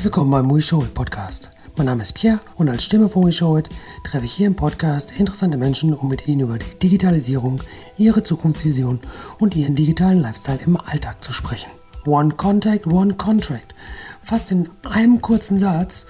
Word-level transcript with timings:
Herzlich 0.00 0.14
willkommen 0.14 0.30
beim 0.30 0.50
We 0.50 0.62
Show 0.62 0.82
Podcast. 0.94 1.50
Mein 1.76 1.84
Name 1.84 2.00
ist 2.00 2.14
Pierre 2.14 2.40
und 2.56 2.70
als 2.70 2.84
Stimme 2.84 3.06
von 3.06 3.26
We 3.26 3.32
Show 3.32 3.60
treffe 4.02 4.24
ich 4.24 4.32
hier 4.32 4.46
im 4.46 4.56
Podcast 4.56 5.12
interessante 5.20 5.58
Menschen, 5.58 5.92
um 5.92 6.08
mit 6.08 6.26
ihnen 6.26 6.40
über 6.40 6.56
die 6.56 6.78
Digitalisierung, 6.78 7.60
ihre 7.98 8.22
Zukunftsvision 8.22 8.98
und 9.40 9.56
ihren 9.56 9.74
digitalen 9.74 10.22
Lifestyle 10.22 10.58
im 10.64 10.78
Alltag 10.80 11.22
zu 11.22 11.34
sprechen. 11.34 11.70
One 12.06 12.30
Contact, 12.34 12.86
One 12.86 13.12
Contract. 13.12 13.74
Fast 14.22 14.50
in 14.52 14.70
einem 14.88 15.20
kurzen 15.20 15.58
Satz 15.58 16.06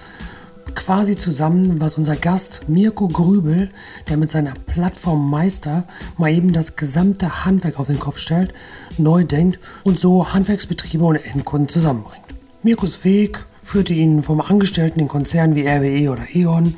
quasi 0.73 1.17
zusammen, 1.17 1.81
was 1.81 1.97
unser 1.97 2.15
Gast 2.15 2.69
Mirko 2.69 3.09
Grübel, 3.09 3.71
der 4.07 4.15
mit 4.15 4.31
seiner 4.31 4.53
Plattform 4.67 5.29
Meister 5.29 5.85
mal 6.17 6.31
eben 6.31 6.53
das 6.53 6.77
gesamte 6.77 7.43
Handwerk 7.43 7.77
auf 7.77 7.87
den 7.87 7.99
Kopf 7.99 8.19
stellt, 8.19 8.53
neu 8.97 9.25
denkt 9.25 9.59
und 9.83 9.99
so 9.99 10.33
Handwerksbetriebe 10.33 11.03
und 11.03 11.17
Endkunden 11.17 11.67
zusammenbringt. 11.67 12.23
Mirkos 12.63 13.03
Weg 13.03 13.43
führte 13.61 13.93
ihn 13.93 14.21
vom 14.21 14.41
Angestellten 14.41 14.99
in 14.99 15.07
Konzernen 15.07 15.55
wie 15.55 15.67
RWE 15.67 16.11
oder 16.11 16.23
E.ON 16.33 16.77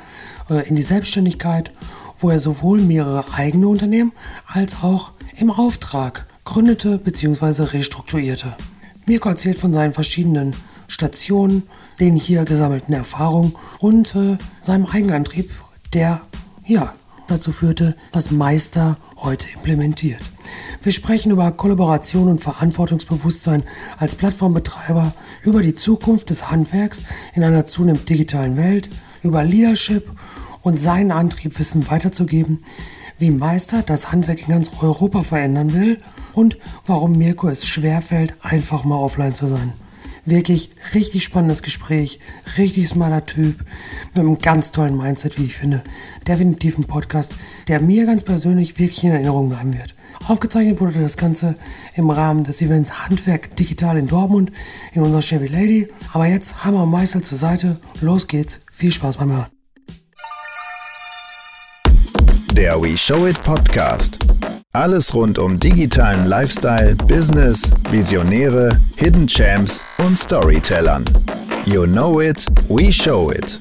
äh, 0.50 0.68
in 0.68 0.76
die 0.76 0.82
Selbstständigkeit, 0.82 1.72
wo 2.18 2.30
er 2.30 2.38
sowohl 2.38 2.80
mehrere 2.80 3.24
eigene 3.32 3.68
Unternehmen 3.68 4.12
als 4.46 4.82
auch 4.82 5.12
im 5.36 5.50
Auftrag 5.50 6.26
gründete 6.44 6.98
bzw. 6.98 7.62
restrukturierte. 7.64 8.56
Mirko 9.06 9.28
erzählt 9.28 9.58
von 9.58 9.72
seinen 9.72 9.92
verschiedenen 9.92 10.54
Stationen, 10.88 11.64
den 12.00 12.16
hier 12.16 12.44
gesammelten 12.44 12.94
Erfahrungen 12.94 13.54
und 13.78 14.14
äh, 14.14 14.38
seinem 14.60 14.86
Eigenantrieb, 14.86 15.50
der 15.92 16.22
ja 16.66 16.92
dazu 17.26 17.52
führte, 17.52 17.96
was 18.12 18.30
Meister 18.30 18.96
heute 19.16 19.48
implementiert. 19.54 20.20
Wir 20.82 20.92
sprechen 20.92 21.32
über 21.32 21.50
Kollaboration 21.52 22.28
und 22.28 22.42
Verantwortungsbewusstsein 22.42 23.62
als 23.98 24.14
Plattformbetreiber, 24.14 25.12
über 25.42 25.62
die 25.62 25.74
Zukunft 25.74 26.30
des 26.30 26.50
Handwerks 26.50 27.04
in 27.34 27.44
einer 27.44 27.64
zunehmend 27.64 28.08
digitalen 28.08 28.56
Welt, 28.56 28.90
über 29.22 29.44
Leadership 29.44 30.10
und 30.62 30.78
seinen 30.78 31.12
Antrieb, 31.12 31.58
Wissen 31.58 31.88
weiterzugeben, 31.90 32.58
wie 33.18 33.30
Meister 33.30 33.82
das 33.82 34.12
Handwerk 34.12 34.42
in 34.42 34.48
ganz 34.48 34.70
Europa 34.80 35.22
verändern 35.22 35.72
will 35.72 36.00
und 36.32 36.58
warum 36.86 37.16
Mirko 37.16 37.48
es 37.48 37.66
schwerfällt, 37.66 38.34
einfach 38.42 38.84
mal 38.84 38.96
offline 38.96 39.34
zu 39.34 39.46
sein. 39.46 39.72
Wirklich 40.24 40.70
richtig 40.94 41.24
spannendes 41.24 41.62
Gespräch, 41.62 42.18
richtig 42.56 42.88
smarter 42.88 43.26
Typ, 43.26 43.58
mit 44.14 44.18
einem 44.18 44.38
ganz 44.38 44.72
tollen 44.72 44.96
Mindset, 44.96 45.38
wie 45.38 45.44
ich 45.44 45.54
finde. 45.54 45.82
Definitiv 46.26 46.78
ein 46.78 46.84
Podcast, 46.84 47.36
der 47.68 47.80
mir 47.80 48.06
ganz 48.06 48.22
persönlich 48.22 48.78
wirklich 48.78 49.04
in 49.04 49.12
Erinnerung 49.12 49.50
bleiben 49.50 49.76
wird. 49.76 49.94
Aufgezeichnet 50.26 50.80
wurde 50.80 51.00
das 51.00 51.18
Ganze 51.18 51.56
im 51.94 52.08
Rahmen 52.08 52.44
des 52.44 52.62
Events 52.62 53.04
Handwerk 53.04 53.54
Digital 53.56 53.98
in 53.98 54.06
Dortmund 54.06 54.52
in 54.94 55.02
unserer 55.02 55.20
Chevy 55.20 55.48
Lady. 55.48 55.88
Aber 56.12 56.26
jetzt 56.26 56.64
Hammer 56.64 56.84
und 56.84 56.90
Meißel 56.90 57.22
zur 57.22 57.36
Seite. 57.36 57.78
Los 58.00 58.26
geht's. 58.26 58.60
Viel 58.72 58.92
Spaß 58.92 59.18
beim 59.18 59.32
Hören. 59.32 59.53
Der 62.54 62.80
We 62.80 62.96
Show 62.96 63.26
It 63.26 63.42
Podcast. 63.42 64.16
Alles 64.72 65.12
rund 65.12 65.40
um 65.40 65.58
digitalen 65.58 66.28
Lifestyle, 66.28 66.94
Business, 66.94 67.72
Visionäre, 67.90 68.78
Hidden 68.96 69.26
Champs 69.26 69.84
und 69.98 70.16
Storytellern. 70.16 71.04
You 71.66 71.84
know 71.84 72.20
it, 72.20 72.46
we 72.68 72.92
show 72.92 73.32
it. 73.32 73.58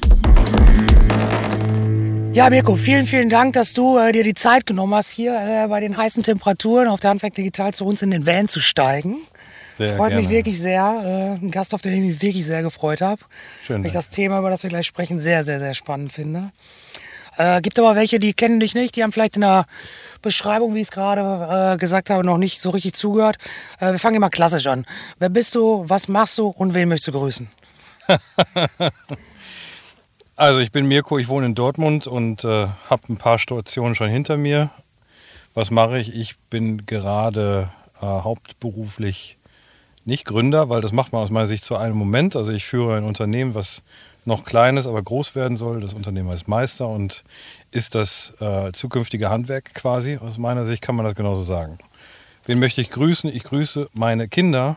Ja, 2.33 2.51
Mirko, 2.51 2.75
vielen, 2.75 3.07
vielen 3.07 3.29
Dank, 3.29 3.53
dass 3.53 3.73
du 3.73 3.97
äh, 3.97 4.11
dir 4.11 4.23
die 4.23 4.35
Zeit 4.35 4.67
genommen 4.67 4.93
hast, 4.93 5.09
hier 5.09 5.33
äh, 5.33 5.67
bei 5.67 5.79
den 5.79 5.97
heißen 5.97 6.21
Temperaturen 6.21 6.87
auf 6.87 6.99
der 6.99 7.09
Handwerk 7.09 7.33
Digital 7.33 7.73
zu 7.73 7.85
uns 7.85 8.03
in 8.03 8.11
den 8.11 8.27
Van 8.27 8.47
zu 8.47 8.59
steigen. 8.59 9.17
Sehr 9.75 9.97
Freut 9.97 10.09
gerne. 10.09 10.21
mich 10.21 10.29
wirklich 10.31 10.59
sehr. 10.59 11.37
Äh, 11.41 11.43
ein 11.43 11.49
Gast, 11.49 11.73
auf 11.73 11.81
den 11.81 11.93
ich 11.93 11.99
mich 11.99 12.21
wirklich 12.21 12.45
sehr 12.45 12.61
gefreut 12.61 13.01
habe. 13.01 13.21
Schön. 13.65 13.81
Weil 13.81 13.87
ich 13.87 13.93
das 13.93 14.09
Thema, 14.09 14.37
über 14.37 14.51
das 14.51 14.61
wir 14.61 14.69
gleich 14.69 14.85
sprechen, 14.85 15.17
sehr, 15.17 15.43
sehr, 15.43 15.57
sehr 15.57 15.73
spannend 15.73 16.13
finde. 16.13 16.51
Äh, 17.37 17.61
gibt 17.61 17.79
aber 17.79 17.95
welche, 17.95 18.19
die 18.19 18.33
kennen 18.33 18.59
dich 18.59 18.75
nicht, 18.75 18.95
die 18.95 19.03
haben 19.03 19.11
vielleicht 19.11 19.35
in 19.35 19.41
der 19.41 19.65
Beschreibung, 20.21 20.75
wie 20.75 20.81
ich 20.81 20.87
es 20.87 20.91
gerade 20.91 21.73
äh, 21.73 21.77
gesagt 21.77 22.09
habe, 22.09 22.23
noch 22.23 22.37
nicht 22.37 22.61
so 22.61 22.69
richtig 22.69 22.93
zugehört. 22.93 23.37
Äh, 23.79 23.91
wir 23.91 23.99
fangen 23.99 24.17
immer 24.17 24.29
klassisch 24.29 24.67
an. 24.67 24.85
Wer 25.19 25.29
bist 25.29 25.55
du, 25.55 25.83
was 25.87 26.07
machst 26.07 26.37
du 26.37 26.47
und 26.47 26.73
wen 26.73 26.89
möchtest 26.89 27.09
du 27.09 27.19
grüßen? 27.19 27.47
also 30.35 30.59
ich 30.59 30.71
bin 30.71 30.87
Mirko, 30.87 31.17
ich 31.17 31.27
wohne 31.27 31.47
in 31.47 31.55
Dortmund 31.55 32.07
und 32.07 32.43
äh, 32.43 32.67
habe 32.89 33.01
ein 33.09 33.17
paar 33.17 33.39
Stationen 33.39 33.95
schon 33.95 34.09
hinter 34.09 34.37
mir. 34.37 34.69
Was 35.53 35.71
mache 35.71 35.99
ich? 35.99 36.15
Ich 36.15 36.37
bin 36.49 36.85
gerade 36.85 37.69
äh, 38.01 38.05
hauptberuflich 38.05 39.37
nicht 40.05 40.25
Gründer, 40.25 40.69
weil 40.69 40.81
das 40.81 40.91
macht 40.91 41.13
man 41.13 41.21
aus 41.21 41.29
meiner 41.29 41.47
Sicht 41.47 41.63
zu 41.63 41.77
einem 41.77 41.95
Moment. 41.95 42.35
Also 42.35 42.51
ich 42.51 42.65
führe 42.65 42.97
ein 42.97 43.05
Unternehmen, 43.05 43.55
was 43.55 43.83
noch 44.25 44.45
kleines, 44.45 44.87
aber 44.87 45.01
groß 45.01 45.35
werden 45.35 45.57
soll. 45.57 45.81
Das 45.81 45.93
Unternehmen 45.93 46.29
heißt 46.29 46.47
Meister 46.47 46.87
und 46.87 47.23
ist 47.71 47.95
das 47.95 48.33
äh, 48.39 48.71
zukünftige 48.71 49.29
Handwerk 49.29 49.73
quasi. 49.73 50.17
Aus 50.17 50.37
meiner 50.37 50.65
Sicht 50.65 50.81
kann 50.81 50.95
man 50.95 51.05
das 51.05 51.15
genauso 51.15 51.43
sagen. 51.43 51.77
Wen 52.45 52.59
möchte 52.59 52.81
ich 52.81 52.89
grüßen? 52.89 53.29
Ich 53.33 53.43
grüße 53.43 53.89
meine 53.93 54.27
Kinder, 54.27 54.75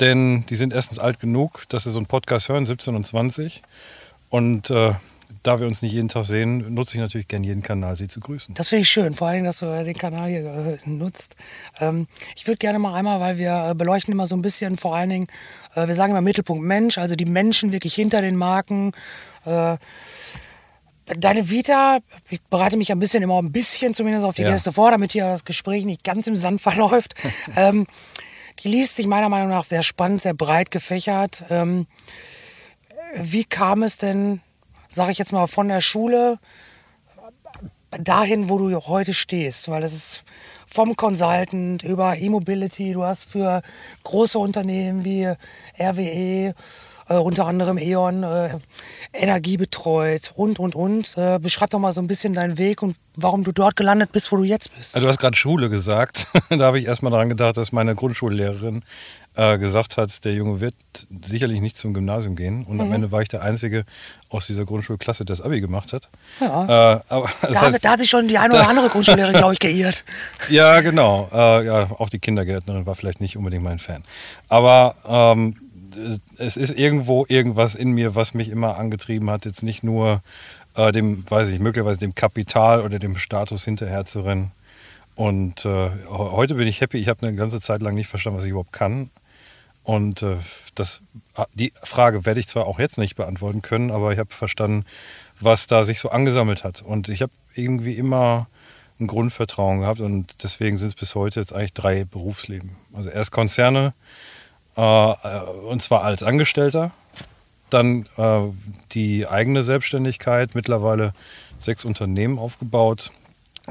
denn 0.00 0.46
die 0.46 0.56
sind 0.56 0.72
erstens 0.72 0.98
alt 0.98 1.20
genug, 1.20 1.64
dass 1.68 1.84
sie 1.84 1.90
so 1.90 1.98
einen 1.98 2.06
Podcast 2.06 2.48
hören, 2.48 2.66
17 2.66 2.94
und 2.94 3.06
20. 3.06 3.62
Und 4.30 4.70
äh, 4.70 4.94
da 5.42 5.58
wir 5.58 5.66
uns 5.66 5.82
nicht 5.82 5.92
jeden 5.92 6.08
Tag 6.08 6.24
sehen, 6.24 6.72
nutze 6.72 6.94
ich 6.94 7.00
natürlich 7.00 7.28
gerne 7.28 7.46
jeden 7.46 7.62
Kanal, 7.62 7.96
Sie 7.96 8.08
zu 8.08 8.20
grüßen. 8.20 8.54
Das 8.54 8.68
finde 8.68 8.82
ich 8.82 8.90
schön, 8.90 9.14
vor 9.14 9.28
allem, 9.28 9.44
dass 9.44 9.58
du 9.58 9.84
den 9.84 9.96
Kanal 9.96 10.28
hier 10.28 10.44
äh, 10.84 10.88
nutzt. 10.88 11.36
Ähm, 11.80 12.06
ich 12.36 12.46
würde 12.46 12.58
gerne 12.58 12.78
mal 12.78 12.94
einmal, 12.94 13.20
weil 13.20 13.38
wir 13.38 13.70
äh, 13.70 13.74
beleuchten 13.74 14.12
immer 14.12 14.26
so 14.26 14.36
ein 14.36 14.42
bisschen 14.42 14.76
vor 14.76 14.94
allen 14.94 15.10
Dingen, 15.10 15.26
äh, 15.74 15.88
wir 15.88 15.94
sagen 15.94 16.12
immer 16.12 16.20
Mittelpunkt 16.20 16.64
Mensch, 16.64 16.98
also 16.98 17.16
die 17.16 17.24
Menschen 17.24 17.72
wirklich 17.72 17.94
hinter 17.94 18.22
den 18.22 18.36
Marken. 18.36 18.92
Deine 21.04 21.50
Vita, 21.50 21.98
ich 22.30 22.40
bereite 22.42 22.76
mich 22.76 22.92
ein 22.92 23.00
bisschen 23.00 23.24
immer 23.24 23.42
ein 23.42 23.50
bisschen 23.50 23.92
zumindest 23.92 24.24
auf 24.24 24.36
die 24.36 24.42
ja. 24.42 24.50
Gäste 24.50 24.72
vor, 24.72 24.92
damit 24.92 25.10
hier 25.10 25.24
das 25.24 25.44
Gespräch 25.44 25.84
nicht 25.84 26.04
ganz 26.04 26.28
im 26.28 26.36
Sand 26.36 26.60
verläuft. 26.60 27.14
ähm, 27.56 27.88
die 28.60 28.68
liest 28.68 28.94
sich 28.94 29.08
meiner 29.08 29.28
Meinung 29.28 29.48
nach 29.48 29.64
sehr 29.64 29.82
spannend, 29.82 30.22
sehr 30.22 30.34
breit 30.34 30.70
gefächert. 30.70 31.44
Ähm, 31.50 31.86
wie 33.16 33.44
kam 33.44 33.82
es 33.82 33.98
denn 33.98 34.40
sage 34.92 35.12
ich 35.12 35.18
jetzt 35.18 35.32
mal, 35.32 35.46
von 35.46 35.68
der 35.68 35.80
Schule 35.80 36.38
dahin, 37.90 38.48
wo 38.48 38.58
du 38.58 38.74
heute 38.86 39.12
stehst, 39.12 39.68
weil 39.68 39.80
das 39.80 39.92
ist 39.92 40.24
vom 40.66 40.96
Consultant 40.96 41.82
über 41.82 42.16
E-Mobility, 42.16 42.92
du 42.92 43.02
hast 43.04 43.28
für 43.28 43.62
große 44.04 44.38
Unternehmen 44.38 45.04
wie 45.04 45.26
RWE, 45.78 46.54
äh, 47.08 47.18
unter 47.18 47.46
anderem 47.46 47.76
E.ON, 47.76 48.22
äh, 48.22 48.58
Energie 49.12 49.58
betreut 49.58 50.32
und, 50.34 50.58
und, 50.58 50.74
und. 50.74 51.16
Äh, 51.18 51.38
beschreib 51.38 51.70
doch 51.70 51.78
mal 51.78 51.92
so 51.92 52.00
ein 52.00 52.06
bisschen 52.06 52.32
deinen 52.32 52.56
Weg 52.56 52.82
und 52.82 52.96
warum 53.16 53.44
du 53.44 53.52
dort 53.52 53.76
gelandet 53.76 54.12
bist, 54.12 54.32
wo 54.32 54.36
du 54.36 54.44
jetzt 54.44 54.74
bist. 54.74 54.96
Du 54.96 55.06
hast 55.06 55.18
gerade 55.18 55.36
Schule 55.36 55.68
gesagt. 55.68 56.28
da 56.48 56.58
habe 56.58 56.78
ich 56.78 56.86
erst 56.86 57.02
mal 57.02 57.10
daran 57.10 57.28
gedacht, 57.28 57.58
dass 57.58 57.72
meine 57.72 57.94
Grundschullehrerin 57.94 58.82
äh, 59.34 59.58
gesagt 59.58 59.96
hat, 59.96 60.24
der 60.24 60.34
Junge 60.34 60.60
wird 60.60 60.74
sicherlich 61.24 61.60
nicht 61.60 61.76
zum 61.76 61.94
Gymnasium 61.94 62.36
gehen. 62.36 62.64
Und 62.64 62.76
mhm. 62.76 62.82
am 62.82 62.92
Ende 62.92 63.12
war 63.12 63.22
ich 63.22 63.28
der 63.28 63.42
Einzige 63.42 63.84
aus 64.28 64.46
dieser 64.46 64.64
Grundschulklasse, 64.64 65.24
der 65.24 65.36
das 65.36 65.44
Abi 65.44 65.60
gemacht 65.60 65.92
hat. 65.92 66.08
Ja. 66.40 66.96
Äh, 66.96 67.00
aber 67.08 67.30
da, 67.40 67.48
heißt, 67.62 67.84
da, 67.84 67.90
hat 67.92 68.00
sich 68.00 68.10
schon 68.10 68.28
die 68.28 68.38
eine 68.38 68.54
oder 68.54 68.68
andere 68.68 68.88
Grundschullehrerin, 68.88 69.36
glaube 69.36 69.54
ich, 69.54 69.58
geirrt. 69.58 70.04
Ja, 70.48 70.80
genau. 70.80 71.28
Äh, 71.32 71.66
ja, 71.66 71.90
auch 71.98 72.08
die 72.08 72.18
Kindergärtnerin 72.18 72.84
war 72.84 72.94
vielleicht 72.94 73.20
nicht 73.20 73.36
unbedingt 73.36 73.62
mein 73.62 73.78
Fan. 73.78 74.04
Aber 74.48 74.96
ähm, 75.06 75.56
es 76.38 76.56
ist 76.56 76.76
irgendwo 76.76 77.24
irgendwas 77.28 77.74
in 77.74 77.92
mir, 77.92 78.14
was 78.14 78.34
mich 78.34 78.48
immer 78.48 78.76
angetrieben 78.76 79.30
hat, 79.30 79.44
jetzt 79.44 79.62
nicht 79.62 79.82
nur 79.82 80.22
äh, 80.76 80.92
dem, 80.92 81.24
weiß 81.30 81.48
ich, 81.50 81.60
möglicherweise 81.60 81.98
dem 81.98 82.14
Kapital 82.14 82.80
oder 82.80 82.98
dem 82.98 83.16
Status 83.16 83.64
hinterher 83.64 84.04
zu 84.04 84.20
rennen. 84.20 84.52
Und 85.14 85.64
äh, 85.64 85.90
heute 86.08 86.54
bin 86.54 86.66
ich 86.66 86.80
happy. 86.80 86.98
Ich 86.98 87.08
habe 87.08 87.26
eine 87.26 87.36
ganze 87.36 87.60
Zeit 87.60 87.82
lang 87.82 87.94
nicht 87.94 88.08
verstanden, 88.08 88.38
was 88.38 88.44
ich 88.44 88.50
überhaupt 88.50 88.72
kann. 88.72 89.10
Und 89.84 90.22
äh, 90.22 90.36
das, 90.74 91.00
ah, 91.34 91.46
die 91.54 91.72
Frage 91.82 92.24
werde 92.24 92.40
ich 92.40 92.48
zwar 92.48 92.66
auch 92.66 92.78
jetzt 92.78 92.98
nicht 92.98 93.16
beantworten 93.16 93.62
können, 93.62 93.90
aber 93.90 94.12
ich 94.12 94.18
habe 94.18 94.32
verstanden, 94.32 94.84
was 95.40 95.66
da 95.66 95.84
sich 95.84 95.98
so 95.98 96.10
angesammelt 96.10 96.64
hat. 96.64 96.82
Und 96.82 97.08
ich 97.08 97.22
habe 97.22 97.32
irgendwie 97.54 97.94
immer 97.94 98.48
ein 99.00 99.06
Grundvertrauen 99.06 99.80
gehabt 99.80 100.00
und 100.00 100.42
deswegen 100.42 100.76
sind 100.76 100.88
es 100.88 100.94
bis 100.94 101.14
heute 101.14 101.40
jetzt 101.40 101.52
eigentlich 101.52 101.72
drei 101.72 102.04
Berufsleben. 102.04 102.76
Also 102.92 103.10
erst 103.10 103.32
Konzerne 103.32 103.94
äh, 104.76 104.80
und 104.80 105.82
zwar 105.82 106.02
als 106.02 106.22
Angestellter, 106.22 106.92
dann 107.70 108.04
äh, 108.16 108.40
die 108.92 109.26
eigene 109.26 109.62
Selbstständigkeit, 109.62 110.54
mittlerweile 110.54 111.14
sechs 111.58 111.84
Unternehmen 111.84 112.38
aufgebaut 112.38 113.12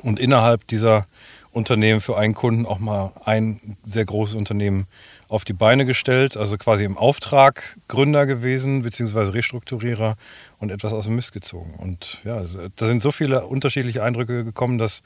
und 0.01 0.19
innerhalb 0.19 0.67
dieser 0.67 1.07
Unternehmen 1.51 2.01
für 2.01 2.17
einen 2.17 2.33
Kunden 2.33 2.65
auch 2.65 2.79
mal 2.79 3.11
ein 3.25 3.77
sehr 3.83 4.05
großes 4.05 4.35
Unternehmen 4.35 4.87
auf 5.31 5.45
die 5.45 5.53
Beine 5.53 5.85
gestellt, 5.85 6.35
also 6.35 6.57
quasi 6.57 6.83
im 6.83 6.97
Auftrag 6.97 7.77
Gründer 7.87 8.25
gewesen, 8.25 8.81
beziehungsweise 8.81 9.33
Restrukturierer 9.33 10.17
und 10.59 10.71
etwas 10.71 10.91
aus 10.91 11.05
dem 11.05 11.15
Mist 11.15 11.31
gezogen. 11.31 11.75
Und 11.77 12.19
ja, 12.25 12.41
da 12.75 12.85
sind 12.85 13.01
so 13.01 13.13
viele 13.13 13.47
unterschiedliche 13.47 14.03
Eindrücke 14.03 14.43
gekommen, 14.43 14.77
dass 14.77 15.03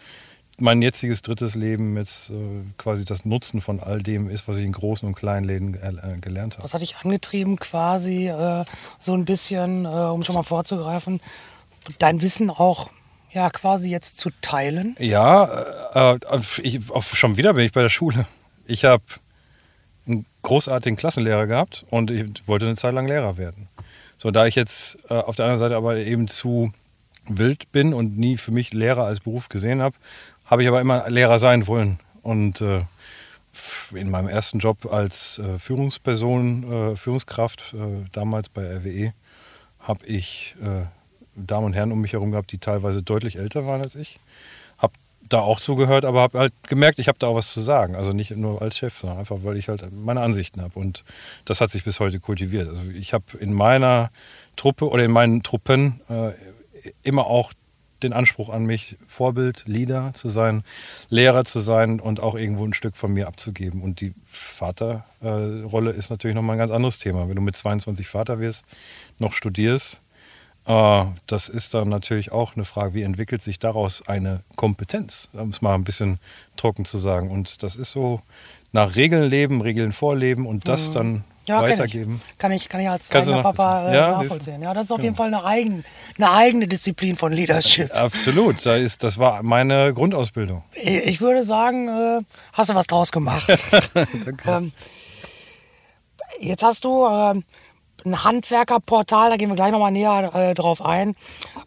mein 0.58 0.82
jetziges 0.82 1.22
drittes 1.22 1.54
Leben 1.54 1.96
jetzt 1.96 2.32
äh, 2.32 2.34
quasi 2.78 3.06
das 3.06 3.24
Nutzen 3.24 3.62
von 3.62 3.80
all 3.80 4.02
dem 4.02 4.28
ist, 4.28 4.48
was 4.48 4.58
ich 4.58 4.66
in 4.66 4.72
großen 4.72 5.08
und 5.08 5.14
kleinen 5.14 5.46
Läden 5.46 5.76
äh, 5.76 6.16
gelernt 6.20 6.56
habe. 6.56 6.64
Was 6.64 6.74
hat 6.74 6.82
dich 6.82 6.98
angetrieben, 6.98 7.60
quasi 7.60 8.28
äh, 8.28 8.66
so 8.98 9.14
ein 9.14 9.26
bisschen, 9.26 9.86
um 9.86 10.24
schon 10.24 10.34
mal 10.34 10.44
vorzugreifen, 10.44 11.22
dein 12.00 12.24
Wissen 12.24 12.50
auch 12.50 12.90
ja 13.32 13.52
quasi 13.52 13.92
jetzt 13.92 14.18
zu 14.18 14.32
teilen? 14.42 14.96
Ja, 14.98 16.18
ich, 16.64 16.80
schon 17.14 17.38
wieder 17.38 17.54
bin 17.54 17.66
ich 17.66 17.74
bei 17.74 17.82
der 17.82 17.90
Schule. 17.90 18.26
Ich 18.66 18.86
habe 18.86 19.04
großartigen 20.46 20.96
Klassenlehrer 20.96 21.48
gehabt 21.48 21.86
und 21.90 22.12
ich 22.12 22.48
wollte 22.48 22.66
eine 22.66 22.76
Zeit 22.76 22.94
lang 22.94 23.08
Lehrer 23.08 23.38
werden. 23.38 23.68
So, 24.18 24.32
da 24.32 24.46
ich 24.46 24.56
jetzt 24.56 24.98
äh, 25.10 25.16
auf 25.16 25.36
der 25.36 25.46
anderen 25.46 25.60
Seite 25.60 25.76
aber 25.76 25.98
eben 25.98 26.28
zu 26.28 26.72
wild 27.28 27.72
bin 27.72 27.94
und 27.94 28.18
nie 28.18 28.38
für 28.38 28.52
mich 28.52 28.74
Lehrer 28.74 29.06
als 29.06 29.20
Beruf 29.20 29.50
gesehen 29.50 29.82
habe, 29.82 29.96
habe 30.46 30.62
ich 30.62 30.68
aber 30.68 30.80
immer 30.80 31.10
Lehrer 31.10 31.40
sein 31.40 31.68
wollen. 31.68 32.00
Und 32.22 32.62
äh, 32.62 32.82
in 33.94 34.10
meinem 34.10 34.28
ersten 34.28 34.60
Job 34.60 34.92
als 34.92 35.40
äh, 35.40 35.60
Führungsperson, 35.60 36.72
äh, 36.72 36.96
Führungskraft, 36.96 37.74
äh, 37.74 38.08
damals 38.12 38.50
bei 38.50 38.64
RWE, 38.78 39.14
habe 39.80 40.06
ich 40.06 40.56
äh, 40.62 40.86
Damen 41.36 41.68
und 41.68 41.74
Herren 41.74 41.92
um 41.92 42.02
mich 42.02 42.14
herum 42.14 42.32
gehabt, 42.32 42.52
die 42.52 42.58
teilweise 42.58 43.04
deutlich 43.04 43.38
älter 43.38 43.66
waren 43.66 43.82
als 43.82 43.96
ich. 43.96 44.20
Da 45.28 45.40
auch 45.40 45.60
zugehört, 45.60 46.06
aber 46.06 46.22
habe 46.22 46.38
halt 46.38 46.54
gemerkt, 46.68 47.00
ich 47.00 47.08
habe 47.08 47.18
da 47.18 47.28
auch 47.28 47.36
was 47.36 47.52
zu 47.52 47.62
sagen. 47.62 47.96
Also 47.96 48.14
nicht 48.14 48.32
nur 48.32 48.62
als 48.62 48.78
Chef, 48.78 48.98
sondern 48.98 49.20
einfach, 49.20 49.38
weil 49.42 49.58
ich 49.58 49.70
halt 49.70 49.84
meine 49.92 50.22
Ansichten 50.22 50.62
habe. 50.62 50.78
Und 50.80 51.04
das 51.46 51.62
hat 51.62 51.72
sich 51.72 51.84
bis 51.84 52.00
heute 52.00 52.20
kultiviert. 52.20 52.70
Also 52.70 52.82
ich 52.94 53.14
habe 53.14 53.26
in 53.40 53.54
meiner 53.54 54.12
Truppe 54.56 54.88
oder 54.90 55.04
in 55.04 55.12
meinen 55.12 55.42
Truppen 55.42 56.02
äh, 56.10 56.32
immer 57.04 57.26
auch 57.26 57.54
den 58.04 58.14
Anspruch 58.14 58.50
an 58.50 58.66
mich, 58.66 58.98
Vorbild, 59.08 59.64
Leader 59.68 60.12
zu 60.14 60.30
sein, 60.30 60.64
Lehrer 61.10 61.46
zu 61.46 61.60
sein 61.60 62.00
und 62.00 62.20
auch 62.20 62.36
irgendwo 62.36 62.66
ein 62.66 62.74
Stück 62.74 62.96
von 62.96 63.14
mir 63.14 63.28
abzugeben. 63.28 63.82
Und 63.82 64.02
die 64.02 64.14
Vaterrolle 64.24 65.92
äh, 65.92 65.98
ist 65.98 66.10
natürlich 66.10 66.36
nochmal 66.36 66.56
ein 66.56 66.60
ganz 66.60 66.72
anderes 66.72 67.00
Thema. 67.00 67.28
Wenn 67.28 67.36
du 67.36 67.42
mit 67.42 67.56
22 67.56 68.08
Vater 68.08 68.40
wirst, 68.40 68.66
noch 69.18 69.34
studierst, 69.34 70.02
das 70.66 71.50
ist 71.50 71.76
dann 71.76 71.90
natürlich 71.90 72.32
auch 72.32 72.56
eine 72.56 72.66
Frage, 72.66 72.96
wie 72.96 73.04
entwickelt 73.04 73.44
sich 73.44 73.60
daraus 73.60 74.08
eine 74.08 74.42
Kompetenz, 74.56 75.30
um 75.34 75.50
es 75.50 75.62
mal 75.62 75.76
ein 75.76 75.84
bisschen 75.84 76.20
trocken 76.58 76.86
zu 76.86 76.98
sagen. 76.98 77.30
Und 77.30 77.62
das 77.62 77.76
ist 77.76 77.92
so 77.92 78.22
nach 78.72 78.96
Regeln 78.96 79.30
leben, 79.30 79.62
Regeln 79.62 79.92
vorleben 79.92 80.48
und 80.48 80.68
das 80.68 80.90
mhm. 80.90 80.94
dann 80.94 81.24
ja, 81.48 81.62
weitergeben. 81.62 82.22
Kann 82.38 82.52
ich, 82.52 82.68
kann 82.70 82.82
ich 82.82 82.90
als 82.90 83.12
eigener 83.12 83.44
Papa 83.44 83.92
äh, 83.92 83.96
ja, 83.96 84.12
nachvollziehen. 84.12 84.62
Ja, 84.62 84.74
das 84.74 84.86
ist 84.86 84.92
auf 84.92 85.04
jeden 85.04 85.16
Fall 85.16 85.28
eine, 85.28 85.46
eigen, 85.46 85.86
eine 86.18 86.32
eigene 86.32 86.68
Disziplin 86.68 87.16
von 87.16 87.32
Leadership. 87.32 87.96
Absolut, 87.96 88.66
das, 88.66 88.82
ist, 88.82 89.04
das 89.04 89.18
war 89.18 89.44
meine 89.44 89.94
Grundausbildung. 89.94 90.64
Ich, 90.74 91.22
würde 91.22 91.44
sagen, 91.44 91.88
äh, 91.88 92.22
hast 92.54 92.72
du 92.72 92.76
was 92.76 92.88
draus 92.88 93.12
gemacht. 93.12 93.48
ähm, 94.48 94.72
jetzt 96.40 96.64
hast 96.64 96.84
du 96.84 97.06
äh, 97.06 97.42
ein 98.06 98.24
Handwerkerportal, 98.24 99.30
da 99.30 99.38
gehen 99.38 99.50
wir 99.50 99.56
gleich 99.56 99.72
nochmal 99.72 99.92
näher 99.92 100.34
äh, 100.34 100.54
drauf 100.54 100.82
ein, 100.82 101.16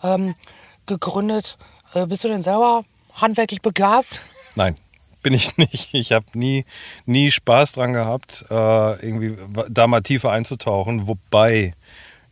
ähm, 0.02 0.34
gegründet. 0.86 1.58
Äh, 1.94 2.06
bist 2.06 2.24
du 2.24 2.28
denn 2.28 2.42
selber 2.42 2.84
handwerklich 3.14 3.62
begabt? 3.62 4.22
Nein 4.54 4.76
bin 5.22 5.34
ich 5.34 5.56
nicht. 5.58 5.92
Ich 5.92 6.12
habe 6.12 6.26
nie, 6.34 6.64
nie 7.06 7.30
Spaß 7.30 7.72
dran 7.72 7.92
gehabt, 7.92 8.44
äh, 8.50 8.54
irgendwie 8.54 9.36
da 9.68 9.86
mal 9.86 10.02
tiefer 10.02 10.30
einzutauchen. 10.30 11.06
Wobei, 11.06 11.74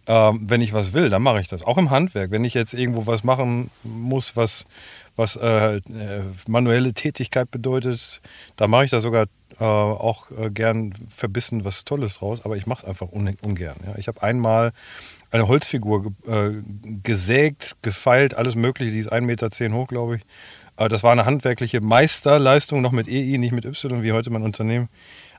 äh, 0.07 0.33
wenn 0.33 0.63
ich 0.63 0.73
was 0.73 0.93
will, 0.93 1.11
dann 1.11 1.23
mache 1.23 1.41
ich 1.41 1.49
das. 1.49 1.63
Auch 1.63 1.79
im 1.79 1.91
Handwerk. 1.91 2.31
Wenn 2.31 2.45
ich 2.45 2.55
jetzt 2.55 2.75
irgendwo 2.75 3.07
was 3.07 3.25
machen 3.25 3.71
muss, 3.83 4.37
was, 4.37 4.67
was 5.17 5.37
äh, 5.37 5.77
äh 5.77 5.81
manuelle 6.47 6.93
Tätigkeit 6.93 7.51
bedeutet, 7.51 8.21
da 8.57 8.69
mache 8.69 8.85
ich 8.85 8.91
da 8.91 9.01
sogar 9.01 9.27
äh, 9.59 9.65
auch 9.65 10.31
äh, 10.31 10.51
gern 10.51 10.93
verbissen 11.09 11.65
was 11.65 11.85
Tolles 11.85 12.19
draus. 12.19 12.45
Aber 12.45 12.57
ich 12.57 12.67
mache 12.67 12.83
es 12.83 12.89
einfach 12.89 13.11
un 13.13 13.35
ungern. 13.43 13.77
Ja. 13.87 13.95
Ich 13.97 14.09
habe 14.09 14.23
einmal 14.23 14.73
eine 15.31 15.49
Holzfigur 15.49 16.13
gesägt, 17.03 17.77
gefeilt, 17.83 18.37
alles 18.37 18.55
Mögliche. 18.55 18.93
Die 18.93 19.01
ist 19.01 19.13
1,10 19.13 19.21
Meter 19.23 19.49
hoch, 19.75 19.89
glaube 19.89 20.17
ich 20.17 20.23
das 20.77 21.03
war 21.03 21.13
eine 21.13 21.25
handwerkliche 21.25 21.81
Meisterleistung, 21.81 22.83
noch 22.83 22.93
mit 22.93 23.09
EI, 23.09 23.39
nicht 23.39 23.53
mit 23.53 23.65
Y, 23.65 24.03
wie 24.03 24.13
heute 24.13 24.31
mein 24.31 24.43
Unternehmen. 24.43 24.89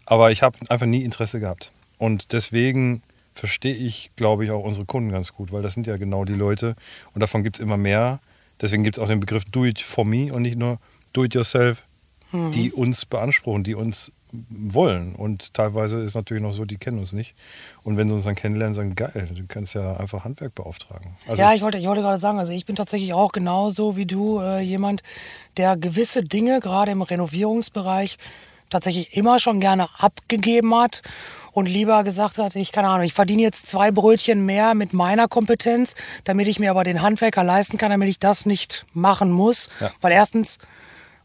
Aber 0.05 0.31
ich 0.31 0.41
habe 0.41 0.57
einfach 0.69 0.85
nie 0.85 1.03
Interesse 1.03 1.39
gehabt. 1.39 1.71
Und 1.97 2.33
deswegen 2.33 3.03
verstehe 3.33 3.75
ich, 3.75 4.11
glaube 4.15 4.45
ich, 4.45 4.51
auch 4.51 4.63
unsere 4.63 4.85
Kunden 4.85 5.11
ganz 5.11 5.33
gut, 5.33 5.51
weil 5.51 5.61
das 5.61 5.73
sind 5.73 5.85
ja 5.85 5.97
genau 5.97 6.25
die 6.25 6.33
Leute 6.33 6.75
und 7.13 7.21
davon 7.21 7.43
gibt 7.43 7.57
es 7.57 7.59
immer 7.61 7.77
mehr. 7.77 8.19
Deswegen 8.61 8.83
gibt 8.83 8.97
es 8.97 9.03
auch 9.03 9.07
den 9.07 9.19
Begriff 9.19 9.45
Do 9.45 9.65
it 9.65 9.79
for 9.81 10.05
me 10.05 10.33
und 10.33 10.41
nicht 10.41 10.57
nur 10.57 10.79
Do 11.13 11.23
it 11.23 11.33
yourself, 11.35 11.83
mhm. 12.31 12.51
die 12.51 12.71
uns 12.71 13.05
beanspruchen, 13.05 13.63
die 13.63 13.75
uns 13.75 14.11
wollen. 14.49 15.15
Und 15.15 15.53
teilweise 15.53 15.99
ist 16.01 16.15
natürlich 16.15 16.43
noch 16.43 16.53
so, 16.53 16.65
die 16.65 16.77
kennen 16.77 16.99
uns 16.99 17.13
nicht. 17.13 17.35
Und 17.83 17.97
wenn 17.97 18.07
sie 18.09 18.15
uns 18.15 18.25
dann 18.25 18.35
kennenlernen, 18.35 18.75
sagen, 18.75 18.95
geil, 18.95 19.29
du 19.33 19.43
kannst 19.47 19.73
ja 19.73 19.97
einfach 19.97 20.25
Handwerk 20.25 20.53
beauftragen. 20.55 21.11
Also 21.27 21.41
ja, 21.41 21.53
ich 21.53 21.61
wollte, 21.61 21.77
ich 21.77 21.87
wollte 21.87 22.01
gerade 22.01 22.17
sagen, 22.17 22.39
also 22.39 22.51
ich 22.51 22.65
bin 22.65 22.75
tatsächlich 22.75 23.13
auch 23.13 23.31
genauso 23.31 23.95
wie 23.95 24.05
du 24.05 24.39
äh, 24.39 24.59
jemand, 24.59 25.01
der 25.55 25.77
gewisse 25.77 26.23
Dinge, 26.23 26.59
gerade 26.59 26.91
im 26.91 27.01
Renovierungsbereich, 27.01 28.17
tatsächlich 28.69 29.15
immer 29.15 29.39
schon 29.39 29.59
gerne 29.59 29.89
abgegeben 29.97 30.75
hat 30.75 31.01
und 31.51 31.65
lieber 31.65 32.03
gesagt 32.03 32.37
hat, 32.37 32.55
ich 32.55 32.71
keine 32.71 32.89
Ahnung, 32.89 33.05
ich 33.05 33.13
verdiene 33.13 33.41
jetzt 33.41 33.67
zwei 33.67 33.91
Brötchen 33.91 34.45
mehr 34.45 34.75
mit 34.75 34.93
meiner 34.93 35.27
Kompetenz, 35.27 35.95
damit 36.23 36.47
ich 36.47 36.59
mir 36.59 36.69
aber 36.69 36.83
den 36.83 37.01
Handwerker 37.01 37.43
leisten 37.43 37.77
kann, 37.77 37.89
damit 37.89 38.09
ich 38.09 38.19
das 38.19 38.45
nicht 38.45 38.85
machen 38.93 39.31
muss. 39.31 39.69
Ja. 39.79 39.91
Weil 40.01 40.11
erstens 40.11 40.59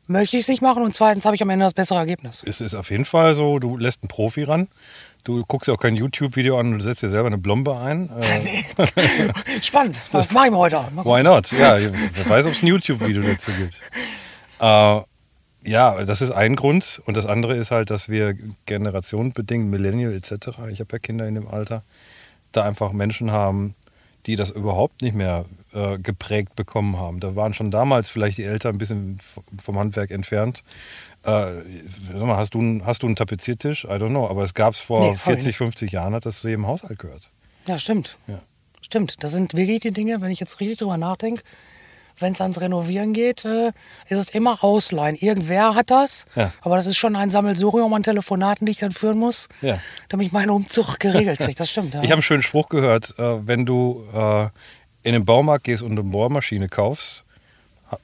möchte 0.07 0.37
ich 0.37 0.45
es 0.45 0.49
nicht 0.49 0.63
machen 0.63 0.83
und 0.83 0.95
zweitens 0.95 1.25
habe 1.25 1.37
ich 1.37 1.43
am 1.43 1.51
Ende 1.51 1.65
das 1.65 1.75
bessere 1.75 1.99
Ergebnis. 1.99 2.43
Es 2.47 2.61
ist 2.61 2.75
auf 2.75 2.91
jeden 2.91 3.05
Fall 3.05 3.35
so, 3.35 3.59
du 3.59 3.77
lässt 3.77 4.03
einen 4.03 4.09
Profi 4.09 4.45
ran. 4.45 4.69
Du 5.25 5.45
guckst 5.47 5.69
ja 5.69 5.75
auch 5.75 5.79
kein 5.79 5.95
YouTube-Video 5.95 6.59
an 6.59 6.73
und 6.73 6.81
setzt 6.81 7.03
dir 7.03 7.09
selber 7.09 7.29
eine 7.29 7.39
Blombe 7.39 7.77
ein. 7.77 8.11
Äh, 8.19 8.65
Spannend, 9.63 10.01
das 10.13 10.31
mache 10.31 10.47
ich 10.47 10.51
mir 10.51 10.59
heute 10.59 10.79
an. 10.79 10.97
Why 10.97 11.23
not? 11.23 11.51
Ja, 11.53 11.79
wer 11.79 12.29
weiß, 12.29 12.47
ob 12.47 12.53
es 12.53 12.63
ein 12.63 12.67
YouTube-Video 12.67 13.23
dazu 13.23 13.53
gibt. 13.53 13.75
Äh, 14.59 15.12
ja, 15.65 16.05
das 16.05 16.23
ist 16.23 16.33
ein 16.33 16.57
Grund. 16.57 17.03
Und 17.07 17.17
das 17.17 17.27
andere 17.27 17.57
ist 17.57 17.71
halt, 17.71 17.91
dass 17.91 18.09
wir 18.09 18.35
generationenbedingt, 18.67 19.71
Millennial 19.71 20.13
etc., 20.13 20.49
ich 20.71 20.81
habe 20.81 20.89
ja 20.93 20.99
Kinder 20.99 21.27
in 21.27 21.35
dem 21.35 21.49
Alter, 21.49 21.83
da 22.53 22.65
einfach 22.65 22.93
Menschen 22.93 23.31
haben, 23.31 23.75
die 24.27 24.37
das 24.37 24.51
überhaupt 24.51 25.03
nicht 25.03 25.15
mehr 25.15 25.47
äh, 25.73 25.99
geprägt 25.99 26.55
bekommen 26.55 26.97
haben. 26.97 27.19
Da 27.21 27.35
waren 27.35 27.55
schon 27.55 27.71
damals 27.71 28.09
vielleicht 28.09 28.39
die 28.39 28.45
Eltern 28.45 28.75
ein 28.75 28.79
bisschen 28.79 29.19
vom 29.61 29.79
Handwerk 29.79 30.11
entfernt. 30.11 30.63
Äh, 31.25 31.47
sag 32.13 32.23
mal, 32.23 32.37
hast 32.37 32.55
du, 32.55 32.61
einen, 32.61 32.87
hast 32.87 33.03
du 33.03 33.07
einen 33.07 33.17
Tapeziertisch? 33.17 33.85
I 33.85 33.89
don't 33.89 34.11
know. 34.11 34.29
Aber 34.29 34.45
es 34.45 34.55
gab 34.55 34.75
es 34.75 34.81
vor 34.81 35.11
nee, 35.13 35.17
40, 35.17 35.57
50 35.57 35.93
Jahren, 35.93 36.15
hat 36.15 36.27
das 36.27 36.41
zu 36.41 36.49
jedem 36.49 36.67
Haushalt 36.67 36.99
gehört. 36.99 37.31
Ja, 37.67 37.79
stimmt. 37.79 38.17
Ja. 38.27 38.41
Stimmt. 38.81 39.23
Das 39.23 39.33
sind 39.33 39.55
wirklich 39.55 39.81
die 39.81 39.93
Dinge, 39.93 40.21
wenn 40.21 40.31
ich 40.31 40.41
jetzt 40.41 40.61
richtig 40.61 40.79
drüber 40.79 40.97
nachdenke, 40.97 41.43
wenn 42.19 42.33
es 42.33 42.41
ans 42.41 42.61
Renovieren 42.61 43.13
geht, 43.13 43.45
äh, 43.45 43.73
ist 44.09 44.19
es 44.19 44.31
immer 44.31 44.63
Ausleihen. 44.63 45.17
Irgendwer 45.17 45.75
hat 45.75 45.91
das, 45.91 46.27
ja. 46.35 46.53
aber 46.61 46.77
das 46.77 46.87
ist 46.87 46.97
schon 46.97 47.17
ein 47.17 47.31
Sammelsurium 47.31 47.93
an 47.95 48.03
Telefonaten, 48.03 48.67
die 48.67 48.73
ich 48.73 48.79
dann 48.79 48.93
führen 48.93 49.19
muss, 49.19 49.49
ja. 49.61 49.79
damit 50.09 50.27
ich 50.27 50.33
meinen 50.33 50.51
Umzug 50.51 50.99
geregelt 51.01 51.39
kriege. 51.39 51.55
Das 51.55 51.71
stimmt. 51.71 51.95
Ja. 51.95 52.01
Ich 52.01 52.07
habe 52.07 52.15
einen 52.15 52.23
schönen 52.23 52.43
Spruch 52.43 52.69
gehört, 52.69 53.15
äh, 53.19 53.47
wenn 53.47 53.67
du 53.67 54.05
äh, 54.15 54.45
in 55.03 55.13
den 55.13 55.25
Baumarkt 55.25 55.65
gehst 55.65 55.83
und 55.83 55.93
eine 55.93 56.03
Bohrmaschine 56.03 56.69
kaufst, 56.69 57.25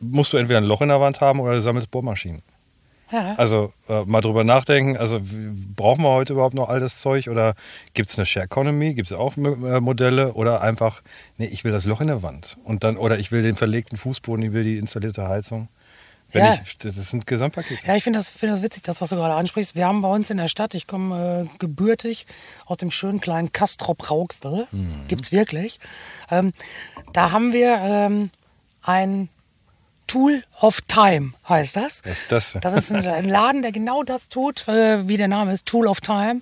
musst 0.01 0.33
du 0.33 0.37
entweder 0.37 0.59
ein 0.59 0.65
Loch 0.65 0.83
in 0.83 0.89
der 0.89 1.01
Wand 1.01 1.21
haben 1.21 1.41
oder 1.41 1.55
du 1.55 1.63
sammelst 1.63 1.91
Bohrmaschinen. 1.91 2.43
Ja. 3.11 3.35
Also 3.37 3.73
äh, 3.89 4.05
mal 4.05 4.21
drüber 4.21 4.45
nachdenken, 4.45 4.97
also 4.97 5.21
brauchen 5.75 6.03
wir 6.03 6.11
heute 6.11 6.35
überhaupt 6.35 6.55
noch 6.55 6.69
all 6.69 6.81
das 6.81 7.01
Zeug 7.01 7.29
oder 7.29 7.55
gibt 7.95 8.11
es 8.11 8.19
eine 8.19 8.27
Share 8.27 8.45
Economy, 8.45 8.95
gibt 8.95 9.11
es 9.11 9.17
auch 9.17 9.37
äh, 9.37 9.81
Modelle 9.81 10.35
oder 10.35 10.61
einfach, 10.61 11.03
nee, 11.39 11.47
ich 11.47 11.65
will 11.65 11.73
das 11.73 11.87
Loch 11.87 12.01
in 12.01 12.09
der 12.09 12.23
Wand 12.23 12.59
und 12.65 12.85
dann, 12.85 12.97
oder 12.97 13.19
ich 13.19 13.33
will 13.33 13.43
den 13.43 13.57
verlegten 13.57 13.97
Fußboden, 13.97 14.45
ich 14.45 14.53
will 14.53 14.65
die 14.65 14.79
installierte 14.79 15.29
Heizung. 15.29 15.69
Wenn 16.31 16.45
ja. 16.45 16.59
ich, 16.63 16.77
das 16.77 16.95
sind 16.95 17.27
Gesamtpakete. 17.27 17.87
Ja, 17.87 17.97
ich 17.97 18.05
finde 18.05 18.19
das, 18.19 18.29
find 18.29 18.53
das 18.53 18.61
witzig, 18.61 18.83
das, 18.83 19.01
was 19.01 19.09
du 19.09 19.17
gerade 19.17 19.33
ansprichst. 19.33 19.75
Wir 19.75 19.87
haben 19.87 20.03
bei 20.03 20.11
uns 20.11 20.29
in 20.29 20.37
der 20.37 20.49
Stadt, 20.49 20.75
ich 20.75 20.87
komme 20.87 21.49
äh, 21.49 21.59
gebürtig 21.59 22.27
aus 22.67 22.77
dem 22.77 22.91
schönen 22.91 23.21
kleinen 23.21 23.51
Kastrop 23.53 24.11
Rauxel, 24.11 24.67
mhm. 24.71 25.09
gibt 25.09 25.23
es 25.23 25.33
wirklich. 25.33 25.81
Ähm, 26.31 26.53
da 27.15 27.33
haben 27.33 27.55
wir 27.55 27.79
ähm, 27.83 28.31
ein 28.83 29.31
Tool 30.09 30.43
of 30.61 30.81
Time 30.89 31.35
heißt 31.49 31.77
das. 31.77 32.03
Was 32.05 32.19
ist 32.19 32.33
das? 32.33 32.59
Das 32.61 32.75
ist 32.75 32.93
ein 32.93 33.29
Laden, 33.29 33.63
der 33.63 33.71
genau 33.71 34.03
das 34.03 34.29
tut, 34.29 34.67
äh, 34.67 35.07
wie 35.07 35.17
der 35.17 35.29
Name 35.29 35.53
ist, 35.53 35.67
Tool 35.67 35.87
of 35.87 36.01
Time. 36.01 36.41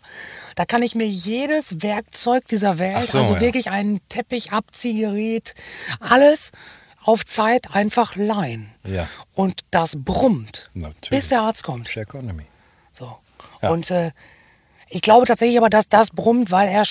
Da 0.54 0.64
kann 0.64 0.82
ich 0.82 0.94
mir 0.94 1.06
jedes 1.06 1.82
Werkzeug 1.82 2.48
dieser 2.48 2.78
Welt, 2.78 3.04
so, 3.04 3.18
also 3.18 3.34
ja. 3.34 3.40
wirklich 3.40 3.70
ein 3.70 4.00
Teppichabziehgerät, 4.08 5.54
alles 6.00 6.52
auf 7.02 7.26
Zeit 7.26 7.74
einfach 7.74 8.16
leihen. 8.16 8.70
Ja. 8.84 9.08
Und 9.34 9.60
das 9.70 9.96
brummt, 9.96 10.70
Natürlich. 10.72 11.10
bis 11.10 11.28
der 11.28 11.42
Arzt 11.42 11.62
kommt. 11.62 11.88
Share 11.88 12.04
Economy. 12.04 12.46
So. 12.92 13.18
Ja. 13.62 13.70
Und 13.70 13.90
äh, 13.90 14.12
ich 14.88 15.02
glaube 15.02 15.26
tatsächlich 15.26 15.58
aber, 15.58 15.70
dass 15.70 15.88
das 15.88 16.10
brummt, 16.10 16.50
weil 16.50 16.68
er 16.68 16.84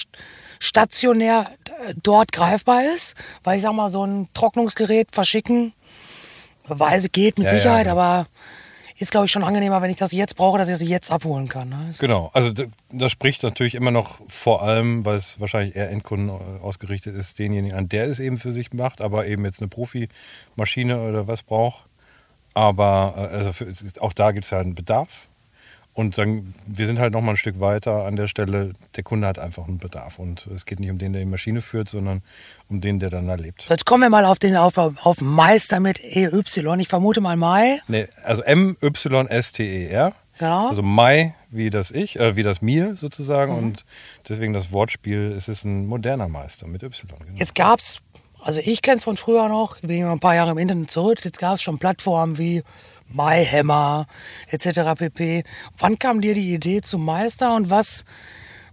stationär 0.60 1.46
äh, 1.66 1.94
dort 2.02 2.32
greifbar 2.32 2.84
ist. 2.96 3.16
Weil 3.44 3.58
ich 3.58 3.62
sag 3.62 3.74
mal, 3.74 3.90
so 3.90 4.06
ein 4.06 4.28
Trocknungsgerät 4.34 5.10
verschicken, 5.12 5.74
Weise 6.68 7.10
geht 7.10 7.38
mit 7.38 7.48
Ja, 7.48 7.54
ja, 7.54 7.60
Sicherheit, 7.60 7.86
ja. 7.86 7.92
aber 7.92 8.28
ist, 8.98 9.12
glaube 9.12 9.26
ich, 9.26 9.32
schon 9.32 9.44
angenehmer, 9.44 9.82
wenn 9.82 9.90
ich 9.90 9.98
das 9.98 10.12
jetzt 10.14 10.38
brauche, 10.38 10.58
dass 10.58 10.70
ich 10.70 10.76
es 10.76 10.88
jetzt 10.88 11.12
abholen 11.12 11.50
kann. 11.50 11.70
Ne? 11.70 11.92
Genau, 12.00 12.30
also 12.34 12.54
das 12.94 13.12
spricht 13.12 13.44
natürlich 13.44 13.76
immer 13.76 13.92
noch 13.92 14.22
vor 14.30 14.64
allem, 14.64 15.04
weil 15.06 15.16
es 15.16 15.40
wahrscheinlich 15.40 15.76
eher 15.76 15.90
Endkunden 15.90 16.30
ausgerichtet 16.30 17.16
ist, 17.16 17.38
denjenigen 17.38 17.78
an, 17.78 17.90
der 17.90 18.06
es 18.06 18.20
eben 18.20 18.38
für 18.38 18.54
sich 18.54 18.72
macht, 18.72 19.02
aber 19.02 19.28
eben 19.28 19.44
jetzt 19.44 19.60
eine 19.60 19.68
Profimaschine 19.68 21.02
oder 21.02 21.28
was 21.28 21.44
braucht. 21.44 21.84
Aber 22.54 23.16
äh, 23.18 23.36
also 23.36 23.52
für, 23.52 23.72
auch 24.00 24.14
da 24.14 24.32
gibt 24.32 24.46
es 24.46 24.52
ja 24.52 24.60
einen 24.60 24.76
Bedarf. 24.76 25.28
Und 25.96 26.18
dann, 26.18 26.54
wir 26.68 26.88
sind 26.88 27.00
halt 27.00 27.14
noch 27.14 27.22
mal 27.22 27.32
ein 27.32 27.38
Stück 27.38 27.62
weiter 27.62 28.06
an 28.06 28.18
der 28.18 28.28
Stelle, 28.28 28.74
der 28.98 29.04
Kunde 29.04 29.28
hat 29.28 29.40
einfach 29.40 29.66
einen 29.66 29.78
Bedarf. 29.78 30.20
Und 30.20 30.46
es 30.48 30.66
geht 30.66 30.82
nicht 30.82 30.92
um 30.92 30.98
den, 30.98 31.14
der 31.14 31.22
die 31.22 31.28
Maschine 31.28 31.62
führt, 31.62 31.88
sondern 31.88 32.22
um 32.68 32.82
den, 32.82 33.00
der 33.00 33.10
dann 33.10 33.28
da 33.28 33.36
lebt. 33.36 33.70
Jetzt 33.70 33.86
kommen 33.86 34.04
wir 34.04 34.10
mal 34.10 34.26
auf 34.26 34.38
den 34.38 34.58
auf, 34.58 34.78
auf 34.78 35.22
Meister 35.22 35.80
mit 35.80 36.04
EY. 36.04 36.42
Ich 36.80 36.88
vermute 36.90 37.22
mal 37.22 37.38
Mai. 37.38 37.80
Nee, 37.88 38.10
also 38.26 38.44
M-Y-S-T-E-R. 38.44 40.14
Genau. 40.38 40.68
Also 40.68 40.84
Mai 40.84 41.34
wie 41.50 41.70
das 41.70 41.92
Ich, 41.92 42.20
äh, 42.20 42.36
wie 42.36 42.44
das 42.44 42.62
Mir 42.62 42.98
sozusagen. 42.98 43.54
Mhm. 43.54 43.58
Und 43.60 43.86
deswegen 44.28 44.52
das 44.52 44.74
Wortspiel, 44.74 45.34
es 45.36 45.48
ist 45.48 45.64
ein 45.64 45.88
moderner 45.88 46.28
Meister 46.28 46.68
mit 46.68 46.84
Y. 46.84 47.20
Genau. 47.20 47.38
Jetzt 47.38 47.56
gab 47.56 47.80
es, 47.80 48.00
also 48.42 48.60
ich 48.62 48.82
kenne 48.82 48.98
es 48.98 49.06
von 49.06 49.16
früher 49.16 49.48
noch, 49.48 49.78
ich 49.78 49.84
bin 49.84 50.04
ein 50.06 50.20
paar 50.20 50.36
Jahre 50.36 50.52
im 50.52 50.58
Internet 50.58 50.92
zurück, 50.92 51.24
jetzt 51.24 51.40
gab 51.40 51.56
es 51.56 51.62
schon 51.62 51.78
Plattformen 51.78 52.38
wie 52.38 52.64
MyHammer 53.14 54.08
etc. 54.50 54.98
pp. 54.98 55.44
Wann 55.78 56.00
kam 56.00 56.22
dir 56.22 56.34
die 56.34 56.54
Idee 56.54 56.82
zum 56.82 57.06
Meister 57.06 57.56
und 57.56 57.70
was 57.70 58.06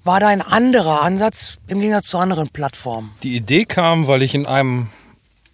war 0.04 0.20
dein 0.20 0.42
anderer 0.42 1.02
Ansatz 1.02 1.58
im 1.68 1.80
Gegensatz 1.80 2.08
zu 2.08 2.18
anderen 2.18 2.48
Plattformen? 2.48 3.12
Die 3.22 3.36
Idee 3.36 3.64
kam, 3.64 4.08
weil 4.08 4.22
ich 4.22 4.34
in 4.34 4.46
einem 4.46 4.88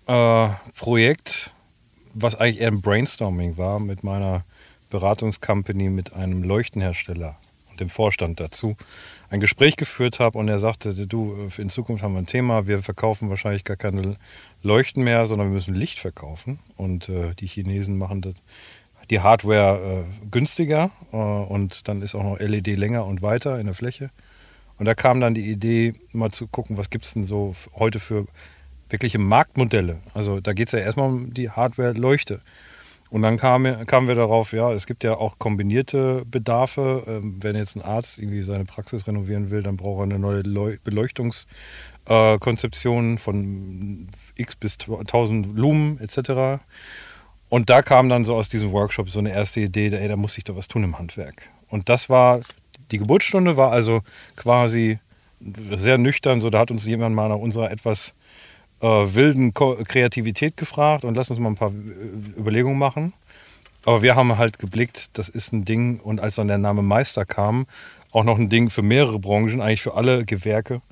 äh, 0.06 0.48
Projekt, 0.76 1.52
was 2.14 2.34
eigentlich 2.34 2.60
eher 2.60 2.68
ein 2.68 2.80
Brainstorming 2.80 3.58
war, 3.58 3.78
mit 3.78 4.04
meiner 4.04 4.44
Beratungscompany, 4.90 5.90
mit 5.90 6.14
einem 6.14 6.42
Leuchtenhersteller 6.42 7.36
und 7.70 7.80
dem 7.80 7.90
Vorstand 7.90 8.40
dazu, 8.40 8.76
ein 9.30 9.40
Gespräch 9.40 9.76
geführt 9.76 10.20
habe 10.20 10.38
und 10.38 10.48
er 10.48 10.58
sagte, 10.58 11.06
du, 11.06 11.48
in 11.58 11.68
Zukunft 11.70 12.02
haben 12.02 12.14
wir 12.14 12.20
ein 12.20 12.26
Thema, 12.26 12.66
wir 12.66 12.82
verkaufen 12.82 13.28
wahrscheinlich 13.28 13.64
gar 13.64 13.76
keine 13.76 14.16
Leuchten 14.62 15.04
mehr, 15.04 15.26
sondern 15.26 15.48
wir 15.48 15.54
müssen 15.54 15.74
Licht 15.74 15.98
verkaufen 15.98 16.58
und 16.76 17.08
äh, 17.08 17.34
die 17.34 17.46
Chinesen 17.46 17.98
machen 17.98 18.22
das, 18.22 18.42
die 19.10 19.20
Hardware 19.20 20.04
äh, 20.06 20.28
günstiger 20.30 20.90
äh, 21.12 21.16
und 21.16 21.88
dann 21.88 22.02
ist 22.02 22.14
auch 22.14 22.22
noch 22.22 22.38
LED 22.38 22.68
länger 22.78 23.04
und 23.04 23.22
weiter 23.22 23.58
in 23.58 23.66
der 23.66 23.74
Fläche. 23.74 24.10
Und 24.78 24.84
da 24.84 24.94
kam 24.94 25.20
dann 25.20 25.34
die 25.34 25.50
Idee, 25.50 25.94
mal 26.12 26.30
zu 26.30 26.46
gucken, 26.46 26.76
was 26.76 26.88
gibt 26.88 27.04
es 27.04 27.14
denn 27.14 27.24
so 27.24 27.54
heute 27.74 28.00
für 28.00 28.26
wirkliche 28.88 29.18
Marktmodelle. 29.18 29.98
Also 30.14 30.40
da 30.40 30.52
geht 30.52 30.68
es 30.68 30.72
ja 30.72 30.78
erstmal 30.78 31.08
um 31.08 31.34
die 31.34 31.50
Hardware-Leuchte. 31.50 32.40
Und 33.10 33.22
dann 33.22 33.38
kam, 33.38 33.64
kamen 33.86 34.06
wir 34.06 34.14
darauf, 34.14 34.52
ja, 34.52 34.70
es 34.72 34.86
gibt 34.86 35.02
ja 35.02 35.16
auch 35.16 35.38
kombinierte 35.38 36.26
Bedarfe. 36.26 37.04
Ähm, 37.06 37.38
wenn 37.40 37.56
jetzt 37.56 37.74
ein 37.76 37.82
Arzt 37.82 38.18
irgendwie 38.18 38.42
seine 38.42 38.64
Praxis 38.64 39.06
renovieren 39.06 39.48
will, 39.50 39.62
dann 39.62 39.78
braucht 39.78 40.00
er 40.00 40.02
eine 40.04 40.18
neue 40.18 40.42
Leu 40.42 40.76
Beleuchtungskonzeption 40.84 43.14
äh, 43.14 43.18
von 43.18 44.08
x 44.34 44.56
bis 44.56 44.76
1000 44.86 45.56
Lumen 45.56 45.98
etc. 46.00 46.60
Und 47.48 47.70
da 47.70 47.80
kam 47.82 48.10
dann 48.10 48.24
so 48.24 48.34
aus 48.34 48.50
diesem 48.50 48.72
Workshop 48.72 49.10
so 49.10 49.20
eine 49.20 49.32
erste 49.32 49.60
Idee, 49.60 49.88
ey, 49.88 50.08
da 50.08 50.16
muss 50.16 50.36
ich 50.36 50.42
doch 50.44 50.56
was 50.56 50.68
tun 50.68 50.84
im 50.84 50.98
Handwerk. 50.98 51.48
Und 51.68 51.88
das 51.88 52.10
war, 52.10 52.40
die 52.90 52.98
Geburtsstunde 52.98 53.56
war 53.56 53.72
also 53.72 54.02
quasi 54.36 54.98
sehr 55.74 55.98
nüchtern, 55.98 56.40
so 56.40 56.50
da 56.50 56.58
hat 56.58 56.70
uns 56.70 56.84
jemand 56.84 57.14
mal 57.14 57.28
nach 57.28 57.36
unserer 57.36 57.70
etwas 57.70 58.14
äh, 58.80 58.86
wilden 58.86 59.54
Ko 59.54 59.76
Kreativität 59.86 60.56
gefragt 60.56 61.04
und 61.04 61.16
lass 61.16 61.30
uns 61.30 61.40
mal 61.40 61.50
ein 61.50 61.56
paar 61.56 61.70
äh, 61.70 62.38
Überlegungen 62.38 62.78
machen. 62.78 63.12
Aber 63.84 64.02
wir 64.02 64.16
haben 64.16 64.36
halt 64.36 64.58
geblickt, 64.58 65.16
das 65.18 65.28
ist 65.28 65.52
ein 65.52 65.64
Ding 65.64 66.00
und 66.00 66.20
als 66.20 66.34
dann 66.34 66.48
der 66.48 66.58
Name 66.58 66.82
Meister 66.82 67.24
kam, 67.24 67.66
auch 68.12 68.24
noch 68.24 68.38
ein 68.38 68.48
Ding 68.48 68.70
für 68.70 68.82
mehrere 68.82 69.18
Branchen, 69.18 69.60
eigentlich 69.60 69.82
für 69.82 69.94
alle 69.94 70.24
Gewerke. 70.24 70.82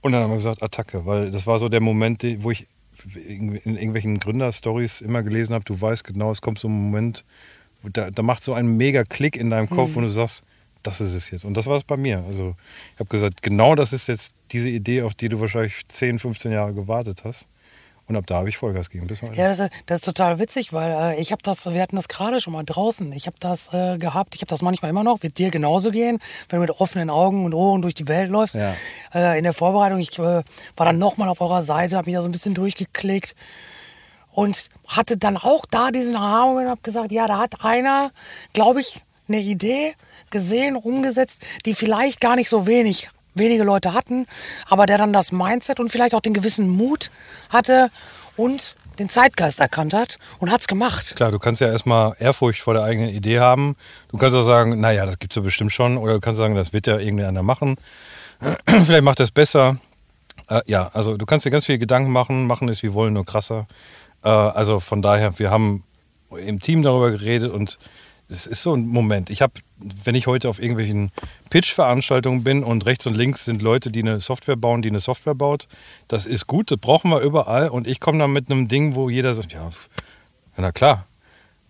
Und 0.00 0.12
dann 0.12 0.22
haben 0.22 0.30
wir 0.30 0.36
gesagt, 0.36 0.62
Attacke, 0.62 1.04
weil 1.04 1.30
das 1.30 1.46
war 1.46 1.58
so 1.58 1.68
der 1.68 1.80
Moment, 1.80 2.24
wo 2.38 2.50
ich 2.50 2.66
in 3.14 3.54
irgendwelchen 3.64 4.18
Gründerstories 4.18 5.00
immer 5.00 5.22
gelesen 5.22 5.54
habe, 5.54 5.64
du 5.64 5.80
weißt 5.80 6.04
genau, 6.04 6.30
es 6.30 6.40
kommt 6.40 6.58
so 6.58 6.68
ein 6.68 6.72
Moment, 6.72 7.24
da, 7.82 8.10
da 8.10 8.22
macht 8.22 8.44
so 8.44 8.54
ein 8.54 8.76
mega 8.76 9.04
Klick 9.04 9.36
in 9.36 9.50
deinem 9.50 9.68
Kopf 9.68 9.96
und 9.96 10.02
du 10.02 10.10
sagst, 10.10 10.42
das 10.82 11.00
ist 11.00 11.14
es 11.14 11.30
jetzt. 11.30 11.44
Und 11.44 11.54
das 11.54 11.66
war 11.66 11.76
es 11.76 11.84
bei 11.84 11.96
mir. 11.96 12.24
Also 12.26 12.54
ich 12.94 13.00
habe 13.00 13.08
gesagt, 13.08 13.42
genau 13.42 13.74
das 13.74 13.92
ist 13.92 14.06
jetzt 14.08 14.32
diese 14.52 14.68
Idee, 14.68 15.02
auf 15.02 15.14
die 15.14 15.28
du 15.28 15.40
wahrscheinlich 15.40 15.86
10, 15.88 16.18
15 16.18 16.52
Jahre 16.52 16.72
gewartet 16.74 17.22
hast. 17.24 17.48
Und 18.06 18.16
ab 18.16 18.26
da 18.26 18.38
habe 18.38 18.48
ich 18.48 18.56
Vollgas 18.56 18.90
gegeben. 18.90 19.06
Bis 19.06 19.22
heute. 19.22 19.36
Ja, 19.36 19.46
das, 19.48 19.60
ist- 19.60 19.70
das 19.86 19.98
ist 20.00 20.04
total 20.04 20.40
witzig, 20.40 20.72
weil 20.72 21.14
äh, 21.16 21.20
ich 21.20 21.30
habe 21.30 21.42
das, 21.44 21.64
wir 21.72 21.80
hatten 21.80 21.94
das 21.94 22.08
gerade 22.08 22.40
schon 22.40 22.52
mal 22.52 22.64
draußen. 22.64 23.12
Ich 23.12 23.26
habe 23.28 23.36
das 23.38 23.72
äh, 23.72 23.98
gehabt, 23.98 24.34
ich 24.34 24.40
habe 24.40 24.48
das 24.48 24.62
manchmal 24.62 24.90
immer 24.90 25.04
noch, 25.04 25.22
wird 25.22 25.38
dir 25.38 25.52
genauso 25.52 25.92
gehen, 25.92 26.18
wenn 26.48 26.56
du 26.56 26.60
mit 26.66 26.80
offenen 26.80 27.08
Augen 27.08 27.44
und 27.44 27.54
Ohren 27.54 27.82
durch 27.82 27.94
die 27.94 28.08
Welt 28.08 28.28
läufst. 28.28 28.56
Ja. 28.56 28.74
Äh, 29.14 29.38
in 29.38 29.44
der 29.44 29.52
Vorbereitung, 29.52 30.00
ich 30.00 30.18
äh, 30.18 30.22
war 30.22 30.42
dann 30.86 30.98
nochmal 30.98 31.28
auf 31.28 31.40
eurer 31.40 31.62
Seite, 31.62 31.96
habe 31.96 32.06
mich 32.06 32.16
da 32.16 32.22
so 32.22 32.28
ein 32.28 32.32
bisschen 32.32 32.52
durchgeklickt 32.54 33.36
und 34.32 34.70
hatte 34.88 35.16
dann 35.16 35.36
auch 35.36 35.64
da 35.70 35.92
diesen 35.92 36.16
Aha-Moment 36.16 36.64
und 36.66 36.70
habe 36.72 36.82
gesagt, 36.82 37.12
ja, 37.12 37.28
da 37.28 37.38
hat 37.38 37.64
einer, 37.64 38.10
glaube 38.52 38.80
ich, 38.80 39.04
eine 39.28 39.38
Idee 39.38 39.94
gesehen, 40.30 40.74
umgesetzt, 40.74 41.42
die 41.64 41.74
vielleicht 41.74 42.20
gar 42.20 42.34
nicht 42.34 42.48
so 42.48 42.66
wenig, 42.66 43.08
wenige 43.34 43.64
Leute 43.64 43.94
hatten, 43.94 44.26
aber 44.68 44.86
der 44.86 44.98
dann 44.98 45.12
das 45.12 45.32
Mindset 45.32 45.80
und 45.80 45.90
vielleicht 45.90 46.14
auch 46.14 46.20
den 46.20 46.34
gewissen 46.34 46.68
Mut 46.68 47.10
hatte 47.50 47.90
und 48.36 48.76
den 48.98 49.08
Zeitgeist 49.08 49.60
erkannt 49.60 49.94
hat 49.94 50.18
und 50.38 50.50
hat's 50.50 50.68
gemacht. 50.68 51.16
Klar, 51.16 51.30
du 51.30 51.38
kannst 51.38 51.60
ja 51.60 51.68
erstmal 51.68 52.14
Ehrfurcht 52.18 52.60
vor 52.60 52.74
der 52.74 52.82
eigenen 52.84 53.08
Idee 53.08 53.40
haben. 53.40 53.76
Du 54.08 54.18
kannst 54.18 54.36
auch 54.36 54.42
sagen, 54.42 54.78
naja, 54.78 55.06
das 55.06 55.18
gibt 55.18 55.32
es 55.32 55.36
ja 55.36 55.42
bestimmt 55.42 55.72
schon. 55.72 55.96
Oder 55.96 56.14
du 56.14 56.20
kannst 56.20 56.38
sagen, 56.38 56.54
das 56.54 56.72
wird 56.72 56.86
ja 56.86 56.98
irgendeiner 56.98 57.42
machen. 57.42 57.76
Vielleicht 58.66 59.02
macht 59.02 59.20
es 59.20 59.30
besser. 59.30 59.78
Äh, 60.48 60.60
ja, 60.66 60.90
also 60.92 61.16
du 61.16 61.24
kannst 61.24 61.46
dir 61.46 61.50
ganz 61.50 61.64
viele 61.64 61.78
Gedanken 61.78 62.10
machen. 62.10 62.46
Machen 62.46 62.68
ist 62.68 62.82
wie 62.82 62.92
wollen, 62.92 63.14
nur 63.14 63.24
krasser. 63.24 63.66
Äh, 64.22 64.28
also 64.28 64.80
von 64.80 65.00
daher, 65.00 65.38
wir 65.38 65.50
haben 65.50 65.82
im 66.36 66.60
Team 66.60 66.82
darüber 66.82 67.10
geredet 67.10 67.50
und 67.52 67.78
es 68.30 68.46
ist 68.46 68.62
so 68.62 68.74
ein 68.74 68.86
Moment. 68.86 69.28
Ich 69.28 69.42
habe, 69.42 69.54
wenn 70.04 70.14
ich 70.14 70.26
heute 70.26 70.48
auf 70.48 70.60
irgendwelchen 70.60 71.10
Pitch-Veranstaltungen 71.50 72.44
bin 72.44 72.62
und 72.62 72.86
rechts 72.86 73.06
und 73.06 73.14
links 73.14 73.44
sind 73.44 73.60
Leute, 73.60 73.90
die 73.90 74.00
eine 74.00 74.20
Software 74.20 74.56
bauen, 74.56 74.82
die 74.82 74.88
eine 74.88 75.00
Software 75.00 75.34
baut, 75.34 75.66
das 76.08 76.26
ist 76.26 76.46
gut, 76.46 76.70
das 76.70 76.78
brauchen 76.78 77.10
wir 77.10 77.20
überall. 77.20 77.68
Und 77.68 77.86
ich 77.86 77.98
komme 78.00 78.18
dann 78.18 78.32
mit 78.32 78.50
einem 78.50 78.68
Ding, 78.68 78.94
wo 78.94 79.10
jeder 79.10 79.34
sagt, 79.34 79.52
ja, 79.52 79.68
na 80.56 80.72
klar. 80.72 81.06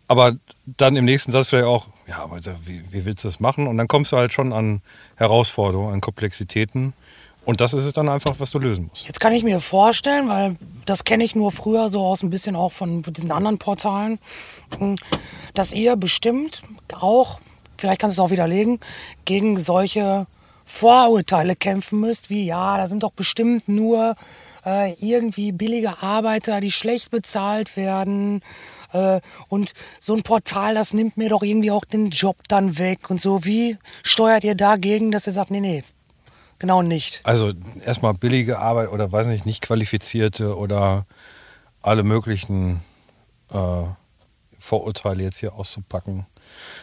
Aber 0.06 0.36
dann 0.66 0.96
im 0.96 1.04
nächsten 1.04 1.32
Satz 1.32 1.48
vielleicht 1.48 1.66
auch, 1.66 1.86
ja, 2.06 2.18
aber 2.18 2.40
wie, 2.64 2.82
wie 2.90 3.04
willst 3.04 3.24
du 3.24 3.28
das 3.28 3.40
machen? 3.40 3.66
Und 3.66 3.78
dann 3.78 3.88
kommst 3.88 4.12
du 4.12 4.16
halt 4.16 4.32
schon 4.32 4.52
an 4.52 4.82
Herausforderungen, 5.16 5.94
an 5.94 6.00
Komplexitäten. 6.00 6.92
Und 7.50 7.60
das 7.60 7.74
ist 7.74 7.84
es 7.84 7.92
dann 7.92 8.08
einfach, 8.08 8.36
was 8.38 8.52
du 8.52 8.60
lösen 8.60 8.86
musst. 8.88 9.08
Jetzt 9.08 9.18
kann 9.18 9.32
ich 9.32 9.42
mir 9.42 9.58
vorstellen, 9.58 10.28
weil 10.28 10.54
das 10.86 11.02
kenne 11.02 11.24
ich 11.24 11.34
nur 11.34 11.50
früher 11.50 11.88
so 11.88 12.04
aus 12.04 12.22
ein 12.22 12.30
bisschen 12.30 12.54
auch 12.54 12.70
von 12.70 13.02
diesen 13.02 13.32
anderen 13.32 13.58
Portalen, 13.58 14.20
mh, 14.78 14.94
dass 15.52 15.72
ihr 15.72 15.96
bestimmt 15.96 16.62
auch, 17.00 17.40
vielleicht 17.76 18.00
kannst 18.00 18.16
du 18.16 18.22
es 18.22 18.24
auch 18.24 18.30
widerlegen, 18.30 18.78
gegen 19.24 19.58
solche 19.58 20.28
Vorurteile 20.64 21.56
kämpfen 21.56 21.98
müsst, 21.98 22.30
wie 22.30 22.44
ja, 22.44 22.76
da 22.76 22.86
sind 22.86 23.02
doch 23.02 23.10
bestimmt 23.10 23.68
nur 23.68 24.14
äh, 24.64 24.92
irgendwie 25.00 25.50
billige 25.50 26.04
Arbeiter, 26.04 26.60
die 26.60 26.70
schlecht 26.70 27.10
bezahlt 27.10 27.76
werden. 27.76 28.42
Äh, 28.92 29.20
und 29.48 29.72
so 29.98 30.14
ein 30.14 30.22
Portal, 30.22 30.76
das 30.76 30.94
nimmt 30.94 31.16
mir 31.16 31.30
doch 31.30 31.42
irgendwie 31.42 31.72
auch 31.72 31.84
den 31.84 32.10
Job 32.10 32.36
dann 32.46 32.78
weg 32.78 33.10
und 33.10 33.20
so. 33.20 33.44
Wie 33.44 33.76
steuert 34.04 34.44
ihr 34.44 34.54
dagegen, 34.54 35.10
dass 35.10 35.26
ihr 35.26 35.32
sagt, 35.32 35.50
nee, 35.50 35.58
nee, 35.58 35.82
genau 36.60 36.82
nicht? 36.82 37.20
Also 37.24 37.52
erstmal 37.84 38.14
billige 38.14 38.60
Arbeit 38.60 38.90
oder 38.90 39.10
weiß 39.10 39.26
nicht, 39.26 39.46
nicht 39.46 39.62
qualifizierte 39.62 40.56
oder 40.56 41.06
alle 41.82 42.04
möglichen 42.04 42.80
äh, 43.50 43.82
Vorurteile 44.60 45.24
jetzt 45.24 45.38
hier 45.38 45.54
auszupacken. 45.54 46.26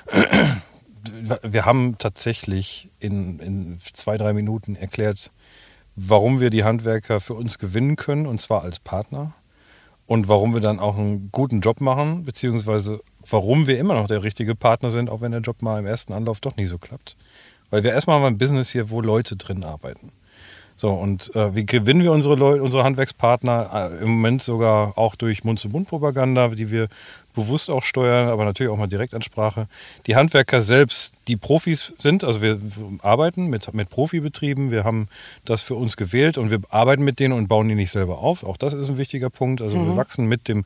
Wir 1.42 1.66
haben 1.66 1.98
tatsächlich 1.98 2.90
in, 3.00 3.40
in 3.40 3.80
zwei, 3.94 4.18
drei 4.18 4.34
Minuten 4.34 4.76
erklärt, 4.76 5.32
warum 5.96 6.42
wir 6.42 6.50
die 6.50 6.66
Handwerker 6.66 7.22
für 7.22 7.34
uns 7.34 7.60
gewinnen 7.60 7.96
können, 7.96 8.26
und 8.26 8.42
zwar 8.42 8.64
als 8.64 8.80
Partner. 8.80 9.34
Und 10.06 10.28
warum 10.28 10.54
wir 10.54 10.62
dann 10.62 10.80
auch 10.80 10.98
einen 10.98 11.32
guten 11.32 11.62
Job 11.62 11.80
machen, 11.80 12.24
beziehungsweise 12.26 13.02
warum 13.30 13.68
wir 13.68 13.78
immer 13.78 13.94
noch 13.94 14.08
der 14.08 14.24
richtige 14.24 14.56
Partner 14.56 14.90
sind, 14.90 15.10
auch 15.10 15.22
wenn 15.22 15.32
der 15.32 15.42
Job 15.42 15.62
mal 15.62 15.80
im 15.80 15.86
ersten 15.86 16.14
Anlauf 16.14 16.40
doch 16.40 16.56
nicht 16.56 16.70
so 16.70 16.78
klappt. 16.78 17.16
Weil 17.70 17.84
wir 17.84 17.92
erstmal 17.92 18.18
haben 18.18 18.26
ein 18.26 18.38
Business 18.38 18.70
hier, 18.70 18.90
wo 18.90 19.02
Leute 19.02 19.36
drin 19.36 19.64
arbeiten. 19.64 20.12
So, 20.80 20.92
und 20.92 21.36
äh, 21.36 21.56
wie 21.56 21.66
gewinnen 21.66 22.04
wir 22.04 22.12
unsere 22.12 22.36
Leute, 22.36 22.62
unsere 22.62 22.84
Handwerkspartner? 22.84 23.92
Äh, 24.00 24.04
Im 24.04 24.12
Moment 24.12 24.44
sogar 24.44 24.96
auch 24.96 25.16
durch 25.16 25.44
Mund-zu-Mund-Propaganda, 25.44 26.50
die 26.50 26.70
wir 26.70 26.88
bewusst 27.34 27.72
auch 27.72 27.82
steuern, 27.82 28.30
aber 28.30 28.46
natürlich 28.46 28.72
auch 28.72 28.78
mal 28.78 28.88
Direktansprache. 28.88 29.68
Die 30.06 30.16
Handwerker 30.16 30.62
selbst, 30.62 31.14
die 31.28 31.36
Profis 31.36 31.94
sind, 31.98 32.24
also 32.24 32.44
wir 32.44 32.60
arbeiten 33.02 33.48
mit, 33.48 33.74
mit 33.74 33.90
Profibetrieben, 33.90 34.70
wir 34.70 34.84
haben 34.84 35.08
das 35.46 35.64
für 35.64 35.76
uns 35.76 35.98
gewählt 35.98 36.38
und 36.38 36.52
wir 36.52 36.60
arbeiten 36.70 37.04
mit 37.04 37.20
denen 37.20 37.34
und 37.34 37.48
bauen 37.48 37.68
die 37.68 37.76
nicht 37.76 37.92
selber 37.92 38.20
auf. 38.20 38.44
Auch 38.44 38.58
das 38.58 38.74
ist 38.74 38.90
ein 38.90 38.98
wichtiger 39.00 39.32
Punkt. 39.32 39.62
Also 39.62 39.78
wir 39.78 39.96
wachsen 39.96 40.28
mit 40.28 40.48
dem 40.48 40.64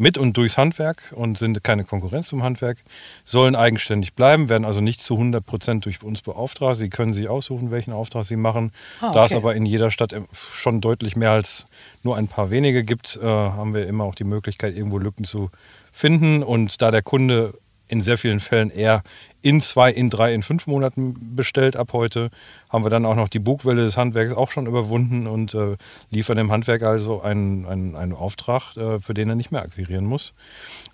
mit 0.00 0.16
und 0.16 0.34
durchs 0.38 0.56
Handwerk 0.56 1.12
und 1.14 1.38
sind 1.38 1.62
keine 1.62 1.84
Konkurrenz 1.84 2.28
zum 2.28 2.42
Handwerk, 2.42 2.78
sollen 3.26 3.54
eigenständig 3.54 4.14
bleiben, 4.14 4.48
werden 4.48 4.64
also 4.64 4.80
nicht 4.80 5.02
zu 5.02 5.14
100 5.14 5.44
Prozent 5.44 5.84
durch 5.84 6.02
uns 6.02 6.22
beauftragt. 6.22 6.78
Sie 6.78 6.88
können 6.88 7.12
sich 7.12 7.28
aussuchen, 7.28 7.70
welchen 7.70 7.92
Auftrag 7.92 8.24
sie 8.24 8.36
machen. 8.36 8.72
Ah, 9.00 9.08
okay. 9.08 9.14
Da 9.14 9.24
es 9.26 9.34
aber 9.34 9.54
in 9.54 9.66
jeder 9.66 9.90
Stadt 9.90 10.16
schon 10.32 10.80
deutlich 10.80 11.16
mehr 11.16 11.32
als 11.32 11.66
nur 12.02 12.16
ein 12.16 12.28
paar 12.28 12.50
wenige 12.50 12.82
gibt, 12.82 13.18
äh, 13.22 13.26
haben 13.26 13.74
wir 13.74 13.86
immer 13.86 14.04
auch 14.04 14.14
die 14.14 14.24
Möglichkeit, 14.24 14.74
irgendwo 14.74 14.96
Lücken 14.96 15.24
zu 15.24 15.50
finden. 15.92 16.42
Und 16.42 16.80
da 16.80 16.90
der 16.90 17.02
Kunde 17.02 17.52
in 17.86 18.00
sehr 18.00 18.16
vielen 18.16 18.40
Fällen 18.40 18.70
eher 18.70 19.02
in 19.42 19.60
zwei, 19.60 19.90
in 19.90 20.10
drei, 20.10 20.34
in 20.34 20.42
fünf 20.42 20.66
Monaten 20.66 21.34
bestellt 21.34 21.76
ab 21.76 21.92
heute. 21.92 22.30
Haben 22.68 22.84
wir 22.84 22.90
dann 22.90 23.06
auch 23.06 23.14
noch 23.14 23.28
die 23.28 23.38
Bugwelle 23.38 23.82
des 23.82 23.96
Handwerks 23.96 24.32
auch 24.32 24.50
schon 24.50 24.66
überwunden 24.66 25.26
und 25.26 25.54
äh, 25.54 25.76
liefern 26.10 26.36
dem 26.36 26.52
Handwerk 26.52 26.82
also 26.82 27.22
einen, 27.22 27.66
einen, 27.66 27.96
einen 27.96 28.12
Auftrag, 28.12 28.76
äh, 28.76 29.00
für 29.00 29.14
den 29.14 29.28
er 29.28 29.34
nicht 29.34 29.50
mehr 29.50 29.62
akquirieren 29.62 30.04
muss. 30.04 30.34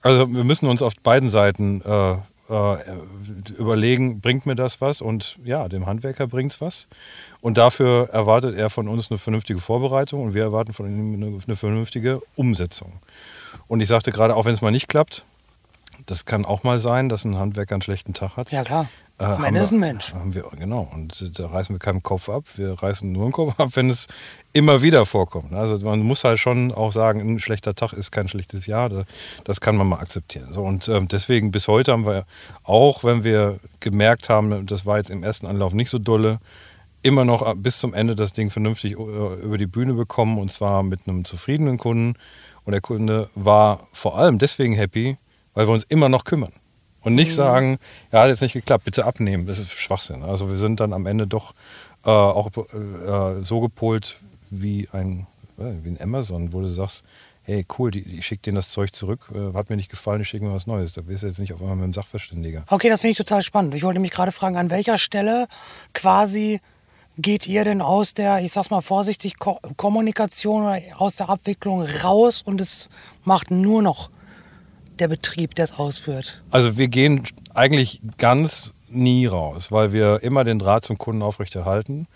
Also 0.03 0.33
wir 0.33 0.45
müssen 0.45 0.69
uns 0.69 0.83
auf 0.83 0.95
beiden 1.03 1.29
Seiten 1.29 1.83
äh, 1.83 2.13
äh 2.13 2.17
überlegen, 3.59 4.21
bringt 4.21 4.47
mir 4.47 4.55
das 4.55 4.81
was? 4.81 5.01
Und 5.01 5.37
ja, 5.45 5.69
dem 5.69 5.87
Handwerker 5.87 6.29
bringt 6.29 6.53
es 6.53 6.61
was. 6.61 6.87
Und 7.41 7.59
dafür 7.59 8.09
erwartet 8.11 8.57
er 8.57 8.71
von 8.71 8.87
uns 8.87 9.11
eine 9.11 9.19
vernünftige 9.19 9.59
Vorbereitung 9.59 10.23
und 10.23 10.35
wir 10.35 10.43
erwarten 10.43 10.73
von 10.73 10.87
ihm 10.87 11.15
eine, 11.15 11.41
eine 11.45 11.57
vernünftige 11.57 12.21
Umsetzung. 12.37 12.93
Und 13.67 13.81
ich 13.81 13.89
sagte 13.89 14.13
gerade, 14.13 14.37
auch 14.37 14.45
wenn 14.45 14.55
es 14.55 14.63
mal 14.63 14.71
nicht 14.71 14.89
klappt, 14.89 15.25
das 16.07 16.25
kann 16.25 16.45
auch 16.45 16.63
mal 16.63 16.79
sein, 16.79 17.09
dass 17.09 17.25
ein 17.25 17.39
Handwerker 17.39 17.75
einen 17.75 17.83
schlechten 17.83 18.15
Tag 18.15 18.37
hat. 18.37 18.53
Ja, 18.53 18.65
klar. 18.65 18.89
Äh, 19.19 19.25
Am 19.25 19.57
ist 19.57 19.73
ein 19.73 19.81
Mensch. 19.81 20.13
Haben 20.13 20.35
wir, 20.35 20.45
genau. 20.59 20.89
Und 20.93 21.39
da 21.39 21.47
reißen 21.47 21.75
wir 21.75 21.79
keinen 21.79 22.03
Kopf 22.03 22.29
ab. 22.29 22.45
Wir 22.57 22.73
reißen 22.75 23.11
nur 23.11 23.27
den 23.27 23.33
Kopf 23.33 23.59
ab, 23.59 23.71
wenn 23.75 23.89
es 23.89 24.09
immer 24.53 24.83
wieder 24.83 25.07
vorkommt. 25.07 25.55
Also 25.55 25.79
man 25.79 26.01
muss 26.01 26.23
halt 26.25 26.39
schon 26.39 26.73
auch 26.73 26.93
sagen, 26.93 27.21
ein 27.21 27.41
schlechter 27.41 27.75
Tag 27.75 27.93
ist 27.95 28.11
kein 28.11 28.29
schlechtes 28.29 28.67
Jahr. 28.67 29.07
Das 29.45 29.61
kann 29.61 29.77
man 29.77 29.89
mal 29.89 30.01
akzeptieren. 30.01 30.53
So, 30.53 30.63
und 30.63 30.89
ähm, 30.89 31.09
deswegen 31.09 31.51
bis 31.51 31.67
heute 31.67 31.93
haben 31.93 32.05
wir 32.05 32.27
auch, 32.63 33.05
wenn 33.05 33.25
wir 33.25 33.59
gemerkt 33.81 34.29
haben, 34.29 34.67
das 34.67 34.85
war 34.85 34.99
jetzt 34.99 35.11
im 35.11 35.23
ersten 35.23 35.47
Anlauf 35.47 35.73
nicht 35.73 35.89
so 35.89 35.99
dolle, 35.99 36.39
immer 37.03 37.25
noch 37.25 37.55
bis 37.57 37.79
zum 37.79 37.95
Ende 37.95 38.17
das 38.17 38.33
Ding 38.33 38.51
vernünftig 38.51 38.93
äh, 38.93 38.97
über 38.97 39.57
die 39.57 39.67
Bühne 39.67 39.95
bekommen 39.95 40.39
und 40.39 40.53
zwar 40.53 40.83
mit 40.83 41.01
einem 41.07 41.25
zufriedenen 41.25 41.79
Kunden. 41.79 42.17
Und 42.65 42.73
der 42.73 42.81
Kunde 42.81 43.31
war 43.35 43.87
vor 43.93 44.19
allem 44.19 44.39
deswegen 44.39 44.75
happy, 44.75 45.17
weil 45.57 45.67
wir 45.67 45.73
uns 45.73 45.83
immer 45.85 46.09
noch 46.09 46.23
kümmern. 46.23 46.53
Und 47.01 47.15
nicht 47.15 47.31
mhm. 47.31 47.35
sagen, 47.35 47.79
ja, 48.13 48.23
hat 48.23 48.29
jetzt 48.29 48.43
nicht 48.43 48.53
geklappt, 48.53 48.85
bitte 48.85 49.05
abnehmen. 49.05 49.47
Das 49.47 49.59
ist 49.59 49.71
Schwachsinn. 49.71 50.23
Also 50.23 50.49
wir 50.51 50.59
sind 50.59 50.79
dann 50.79 50.93
am 50.93 51.07
Ende 51.07 51.27
doch 51.27 51.55
äh, 52.05 52.11
auch 52.11 52.51
äh, 52.57 53.43
so 53.43 53.61
gepolt 53.61 54.21
wie 54.51 54.89
ein, 54.93 55.27
äh, 55.59 55.73
wie 55.83 55.91
ein 55.91 56.01
Amazon, 56.01 56.53
wo 56.53 56.61
du 56.61 56.69
sagst, 56.69 57.05
hey, 57.43 57.65
cool, 57.79 57.91
die, 57.91 58.01
ich 58.01 58.27
schicke 58.27 58.43
denen 58.43 58.57
das 58.57 58.69
Zeug 58.69 58.95
zurück, 58.95 59.31
äh, 59.35 59.55
hat 59.55 59.71
mir 59.71 59.77
nicht 59.77 59.91
gefallen, 59.91 60.21
ich 60.21 60.29
schicke 60.29 60.45
mir 60.45 60.53
was 60.53 60.67
Neues. 60.67 60.93
Da 60.93 61.01
bist 61.01 61.23
du 61.23 61.29
jetzt 61.29 61.39
nicht 61.39 61.53
auf 61.53 61.61
einmal 61.61 61.77
mit 61.77 61.85
einem 61.85 61.93
Sachverständiger. 61.95 62.65
Okay, 62.69 62.91
das 62.91 63.01
finde 63.01 63.13
ich 63.13 63.19
total 63.19 63.43
spannend. 63.43 63.75
Ich 63.75 63.83
wollte 63.83 64.01
mich 64.01 64.11
gerade 64.11 64.33
fragen, 64.33 64.57
an 64.57 64.71
welcher 64.71 64.99
Stelle 64.99 65.49
quasi 65.95 66.61
geht 67.19 67.47
ihr 67.47 67.65
denn 67.65 67.81
aus 67.81 68.13
der, 68.13 68.41
ich 68.41 68.53
sag's 68.53 68.71
mal 68.71 68.83
vorsichtig, 68.83 69.39
Ko 69.39 69.59
Kommunikation 69.77 70.65
oder 70.65 70.81
aus 70.99 71.17
der 71.17 71.31
Abwicklung 71.31 71.83
raus 71.83 72.43
und 72.43 72.61
es 72.61 72.91
macht 73.25 73.51
nur 73.51 73.81
noch 73.81 74.11
der 74.99 75.09
Betrieb, 75.09 75.55
der 75.55 75.65
es 75.65 75.73
ausführt? 75.73 76.43
Also 76.51 76.77
wir 76.77 76.89
gehen 76.89 77.25
eigentlich 77.55 78.01
ganz 78.19 78.75
nie 78.89 79.27
raus, 79.27 79.73
weil 79.73 79.93
wir 79.93 80.23
immer 80.23 80.45
den 80.45 80.59
Draht 80.59 80.85
zum 80.85 80.99
Kunden 80.99 81.23
aufrechterhalten. 81.23 82.07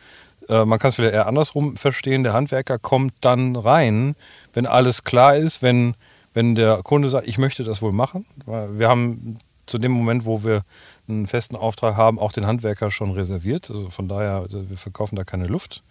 Äh, 0.49 0.64
man 0.64 0.78
kann 0.78 0.90
es 0.90 0.94
vielleicht 0.96 1.14
eher 1.14 1.26
andersrum 1.26 1.76
verstehen. 1.76 2.22
Der 2.22 2.32
Handwerker 2.32 2.78
kommt 2.78 3.14
dann 3.20 3.56
rein, 3.56 4.16
wenn 4.52 4.66
alles 4.66 5.04
klar 5.04 5.37
ist, 5.37 5.62
wenn, 5.62 5.94
wenn 6.34 6.54
der 6.54 6.82
Kunde 6.82 7.08
sagt, 7.08 7.28
ich 7.28 7.38
möchte 7.38 7.64
das 7.64 7.82
wohl 7.82 7.92
machen. 7.92 8.26
Wir 8.46 8.88
haben 8.88 9.37
zu 9.66 9.78
dem 9.78 9.92
Moment, 9.92 10.25
wo 10.25 10.42
wir 10.44 10.62
einen 11.08 11.26
festen 11.26 11.56
Auftrag 11.56 11.96
haben, 11.96 12.18
auch 12.18 12.32
den 12.32 12.46
Handwerker 12.46 12.90
schon 12.90 13.12
reserviert. 13.12 13.70
Also 13.70 13.90
von 13.90 14.08
daher, 14.08 14.46
wir 14.50 14.76
verkaufen 14.76 15.16
da 15.16 15.25
keine 15.25 15.46
Luft. 15.46 15.82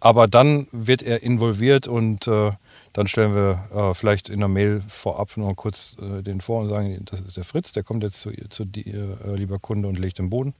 Aber 0.00 0.28
dann 0.28 0.66
wird 0.72 1.02
er 1.02 1.22
involviert 1.22 1.88
und 1.88 2.26
äh, 2.28 2.52
dann 2.94 3.08
stellen 3.08 3.34
wir 3.34 3.64
äh, 3.74 3.92
vielleicht 3.92 4.30
in 4.30 4.38
der 4.38 4.48
Mail 4.48 4.82
vorab 4.88 5.36
noch 5.36 5.54
kurz 5.54 5.96
äh, 6.00 6.22
den 6.22 6.40
vor 6.40 6.62
und 6.62 6.68
sagen, 6.68 7.04
das 7.04 7.20
ist 7.20 7.36
der 7.36 7.44
Fritz, 7.44 7.72
der 7.72 7.82
kommt 7.82 8.04
jetzt 8.04 8.20
zu, 8.20 8.30
zu 8.48 8.64
dir, 8.64 9.18
äh, 9.26 9.34
lieber 9.34 9.58
Kunde, 9.58 9.88
und 9.88 9.98
legt 9.98 10.18
den 10.18 10.30
Boden. 10.30 10.54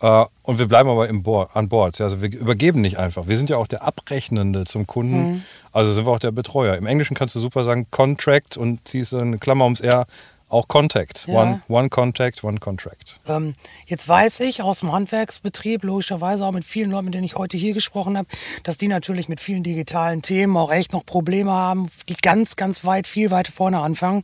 Äh, 0.00 0.24
und 0.42 0.58
wir 0.58 0.68
bleiben 0.68 0.88
aber 0.88 1.08
im 1.08 1.24
Bo 1.24 1.42
an 1.42 1.68
Bord. 1.68 2.00
Also 2.00 2.22
wir 2.22 2.32
übergeben 2.32 2.80
nicht 2.80 2.98
einfach. 2.98 3.26
Wir 3.26 3.36
sind 3.36 3.50
ja 3.50 3.56
auch 3.56 3.66
der 3.66 3.82
Abrechnende 3.82 4.64
zum 4.64 4.86
Kunden. 4.86 5.32
Mhm. 5.32 5.42
Also 5.72 5.92
sind 5.92 6.06
wir 6.06 6.12
auch 6.12 6.20
der 6.20 6.30
Betreuer. 6.30 6.76
Im 6.76 6.86
Englischen 6.86 7.16
kannst 7.16 7.34
du 7.34 7.40
super 7.40 7.64
sagen 7.64 7.88
Contract 7.90 8.56
und 8.56 8.86
ziehst 8.86 9.12
eine 9.12 9.38
Klammer 9.38 9.64
ums 9.64 9.80
R 9.80 10.06
auch 10.48 10.68
Contact. 10.68 11.26
Ja. 11.26 11.42
One, 11.42 11.62
one 11.68 11.88
Contact, 11.88 12.44
One 12.44 12.58
Contract. 12.58 13.20
Ähm, 13.26 13.52
jetzt 13.86 14.08
weiß 14.08 14.40
ich 14.40 14.62
aus 14.62 14.80
dem 14.80 14.92
Handwerksbetrieb, 14.92 15.82
logischerweise 15.84 16.46
auch 16.46 16.52
mit 16.52 16.64
vielen 16.64 16.90
Leuten, 16.90 17.06
mit 17.06 17.14
denen 17.14 17.24
ich 17.24 17.36
heute 17.36 17.56
hier 17.56 17.74
gesprochen 17.74 18.16
habe, 18.16 18.28
dass 18.62 18.78
die 18.78 18.88
natürlich 18.88 19.28
mit 19.28 19.40
vielen 19.40 19.62
digitalen 19.62 20.22
Themen 20.22 20.56
auch 20.56 20.70
echt 20.70 20.92
noch 20.92 21.04
Probleme 21.04 21.50
haben, 21.50 21.88
die 22.08 22.14
ganz, 22.14 22.56
ganz 22.56 22.84
weit, 22.84 23.06
viel 23.06 23.30
weiter 23.30 23.52
vorne 23.52 23.80
anfangen. 23.80 24.22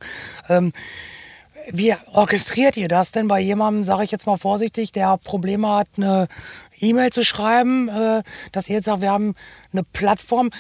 Ähm, 0.49 0.73
wie 1.71 1.95
orchestriert 2.13 2.77
ihr 2.77 2.89
das 2.89 3.13
denn 3.13 3.29
bei 3.29 3.41
jemandem, 3.41 3.83
sage 3.85 4.05
ich 4.05 4.11
jetzt 4.11 4.27
mal 4.27 4.37
vorsichtig, 4.37 4.93
der 4.93 5.17
Probleme 5.19 5.69
hat, 5.69 5.89
eine 5.97 6.29
E-Mail 6.83 7.11
zu 7.11 7.25
schreiben, 7.25 7.89
äh, 7.89 8.23
dass 8.53 8.69
ihr 8.69 8.77
jetzt 8.77 8.87
sagt, 8.87 9.03
wir 9.03 9.11
haben 9.11 9.35
eine 9.73 9.85
Plattform. 9.85 10.51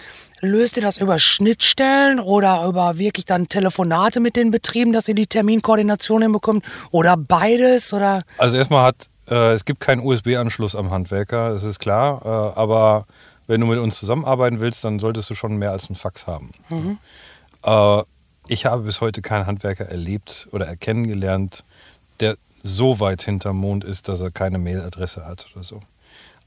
Löst 0.40 0.76
ihr 0.76 0.82
das 0.82 0.98
über 0.98 1.18
Schnittstellen 1.18 2.18
oder 2.20 2.64
über 2.66 2.98
wirklich 2.98 3.24
dann 3.24 3.48
Telefonate 3.48 4.20
mit 4.20 4.36
den 4.36 4.50
Betrieben, 4.50 4.92
dass 4.92 5.08
ihr 5.08 5.14
die 5.14 5.26
Terminkoordination 5.26 6.22
hinbekommt 6.22 6.64
oder 6.90 7.16
beides? 7.16 7.92
Oder? 7.92 8.22
Also 8.38 8.56
erstmal 8.56 8.86
hat 8.86 9.08
äh, 9.28 9.52
es 9.52 9.64
gibt 9.64 9.80
keinen 9.80 10.00
USB-Anschluss 10.00 10.74
am 10.74 10.90
Handwerker, 10.90 11.50
das 11.52 11.64
ist 11.64 11.78
klar. 11.78 12.22
Äh, 12.24 12.58
aber 12.58 13.06
wenn 13.46 13.60
du 13.60 13.66
mit 13.66 13.78
uns 13.78 13.98
zusammenarbeiten 13.98 14.60
willst, 14.60 14.84
dann 14.84 14.98
solltest 14.98 15.30
du 15.30 15.34
schon 15.34 15.56
mehr 15.56 15.72
als 15.72 15.86
einen 15.86 15.96
Fax 15.96 16.26
haben. 16.26 16.50
Mhm. 16.68 16.98
Äh, 17.64 18.02
ich 18.48 18.66
habe 18.66 18.82
bis 18.82 19.00
heute 19.00 19.22
keinen 19.22 19.46
Handwerker 19.46 19.86
erlebt 19.86 20.48
oder 20.52 20.74
kennengelernt, 20.76 21.64
der 22.20 22.36
so 22.62 23.00
weit 23.00 23.22
hinterm 23.22 23.56
Mond 23.56 23.84
ist, 23.84 24.08
dass 24.08 24.20
er 24.20 24.30
keine 24.30 24.58
Mailadresse 24.58 25.24
hat 25.24 25.46
oder 25.54 25.64
so. 25.64 25.80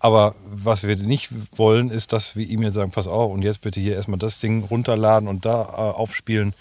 Aber 0.05 0.35
was 0.45 0.83
wir 0.83 0.95
nicht 0.97 1.31
wollen, 1.55 1.89
ist, 1.89 2.13
dass 2.13 2.35
wir 2.35 2.45
ihm 2.45 2.61
jetzt 2.61 2.75
sagen, 2.75 2.91
pass 2.91 3.07
auf 3.07 3.31
und 3.31 3.41
jetzt 3.41 3.61
bitte 3.61 3.79
hier 3.79 3.95
erstmal 3.95 4.19
das 4.19 4.37
Ding 4.37 4.63
runterladen 4.63 5.27
und 5.27 5.45
da 5.45 5.63
äh, 5.63 5.65
aufspielen. 5.65 6.53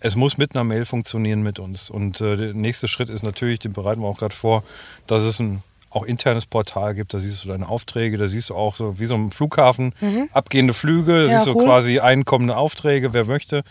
Es 0.00 0.16
muss 0.16 0.36
mit 0.36 0.54
einer 0.54 0.64
Mail 0.64 0.84
funktionieren 0.84 1.40
mit 1.40 1.58
uns. 1.58 1.88
Und 1.88 2.20
äh, 2.20 2.36
der 2.36 2.52
nächste 2.52 2.88
Schritt 2.88 3.08
ist 3.08 3.22
natürlich, 3.22 3.58
den 3.58 3.72
bereiten 3.72 4.02
wir 4.02 4.06
auch 4.06 4.18
gerade 4.18 4.34
vor, 4.34 4.64
dass 5.06 5.22
es 5.22 5.40
ein 5.40 5.62
auch 5.90 6.04
internes 6.04 6.46
Portal 6.46 6.94
gibt, 6.94 7.12
da 7.14 7.18
siehst 7.18 7.44
du 7.44 7.48
deine 7.48 7.68
Aufträge, 7.68 8.16
da 8.16 8.28
siehst 8.28 8.50
du 8.50 8.54
auch 8.54 8.74
so 8.74 8.98
wie 8.98 9.06
so 9.06 9.14
ein 9.14 9.30
Flughafen 9.30 9.92
mhm. 10.00 10.28
abgehende 10.32 10.72
Flüge, 10.72 11.26
da 11.26 11.32
ja, 11.32 11.38
siehst 11.38 11.48
du 11.48 11.58
cool. 11.58 11.64
quasi 11.64 11.98
einkommende 11.98 12.56
Aufträge, 12.56 13.12
wer 13.12 13.24
möchte, 13.24 13.62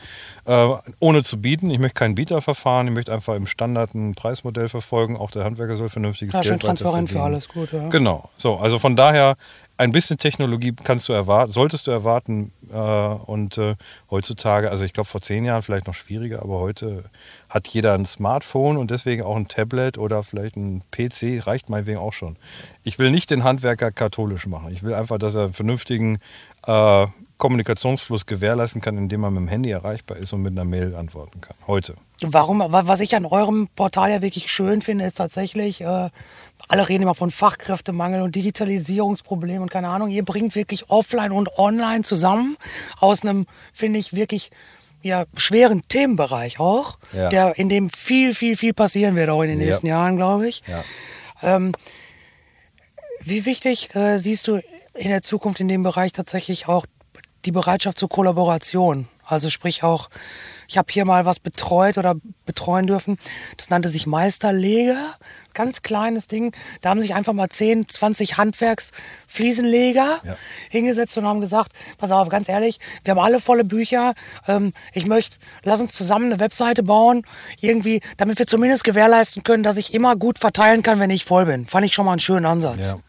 äh, 0.45 0.67
ohne 0.99 1.23
zu 1.23 1.41
bieten. 1.41 1.69
Ich 1.69 1.79
möchte 1.79 1.95
kein 1.95 2.15
Bieterverfahren, 2.15 2.88
ich 2.88 2.93
möchte 2.93 3.13
einfach 3.13 3.36
im 3.36 3.47
Standard 3.47 3.95
ein 3.95 4.15
Preismodell 4.15 4.67
verfolgen, 4.67 5.15
auch 5.15 5.32
der 5.32 5.45
Handwerker 5.45 5.77
soll 5.77 5.89
vernünftiges 5.89 6.34
ja, 6.34 6.41
Geld 6.41 6.51
schön 6.51 6.60
transparent 6.60 7.10
für 7.10 7.21
alles 7.21 7.47
gut, 7.47 7.71
ja. 7.71 7.88
Genau, 7.88 8.29
so, 8.36 8.58
also 8.58 8.79
von 8.79 8.95
daher 8.95 9.38
ein 9.80 9.94
bisschen 9.94 10.18
Technologie 10.18 10.74
kannst 10.84 11.08
du 11.08 11.13
erwarten, 11.13 11.54
solltest 11.54 11.88
du 11.88 11.92
erwarten. 11.92 12.52
Äh, 12.70 12.76
und 12.76 13.58
äh, 13.58 13.76
heutzutage, 14.12 14.70
also 14.70 14.84
ich 14.84 14.92
glaube 14.92 15.08
vor 15.08 15.22
zehn 15.22 15.46
Jahren 15.46 15.62
vielleicht 15.62 15.88
noch 15.88 15.94
schwieriger, 15.94 16.42
aber 16.42 16.60
heute 16.60 17.06
hat 17.48 17.68
jeder 17.70 17.94
ein 17.94 18.06
Smartphone 18.06 18.76
und 18.76 18.92
deswegen 18.92 19.24
auch 19.24 19.38
ein 19.38 19.48
Tablet 19.48 19.98
oder 19.98 20.22
vielleicht 20.22 20.58
ein 20.58 20.84
PC, 20.92 21.48
reicht 21.48 21.70
meinetwegen 21.70 21.98
auch 21.98 22.12
schon. 22.12 22.36
Ich 22.84 23.00
will 23.00 23.10
nicht 23.10 23.30
den 23.30 23.46
Handwerker 23.46 23.92
katholisch 23.92 24.48
machen. 24.48 24.74
Ich 24.74 24.84
will 24.84 24.94
einfach, 24.94 25.18
dass 25.18 25.36
er 25.36 25.44
einen 25.44 25.54
vernünftigen 25.54 26.20
äh, 26.68 27.08
Kommunikationsfluss 27.38 28.26
gewährleisten 28.26 28.82
kann, 28.82 28.98
indem 28.98 29.24
er 29.24 29.32
mit 29.32 29.39
dem 29.39 29.48
Handy 29.48 29.72
erreichbar 29.72 30.18
ist 30.18 30.34
und 30.34 30.42
mit 30.42 30.52
einer 30.52 30.65
Mail 30.65 30.94
antworten 30.94 31.39
kann. 31.39 31.56
Heute. 31.68 31.96
Warum, 32.22 32.62
was 32.68 33.00
ich 33.00 33.15
an 33.15 33.26
eurem 33.26 33.70
Portal 33.78 34.12
ja 34.12 34.22
wirklich 34.22 34.52
schön 34.52 34.82
finde, 34.82 35.06
ist 35.06 35.15
tatsächlich, 35.15 35.80
äh, 35.80 36.10
alle 36.69 36.88
reden 36.88 37.03
immer 37.03 37.15
von 37.15 37.32
Fachkräftemangel 37.32 38.21
und 38.21 38.36
Digitalisierungsproblemen 38.36 39.63
und 39.63 39.71
keine 39.71 39.89
Ahnung. 39.89 40.10
Ihr 40.10 40.23
bringt 40.23 40.55
wirklich 40.55 40.89
offline 40.89 41.32
und 41.32 41.58
online 41.58 42.03
zusammen 42.03 42.58
aus 42.99 43.23
einem, 43.23 43.47
finde 43.73 43.99
ich, 43.99 44.13
wirklich 44.15 44.51
ja, 45.01 45.25
schweren 45.36 45.82
Themenbereich 45.88 46.60
auch, 46.60 46.99
ja. 47.12 47.29
der, 47.29 47.58
in 47.58 47.69
dem 47.69 47.89
viel, 47.89 48.36
viel, 48.36 48.55
viel 48.55 48.73
passieren 48.73 49.15
wird 49.15 49.29
auch 49.29 49.41
in 49.41 49.49
den 49.49 49.58
nächsten 49.58 49.88
Jahren, 49.88 50.15
glaube 50.15 50.47
ich. 50.47 50.62
Ja. 50.67 50.84
Ähm, 51.41 51.71
wie 53.21 53.45
wichtig 53.45 53.95
äh, 53.95 54.17
siehst 54.17 54.47
du 54.47 54.62
in 54.93 55.10
der 55.10 55.23
Zukunft 55.23 55.60
in 55.60 55.67
dem 55.67 55.82
Bereich 55.82 56.12
tatsächlich 56.12 56.67
auch 56.67 56.86
die 57.45 57.51
Bereitschaft 57.51 57.97
zur 57.97 58.10
Kollaboration? 58.10 59.08
Also 59.30 59.50
sprich 59.52 59.84
auch, 59.84 60.10
ich 60.68 60.78
habe 60.80 60.92
hier 60.92 61.06
mal 61.06 61.24
was 61.26 61.39
betreut 61.39 61.98
oder 62.00 62.15
betreuen 62.48 62.88
dürfen. 62.88 63.18
Das 63.58 63.70
nannte 63.70 63.88
sich 63.89 64.08
Meisterleger. 64.08 65.15
Ganz 65.54 65.84
kleines 65.84 66.28
Ding. 66.28 66.52
Da 66.82 66.89
haben 66.89 67.00
sich 67.00 67.13
einfach 67.13 67.34
mal 67.34 67.48
10, 67.50 67.88
20 67.88 68.38
Handwerksfliesenleger 68.38 70.22
Ja. 70.24 70.36
hingesetzt 70.70 71.15
und 71.18 71.26
haben 71.26 71.42
gesagt, 71.42 71.72
pass 71.98 72.12
auf, 72.12 72.30
ganz 72.30 72.50
ehrlich, 72.50 72.80
wir 73.04 73.12
haben 73.12 73.20
alle 73.20 73.39
volle 73.39 73.63
Bücher. 73.63 74.13
Ähm, 74.48 74.74
ich 74.94 75.06
möchte, 75.06 75.38
lass 75.63 75.80
uns 75.80 75.94
zusammen 75.94 76.32
eine 76.32 76.39
Webseite 76.39 76.82
bauen. 76.82 77.24
Irgendwie, 77.62 78.02
damit 78.18 78.39
wir 78.39 78.48
zumindest 78.48 78.84
gewährleisten 78.84 79.44
können, 79.44 79.62
dass 79.63 79.78
ich 79.78 79.94
immer 79.94 80.15
gut 80.15 80.39
verteilen 80.39 80.82
kann, 80.82 81.00
wenn 81.00 81.10
ich 81.12 81.26
voll 81.26 81.46
bin. 81.46 81.68
Fand 81.68 81.86
ich 81.86 81.94
schon 81.94 82.06
mal 82.06 82.13
einen 82.13 82.20
schönen 82.20 82.46
Ansatz. 82.46 82.89
Ja. 82.89 83.00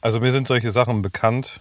Also 0.00 0.20
mir 0.20 0.32
sind 0.32 0.46
solche 0.46 0.70
Sachen 0.70 1.02
bekannt 1.02 1.60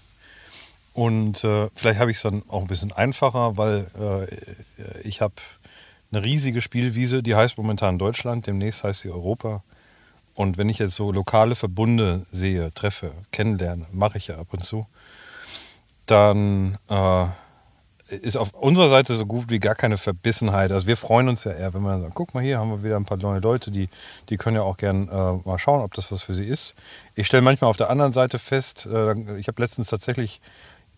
und 0.98 1.44
äh, 1.44 1.70
vielleicht 1.76 2.00
habe 2.00 2.10
ich 2.10 2.18
es 2.18 2.24
dann 2.24 2.42
auch 2.48 2.62
ein 2.62 2.68
bisschen 2.68 2.92
einfacher, 2.92 3.56
weil 3.56 3.86
äh, 4.00 5.08
ich 5.08 5.22
habe 5.22 5.36
eine 6.12 6.24
riesige 6.24 6.60
Spielwiese, 6.64 7.22
die 7.22 7.36
heißt 7.36 7.60
momentan 7.60 8.00
Deutschland, 8.00 8.48
demnächst 8.48 8.84
heißt 8.84 9.02
sie 9.02 9.12
Europa. 9.12 9.62
Und 10.34 10.58
wenn 10.58 10.70
ich 10.70 10.80
jetzt 10.80 10.96
so 10.96 11.12
lokale 11.12 11.54
Verbunde 11.54 12.26
sehe, 12.32 12.74
treffe, 12.74 13.12
kennenlerne, 13.32 13.86
mache 13.92 14.18
ich 14.18 14.26
ja 14.26 14.40
ab 14.40 14.48
und 14.54 14.66
zu, 14.66 14.88
dann 16.08 16.80
äh, 16.90 17.26
ist 18.10 18.36
auf 18.36 18.56
unserer 18.56 18.90
Seite 18.90 19.16
so 19.18 19.28
gut 19.28 19.52
wie 19.52 19.60
gar 19.60 19.76
keine 19.76 19.98
Verbissenheit. 19.98 20.72
Also 20.72 20.88
wir 20.88 20.98
freuen 20.98 21.30
uns 21.30 21.44
ja 21.44 21.52
eher, 21.52 21.76
wenn 21.76 21.84
man 21.84 22.02
sagt, 22.02 22.16
guck 22.16 22.34
mal 22.34 22.42
hier, 22.42 22.58
haben 22.58 22.72
wir 22.72 22.84
wieder 22.84 22.96
ein 22.96 23.06
paar 23.06 23.18
neue 23.18 23.40
Leute, 23.40 23.70
die, 23.70 23.90
die 24.30 24.38
können 24.38 24.56
ja 24.56 24.64
auch 24.64 24.78
gern 24.78 25.10
äh, 25.10 25.48
mal 25.48 25.60
schauen, 25.60 25.82
ob 25.82 25.94
das 25.94 26.12
was 26.12 26.24
für 26.24 26.34
sie 26.34 26.46
ist. 26.46 26.74
Ich 27.14 27.28
stelle 27.28 27.44
manchmal 27.44 27.70
auf 27.70 27.78
der 27.78 27.92
anderen 27.92 28.14
Seite 28.14 28.40
fest, 28.40 28.88
äh, 28.92 29.38
ich 29.38 29.48
habe 29.48 29.62
letztens 29.62 29.90
tatsächlich 29.90 30.42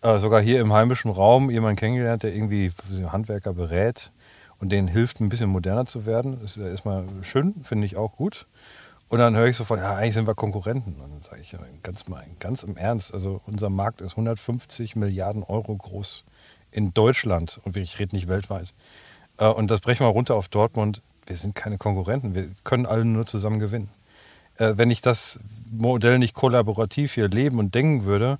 äh, 0.01 0.19
sogar 0.19 0.41
hier 0.41 0.61
im 0.61 0.73
heimischen 0.73 1.11
Raum 1.11 1.49
jemanden 1.49 1.77
kennengelernt, 1.77 2.23
der 2.23 2.33
irgendwie 2.33 2.71
Handwerker 3.11 3.53
berät 3.53 4.11
und 4.59 4.71
denen 4.71 4.87
hilft, 4.87 5.19
ein 5.19 5.29
bisschen 5.29 5.49
moderner 5.49 5.85
zu 5.85 6.05
werden. 6.05 6.41
Ist 6.43 6.57
erstmal 6.57 7.05
schön, 7.21 7.55
finde 7.63 7.85
ich 7.85 7.97
auch 7.97 8.13
gut. 8.13 8.47
Und 9.09 9.17
dann 9.19 9.35
höre 9.35 9.47
ich 9.47 9.57
sofort, 9.57 9.79
ja, 9.79 9.95
eigentlich 9.95 10.13
sind 10.13 10.27
wir 10.27 10.35
Konkurrenten. 10.35 10.95
Und 11.01 11.11
dann 11.11 11.21
sage 11.21 11.41
ich, 11.41 11.55
ganz, 11.81 12.07
mal, 12.07 12.23
ganz 12.39 12.61
im 12.63 12.77
Ernst, 12.77 13.13
also 13.13 13.41
unser 13.47 13.69
Markt 13.69 14.01
ist 14.01 14.11
150 14.11 14.95
Milliarden 14.95 15.43
Euro 15.43 15.75
groß 15.75 16.23
in 16.71 16.93
Deutschland 16.93 17.59
und 17.63 17.75
ich 17.75 17.99
rede 17.99 18.15
nicht 18.15 18.27
weltweit. 18.27 18.73
Äh, 19.37 19.47
Und 19.47 19.71
das 19.71 19.79
brechen 19.79 20.05
wir 20.05 20.11
runter 20.11 20.35
auf 20.35 20.47
Dortmund. 20.47 21.01
Wir 21.25 21.35
sind 21.35 21.55
keine 21.55 21.77
Konkurrenten, 21.77 22.35
wir 22.35 22.49
können 22.63 22.85
alle 22.85 23.05
nur 23.05 23.25
zusammen 23.25 23.59
gewinnen. 23.59 23.89
Äh, 24.57 24.73
Wenn 24.75 24.91
ich 24.91 25.01
das 25.01 25.39
Modell 25.71 26.19
nicht 26.19 26.35
kollaborativ 26.35 27.13
hier 27.13 27.29
leben 27.29 27.57
und 27.59 27.73
denken 27.73 28.05
würde, 28.05 28.37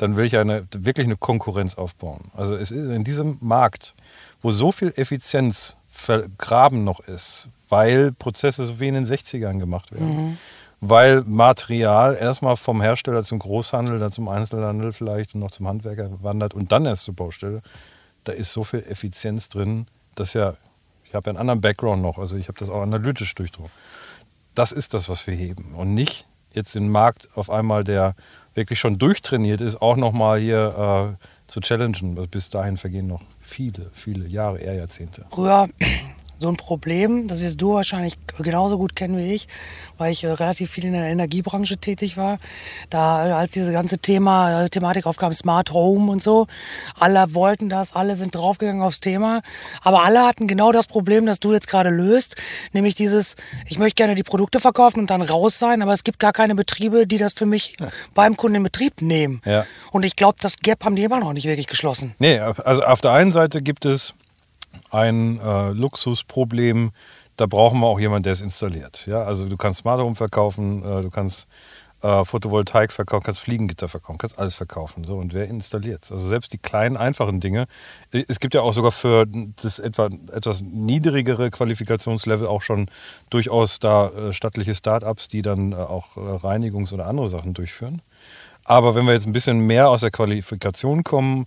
dann 0.00 0.16
will 0.16 0.24
ich 0.24 0.38
eine, 0.38 0.66
wirklich 0.72 1.06
eine 1.06 1.16
Konkurrenz 1.16 1.74
aufbauen. 1.74 2.30
Also 2.34 2.54
es 2.54 2.70
ist 2.70 2.90
in 2.90 3.04
diesem 3.04 3.36
Markt, 3.42 3.94
wo 4.40 4.50
so 4.50 4.72
viel 4.72 4.94
Effizienz 4.96 5.76
vergraben 5.90 6.84
noch 6.84 7.00
ist, 7.00 7.50
weil 7.68 8.10
Prozesse 8.12 8.64
so 8.64 8.80
wie 8.80 8.88
in 8.88 8.94
den 8.94 9.04
60ern 9.04 9.58
gemacht 9.58 9.92
werden, 9.92 10.38
weil 10.80 11.20
Material 11.26 12.16
erstmal 12.16 12.56
vom 12.56 12.80
Hersteller 12.80 13.22
zum 13.24 13.40
Großhandel, 13.40 13.98
dann 13.98 14.10
zum 14.10 14.28
Einzelhandel 14.28 14.94
vielleicht 14.94 15.34
und 15.34 15.40
noch 15.40 15.50
zum 15.50 15.68
Handwerker 15.68 16.08
wandert 16.22 16.54
und 16.54 16.72
dann 16.72 16.86
erst 16.86 17.04
zur 17.04 17.14
Baustelle. 17.14 17.60
Da 18.24 18.32
ist 18.32 18.54
so 18.54 18.64
viel 18.64 18.82
Effizienz 18.88 19.50
drin, 19.50 19.86
dass 20.14 20.32
ja, 20.32 20.54
ich 21.04 21.14
habe 21.14 21.28
ja 21.28 21.32
einen 21.32 21.40
anderen 21.40 21.60
Background 21.60 22.00
noch, 22.00 22.16
also 22.16 22.38
ich 22.38 22.48
habe 22.48 22.58
das 22.58 22.70
auch 22.70 22.80
analytisch 22.80 23.34
durchdrungen. 23.34 23.70
Das 24.54 24.72
ist 24.72 24.94
das, 24.94 25.10
was 25.10 25.26
wir 25.26 25.34
heben 25.34 25.74
und 25.74 25.92
nicht 25.92 26.26
jetzt 26.54 26.74
den 26.74 26.88
Markt 26.88 27.28
auf 27.34 27.50
einmal, 27.50 27.84
der 27.84 28.14
wirklich 28.54 28.78
schon 28.78 28.98
durchtrainiert 28.98 29.60
ist, 29.60 29.80
auch 29.80 29.96
nochmal 29.96 30.40
hier 30.40 31.16
äh, 31.18 31.26
zu 31.46 31.60
challengen. 31.60 32.14
Bis 32.30 32.48
dahin 32.48 32.76
vergehen 32.76 33.06
noch 33.06 33.22
viele, 33.40 33.90
viele 33.92 34.26
Jahre, 34.26 34.58
eher 34.58 34.74
Jahrzehnte. 34.74 35.26
früher 35.30 35.68
so 36.40 36.48
ein 36.48 36.56
Problem, 36.56 37.28
das 37.28 37.42
wirst 37.42 37.60
du 37.60 37.74
wahrscheinlich 37.74 38.16
genauso 38.38 38.78
gut 38.78 38.96
kennen 38.96 39.18
wie 39.18 39.34
ich, 39.34 39.46
weil 39.98 40.10
ich 40.10 40.24
äh, 40.24 40.30
relativ 40.30 40.70
viel 40.70 40.86
in 40.86 40.94
der 40.94 41.04
Energiebranche 41.04 41.76
tätig 41.76 42.16
war. 42.16 42.38
Da, 42.88 43.28
äh, 43.28 43.32
als 43.32 43.50
diese 43.52 43.72
ganze 43.72 43.98
Thema, 43.98 44.64
äh, 44.64 44.70
Thematik 44.70 45.06
aufkam, 45.06 45.32
Smart 45.32 45.72
Home 45.72 46.10
und 46.10 46.22
so, 46.22 46.46
alle 46.98 47.34
wollten 47.34 47.68
das, 47.68 47.94
alle 47.94 48.16
sind 48.16 48.34
draufgegangen 48.34 48.82
aufs 48.82 49.00
Thema, 49.00 49.42
aber 49.82 50.02
alle 50.02 50.26
hatten 50.26 50.46
genau 50.46 50.72
das 50.72 50.86
Problem, 50.86 51.26
das 51.26 51.40
du 51.40 51.52
jetzt 51.52 51.68
gerade 51.68 51.90
löst, 51.90 52.36
nämlich 52.72 52.94
dieses, 52.94 53.36
ich 53.66 53.78
möchte 53.78 53.96
gerne 53.96 54.14
die 54.14 54.22
Produkte 54.22 54.60
verkaufen 54.60 55.00
und 55.00 55.10
dann 55.10 55.20
raus 55.20 55.58
sein, 55.58 55.82
aber 55.82 55.92
es 55.92 56.04
gibt 56.04 56.18
gar 56.18 56.32
keine 56.32 56.54
Betriebe, 56.54 57.06
die 57.06 57.18
das 57.18 57.34
für 57.34 57.46
mich 57.46 57.76
beim 58.14 58.36
Kunden 58.36 58.56
in 58.56 58.62
Betrieb 58.62 59.02
nehmen. 59.02 59.42
Ja. 59.44 59.66
Und 59.92 60.04
ich 60.04 60.16
glaube, 60.16 60.38
das 60.40 60.56
Gap 60.56 60.84
haben 60.84 60.96
die 60.96 61.04
immer 61.04 61.20
noch 61.20 61.34
nicht 61.34 61.44
wirklich 61.46 61.66
geschlossen. 61.66 62.14
Nee, 62.18 62.38
also 62.38 62.82
auf 62.82 63.02
der 63.02 63.12
einen 63.12 63.32
Seite 63.32 63.60
gibt 63.60 63.84
es 63.84 64.14
ein 64.90 65.40
äh, 65.40 65.70
Luxusproblem, 65.70 66.90
da 67.36 67.46
brauchen 67.46 67.80
wir 67.80 67.86
auch 67.86 68.00
jemanden, 68.00 68.24
der 68.24 68.34
es 68.34 68.40
installiert. 68.40 69.06
Ja? 69.06 69.22
Also 69.22 69.48
du 69.48 69.56
kannst 69.56 69.80
Smart 69.80 70.00
Home 70.00 70.14
verkaufen, 70.14 70.84
äh, 70.84 71.02
du 71.02 71.10
kannst 71.10 71.46
äh, 72.02 72.24
Photovoltaik 72.24 72.92
verkaufen, 72.92 73.24
kannst 73.24 73.40
Fliegengitter 73.40 73.88
verkaufen, 73.88 74.18
kannst 74.18 74.38
alles 74.38 74.54
verkaufen. 74.54 75.04
So, 75.04 75.16
und 75.16 75.34
wer 75.34 75.48
installiert 75.48 76.10
Also 76.10 76.26
selbst 76.26 76.52
die 76.52 76.58
kleinen, 76.58 76.96
einfachen 76.96 77.40
Dinge. 77.40 77.66
Es 78.10 78.40
gibt 78.40 78.54
ja 78.54 78.62
auch 78.62 78.72
sogar 78.72 78.92
für 78.92 79.26
das 79.62 79.78
etwa, 79.78 80.08
etwas 80.32 80.62
niedrigere 80.62 81.50
Qualifikationslevel 81.50 82.46
auch 82.46 82.62
schon 82.62 82.90
durchaus 83.28 83.78
da 83.78 84.08
äh, 84.08 84.32
stattliche 84.32 84.74
Start-ups, 84.74 85.28
die 85.28 85.42
dann 85.42 85.72
äh, 85.72 85.76
auch 85.76 86.16
äh, 86.16 86.20
Reinigungs- 86.20 86.92
oder 86.92 87.06
andere 87.06 87.28
Sachen 87.28 87.54
durchführen. 87.54 88.02
Aber 88.64 88.94
wenn 88.94 89.06
wir 89.06 89.14
jetzt 89.14 89.26
ein 89.26 89.32
bisschen 89.32 89.60
mehr 89.60 89.88
aus 89.88 90.02
der 90.02 90.10
Qualifikation 90.10 91.02
kommen 91.02 91.46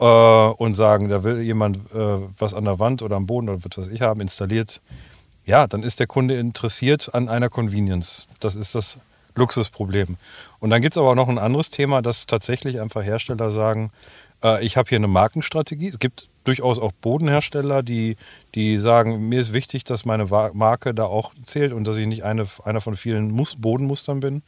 äh, 0.00 0.04
und 0.04 0.74
sagen, 0.74 1.08
da 1.08 1.22
will 1.22 1.40
jemand 1.40 1.76
äh, 1.94 2.18
was 2.38 2.54
an 2.54 2.64
der 2.64 2.78
Wand 2.78 3.02
oder 3.02 3.16
am 3.16 3.26
Boden 3.26 3.48
oder 3.48 3.60
was 3.62 3.78
weiß 3.78 3.92
ich 3.92 4.00
haben, 4.00 4.20
installiert, 4.20 4.80
ja, 5.44 5.66
dann 5.66 5.82
ist 5.82 6.00
der 6.00 6.06
Kunde 6.06 6.36
interessiert 6.38 7.14
an 7.14 7.28
einer 7.28 7.48
Convenience. 7.48 8.28
Das 8.40 8.56
ist 8.56 8.74
das 8.74 8.98
Luxusproblem. 9.34 10.16
Und 10.58 10.70
dann 10.70 10.82
gibt 10.82 10.94
es 10.94 10.98
aber 10.98 11.10
auch 11.10 11.14
noch 11.14 11.28
ein 11.28 11.38
anderes 11.38 11.70
Thema, 11.70 12.02
dass 12.02 12.26
tatsächlich 12.26 12.80
einfach 12.80 13.02
Hersteller 13.02 13.50
sagen, 13.50 13.90
äh, 14.42 14.64
ich 14.64 14.76
habe 14.76 14.88
hier 14.88 14.96
eine 14.96 15.08
Markenstrategie. 15.08 15.88
Es 15.88 15.98
gibt 15.98 16.28
durchaus 16.44 16.78
auch 16.78 16.92
Bodenhersteller, 16.92 17.82
die, 17.82 18.16
die 18.54 18.78
sagen, 18.78 19.28
mir 19.28 19.40
ist 19.40 19.52
wichtig, 19.52 19.84
dass 19.84 20.04
meine 20.04 20.26
Marke 20.54 20.94
da 20.94 21.04
auch 21.04 21.32
zählt 21.44 21.72
und 21.72 21.84
dass 21.84 21.96
ich 21.96 22.06
nicht 22.06 22.24
eine, 22.24 22.46
einer 22.64 22.80
von 22.80 22.96
vielen 22.96 23.30
Mus 23.30 23.56
Bodenmustern 23.56 24.20
bin. 24.20 24.42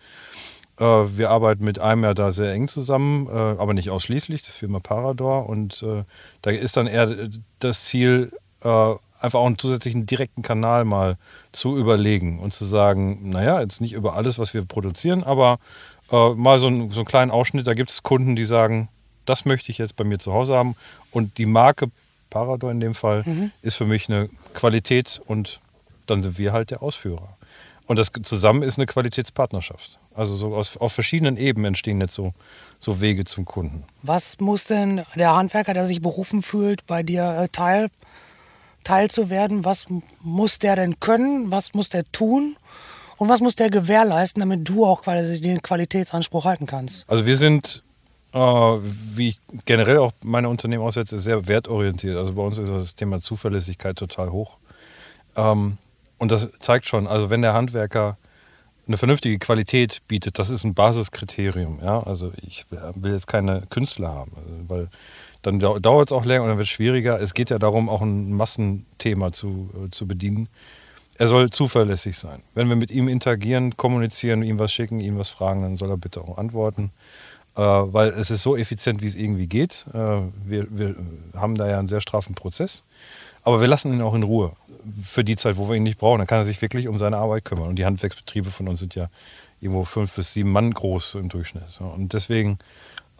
Äh, 0.79 0.85
wir 0.85 1.31
arbeiten 1.31 1.65
mit 1.65 1.79
einem 1.79 2.05
ja 2.05 2.15
da 2.15 2.33
sehr 2.33 2.53
eng 2.53 2.69
zusammen, 2.69 3.27
äh, 3.29 3.31
aber 3.31 3.75
nicht 3.75 3.91
ausschließlich, 3.91 4.43
das 4.43 4.55
Firma 4.55 4.81
Parador. 4.81 5.49
Und 5.49 5.83
äh, 5.83 6.05
da 6.43 6.51
ist 6.51 6.77
dann 6.77 6.87
eher 6.87 7.29
das 7.59 7.85
Ziel, 7.85 8.33
einfach 8.65 9.41
auch 9.41 9.47
einen 9.47 9.59
zusätzlichen 9.59 10.07
direkten 10.07 10.43
Kanal 10.43 10.85
mal 10.85 11.17
zu 11.51 11.77
überlegen 11.77 12.39
und 12.39 12.55
zu 12.55 12.65
sagen, 12.65 13.29
naja, 13.31 13.61
jetzt 13.61 13.81
nicht 13.81 13.93
über 13.93 14.15
alles, 14.15 14.39
was 14.39 14.55
wir 14.55 14.65
produzieren, 14.65 15.25
aber 15.25 15.59
mal 16.13 16.61
so, 16.61 16.69
ein, 16.69 16.91
so 16.91 17.01
einen 17.01 17.07
kleinen 17.07 17.33
Ausschnitt, 17.33 17.67
da 17.67 17.75
gibt 17.75 17.91
es 17.91 18.05
Kunden, 18.05 18.37
die 18.37 18.45
sagen, 18.45 18.89
das 19.25 19.47
möchte 19.47 19.73
ich 19.73 19.79
jetzt 19.79 19.97
bei 19.97 20.05
mir 20.05 20.21
zu 20.21 20.33
Hause 20.33 20.55
haben. 20.55 20.77
Und 21.11 21.39
die 21.39 21.47
Marke 21.47 21.89
Parador 22.31 22.71
in 22.71 22.79
dem 22.79 22.95
Fall 22.95 23.25
ist 23.63 23.75
für 23.75 23.85
mich 23.85 24.09
eine 24.09 24.29
Qualität 24.55 25.21
und 25.27 25.59
dann 26.07 26.23
sind 26.23 26.39
wir 26.39 26.53
halt 26.53 26.71
der 26.71 26.85
Ausführer. 26.85 27.37
Und 27.87 27.99
das 27.99 28.13
zusammen 28.23 28.63
ist 28.63 28.79
eine 28.79 28.87
Qualitätspartnerschaft. 28.87 29.99
Also 30.15 30.35
so 30.35 30.55
aus, 30.55 30.77
auf 30.77 30.93
verschiedenen 30.93 31.37
Ebenen 31.37 31.67
entstehen 31.67 32.01
jetzt 32.01 32.15
so, 32.15 32.35
so 32.79 33.01
Wege 33.01 33.25
zum 33.25 33.45
Kunden. 33.45 33.85
Was 34.03 34.41
muss 34.41 34.65
denn 34.65 35.05
der 35.15 35.35
Handwerker, 35.35 35.75
der 35.75 35.87
sich 35.87 36.01
berufen 36.01 36.43
fühlt, 36.43 36.87
bei 36.87 37.03
dir 37.03 37.39
äh, 37.39 37.49
Teil, 37.49 37.89
Teil 38.85 39.11
zu 39.11 39.31
werden? 39.31 39.65
Was 39.65 39.87
muss 40.21 40.59
der 40.59 40.77
denn 40.77 41.01
können? 41.01 41.51
Was 41.51 41.75
muss 41.75 41.89
der 41.89 42.05
tun? 42.13 42.57
Und 43.17 43.29
was 43.29 43.41
muss 43.41 43.55
der 43.55 43.71
gewährleisten, 43.71 44.41
damit 44.41 44.69
du 44.69 44.85
auch 44.85 45.03
quasi 45.03 45.41
den 45.41 45.63
Qualitätsanspruch 45.63 46.45
halten 46.45 46.67
kannst? 46.67 47.09
Also 47.09 47.25
wir 47.25 47.37
sind, 47.37 47.83
äh, 48.33 48.39
wie 48.39 49.29
ich 49.29 49.41
generell 49.65 49.99
auch 49.99 50.13
meine 50.25 50.49
Unternehmen 50.49 50.83
aussetze, 50.83 51.19
sehr 51.21 51.47
wertorientiert. 51.47 52.17
Also 52.17 52.33
bei 52.35 52.43
uns 52.43 52.59
ist 52.59 52.71
das 52.71 52.95
Thema 52.95 53.21
Zuverlässigkeit 53.21 53.97
total 53.97 54.31
hoch. 54.33 54.57
Ähm, 55.37 55.79
und 56.19 56.33
das 56.33 56.49
zeigt 56.59 56.87
schon, 56.87 57.07
also 57.07 57.31
wenn 57.31 57.43
der 57.43 57.55
Handwerker 57.55 58.17
eine 58.87 58.97
vernünftige 58.97 59.39
Qualität 59.39 60.03
bietet, 60.09 60.39
das 60.39 60.51
ist 60.51 60.65
ein 60.65 60.75
Basiskriterium. 60.75 61.79
Ja? 61.83 62.03
Also 62.03 62.33
ich 62.43 62.67
will 62.95 63.13
jetzt 63.13 63.27
keine 63.27 63.63
Künstler 63.71 64.09
haben, 64.09 64.33
also 64.37 64.49
weil 64.69 64.89
dann 65.43 65.59
dau- 65.59 65.79
dauert 65.79 66.09
es 66.09 66.13
auch 66.13 66.25
länger 66.25 66.43
und 66.45 66.49
dann 66.49 66.59
wird 66.59 66.67
es 66.69 66.73
schwieriger. 66.73 67.21
Es 67.21 67.35
geht 67.35 67.51
ja 67.51 67.59
darum, 67.59 67.89
auch 67.89 68.01
ein 68.03 68.33
Massenthema 68.33 69.33
zu, 69.33 69.71
äh, 69.75 69.91
zu 69.91 70.07
bedienen. 70.07 70.49
Er 71.19 71.29
soll 71.29 71.51
zuverlässig 71.51 72.17
sein. 72.19 72.43
Wenn 72.55 72.69
wir 72.69 72.77
mit 72.77 72.91
ihm 72.91 73.07
interagieren, 73.09 73.77
kommunizieren, 73.77 74.43
ihm 74.43 74.59
was 74.59 74.73
schicken, 74.73 74.99
ihm 75.01 75.19
was 75.19 75.29
fragen, 75.29 75.63
dann 75.63 75.77
soll 75.77 75.91
er 75.91 75.97
bitte 75.97 76.21
auch 76.21 76.39
antworten. 76.39 76.91
Äh, 77.55 77.61
weil 77.61 78.09
es 78.11 78.31
ist 78.31 78.43
so 78.43 78.57
effizient, 78.57 79.03
wie 79.03 79.07
es 79.09 79.15
irgendwie 79.15 79.47
geht. 79.47 79.85
Äh, 79.93 80.23
wir, 80.45 80.67
wir 80.71 80.97
haben 81.35 81.55
da 81.57 81.69
ja 81.69 81.79
einen 81.79 81.89
sehr 81.89 82.01
straffen 82.01 82.35
Prozess. 82.35 82.83
Aber 83.43 83.61
wir 83.61 83.69
lassen 83.69 83.93
ihn 83.93 84.03
auch 84.03 84.15
in 84.15 84.23
Ruhe 84.23 84.53
für 85.05 85.25
die 85.25 85.37
Zeit, 85.37 85.57
wo 85.57 85.69
wir 85.69 85.77
ihn 85.77 85.83
nicht 85.83 85.99
brauchen. 85.99 86.19
Dann 86.19 86.27
kann 86.27 86.39
er 86.39 86.45
sich 86.45 86.63
wirklich 86.63 86.89
um 86.89 86.99
seine 86.99 87.17
Arbeit 87.17 87.45
kümmern. 87.45 87.69
Und 87.69 87.77
die 87.77 87.85
Handwerksbetriebe 87.85 88.51
von 88.51 88.69
uns 88.69 88.81
sind 88.81 88.95
ja 88.95 89.09
irgendwo 89.61 89.85
fünf 89.85 90.15
bis 90.15 90.33
sieben 90.33 90.53
Mann 90.53 90.73
groß 90.73 91.17
im 91.17 91.29
Durchschnitt. 91.29 91.81
Und 91.81 92.13
deswegen, 92.13 92.59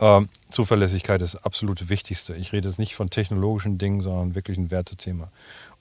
Ähm, 0.01 0.29
Zuverlässigkeit 0.51 1.23
ist 1.23 1.35
das 1.35 1.45
absolute 1.45 1.89
Wichtigste. 1.89 2.35
Ich 2.35 2.53
rede 2.53 2.67
jetzt 2.67 2.79
nicht 2.79 2.97
von 2.97 3.09
technologischen 3.09 3.79
Dingen, 3.79 4.01
sondern 4.01 4.35
wirklich 4.35 4.59
ein 4.59 4.71
Wertethema. 4.71 5.31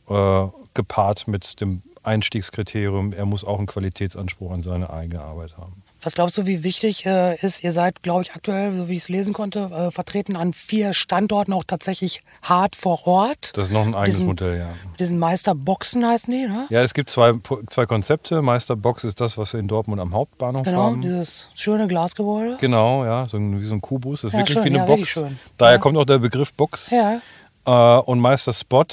Äh, 0.10 0.48
gepaart 0.76 1.28
mit 1.28 1.60
dem 1.60 1.82
Einstiegskriterium, 2.04 3.14
er 3.14 3.26
muss 3.26 3.44
auch 3.44 3.58
einen 3.58 3.68
Qualitätsanspruch 3.68 4.52
an 4.52 4.62
seine 4.62 4.92
eigene 4.92 5.22
Arbeit 5.22 5.58
haben. 5.58 5.82
Was 6.04 6.16
glaubst 6.16 6.36
du, 6.38 6.48
wie 6.48 6.64
wichtig 6.64 7.06
äh, 7.06 7.36
ist, 7.46 7.64
ihr 7.64 7.72
seid, 7.72 8.02
glaube 8.02 8.24
ich, 8.24 8.34
aktuell, 8.34 8.76
so 8.76 8.90
wie 8.90 8.94
ich 8.94 9.04
es 9.04 9.10
lesen 9.10 9.34
konnte, 9.34 9.70
äh, 9.72 9.92
vertreten 9.92 10.36
an 10.36 10.52
vier 10.52 10.94
Standorten 10.94 11.54
auch 11.54 11.64
tatsächlich 11.64 12.22
hart 12.42 12.76
vor 12.76 13.06
Ort? 13.06 13.56
Das 13.56 13.68
ist 13.68 13.74
noch 13.74 13.86
ein 13.86 13.94
eigenes 13.94 14.16
diesen, 14.16 14.26
Modell, 14.26 14.58
ja. 14.60 14.70
Diesen 14.98 15.20
Meisterboxen 15.20 16.06
heißen 16.06 16.34
die, 16.34 16.48
ne? 16.48 16.66
Ja, 16.70 16.82
es 16.82 16.96
gibt 16.96 17.12
zwei, 17.12 17.34
zwei 17.70 17.86
Konzepte. 17.86 18.42
Meisterbox 18.42 19.04
ist 19.04 19.22
das, 19.22 19.38
was 19.38 19.54
wir 19.54 19.60
in 19.60 19.68
Dortmund 19.68 20.02
am 20.02 20.14
Hauptbahnhof 20.14 20.64
genau, 20.64 20.84
haben. 20.84 21.02
Genau, 21.02 21.14
dieses 21.20 21.48
schöne 21.54 21.88
Glasgebäude. 21.88 22.58
Genau, 22.60 23.06
ja, 23.06 23.28
so 23.28 23.38
ein, 23.38 23.62
wie 23.62 23.66
so 23.66 23.76
ein 23.76 23.82
Kubus. 23.82 24.22
Das 24.22 24.30
ist 24.30 24.34
Ja, 24.34 24.40
wirklich 24.40 24.54
schön, 24.56 24.64
wie 24.64 24.70
eine 24.70 24.78
ja, 24.80 24.86
Box. 24.86 25.24
Daher 25.58 25.74
Ja. 25.76 25.78
kommt 25.80 25.98
auch 25.98 26.06
der 26.06 26.18
Begriff 26.18 26.52
Box. 26.54 26.90
Ja. 26.90 27.22
Äh, 27.66 28.02
und 28.02 28.20
Meister 28.20 28.54
Spot 28.54 28.86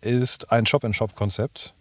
ist 0.00 0.50
ein 0.50 0.64
Shop-in-Shop-Konzept, 0.66 1.74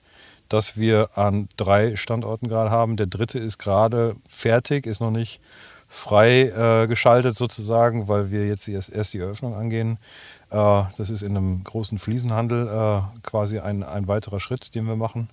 das 0.53 0.77
wir 0.77 1.09
an 1.17 1.49
drei 1.57 1.95
Standorten 1.95 2.47
gerade 2.47 2.69
haben. 2.69 2.95
Der 2.95 3.07
dritte 3.07 3.39
ist 3.39 3.57
gerade 3.57 4.15
fertig, 4.27 4.85
ist 4.85 5.01
noch 5.01 5.11
nicht 5.11 5.41
frei 5.87 6.43
äh, 6.49 7.31
sozusagen, 7.33 8.07
weil 8.07 8.31
wir 8.31 8.47
jetzt 8.47 8.67
erst, 8.67 8.89
erst 8.89 9.13
die 9.13 9.19
Eröffnung 9.19 9.55
angehen. 9.55 9.97
Äh, 10.49 10.83
das 10.97 11.09
ist 11.09 11.21
in 11.21 11.35
einem 11.35 11.63
großen 11.63 11.97
Fliesenhandel 11.99 12.67
äh, 12.67 13.01
quasi 13.23 13.59
ein, 13.59 13.83
ein 13.83 14.07
weiterer 14.07 14.39
Schritt, 14.39 14.75
den 14.75 14.85
wir 14.85 14.95
machen. 14.95 15.29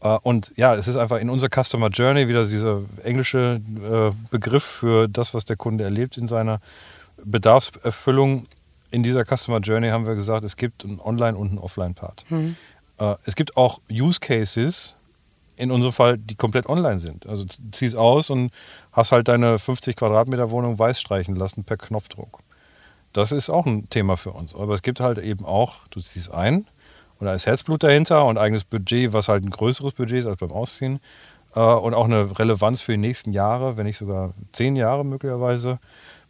Äh, 0.00 0.18
Und 0.22 0.52
ja, 0.56 0.74
es 0.74 0.88
ist 0.88 0.96
einfach 0.96 1.18
in 1.18 1.30
unserer 1.30 1.50
Customer 1.62 1.88
Journey 1.88 2.28
wieder 2.28 2.44
dieser 2.44 2.82
englische 3.02 3.60
äh, 3.82 4.12
Begriff 4.30 4.64
für 4.64 5.08
das, 5.08 5.34
was 5.34 5.44
der 5.44 5.56
Kunde 5.56 5.84
erlebt 5.84 6.16
in 6.16 6.28
seiner 6.28 6.60
Bedarfserfüllung. 7.24 8.46
In 8.90 9.02
dieser 9.02 9.24
Customer 9.24 9.58
Journey 9.58 9.88
haben 9.88 10.06
wir 10.06 10.14
gesagt, 10.14 10.44
es 10.44 10.56
gibt 10.56 10.84
einen 10.84 11.00
Online- 11.00 11.36
und 11.36 11.48
einen 11.48 11.58
Offline-Part. 11.58 12.24
Äh, 12.98 13.14
Es 13.24 13.36
gibt 13.36 13.56
auch 13.56 13.80
Use 13.90 14.20
Cases, 14.20 14.96
in 15.56 15.70
unserem 15.70 15.92
Fall, 15.92 16.18
die 16.18 16.34
komplett 16.34 16.66
online 16.66 16.98
sind. 16.98 17.26
Also 17.26 17.44
ziehst 17.72 17.96
aus 17.96 18.30
und 18.30 18.50
hast 18.92 19.12
halt 19.12 19.28
deine 19.28 19.58
50 19.58 19.96
Quadratmeter 19.96 20.50
Wohnung 20.50 20.78
weiß 20.78 21.00
streichen 21.00 21.36
lassen 21.36 21.64
per 21.64 21.76
Knopfdruck. 21.76 22.40
Das 23.12 23.30
ist 23.30 23.50
auch 23.50 23.66
ein 23.66 23.88
Thema 23.90 24.16
für 24.16 24.32
uns. 24.32 24.54
Aber 24.54 24.74
es 24.74 24.82
gibt 24.82 25.00
halt 25.00 25.18
eben 25.18 25.44
auch, 25.44 25.86
du 25.90 26.00
ziehst 26.00 26.32
ein 26.32 26.66
und 27.20 27.26
da 27.26 27.34
ist 27.34 27.46
Herzblut 27.46 27.84
dahinter 27.84 28.24
und 28.24 28.38
eigenes 28.38 28.64
Budget, 28.64 29.12
was 29.12 29.28
halt 29.28 29.44
ein 29.44 29.50
größeres 29.50 29.92
Budget 29.92 30.18
ist 30.18 30.26
als 30.26 30.38
beim 30.38 30.50
Ausziehen. 30.50 31.00
Äh, 31.54 31.60
und 31.60 31.94
auch 31.94 32.06
eine 32.06 32.36
Relevanz 32.38 32.80
für 32.80 32.92
die 32.92 32.98
nächsten 32.98 33.32
Jahre, 33.32 33.76
wenn 33.76 33.86
nicht 33.86 33.98
sogar 33.98 34.34
zehn 34.52 34.74
Jahre 34.74 35.04
möglicherweise, 35.04 35.78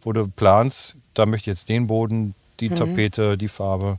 wo 0.03 0.13
du 0.13 0.29
planst, 0.29 0.97
da 1.15 1.25
möchte 1.25 1.51
ich 1.51 1.57
jetzt 1.57 1.71
den 1.71 1.87
Boden, 1.87 2.35
die 2.61 2.69
Tapete, 2.69 3.37
die 3.37 3.49
Farbe, 3.49 3.99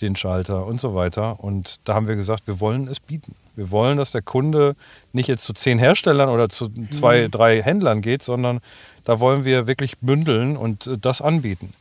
den 0.00 0.16
Schalter 0.16 0.66
und 0.66 0.80
so 0.80 0.94
weiter. 0.94 1.42
Und 1.42 1.80
da 1.84 1.94
haben 1.94 2.08
wir 2.08 2.16
gesagt, 2.16 2.46
wir 2.46 2.60
wollen 2.60 2.88
es 2.88 3.00
bieten. 3.00 3.34
Wir 3.54 3.70
wollen, 3.70 3.98
dass 3.98 4.12
der 4.12 4.22
Kunde 4.22 4.76
nicht 5.12 5.28
jetzt 5.28 5.44
zu 5.44 5.52
zehn 5.52 5.78
Herstellern 5.78 6.28
oder 6.28 6.48
zu 6.48 6.68
zwei, 6.90 7.28
drei 7.30 7.62
Händlern 7.62 8.00
geht, 8.00 8.22
sondern 8.22 8.60
da 9.04 9.20
wollen 9.20 9.44
wir 9.44 9.66
wirklich 9.66 9.98
bündeln 9.98 10.56
und 10.56 10.86
äh, 10.86 10.96
das 10.98 11.20
anbieten. 11.20 11.74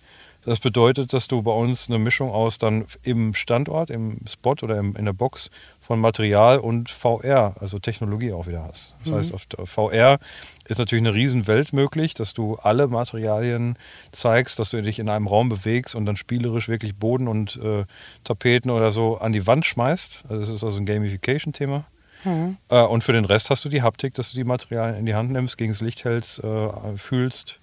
Das 0.43 0.59
bedeutet, 0.59 1.13
dass 1.13 1.27
du 1.27 1.41
bei 1.43 1.51
uns 1.51 1.87
eine 1.87 1.99
Mischung 1.99 2.31
aus 2.31 2.57
dann 2.57 2.85
im 3.03 3.35
Standort, 3.35 3.91
im 3.91 4.17
Spot 4.27 4.55
oder 4.61 4.77
im, 4.77 4.95
in 4.95 5.05
der 5.05 5.13
Box 5.13 5.51
von 5.79 5.99
Material 5.99 6.57
und 6.57 6.89
VR, 6.89 7.55
also 7.59 7.77
Technologie 7.77 8.33
auch 8.33 8.47
wieder 8.47 8.63
hast. 8.63 8.95
Das 9.03 9.13
heißt, 9.13 9.33
auf 9.59 9.69
VR 9.69 10.19
ist 10.65 10.79
natürlich 10.79 11.03
eine 11.03 11.13
Riesenwelt 11.13 11.73
möglich, 11.73 12.15
dass 12.15 12.33
du 12.33 12.55
alle 12.55 12.87
Materialien 12.87 13.77
zeigst, 14.11 14.57
dass 14.57 14.71
du 14.71 14.81
dich 14.81 14.97
in 14.97 15.09
einem 15.09 15.27
Raum 15.27 15.49
bewegst 15.49 15.93
und 15.95 16.05
dann 16.05 16.15
spielerisch 16.15 16.67
wirklich 16.67 16.95
Boden 16.95 17.27
und 17.27 17.57
äh, 17.57 17.85
Tapeten 18.23 18.71
oder 18.71 18.91
so 18.91 19.17
an 19.17 19.33
die 19.33 19.45
Wand 19.45 19.65
schmeißt. 19.65 20.23
Also 20.27 20.39
das 20.39 20.49
ist 20.49 20.63
also 20.63 20.79
ein 20.79 20.85
Gamification-Thema. 20.87 21.85
Äh, 22.69 22.81
und 22.81 23.03
für 23.03 23.13
den 23.13 23.25
Rest 23.25 23.49
hast 23.49 23.63
du 23.65 23.69
die 23.69 23.81
Haptik, 23.81 24.15
dass 24.15 24.31
du 24.31 24.37
die 24.37 24.43
Materialien 24.43 24.99
in 24.99 25.05
die 25.05 25.15
Hand 25.15 25.31
nimmst, 25.31 25.57
gegen 25.57 25.71
das 25.71 25.81
Licht 25.81 26.03
hältst, 26.03 26.43
äh, 26.43 26.97
fühlst 26.97 27.60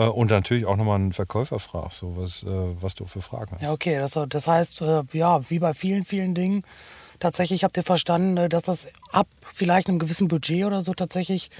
und 0.00 0.30
natürlich 0.30 0.66
auch 0.66 0.76
nochmal 0.76 0.96
einen 0.96 1.12
Verkäufer 1.12 1.58
fragst, 1.58 1.98
so 1.98 2.16
was, 2.16 2.42
äh, 2.44 2.46
was 2.80 2.94
du 2.94 3.04
für 3.04 3.20
Fragen 3.20 3.52
hast. 3.52 3.62
Ja, 3.62 3.72
okay. 3.72 3.98
Das, 3.98 4.18
das 4.28 4.48
heißt, 4.48 4.80
äh, 4.82 5.02
ja, 5.12 5.50
wie 5.50 5.58
bei 5.58 5.74
vielen, 5.74 6.04
vielen 6.04 6.34
Dingen, 6.34 6.64
tatsächlich 7.18 7.64
habt 7.64 7.76
ihr 7.76 7.82
verstanden, 7.82 8.36
äh, 8.36 8.48
dass 8.48 8.62
das 8.62 8.88
ab 9.10 9.26
vielleicht 9.54 9.88
einem 9.88 9.98
gewissen 9.98 10.28
Budget 10.28 10.64
oder 10.64 10.80
so 10.80 10.94
tatsächlich, 10.94 11.50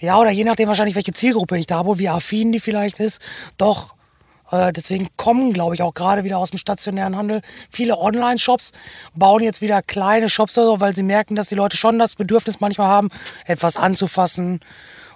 ja, 0.00 0.18
oder 0.18 0.30
je 0.30 0.44
nachdem 0.44 0.68
wahrscheinlich, 0.68 0.96
welche 0.96 1.12
Zielgruppe 1.12 1.58
ich 1.58 1.66
da 1.66 1.78
habe, 1.78 1.98
wie 1.98 2.08
affin 2.08 2.52
die 2.52 2.60
vielleicht 2.60 3.00
ist, 3.00 3.20
doch. 3.58 3.94
Äh, 4.50 4.72
Deswegen 4.72 5.08
kommen, 5.16 5.52
glaube 5.52 5.74
ich, 5.74 5.82
auch 5.82 5.94
gerade 5.94 6.24
wieder 6.24 6.38
aus 6.38 6.50
dem 6.50 6.58
stationären 6.58 7.16
Handel 7.16 7.42
viele 7.70 7.98
Online-Shops, 7.98 8.72
bauen 9.14 9.42
jetzt 9.42 9.60
wieder 9.60 9.82
kleine 9.82 10.28
Shops 10.28 10.56
oder 10.58 10.66
so, 10.66 10.80
weil 10.80 10.94
sie 10.94 11.02
merken, 11.02 11.34
dass 11.34 11.48
die 11.48 11.54
Leute 11.54 11.76
schon 11.76 11.98
das 11.98 12.14
Bedürfnis 12.14 12.60
manchmal 12.60 12.88
haben, 12.88 13.10
etwas 13.44 13.76
anzufassen 13.76 14.60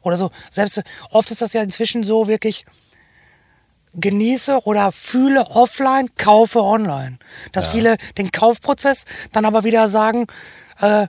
oder 0.03 0.17
so. 0.17 0.31
Selbst 0.51 0.83
oft 1.11 1.31
ist 1.31 1.43
das 1.43 1.53
ja 1.53 1.63
inzwischen 1.63 2.05
so 2.05 2.29
wirklich, 2.29 2.65
genieße 3.97 4.65
oder 4.65 4.93
fühle 4.93 5.47
offline, 5.51 6.09
kaufe 6.17 6.61
online. 6.61 7.19
Dass 7.53 7.69
viele 7.69 7.97
den 8.19 8.33
Kaufprozess 8.33 9.05
dann 9.33 9.45
aber 9.45 9.65
wieder 9.65 9.89
sagen, 9.89 10.27
äh, 10.81 11.07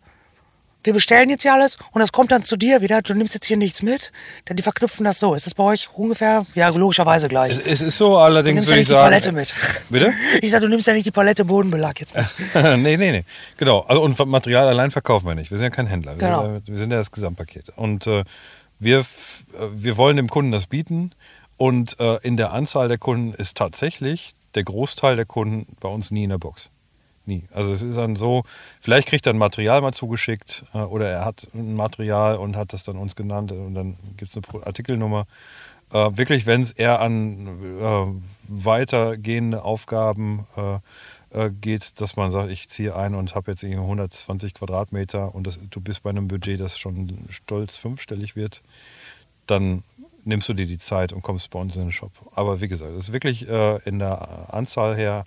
wir 0.85 0.93
bestellen 0.93 1.29
jetzt 1.29 1.41
hier 1.41 1.53
alles 1.53 1.77
und 1.91 1.99
das 1.99 2.11
kommt 2.11 2.31
dann 2.31 2.43
zu 2.43 2.55
dir 2.57 2.81
wieder, 2.81 3.01
du 3.01 3.13
nimmst 3.13 3.33
jetzt 3.33 3.45
hier 3.45 3.57
nichts 3.57 3.81
mit. 3.81 4.11
Denn 4.47 4.55
die 4.55 4.63
verknüpfen 4.63 5.03
das 5.03 5.19
so. 5.19 5.33
Ist 5.33 5.45
das 5.45 5.53
bei 5.53 5.63
euch 5.63 5.89
ungefähr? 5.93 6.45
Ja, 6.55 6.69
logischerweise 6.69 7.27
gleich. 7.27 7.53
Es, 7.53 7.59
es 7.59 7.81
ist 7.81 7.97
so, 7.97 8.11
du 8.11 8.17
allerdings 8.17 8.69
nimmst 8.69 8.71
ja 8.71 8.75
würde 8.75 8.81
ich 8.81 8.87
nicht 8.87 8.89
die 8.89 8.93
Palette 8.93 9.25
sagen. 9.25 9.35
mit. 9.35 9.55
Bitte? 9.89 10.13
Ich 10.41 10.51
sag, 10.51 10.61
du 10.61 10.67
nimmst 10.69 10.87
ja 10.87 10.93
nicht 10.93 11.05
die 11.05 11.11
Palette 11.11 11.43
Bodenbelag 11.45 11.99
jetzt 11.99 12.15
mit. 12.15 12.25
nee, 12.77 12.97
nee, 12.97 13.11
nee. 13.11 13.23
Genau. 13.57 13.79
Also, 13.81 14.01
und 14.01 14.17
Material 14.27 14.67
allein 14.67 14.91
verkaufen 14.91 15.27
wir 15.27 15.35
nicht. 15.35 15.51
Wir 15.51 15.57
sind 15.57 15.65
ja 15.65 15.69
kein 15.71 15.87
Händler. 15.87 16.13
Wir, 16.19 16.27
Genau. 16.27 16.41
sind, 16.43 16.53
ja- 16.67 16.73
wir 16.73 16.77
sind 16.79 16.91
ja 16.91 16.97
das 16.97 17.11
Gesamtpaket. 17.11 17.69
Und 17.75 18.07
äh, 18.07 18.23
wir, 18.79 18.99
äh, 18.99 19.03
wir 19.73 19.97
wollen 19.97 20.17
dem 20.17 20.29
Kunden 20.29 20.51
das 20.51 20.67
bieten. 20.67 21.11
Und 21.57 21.99
äh, 21.99 22.17
in 22.21 22.37
der 22.37 22.51
Anzahl 22.51 22.87
der 22.89 22.97
Kunden 22.97 23.33
ist 23.33 23.57
tatsächlich 23.57 24.33
der 24.55 24.63
Großteil 24.63 25.15
der 25.15 25.25
Kunden 25.25 25.75
bei 25.79 25.89
uns 25.89 26.11
nie 26.11 26.25
in 26.25 26.29
der 26.29 26.37
Box. 26.37 26.69
Nie. 27.25 27.43
Also 27.51 27.73
es 27.73 27.81
ist 27.81 27.97
dann 27.97 28.15
so, 28.15 28.43
vielleicht 28.79 29.07
kriegt 29.07 29.25
er 29.25 29.33
ein 29.33 29.39
Material 29.39 29.81
mal 29.81 29.93
zugeschickt 29.93 30.65
äh, 30.73 30.79
oder 30.79 31.09
er 31.09 31.25
hat 31.25 31.47
ein 31.53 31.75
Material 31.75 32.37
und 32.37 32.55
hat 32.55 32.73
das 32.73 32.83
dann 32.83 32.97
uns 32.97 33.15
genannt 33.15 33.51
und 33.51 33.73
dann 33.73 33.97
gibt 34.17 34.35
es 34.35 34.37
eine 34.37 34.65
Artikelnummer. 34.65 35.25
Äh, 35.91 36.17
wirklich, 36.17 36.45
wenn 36.45 36.61
es 36.61 36.71
eher 36.71 37.01
an 37.01 37.47
äh, 37.79 38.05
weitergehende 38.47 39.63
Aufgaben 39.63 40.45
äh, 40.55 40.79
äh, 41.35 41.49
geht, 41.49 41.99
dass 41.99 42.15
man 42.15 42.31
sagt, 42.31 42.51
ich 42.51 42.69
ziehe 42.69 42.95
ein 42.95 43.15
und 43.15 43.35
habe 43.35 43.51
jetzt 43.51 43.63
irgendwie 43.63 43.81
120 43.81 44.53
Quadratmeter 44.53 45.33
und 45.33 45.47
das, 45.47 45.59
du 45.69 45.81
bist 45.81 46.03
bei 46.03 46.11
einem 46.11 46.27
Budget, 46.27 46.59
das 46.59 46.77
schon 46.77 47.25
stolz 47.29 47.77
fünfstellig 47.77 48.35
wird, 48.35 48.61
dann 49.47 49.83
nimmst 50.23 50.49
du 50.49 50.53
dir 50.53 50.65
die 50.65 50.77
Zeit 50.77 51.13
und 51.13 51.21
kommst 51.21 51.49
bei 51.49 51.59
uns 51.59 51.75
in 51.75 51.83
den 51.83 51.91
Shop. 51.91 52.11
Aber 52.35 52.61
wie 52.61 52.67
gesagt, 52.67 52.91
das 52.95 53.05
ist 53.05 53.13
wirklich 53.13 53.47
äh, 53.47 53.77
in 53.85 53.99
der 53.99 54.53
Anzahl 54.53 54.95
her 54.95 55.25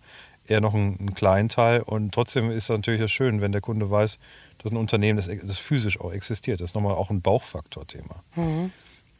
eher 0.50 0.60
noch 0.60 0.74
ein, 0.74 0.96
ein 1.00 1.14
kleinen 1.14 1.48
Teil 1.48 1.82
und 1.82 2.12
trotzdem 2.12 2.50
ist 2.50 2.68
natürlich 2.68 3.00
das 3.00 3.12
schön, 3.12 3.40
wenn 3.40 3.52
der 3.52 3.60
Kunde 3.60 3.90
weiß, 3.90 4.18
dass 4.58 4.72
ein 4.72 4.76
Unternehmen, 4.76 5.16
das, 5.16 5.28
das 5.28 5.58
physisch 5.58 6.00
auch 6.00 6.12
existiert. 6.12 6.60
Das 6.60 6.70
ist 6.70 6.74
nochmal 6.74 6.94
auch 6.94 7.10
ein 7.10 7.20
Bauchfaktor-Thema. 7.22 8.22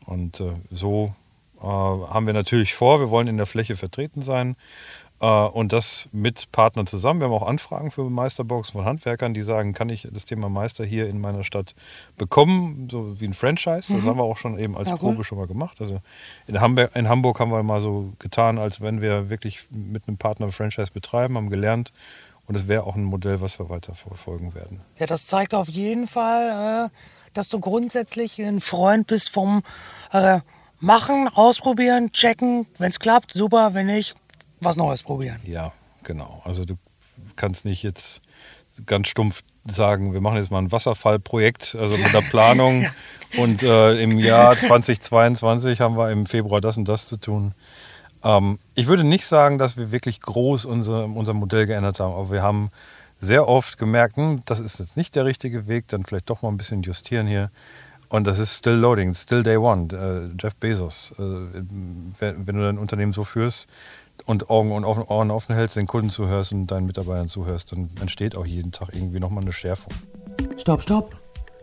Und 0.06 0.40
äh, 0.40 0.54
so 0.70 1.14
äh, 1.60 1.64
haben 1.64 2.26
wir 2.26 2.34
natürlich 2.34 2.74
vor, 2.74 3.00
wir 3.00 3.10
wollen 3.10 3.28
in 3.28 3.36
der 3.36 3.46
Fläche 3.46 3.76
vertreten 3.76 4.22
sein 4.22 4.56
und 5.26 5.72
das 5.72 6.08
mit 6.12 6.52
Partnern 6.52 6.86
zusammen. 6.86 7.20
Wir 7.20 7.26
haben 7.26 7.34
auch 7.34 7.46
Anfragen 7.46 7.90
für 7.90 8.08
Meisterboxen 8.08 8.72
von 8.72 8.84
Handwerkern, 8.84 9.34
die 9.34 9.42
sagen, 9.42 9.72
kann 9.74 9.88
ich 9.88 10.06
das 10.12 10.26
Thema 10.26 10.48
Meister 10.48 10.84
hier 10.84 11.08
in 11.08 11.20
meiner 11.20 11.42
Stadt 11.42 11.74
bekommen, 12.16 12.88
so 12.90 13.20
wie 13.20 13.26
ein 13.26 13.34
Franchise. 13.34 13.92
Das 13.92 14.04
haben 14.04 14.16
wir 14.18 14.22
auch 14.22 14.36
schon 14.36 14.58
eben 14.58 14.76
als 14.76 14.90
Ja. 14.90 14.96
Probe 14.96 15.24
schon 15.24 15.38
mal 15.38 15.48
gemacht. 15.48 15.78
Also 15.80 16.00
in 16.46 16.60
Hamburg, 16.60 16.90
in 16.94 17.08
Hamburg 17.08 17.40
haben 17.40 17.50
wir 17.50 17.62
mal 17.64 17.80
so 17.80 18.12
getan, 18.20 18.58
als 18.58 18.80
wenn 18.80 19.00
wir 19.00 19.28
wirklich 19.28 19.64
mit 19.70 20.06
einem 20.06 20.18
Partner 20.18 20.46
ein 20.46 20.52
Franchise 20.52 20.92
betreiben, 20.92 21.36
haben 21.36 21.50
gelernt. 21.50 21.92
Und 22.46 22.54
es 22.56 22.66
wäre 22.66 22.84
auch 22.84 22.94
ein 22.94 23.04
Modell, 23.04 23.40
was 23.42 23.58
wir 23.58 23.68
weiter 23.68 23.94
verfolgen 23.94 24.54
werden. 24.54 24.80
Ja, 24.98 25.06
das 25.06 25.26
zeigt 25.26 25.52
auf 25.52 25.68
jeden 25.68 26.06
Fall, 26.06 26.86
äh, 26.86 26.90
dass 27.34 27.50
du 27.50 27.60
grundsätzlich 27.60 28.40
ein 28.40 28.60
Freund 28.60 29.06
bist 29.06 29.30
vom 29.30 29.62
äh, 30.12 30.40
Machen, 30.80 31.28
Ausprobieren, 31.28 32.12
Checken. 32.12 32.66
Wenn 32.78 32.88
es 32.88 33.00
klappt, 33.00 33.32
super. 33.32 33.74
Wenn 33.74 33.86
nicht, 33.86 34.14
was 34.60 34.76
Neues 34.76 35.02
probieren. 35.02 35.40
Ja, 35.44 35.72
genau. 36.02 36.42
Also 36.44 36.64
du 36.64 36.74
kannst 37.36 37.64
nicht 37.64 37.82
jetzt 37.82 38.20
ganz 38.86 39.08
stumpf 39.08 39.42
sagen, 39.66 40.12
wir 40.12 40.20
machen 40.20 40.36
jetzt 40.36 40.50
mal 40.50 40.58
ein 40.58 40.72
Wasserfallprojekt, 40.72 41.76
also 41.78 41.96
mit 41.98 42.12
der 42.12 42.20
Planung 42.30 42.86
und 43.38 43.62
äh, 43.62 44.00
im 44.02 44.18
Jahr 44.18 44.56
2022 44.56 45.80
haben 45.80 45.96
wir 45.96 46.10
im 46.10 46.26
Februar 46.26 46.60
das 46.60 46.76
und 46.76 46.88
das 46.88 47.06
zu 47.06 47.16
tun. 47.16 47.54
Ähm, 48.24 48.58
ich 48.74 48.86
würde 48.86 49.04
nicht 49.04 49.26
sagen, 49.26 49.58
dass 49.58 49.76
wir 49.76 49.90
wirklich 49.90 50.20
groß 50.20 50.64
unser, 50.64 51.04
unser 51.04 51.34
Modell 51.34 51.66
geändert 51.66 52.00
haben, 52.00 52.14
aber 52.14 52.30
wir 52.30 52.42
haben 52.42 52.70
sehr 53.18 53.48
oft 53.48 53.78
gemerkt, 53.78 54.16
hm, 54.16 54.40
das 54.46 54.60
ist 54.60 54.78
jetzt 54.78 54.96
nicht 54.96 55.16
der 55.16 55.24
richtige 55.24 55.66
Weg, 55.66 55.88
dann 55.88 56.04
vielleicht 56.04 56.30
doch 56.30 56.42
mal 56.42 56.48
ein 56.48 56.56
bisschen 56.56 56.82
justieren 56.82 57.26
hier. 57.26 57.50
Und 58.08 58.26
das 58.26 58.38
ist 58.38 58.56
still 58.56 58.76
loading, 58.76 59.12
still 59.12 59.42
day 59.42 59.58
one. 59.58 59.88
Äh, 59.92 60.42
Jeff 60.42 60.54
Bezos. 60.56 61.12
Äh, 61.18 61.22
wenn, 61.22 62.46
wenn, 62.46 62.56
du 62.56 62.62
dein 62.62 62.78
Unternehmen 62.78 63.12
so 63.12 63.22
führst 63.22 63.68
und 64.26 64.50
Augen 64.50 64.72
und 64.72 64.84
Ohren 64.84 65.30
offen 65.30 65.54
hältst, 65.54 65.76
den 65.76 65.86
Kunden 65.86 66.10
zuhörst 66.10 66.52
und 66.52 66.66
deinen 66.68 66.86
Mitarbeitern 66.86 67.28
zuhörst, 67.28 67.72
dann 67.72 67.90
entsteht 68.00 68.36
auch 68.36 68.46
jeden 68.46 68.72
Tag 68.72 68.90
irgendwie 68.92 69.20
nochmal 69.20 69.42
eine 69.42 69.52
Schärfung. 69.52 69.92
Stopp, 70.56 70.82
stopp. 70.82 71.16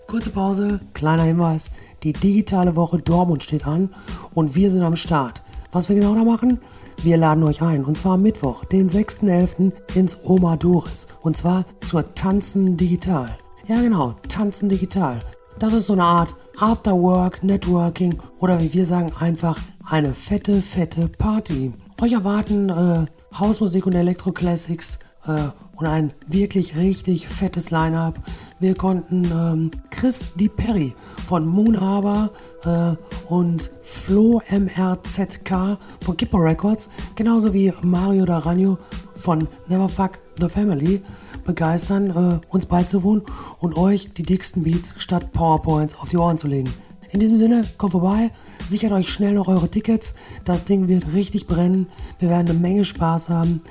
Kurze 0.07 0.29
Pause, 0.29 0.79
kleiner 0.93 1.23
Hinweis. 1.23 1.71
Die 2.03 2.13
digitale 2.13 2.75
Woche 2.75 2.99
Dortmund 2.99 3.41
steht 3.41 3.65
an 3.65 3.89
und 4.33 4.55
wir 4.55 4.69
sind 4.69 4.83
am 4.83 4.95
Start. 4.95 5.41
Was 5.71 5.89
wir 5.89 5.95
genau 5.95 6.15
da 6.15 6.23
machen? 6.23 6.59
Wir 7.01 7.17
laden 7.17 7.43
euch 7.43 7.61
ein 7.61 7.83
und 7.83 7.97
zwar 7.97 8.13
am 8.13 8.21
Mittwoch, 8.21 8.65
den 8.65 8.87
6.11. 8.87 9.73
ins 9.95 10.17
Oma 10.23 10.55
Doris 10.55 11.07
und 11.21 11.35
zwar 11.35 11.65
zur 11.81 12.13
Tanzen 12.13 12.77
Digital. 12.77 13.37
Ja 13.67 13.81
genau, 13.81 14.13
Tanzen 14.29 14.69
Digital. 14.69 15.19
Das 15.59 15.73
ist 15.73 15.87
so 15.87 15.93
eine 15.93 16.03
Art 16.03 16.35
Afterwork, 16.59 17.43
Networking 17.43 18.19
oder 18.39 18.61
wie 18.61 18.73
wir 18.73 18.85
sagen 18.85 19.11
einfach 19.19 19.59
eine 19.85 20.13
fette, 20.13 20.61
fette 20.61 21.09
Party. 21.09 21.73
Euch 22.01 22.11
erwarten 22.11 22.69
äh, 22.69 23.05
Hausmusik 23.39 23.85
und 23.85 23.93
Elektro-Classics 23.93 24.99
äh, 25.27 25.43
und 25.77 25.87
ein 25.87 26.11
wirklich 26.27 26.75
richtig 26.75 27.27
fettes 27.27 27.71
Line-Up. 27.71 28.15
Wir 28.59 28.75
konnten 28.75 29.23
ähm, 29.25 29.71
Chris 29.91 30.25
Di 30.35 30.49
Perry 30.49 30.93
von 31.25 31.47
Moon 31.47 31.79
Harbor 31.79 32.31
äh, 32.65 32.95
und 33.31 33.71
Flo 33.81 34.41
MRZK 34.49 35.77
von 36.01 36.17
Kippo 36.17 36.37
Records, 36.37 36.89
genauso 37.15 37.53
wie 37.53 37.73
Mario 37.81 38.25
Daranio 38.25 38.77
von 39.15 39.47
Never 39.67 39.87
Fuck 39.87 40.19
the 40.39 40.49
Family 40.49 41.01
begeistern, 41.45 42.09
äh, 42.09 42.53
uns 42.53 42.65
beizuwohnen 42.65 43.23
und 43.59 43.77
euch 43.77 44.09
die 44.11 44.23
dicksten 44.23 44.63
Beats 44.63 44.95
statt 44.97 45.31
PowerPoints 45.31 45.97
auf 45.97 46.09
die 46.09 46.17
Ohren 46.17 46.37
zu 46.37 46.47
legen. 46.47 46.73
In 47.15 47.21
diesem 47.21 47.37
Sinne, 47.37 47.63
kommt 47.77 47.93
vorbei, 47.93 48.29
sichert 48.61 48.91
euch 48.91 49.07
schnell 49.07 49.31
noch 49.31 49.47
eure 49.47 49.71
Tickets. 49.71 50.15
Das 50.43 50.65
Ding 50.65 50.89
wird 50.89 51.13
richtig 51.13 51.47
brennen. 51.47 51.87
Wir 52.19 52.27
werden 52.27 52.49
eine 52.49 52.59
Menge 52.59 52.83
Spaß 52.83 53.29
haben. 53.29 53.61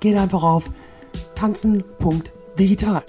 Geht 0.00 0.14
einfach 0.14 0.42
auf 0.42 0.70
tanzen.digital. 1.34 3.02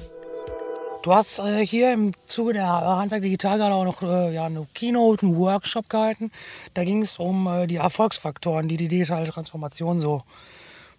Du 1.01 1.13
hast 1.13 1.39
äh, 1.39 1.65
hier 1.65 1.91
im 1.91 2.13
Zuge 2.25 2.53
der 2.53 2.65
Handwerk 2.65 3.23
Digital 3.23 3.57
gerade 3.57 3.75
auch 3.75 3.83
noch 3.83 4.01
äh, 4.03 4.33
ja, 4.33 4.45
eine 4.45 4.65
Keynote, 4.73 5.25
einen 5.25 5.35
Workshop 5.35 5.89
gehalten. 5.89 6.31
Da 6.73 6.85
ging 6.85 7.01
es 7.01 7.19
um 7.19 7.45
äh, 7.47 7.67
die 7.67 7.75
Erfolgsfaktoren, 7.75 8.69
die 8.69 8.77
die 8.77 8.87
digitale 8.87 9.27
Transformation 9.27 9.99
so 9.99 10.23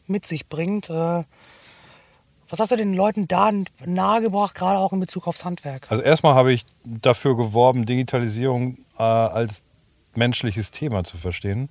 mit 0.07 0.27
sich 0.27 0.51
bringt. 0.51 0.90
Was 2.54 2.60
hast 2.60 2.70
du 2.70 2.76
den 2.76 2.94
Leuten 2.94 3.26
da 3.26 3.50
nahegebracht, 3.84 4.54
gerade 4.54 4.78
auch 4.78 4.92
in 4.92 5.00
Bezug 5.00 5.26
aufs 5.26 5.44
Handwerk? 5.44 5.88
Also 5.90 6.04
erstmal 6.04 6.36
habe 6.36 6.52
ich 6.52 6.64
dafür 6.84 7.36
geworben, 7.36 7.84
Digitalisierung 7.84 8.78
äh, 8.96 9.02
als 9.02 9.64
menschliches 10.14 10.70
Thema 10.70 11.02
zu 11.02 11.16
verstehen. 11.16 11.68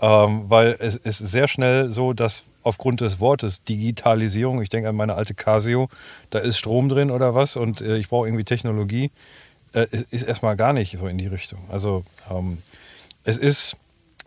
Ähm, 0.00 0.50
weil 0.50 0.74
es 0.80 0.96
ist 0.96 1.18
sehr 1.18 1.46
schnell 1.46 1.92
so, 1.92 2.14
dass 2.14 2.42
aufgrund 2.64 3.00
des 3.00 3.20
Wortes 3.20 3.62
Digitalisierung, 3.62 4.60
ich 4.60 4.70
denke 4.70 4.88
an 4.88 4.96
meine 4.96 5.14
alte 5.14 5.34
Casio, 5.34 5.88
da 6.30 6.40
ist 6.40 6.58
Strom 6.58 6.88
drin 6.88 7.12
oder 7.12 7.36
was 7.36 7.54
und 7.54 7.80
äh, 7.80 7.96
ich 7.96 8.08
brauche 8.08 8.26
irgendwie 8.26 8.42
Technologie, 8.42 9.12
äh, 9.72 9.86
ist 10.10 10.26
erstmal 10.26 10.56
gar 10.56 10.72
nicht 10.72 10.98
so 10.98 11.06
in 11.06 11.18
die 11.18 11.28
Richtung. 11.28 11.60
Also 11.70 12.02
ähm, 12.28 12.58
es 13.22 13.38
ist 13.38 13.76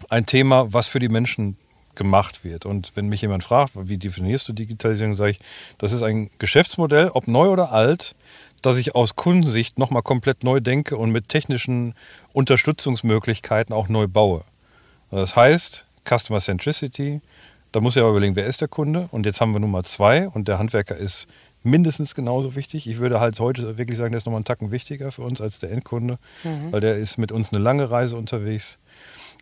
ein 0.08 0.26
Thema, 0.26 0.72
was 0.72 0.88
für 0.88 1.00
die 1.00 1.10
Menschen 1.10 1.58
gemacht 1.96 2.44
wird. 2.44 2.66
Und 2.66 2.92
wenn 2.96 3.08
mich 3.08 3.22
jemand 3.22 3.44
fragt, 3.44 3.74
wie 3.76 3.98
definierst 3.98 4.48
du 4.48 4.54
Digitalisierung, 4.54 5.16
sage 5.16 5.32
ich, 5.32 5.40
das 5.78 5.92
ist 5.92 6.02
ein 6.02 6.30
Geschäftsmodell, 6.40 7.10
ob 7.14 7.28
neu 7.28 7.50
oder 7.50 7.72
alt, 7.72 8.16
dass 8.62 8.78
ich 8.78 8.96
aus 8.96 9.16
Kundensicht 9.16 9.80
nochmal 9.80 10.04
komplett 10.04 10.44
neu 10.44 10.60
denke 10.60 10.98
und 10.98 11.12
mit 11.12 11.30
technischen 11.30 11.96
Unterstützungsmöglichkeiten 12.34 13.74
auch 13.74 13.90
neu 13.90 14.08
baue. 14.08 14.44
Das 15.10 15.36
heißt, 15.36 15.86
Customer 16.08 16.40
Centricity, 16.40 17.22
da 17.72 17.80
muss 17.80 17.96
ich 17.96 18.02
aber 18.02 18.12
überlegen, 18.12 18.36
wer 18.36 18.46
ist 18.46 18.62
der 18.62 18.68
Kunde? 18.68 19.08
Und 19.12 19.26
jetzt 19.26 19.42
haben 19.42 19.54
wir 19.54 19.60
Nummer 19.60 19.84
zwei 19.84 20.28
und 20.28 20.48
der 20.48 20.60
Handwerker 20.60 20.96
ist 20.96 21.28
mindestens 21.64 22.16
genauso 22.16 22.56
wichtig. 22.56 22.88
Ich 22.88 22.98
würde 22.98 23.20
halt 23.20 23.40
heute 23.40 23.78
wirklich 23.78 23.98
sagen, 23.98 24.12
der 24.12 24.18
ist 24.18 24.26
nochmal 24.26 24.40
einen 24.40 24.46
Tacken 24.46 24.72
wichtiger 24.72 25.12
für 25.12 25.22
uns 25.22 25.42
als 25.42 25.60
der 25.60 25.72
Endkunde, 25.72 26.18
mhm. 26.44 26.72
weil 26.72 26.82
der 26.82 26.98
ist 26.98 27.18
mit 27.18 27.32
uns 27.32 27.54
eine 27.54 27.62
lange 27.62 27.90
Reise 27.90 28.18
unterwegs. 28.18 28.80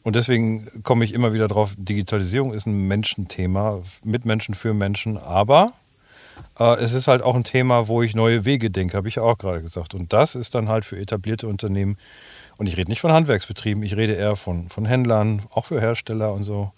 Und 0.04 0.16
deswegen 0.16 0.84
komme 0.84 1.06
ich 1.06 1.14
immer 1.14 1.34
wieder 1.34 1.48
drauf, 1.48 1.74
Digitalisierung 1.78 2.54
ist 2.54 2.66
ein 2.66 2.88
Menschenthema, 2.88 3.82
mit 4.04 4.26
Menschen 4.26 4.56
für 4.56 4.74
Menschen, 4.74 5.18
aber 5.18 5.74
äh, 6.58 6.76
es 6.82 6.94
ist 6.94 7.08
halt 7.08 7.22
auch 7.22 7.36
ein 7.36 7.44
Thema, 7.44 7.88
wo 7.88 8.02
ich 8.02 8.16
neue 8.16 8.46
Wege 8.46 8.70
denke, 8.70 8.96
habe 8.96 9.08
ich 9.08 9.20
auch 9.20 9.38
gerade 9.38 9.62
gesagt. 9.62 9.94
Und 9.94 10.14
das 10.14 10.36
ist 10.36 10.56
dann 10.56 10.70
halt 10.70 10.86
für 10.86 10.98
etablierte 10.98 11.48
Unternehmen, 11.48 11.98
und 12.58 12.68
ich 12.68 12.76
rede 12.76 12.92
nicht 12.92 13.00
von 13.00 13.14
Handwerksbetrieben, 13.14 13.84
ich 13.84 13.96
rede 13.96 14.14
eher 14.14 14.36
von, 14.36 14.68
von 14.68 14.86
Händlern, 14.86 15.44
auch 15.50 15.66
für 15.66 15.80
Hersteller 15.80 16.34
und 16.34 16.44
so, 16.44 16.74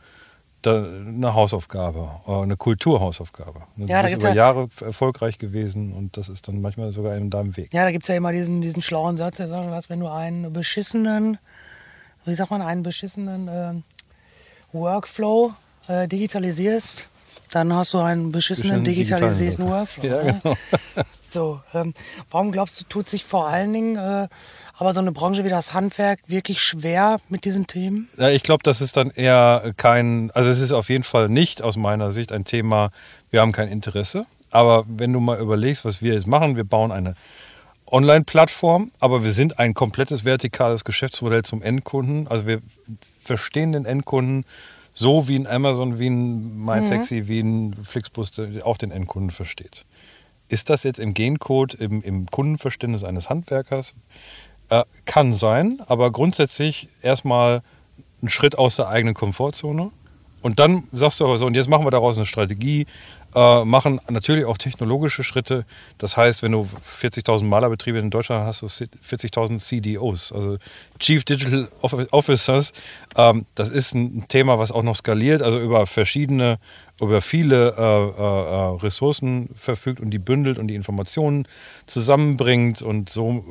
da, 0.61 0.83
eine 0.83 1.33
Hausaufgabe, 1.33 2.07
äh, 2.27 2.31
eine 2.31 2.55
Kulturhausaufgabe. 2.55 3.61
Ja, 3.77 4.03
das 4.03 4.11
ist 4.11 4.19
über 4.19 4.29
ja, 4.29 4.35
Jahre 4.35 4.69
erfolgreich 4.79 5.39
gewesen 5.39 5.93
und 5.93 6.17
das 6.17 6.29
ist 6.29 6.47
dann 6.47 6.61
manchmal 6.61 6.91
sogar 6.91 7.17
in 7.17 7.31
deinem 7.31 7.57
Weg. 7.57 7.73
Ja, 7.73 7.83
da 7.83 7.91
gibt 7.91 8.03
es 8.03 8.09
ja 8.09 8.15
immer 8.15 8.31
diesen, 8.31 8.61
diesen 8.61 8.83
schlauen 8.83 9.17
Satz, 9.17 9.37
der 9.37 9.47
sagt, 9.47 9.69
was, 9.71 9.89
wenn 9.89 9.99
du 9.99 10.07
einen 10.07 10.53
beschissenen, 10.53 11.39
wie 12.25 12.33
sagt 12.33 12.51
man, 12.51 12.61
einen 12.61 12.83
beschissenen 12.83 13.47
äh, 13.47 13.73
Workflow 14.73 15.53
äh, 15.87 16.07
digitalisierst, 16.07 17.07
dann 17.51 17.73
hast 17.73 17.93
du 17.93 17.99
einen 17.99 18.31
beschissenen 18.31 18.83
digitalisierten 18.83 19.67
Workflow. 19.67 20.05
Ja, 20.05 20.21
genau. 20.21 20.55
so, 21.21 21.61
ähm, 21.73 21.93
warum 22.29 22.51
glaubst 22.51 22.79
du, 22.79 22.85
tut 22.85 23.09
sich 23.09 23.25
vor 23.25 23.47
allen 23.47 23.73
Dingen 23.73 23.95
äh, 23.97 24.27
aber 24.77 24.93
so 24.93 24.99
eine 24.99 25.11
Branche 25.11 25.43
wie 25.43 25.49
das 25.49 25.73
Handwerk 25.73 26.19
wirklich 26.27 26.61
schwer 26.61 27.17
mit 27.29 27.45
diesen 27.45 27.67
Themen? 27.67 28.09
Ja, 28.17 28.29
ich 28.29 28.41
glaube, 28.41 28.63
das 28.63 28.81
ist 28.81 28.97
dann 28.97 29.11
eher 29.11 29.73
kein, 29.77 30.31
also 30.31 30.49
es 30.49 30.59
ist 30.59 30.71
auf 30.71 30.89
jeden 30.89 31.03
Fall 31.03 31.29
nicht 31.29 31.61
aus 31.61 31.77
meiner 31.77 32.11
Sicht 32.11 32.31
ein 32.31 32.45
Thema, 32.45 32.89
wir 33.29 33.41
haben 33.41 33.51
kein 33.51 33.67
Interesse. 33.67 34.25
Aber 34.49 34.85
wenn 34.87 35.13
du 35.13 35.19
mal 35.19 35.39
überlegst, 35.39 35.85
was 35.85 36.01
wir 36.01 36.13
jetzt 36.13 36.27
machen, 36.27 36.55
wir 36.55 36.63
bauen 36.63 36.91
eine 36.91 37.15
Online-Plattform, 37.91 38.91
aber 38.99 39.23
wir 39.23 39.31
sind 39.31 39.59
ein 39.59 39.73
komplettes 39.73 40.25
vertikales 40.25 40.85
Geschäftsmodell 40.85 41.43
zum 41.43 41.61
Endkunden. 41.61 42.27
Also 42.27 42.47
wir 42.47 42.61
verstehen 43.23 43.73
den 43.73 43.85
Endkunden 43.85 44.45
so 44.93 45.27
wie 45.27 45.35
ein 45.37 45.47
Amazon, 45.47 45.99
wie 45.99 46.09
ein 46.09 46.63
MyTaxi, 46.65 47.21
mhm. 47.21 47.27
wie 47.27 47.39
ein 47.39 47.75
Flixbus 47.83 48.33
auch 48.63 48.77
den 48.77 48.91
Endkunden 48.91 49.31
versteht. 49.31 49.85
Ist 50.47 50.69
das 50.69 50.83
jetzt 50.83 50.99
im 50.99 51.13
Gencode, 51.13 51.75
im, 51.75 52.01
im 52.01 52.25
Kundenverständnis 52.25 53.03
eines 53.03 53.29
Handwerkers? 53.29 53.93
Äh, 54.69 54.83
kann 55.05 55.33
sein, 55.33 55.81
aber 55.87 56.11
grundsätzlich 56.11 56.89
erstmal 57.01 57.61
ein 58.21 58.29
Schritt 58.29 58.57
aus 58.57 58.75
der 58.75 58.89
eigenen 58.89 59.13
Komfortzone. 59.13 59.91
Und 60.41 60.59
dann 60.59 60.83
sagst 60.91 61.19
du 61.19 61.25
aber 61.25 61.37
so, 61.37 61.45
und 61.45 61.55
jetzt 61.55 61.69
machen 61.69 61.85
wir 61.85 61.91
daraus 61.91 62.17
eine 62.17 62.25
Strategie, 62.25 62.87
äh, 63.35 63.65
machen 63.65 64.01
natürlich 64.09 64.45
auch 64.45 64.57
technologische 64.57 65.23
Schritte. 65.23 65.65
Das 65.97 66.17
heißt, 66.17 66.43
wenn 66.43 66.51
du 66.51 66.67
40.000 67.01 67.43
Malerbetriebe 67.43 67.99
in 67.99 68.09
Deutschland 68.09 68.45
hast, 68.45 68.61
hast 68.61 68.81
du 68.81 68.85
40.000 68.85 69.59
CDOs, 69.59 70.31
also 70.31 70.57
Chief 70.99 71.23
Digital 71.23 71.69
Officers. 71.81 72.73
Ähm, 73.15 73.45
das 73.55 73.69
ist 73.69 73.93
ein 73.93 74.27
Thema, 74.27 74.59
was 74.59 74.71
auch 74.71 74.83
noch 74.83 74.95
skaliert, 74.95 75.41
also 75.41 75.59
über 75.59 75.87
verschiedene, 75.87 76.59
über 76.99 77.21
viele 77.21 77.75
äh, 77.77 77.81
äh, 77.81 78.75
äh 78.75 78.83
Ressourcen 78.83 79.49
verfügt 79.55 79.99
und 79.99 80.11
die 80.11 80.19
bündelt 80.19 80.59
und 80.59 80.67
die 80.67 80.75
Informationen 80.75 81.47
zusammenbringt. 81.85 82.81
Und 82.81 83.09
so 83.09 83.45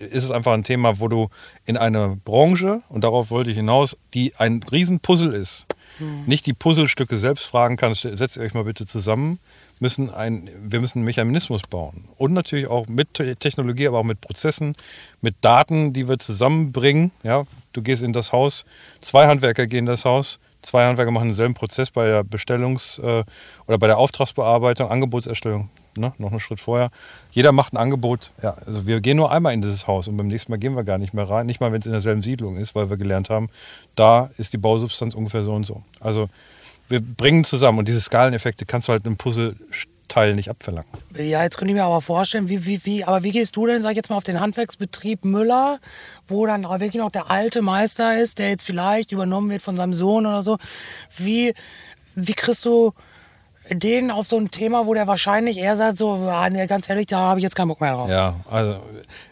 äh, 0.00 0.04
ist 0.04 0.24
es 0.24 0.30
einfach 0.30 0.52
ein 0.52 0.64
Thema, 0.64 1.00
wo 1.00 1.08
du 1.08 1.28
in 1.64 1.76
einer 1.76 2.16
Branche, 2.16 2.82
und 2.88 3.04
darauf 3.04 3.30
wollte 3.30 3.50
ich 3.50 3.56
hinaus, 3.56 3.96
die 4.14 4.34
ein 4.36 4.62
Riesenpuzzle 4.62 5.36
ist 5.36 5.66
hm. 5.98 6.24
nicht 6.26 6.46
die 6.46 6.52
Puzzlestücke 6.52 7.18
selbst 7.18 7.44
fragen 7.44 7.76
kannst, 7.76 8.02
setzt 8.02 8.38
euch 8.38 8.54
mal 8.54 8.64
bitte 8.64 8.86
zusammen, 8.86 9.38
müssen 9.80 10.12
ein, 10.12 10.50
wir 10.60 10.80
müssen 10.80 10.98
einen 10.98 11.04
Mechanismus 11.04 11.62
bauen. 11.62 12.04
Und 12.16 12.32
natürlich 12.32 12.66
auch 12.66 12.86
mit 12.88 13.14
Technologie, 13.14 13.86
aber 13.86 13.98
auch 13.98 14.04
mit 14.04 14.20
Prozessen, 14.20 14.74
mit 15.20 15.36
Daten, 15.40 15.92
die 15.92 16.08
wir 16.08 16.18
zusammenbringen. 16.18 17.12
Ja, 17.22 17.44
du 17.72 17.82
gehst 17.82 18.02
in 18.02 18.12
das 18.12 18.32
Haus, 18.32 18.64
zwei 19.00 19.26
Handwerker 19.26 19.66
gehen 19.66 19.80
in 19.80 19.86
das 19.86 20.04
Haus, 20.04 20.38
zwei 20.62 20.86
Handwerker 20.86 21.12
machen 21.12 21.28
denselben 21.28 21.54
Prozess 21.54 21.90
bei 21.90 22.06
der 22.06 22.24
Bestellungs- 22.24 23.00
äh, 23.00 23.24
oder 23.66 23.78
bei 23.78 23.86
der 23.86 23.98
Auftragsbearbeitung, 23.98 24.90
Angebotserstellung 24.90 25.70
ne, 25.98 26.12
noch 26.18 26.30
einen 26.30 26.40
Schritt 26.40 26.60
vorher. 26.60 26.90
Jeder 27.30 27.52
macht 27.52 27.72
ein 27.72 27.76
Angebot. 27.76 28.32
Ja, 28.42 28.56
also 28.66 28.86
wir 28.86 29.00
gehen 29.00 29.16
nur 29.16 29.30
einmal 29.32 29.52
in 29.54 29.62
dieses 29.62 29.86
Haus 29.86 30.08
und 30.08 30.16
beim 30.16 30.28
nächsten 30.28 30.52
Mal 30.52 30.58
gehen 30.58 30.74
wir 30.74 30.84
gar 30.84 30.98
nicht 30.98 31.14
mehr 31.14 31.28
rein. 31.28 31.46
Nicht 31.46 31.60
mal, 31.60 31.72
wenn 31.72 31.80
es 31.80 31.86
in 31.86 31.92
derselben 31.92 32.22
Siedlung 32.22 32.56
ist, 32.56 32.74
weil 32.74 32.90
wir 32.90 32.96
gelernt 32.96 33.30
haben, 33.30 33.48
da 33.94 34.30
ist 34.38 34.52
die 34.52 34.58
Bausubstanz 34.58 35.14
ungefähr 35.14 35.42
so 35.42 35.52
und 35.54 35.64
so. 35.64 35.82
Also 36.00 36.28
wir 36.88 37.00
bringen 37.00 37.44
zusammen 37.44 37.78
und 37.78 37.88
diese 37.88 38.00
Skaleneffekte 38.00 38.64
kannst 38.66 38.88
du 38.88 38.92
halt 38.92 39.04
im 39.06 39.16
Puzzleteil 39.16 40.34
nicht 40.34 40.48
abverlangen. 40.48 40.88
Ja, 41.16 41.42
jetzt 41.42 41.58
könnte 41.58 41.72
ich 41.72 41.76
mir 41.76 41.84
aber 41.84 42.00
vorstellen, 42.00 42.48
wie, 42.48 42.64
wie, 42.64 42.84
wie, 42.84 43.04
aber 43.04 43.22
wie 43.22 43.32
gehst 43.32 43.56
du 43.56 43.66
denn, 43.66 43.82
sag 43.82 43.90
ich 43.90 43.96
jetzt 43.96 44.10
mal, 44.10 44.16
auf 44.16 44.24
den 44.24 44.40
Handwerksbetrieb 44.40 45.24
Müller, 45.24 45.80
wo 46.26 46.46
dann 46.46 46.64
wirklich 46.64 46.94
noch 46.94 47.10
der 47.10 47.30
alte 47.30 47.62
Meister 47.62 48.18
ist, 48.18 48.38
der 48.38 48.48
jetzt 48.50 48.62
vielleicht 48.62 49.12
übernommen 49.12 49.50
wird 49.50 49.62
von 49.62 49.76
seinem 49.76 49.92
Sohn 49.92 50.26
oder 50.26 50.42
so. 50.42 50.58
Wie, 51.16 51.54
wie 52.14 52.32
kriegst 52.32 52.64
du 52.64 52.94
den 53.70 54.10
auf 54.10 54.26
so 54.26 54.38
ein 54.38 54.50
Thema, 54.50 54.86
wo 54.86 54.94
der 54.94 55.06
wahrscheinlich 55.06 55.58
eher 55.58 55.76
sagt, 55.76 55.98
so, 55.98 56.12
ah, 56.14 56.48
nee, 56.50 56.66
ganz 56.66 56.88
ehrlich, 56.88 57.06
da 57.06 57.18
habe 57.18 57.40
ich 57.40 57.44
jetzt 57.44 57.54
keinen 57.54 57.68
Bock 57.68 57.80
mehr 57.80 57.92
drauf. 57.92 58.08
Ja, 58.08 58.36
also 58.50 58.80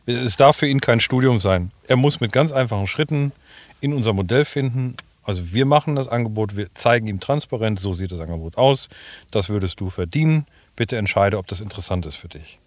es 0.07 0.37
darf 0.37 0.57
für 0.57 0.67
ihn 0.67 0.81
kein 0.81 1.01
Studium 1.01 1.41
sein. 1.41 1.71
Er 1.87 1.97
muss 1.97 2.21
mit 2.21 2.33
ganz 2.33 2.53
einfachen 2.53 2.87
Schritten 2.87 3.33
in 3.81 3.93
unser 3.93 4.13
Modell 4.13 4.45
finden. 4.45 4.97
Also 5.25 5.53
wir 5.53 5.67
machen 5.67 5.97
das 5.97 6.09
Angebot, 6.09 6.57
wir 6.57 6.73
zeigen 6.75 7.09
ihm 7.09 7.21
transparent, 7.21 7.81
so 7.81 7.93
sieht 7.93 8.13
das 8.13 8.21
Angebot 8.21 8.57
aus, 8.57 8.89
das 9.31 9.49
würdest 9.49 9.81
du 9.81 9.91
verdienen. 9.91 10.47
Bitte 10.77 10.97
entscheide, 10.97 11.39
ob 11.39 11.47
das 11.49 11.61
interessant 11.61 12.07
ist 12.07 12.17
für 12.17 12.29
dich. 12.29 12.59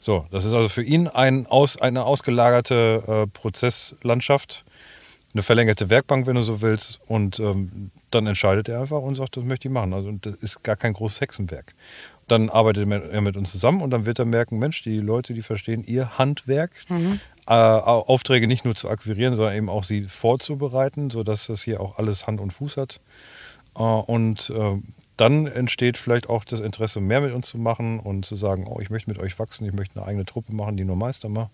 So, 0.00 0.24
das 0.30 0.44
ist 0.44 0.54
also 0.54 0.68
für 0.68 0.82
ihn 0.82 1.08
ein 1.08 1.46
aus, 1.46 1.76
eine 1.80 2.04
ausgelagerte 2.04 3.02
äh, 3.06 3.26
Prozesslandschaft, 3.26 4.64
eine 5.34 5.42
verlängerte 5.42 5.90
Werkbank, 5.90 6.26
wenn 6.26 6.36
du 6.36 6.42
so 6.42 6.62
willst. 6.62 7.00
Und 7.06 7.38
ähm, 7.40 7.90
dann 8.10 8.26
entscheidet 8.26 8.68
er 8.68 8.80
einfach 8.80 9.00
und 9.00 9.14
sagt, 9.14 9.36
das 9.36 9.44
möchte 9.44 9.68
ich 9.68 9.74
machen. 9.74 9.92
Also 9.92 10.10
das 10.12 10.36
ist 10.36 10.62
gar 10.62 10.76
kein 10.76 10.94
großes 10.94 11.20
Hexenwerk. 11.20 11.74
Dann 12.26 12.50
arbeitet 12.50 12.88
er 12.88 13.20
mit 13.20 13.36
uns 13.36 13.52
zusammen 13.52 13.80
und 13.80 13.90
dann 13.90 14.04
wird 14.06 14.18
er 14.18 14.26
merken, 14.26 14.58
Mensch, 14.58 14.82
die 14.82 15.00
Leute, 15.00 15.32
die 15.32 15.42
verstehen 15.42 15.82
ihr 15.86 16.18
Handwerk, 16.18 16.72
mhm. 16.88 17.20
äh, 17.46 17.52
Aufträge 17.52 18.46
nicht 18.46 18.64
nur 18.64 18.74
zu 18.74 18.88
akquirieren, 18.90 19.34
sondern 19.34 19.56
eben 19.56 19.68
auch 19.70 19.84
sie 19.84 20.04
vorzubereiten, 20.04 21.10
sodass 21.10 21.46
das 21.46 21.62
hier 21.62 21.80
auch 21.80 21.98
alles 21.98 22.26
Hand 22.26 22.40
und 22.40 22.52
Fuß 22.52 22.76
hat. 22.76 23.00
Äh, 23.76 23.82
und 23.82 24.50
äh, 24.50 24.76
dann 25.20 25.46
entsteht 25.46 25.98
vielleicht 25.98 26.28
auch 26.28 26.44
das 26.44 26.60
Interesse, 26.60 27.00
mehr 27.00 27.20
mit 27.20 27.32
uns 27.32 27.48
zu 27.48 27.58
machen 27.58 28.00
und 28.00 28.24
zu 28.24 28.36
sagen, 28.36 28.66
oh, 28.68 28.80
ich 28.80 28.90
möchte 28.90 29.10
mit 29.10 29.18
euch 29.18 29.38
wachsen, 29.38 29.66
ich 29.66 29.72
möchte 29.72 29.98
eine 29.98 30.06
eigene 30.06 30.24
Truppe 30.24 30.54
machen, 30.54 30.76
die 30.76 30.84
nur 30.84 30.96
Meister 30.96 31.28
macht. 31.28 31.50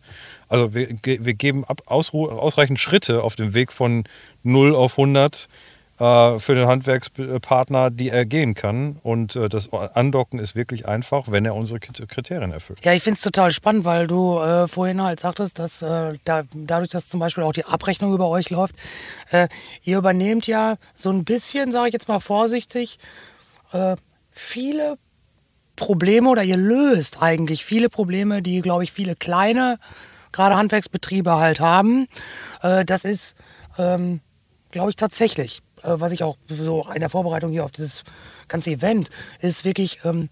Also 0.49 0.75
wir, 0.75 0.89
wir 1.03 1.35
geben 1.35 1.65
ab, 1.65 1.83
ausreichend 1.87 2.79
Schritte 2.79 3.23
auf 3.23 3.37
dem 3.37 3.55
Weg 3.55 3.73
von 3.73 4.05
0 4.43 4.75
auf 4.75 4.99
100 4.99 5.49
äh, 5.99 6.39
für 6.41 6.55
den 6.55 6.67
Handwerkspartner, 6.67 7.91
die 7.91 8.11
er 8.11 8.25
gehen 8.25 8.55
kann. 8.55 8.99
Und 9.03 9.37
äh, 9.37 9.49
das 9.49 9.73
Andocken 9.73 10.39
ist 10.39 10.57
wirklich 10.57 10.87
einfach, 10.87 11.31
wenn 11.31 11.45
er 11.45 11.55
unsere 11.55 11.79
Kriterien 11.81 12.53
erfüllt. 12.53 12.81
Ja, 12.85 12.93
ich 12.93 13.03
finde 13.03 13.17
es 13.17 13.23
total 13.23 13.53
spannend, 13.53 13.85
weil 13.85 14.07
du 14.07 14.39
äh, 14.39 14.67
vorhin 14.67 15.03
halt 15.03 15.21
sagtest, 15.21 15.59
dass 15.59 15.83
äh, 15.83 16.15
da, 16.25 16.43
dadurch, 16.53 16.91
dass 16.91 17.09
zum 17.09 17.21
Beispiel 17.21 17.45
auch 17.45 17.53
die 17.53 17.65
Abrechnung 17.65 18.13
über 18.13 18.29
euch 18.29 18.51
läuft, 18.51 18.75
äh, 19.31 19.49
ihr 19.83 19.99
übernehmt 19.99 20.47
ja 20.47 20.77
so 20.95 21.11
ein 21.11 21.25
bisschen, 21.25 21.71
sage 21.71 21.89
ich 21.89 21.93
jetzt 21.93 22.09
mal 22.09 22.21
vorsichtig, 22.21 22.99
äh, 23.75 23.97
viele 24.31 24.97
Probleme 25.77 26.29
oder 26.29 26.43
ihr 26.43 26.57
löst 26.57 27.21
eigentlich 27.21 27.65
viele 27.65 27.89
Probleme, 27.89 28.41
die, 28.41 28.61
glaube 28.61 28.85
ich, 28.85 28.93
viele 28.93 29.17
kleine, 29.17 29.79
gerade 30.33 30.57
Handwerksbetriebe 30.57 31.33
halt 31.33 31.61
haben. 31.61 32.07
Äh, 32.63 32.85
das 32.85 33.05
ist, 33.05 33.35
ähm, 33.77 34.21
glaube 34.71 34.91
ich, 34.91 34.97
tatsächlich, 34.97 35.61
äh, 35.83 35.95
was 35.95 36.13
ich 36.13 36.23
auch 36.23 36.37
so 36.49 36.87
in 36.95 37.01
der 37.01 37.11
Vorbereitung 37.11 37.51
hier 37.51 37.65
auf 37.65 37.73
dieses 37.73 38.05
ganze 38.49 38.71
Event, 38.71 39.11
ist 39.41 39.65
wirklich 39.65 40.01
ähm, 40.05 40.29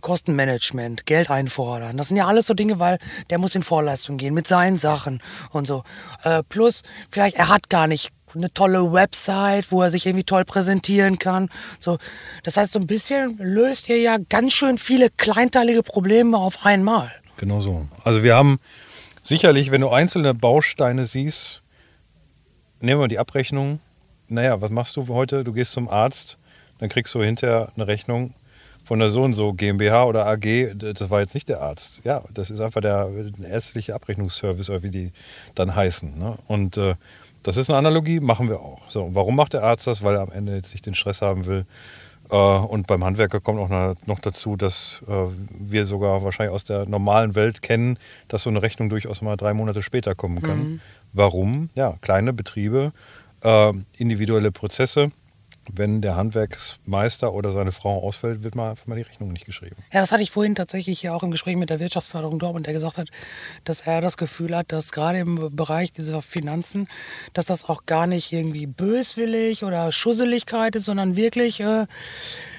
Kostenmanagement, 0.00 1.06
Geld 1.06 1.30
einfordern. 1.30 1.96
Das 1.96 2.08
sind 2.08 2.16
ja 2.16 2.26
alles 2.26 2.46
so 2.46 2.54
Dinge, 2.54 2.78
weil 2.78 2.98
der 3.30 3.38
muss 3.38 3.54
in 3.54 3.62
Vorleistung 3.62 4.16
gehen 4.16 4.34
mit 4.34 4.46
seinen 4.46 4.76
Sachen 4.76 5.22
und 5.52 5.66
so. 5.66 5.84
Äh, 6.24 6.42
plus, 6.48 6.82
vielleicht, 7.10 7.36
er 7.36 7.48
hat 7.48 7.68
gar 7.68 7.86
nicht 7.86 8.10
eine 8.34 8.52
tolle 8.52 8.92
Website, 8.92 9.70
wo 9.70 9.82
er 9.82 9.90
sich 9.90 10.06
irgendwie 10.06 10.24
toll 10.24 10.44
präsentieren 10.44 11.18
kann. 11.18 11.48
So, 11.80 11.98
das 12.42 12.56
heißt, 12.56 12.72
so 12.72 12.78
ein 12.78 12.86
bisschen 12.86 13.38
löst 13.38 13.88
ihr 13.88 13.98
ja 13.98 14.18
ganz 14.28 14.52
schön 14.52 14.78
viele 14.78 15.10
kleinteilige 15.10 15.82
Probleme 15.82 16.36
auf 16.36 16.64
einmal. 16.64 17.10
Genau 17.36 17.60
so. 17.60 17.88
Also 18.04 18.22
wir 18.22 18.34
haben 18.34 18.60
sicherlich, 19.22 19.70
wenn 19.70 19.80
du 19.80 19.88
einzelne 19.88 20.34
Bausteine 20.34 21.06
siehst, 21.06 21.62
nehmen 22.80 23.00
wir 23.00 23.08
die 23.08 23.18
Abrechnung. 23.18 23.80
Naja, 24.28 24.60
was 24.60 24.70
machst 24.70 24.96
du 24.96 25.06
heute? 25.08 25.44
Du 25.44 25.52
gehst 25.52 25.72
zum 25.72 25.88
Arzt, 25.88 26.38
dann 26.78 26.88
kriegst 26.88 27.14
du 27.14 27.22
hinterher 27.22 27.72
eine 27.76 27.86
Rechnung 27.86 28.34
von 28.84 28.98
der 28.98 29.10
so 29.10 29.22
und 29.22 29.34
so 29.34 29.52
GmbH 29.52 30.04
oder 30.04 30.26
AG. 30.26 30.74
Das 30.74 31.10
war 31.10 31.20
jetzt 31.20 31.34
nicht 31.34 31.48
der 31.48 31.60
Arzt. 31.60 32.02
Ja, 32.04 32.22
das 32.32 32.50
ist 32.50 32.60
einfach 32.60 32.80
der, 32.80 33.10
ärztliche 33.42 33.94
Abrechnungsservice 33.94 34.70
oder 34.70 34.82
wie 34.82 34.90
die 34.90 35.12
dann 35.54 35.74
heißen. 35.74 36.18
Ne? 36.18 36.36
Und 36.48 36.76
äh, 36.76 36.96
das 37.42 37.56
ist 37.56 37.70
eine 37.70 37.78
Analogie, 37.78 38.20
machen 38.20 38.48
wir 38.48 38.60
auch. 38.60 38.88
So, 38.88 39.10
warum 39.12 39.36
macht 39.36 39.52
der 39.52 39.62
Arzt 39.62 39.86
das? 39.86 40.02
Weil 40.02 40.16
er 40.16 40.22
am 40.22 40.32
Ende 40.32 40.54
jetzt 40.54 40.72
nicht 40.72 40.86
den 40.86 40.94
Stress 40.94 41.22
haben 41.22 41.46
will. 41.46 41.66
Äh, 42.30 42.36
und 42.36 42.86
beim 42.86 43.04
Handwerker 43.04 43.40
kommt 43.40 43.60
auch 43.60 43.96
noch 44.06 44.20
dazu, 44.20 44.56
dass 44.56 45.02
äh, 45.08 45.12
wir 45.50 45.86
sogar 45.86 46.22
wahrscheinlich 46.22 46.54
aus 46.54 46.64
der 46.64 46.88
normalen 46.88 47.34
Welt 47.34 47.62
kennen, 47.62 47.98
dass 48.28 48.44
so 48.44 48.50
eine 48.50 48.62
Rechnung 48.62 48.88
durchaus 48.88 49.22
mal 49.22 49.36
drei 49.36 49.54
Monate 49.54 49.82
später 49.82 50.14
kommen 50.14 50.42
kann. 50.42 50.58
Mhm. 50.58 50.80
Warum? 51.12 51.70
Ja, 51.74 51.94
kleine 52.00 52.32
Betriebe, 52.32 52.92
äh, 53.42 53.72
individuelle 53.98 54.52
Prozesse 54.52 55.10
wenn 55.70 56.02
der 56.02 56.16
Handwerksmeister 56.16 57.32
oder 57.32 57.52
seine 57.52 57.72
Frau 57.72 58.02
ausfällt, 58.02 58.42
wird 58.42 58.54
mal 58.54 58.70
einfach 58.70 58.86
mal 58.86 58.96
die 58.96 59.02
Rechnung 59.02 59.32
nicht 59.32 59.46
geschrieben. 59.46 59.76
Ja, 59.92 60.00
das 60.00 60.10
hatte 60.10 60.22
ich 60.22 60.30
vorhin 60.30 60.54
tatsächlich 60.54 61.00
hier 61.00 61.14
auch 61.14 61.22
im 61.22 61.30
Gespräch 61.30 61.56
mit 61.56 61.70
der 61.70 61.80
Wirtschaftsförderung 61.80 62.38
Dortmund, 62.38 62.66
der 62.66 62.74
gesagt 62.74 62.98
hat, 62.98 63.08
dass 63.64 63.82
er 63.82 64.00
das 64.00 64.16
Gefühl 64.16 64.56
hat, 64.56 64.72
dass 64.72 64.92
gerade 64.92 65.18
im 65.18 65.54
Bereich 65.54 65.92
dieser 65.92 66.20
Finanzen, 66.22 66.88
dass 67.32 67.46
das 67.46 67.68
auch 67.68 67.86
gar 67.86 68.06
nicht 68.06 68.32
irgendwie 68.32 68.66
böswillig 68.66 69.64
oder 69.64 69.92
Schusseligkeit 69.92 70.74
ist, 70.74 70.86
sondern 70.86 71.14
wirklich, 71.16 71.60
äh, 71.60 71.86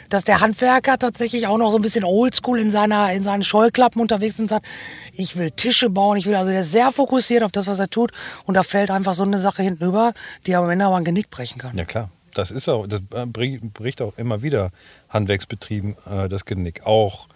dass 0.10 0.24
der 0.24 0.41
Handwerker 0.41 0.97
tatsächlich 0.97 1.47
auch 1.47 1.58
noch 1.58 1.72
so 1.72 1.78
ein 1.78 1.82
bisschen 1.82 2.04
oldschool 2.04 2.60
in, 2.60 2.72
seiner, 2.72 3.12
in 3.12 3.24
seinen 3.24 3.43
Scheuklappen 3.43 4.01
unterwegs 4.01 4.36
ist 4.36 4.41
und 4.41 4.47
sagt, 4.47 4.66
ich 5.12 5.38
will 5.38 5.51
Tische 5.51 5.89
bauen, 5.89 6.18
ich 6.18 6.26
will, 6.26 6.36
also 6.36 6.51
der 6.51 6.62
ist 6.62 6.72
sehr 6.72 6.91
fokussiert 6.91 7.43
auf 7.43 7.51
das, 7.51 7.68
was 7.68 7.80
er 7.80 7.89
tut 7.89 8.12
und 8.45 8.54
da 8.54 8.64
fällt 8.64 8.91
einfach 8.91 9.14
so 9.14 9.24
eine 9.24 9.39
Sache 9.39 9.64
hinten 9.64 9.84
über, 9.84 10.14
die 10.45 10.56
am 10.56 10.70
Ende 10.70 10.86
aber 10.86 10.97
ein 10.97 11.04
Genick 11.04 11.30
brechen 11.30 11.60
kann. 11.60 11.76
Ja, 11.78 11.86
klar 11.86 12.10
das 12.34 12.51
ist 12.51 12.69
auch, 12.69 12.88
das 12.88 13.01
bricht 13.01 14.01
auch 14.01 14.17
immer 14.17 14.41
wieder 14.41 14.71
Handwerksbetrieben 15.09 15.95
äh, 16.09 16.29
das 16.29 16.45
Genick. 16.45 16.86
Auch 16.86 17.27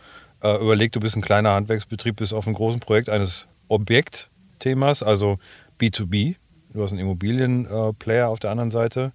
äh, 0.44 0.62
überleg, 0.62 0.92
du 0.92 1.00
bist 1.00 1.16
ein 1.16 1.22
kleiner 1.22 1.54
Handwerksbetrieb, 1.54 2.18
bist 2.18 2.34
auf 2.34 2.48
einem 2.48 2.56
großen 2.56 2.80
Projekt 2.80 3.10
eines 3.10 3.48
Objektthemas, 3.68 5.04
also 5.04 5.40
B2B. 5.80 6.36
Du 6.74 6.84
hast 6.84 6.92
einen 6.92 7.02
Immobilienplayer 7.02 8.26
äh, 8.26 8.30
auf 8.30 8.40
der 8.40 8.52
anderen 8.52 8.72
Seite 8.72 9.14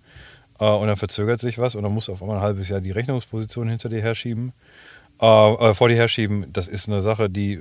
äh, 0.58 0.64
und 0.64 0.88
dann 0.88 0.96
verzögert 0.96 1.40
sich 1.40 1.58
was 1.58 1.74
und 1.74 1.82
dann 1.82 1.92
musst 1.92 2.08
du 2.08 2.12
auf 2.12 2.22
einmal 2.22 2.38
ein 2.38 2.42
halbes 2.42 2.68
Jahr 2.68 2.80
die 2.80 2.90
Rechnungsposition 2.90 3.68
hinter 3.68 3.88
dir 3.88 4.02
herschieben, 4.02 4.52
äh, 5.20 5.26
äh, 5.26 5.74
vor 5.74 5.88
dir 5.88 5.96
herschieben. 5.96 6.52
Das 6.52 6.68
ist 6.68 6.88
eine 6.88 7.02
Sache, 7.02 7.30
die 7.30 7.60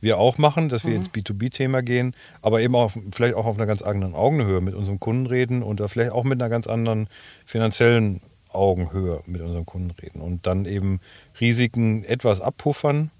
wir 0.00 0.18
auch 0.18 0.38
machen, 0.38 0.68
dass 0.68 0.84
wir 0.84 0.90
mhm. 0.90 0.98
ins 0.98 1.10
B2B-Thema 1.10 1.82
gehen, 1.82 2.14
aber 2.42 2.60
eben 2.60 2.74
auch 2.74 2.92
vielleicht 3.12 3.34
auch 3.34 3.46
auf 3.46 3.56
einer 3.56 3.66
ganz 3.66 3.82
anderen 3.82 4.14
Augenhöhe 4.14 4.60
mit 4.60 4.74
unserem 4.74 5.00
Kunden 5.00 5.26
reden 5.26 5.62
und 5.62 5.80
da 5.80 5.88
vielleicht 5.88 6.12
auch 6.12 6.24
mit 6.24 6.40
einer 6.40 6.48
ganz 6.48 6.66
anderen 6.66 7.08
finanziellen 7.44 8.20
Augenhöhe 8.50 9.22
mit 9.26 9.42
unserem 9.42 9.66
Kunden 9.66 9.90
reden 9.90 10.20
und 10.20 10.46
dann 10.46 10.64
eben 10.64 11.00
Risiken 11.40 12.04
etwas 12.04 12.40
abpuffern. 12.40 13.10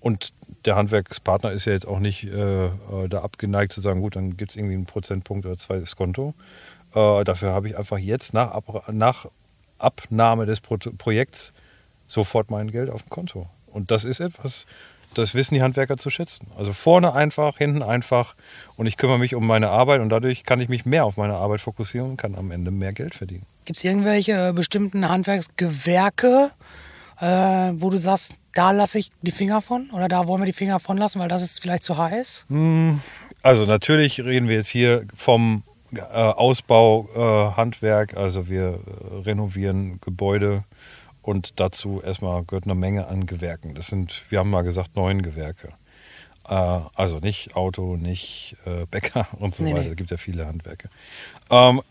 Und 0.00 0.32
der 0.64 0.76
Handwerkspartner 0.76 1.52
ist 1.52 1.64
ja 1.64 1.72
jetzt 1.72 1.88
auch 1.88 1.98
nicht 1.98 2.24
äh, 2.24 2.66
äh 2.66 2.70
da 3.08 3.22
abgeneigt 3.22 3.72
zu 3.72 3.80
sagen, 3.80 4.00
gut, 4.00 4.14
dann 4.14 4.36
gibt 4.36 4.52
es 4.52 4.56
irgendwie 4.56 4.74
einen 4.74 4.84
Prozentpunkt 4.84 5.46
oder 5.46 5.56
zwei 5.56 5.78
das 5.78 5.96
Konto. 5.96 6.34
Äh, 6.94 7.24
dafür 7.24 7.52
habe 7.52 7.68
ich 7.68 7.78
einfach 7.78 7.98
jetzt 7.98 8.34
nach, 8.34 8.52
Ab 8.52 8.84
nach 8.92 9.26
Abnahme 9.78 10.46
des 10.46 10.60
Pro 10.60 10.76
Projekts 10.76 11.52
sofort 12.06 12.50
mein 12.50 12.70
Geld 12.70 12.90
auf 12.90 13.02
dem 13.02 13.10
Konto. 13.10 13.48
Und 13.66 13.90
das 13.90 14.04
ist 14.04 14.20
etwas, 14.20 14.64
das 15.18 15.34
wissen 15.34 15.54
die 15.54 15.62
Handwerker 15.62 15.96
zu 15.96 16.10
schätzen. 16.10 16.48
Also 16.56 16.72
vorne 16.72 17.12
einfach, 17.12 17.58
hinten 17.58 17.82
einfach 17.82 18.34
und 18.76 18.86
ich 18.86 18.96
kümmere 18.96 19.18
mich 19.18 19.34
um 19.34 19.46
meine 19.46 19.70
Arbeit 19.70 20.00
und 20.00 20.08
dadurch 20.08 20.44
kann 20.44 20.60
ich 20.60 20.68
mich 20.68 20.84
mehr 20.84 21.04
auf 21.04 21.16
meine 21.16 21.34
Arbeit 21.34 21.60
fokussieren 21.60 22.10
und 22.10 22.16
kann 22.16 22.34
am 22.34 22.50
Ende 22.50 22.70
mehr 22.70 22.92
Geld 22.92 23.14
verdienen. 23.14 23.46
Gibt 23.64 23.78
es 23.78 23.84
irgendwelche 23.84 24.48
äh, 24.48 24.52
bestimmten 24.52 25.08
Handwerksgewerke, 25.08 26.50
äh, 27.20 27.26
wo 27.26 27.90
du 27.90 27.98
sagst, 27.98 28.34
da 28.54 28.70
lasse 28.70 28.98
ich 28.98 29.10
die 29.22 29.32
Finger 29.32 29.60
von 29.60 29.90
oder 29.90 30.08
da 30.08 30.26
wollen 30.26 30.42
wir 30.42 30.46
die 30.46 30.52
Finger 30.52 30.80
von 30.80 30.96
lassen, 30.96 31.20
weil 31.20 31.28
das 31.28 31.42
ist 31.42 31.60
vielleicht 31.60 31.84
zu 31.84 31.98
heiß? 31.98 32.46
Hm, 32.48 33.00
also 33.42 33.66
natürlich 33.66 34.20
reden 34.20 34.48
wir 34.48 34.56
jetzt 34.56 34.68
hier 34.68 35.04
vom 35.14 35.62
äh, 35.94 36.00
Ausbau 36.00 37.08
äh, 37.56 38.16
also 38.16 38.48
wir 38.48 38.64
äh, 38.66 39.14
renovieren 39.24 40.00
Gebäude 40.00 40.64
und 41.26 41.58
dazu 41.58 42.00
erstmal 42.00 42.44
gehört 42.44 42.64
eine 42.64 42.76
Menge 42.76 43.08
an 43.08 43.26
Gewerken. 43.26 43.74
Das 43.74 43.88
sind, 43.88 44.22
wir 44.30 44.38
haben 44.38 44.50
mal 44.50 44.62
gesagt, 44.62 44.94
neun 44.94 45.22
Gewerke. 45.22 45.70
Äh, 46.48 46.54
also 46.94 47.18
nicht 47.18 47.56
Auto, 47.56 47.96
nicht 47.96 48.56
äh, 48.64 48.86
Bäcker 48.86 49.26
und 49.40 49.52
so 49.52 49.64
nee, 49.64 49.74
weiter. 49.74 49.90
Es 49.90 49.96
gibt 49.96 50.12
ja 50.12 50.18
viele 50.18 50.46
Handwerke. 50.46 50.88
Ähm, 51.50 51.82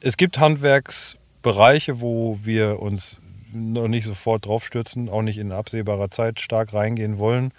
es 0.00 0.16
gibt 0.16 0.38
Handwerksbereiche, 0.38 2.00
wo 2.00 2.38
wir 2.44 2.80
uns 2.80 3.18
noch 3.52 3.88
nicht 3.88 4.04
sofort 4.04 4.46
draufstürzen, 4.46 5.08
auch 5.08 5.22
nicht 5.22 5.38
in 5.38 5.50
absehbarer 5.50 6.12
Zeit 6.12 6.40
stark 6.40 6.72
reingehen 6.72 7.18
wollen 7.18 7.50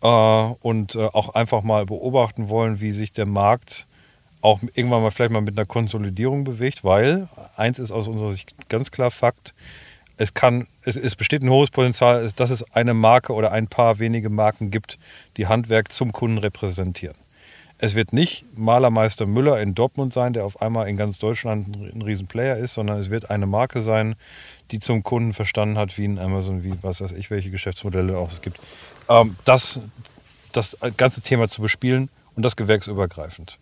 äh, 0.00 0.06
und 0.06 0.96
auch 0.96 1.34
einfach 1.34 1.62
mal 1.62 1.84
beobachten 1.84 2.48
wollen, 2.48 2.80
wie 2.80 2.92
sich 2.92 3.12
der 3.12 3.26
Markt 3.26 3.86
auch 4.40 4.60
irgendwann 4.74 5.02
mal 5.02 5.10
vielleicht 5.10 5.32
mal 5.32 5.40
mit 5.40 5.58
einer 5.58 5.66
Konsolidierung 5.66 6.44
bewegt, 6.44 6.82
weil 6.82 7.28
eins 7.56 7.78
ist 7.78 7.92
aus 7.92 8.08
unserer 8.08 8.32
Sicht 8.32 8.68
ganz 8.68 8.90
klar 8.90 9.10
Fakt, 9.10 9.54
es 10.16 10.34
kann, 10.34 10.66
es, 10.82 10.96
es 10.96 11.16
besteht 11.16 11.42
ein 11.42 11.50
hohes 11.50 11.70
Potenzial, 11.70 12.30
dass 12.36 12.50
es 12.50 12.62
eine 12.74 12.94
Marke 12.94 13.32
oder 13.32 13.52
ein 13.52 13.66
paar 13.66 13.98
wenige 13.98 14.30
Marken 14.30 14.70
gibt, 14.70 14.98
die 15.36 15.46
Handwerk 15.46 15.92
zum 15.92 16.12
Kunden 16.12 16.38
repräsentieren. 16.38 17.16
es 17.78 17.94
wird 17.94 18.12
nicht 18.12 18.44
Malermeister 18.56 19.26
Müller 19.26 19.60
in 19.60 19.74
Dortmund 19.74 20.12
sein, 20.12 20.32
der 20.32 20.44
auf 20.44 20.62
einmal 20.62 20.88
in 20.88 20.96
ganz 20.96 21.18
Deutschland 21.18 21.76
ein, 21.76 22.02
Riesenplayer 22.02 22.56
ist, 22.56 22.74
sondern 22.74 22.98
es 22.98 23.10
wird 23.10 23.30
eine 23.30 23.46
Marke 23.46 23.82
sein, 23.82 24.14
die 24.70 24.78
zum 24.78 25.02
Kunden 25.02 25.32
verstanden 25.32 25.76
hat, 25.76 25.98
wie 25.98 26.06
ein 26.06 26.18
Amazon, 26.18 26.62
wie 26.62 26.74
was 26.82 27.00
weiß 27.00 27.12
ich, 27.12 27.30
welche 27.30 27.50
Geschäftsmodelle 27.50 28.16
auch 28.16 28.30
es 28.30 28.40
gibt. 28.40 28.60
Ähm, 29.08 29.36
das, 29.44 29.80
das 30.52 30.78
ganze 30.96 31.22
Thema 31.22 31.48
zu 31.48 31.60
bespielen 31.60 32.08
und 32.36 32.44
das 32.44 32.56
gewerksübergreifend. 32.56 33.58